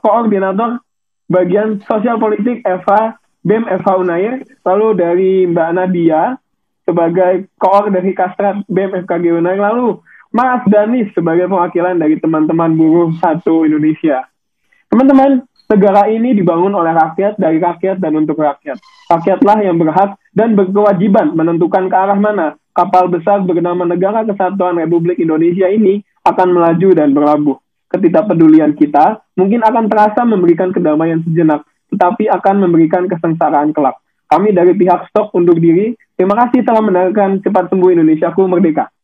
koordinator, 0.00 0.80
bagian 1.28 1.80
sosial 1.84 2.20
politik 2.20 2.64
Eva 2.64 3.16
BEM 3.40 3.64
Eva 3.68 3.92
Unair, 3.96 4.44
lalu 4.64 4.88
dari 4.96 5.32
Mbak 5.48 5.70
Nadia 5.72 6.36
sebagai 6.84 7.48
koor 7.56 7.88
dari 7.88 8.12
Kastrat 8.12 8.64
BEM 8.68 9.04
FKG 9.04 9.40
Unair, 9.40 9.60
lalu 9.60 10.00
Mas 10.30 10.62
Danis 10.70 11.10
sebagai 11.16 11.50
perwakilan 11.50 11.98
dari 11.98 12.20
teman-teman 12.20 12.76
buruh 12.78 13.10
satu 13.18 13.66
Indonesia. 13.66 14.28
Teman-teman, 14.90 15.42
Negara 15.70 16.10
ini 16.10 16.34
dibangun 16.34 16.74
oleh 16.74 16.90
rakyat, 16.90 17.38
dari 17.38 17.62
rakyat, 17.62 18.02
dan 18.02 18.18
untuk 18.18 18.42
rakyat. 18.42 18.74
Rakyatlah 19.06 19.62
yang 19.62 19.78
berhak 19.78 20.18
dan 20.34 20.58
berkewajiban 20.58 21.30
menentukan 21.38 21.86
ke 21.86 21.94
arah 21.94 22.18
mana 22.18 22.58
kapal 22.74 23.06
besar 23.06 23.38
bernama 23.46 23.86
Negara 23.86 24.26
Kesatuan 24.26 24.82
Republik 24.82 25.22
Indonesia 25.22 25.70
ini 25.70 26.02
akan 26.26 26.58
melaju 26.58 26.88
dan 26.90 27.14
berlabuh. 27.14 27.56
Ketidakpedulian 27.90 28.78
kita 28.78 29.18
mungkin 29.34 29.66
akan 29.66 29.90
terasa 29.90 30.22
memberikan 30.22 30.70
kedamaian 30.70 31.22
sejenak, 31.26 31.66
tetapi 31.90 32.30
akan 32.30 32.62
memberikan 32.62 33.10
kesengsaraan 33.10 33.74
kelak. 33.74 33.98
Kami 34.30 34.54
dari 34.54 34.78
pihak 34.78 35.10
stok 35.10 35.34
undur 35.34 35.58
diri. 35.58 35.98
Terima 36.14 36.38
kasih 36.38 36.62
telah 36.62 36.82
mendengarkan 36.86 37.42
Cepat 37.42 37.66
Sembuh 37.66 37.90
Indonesiaku 37.90 38.46
Merdeka. 38.46 38.94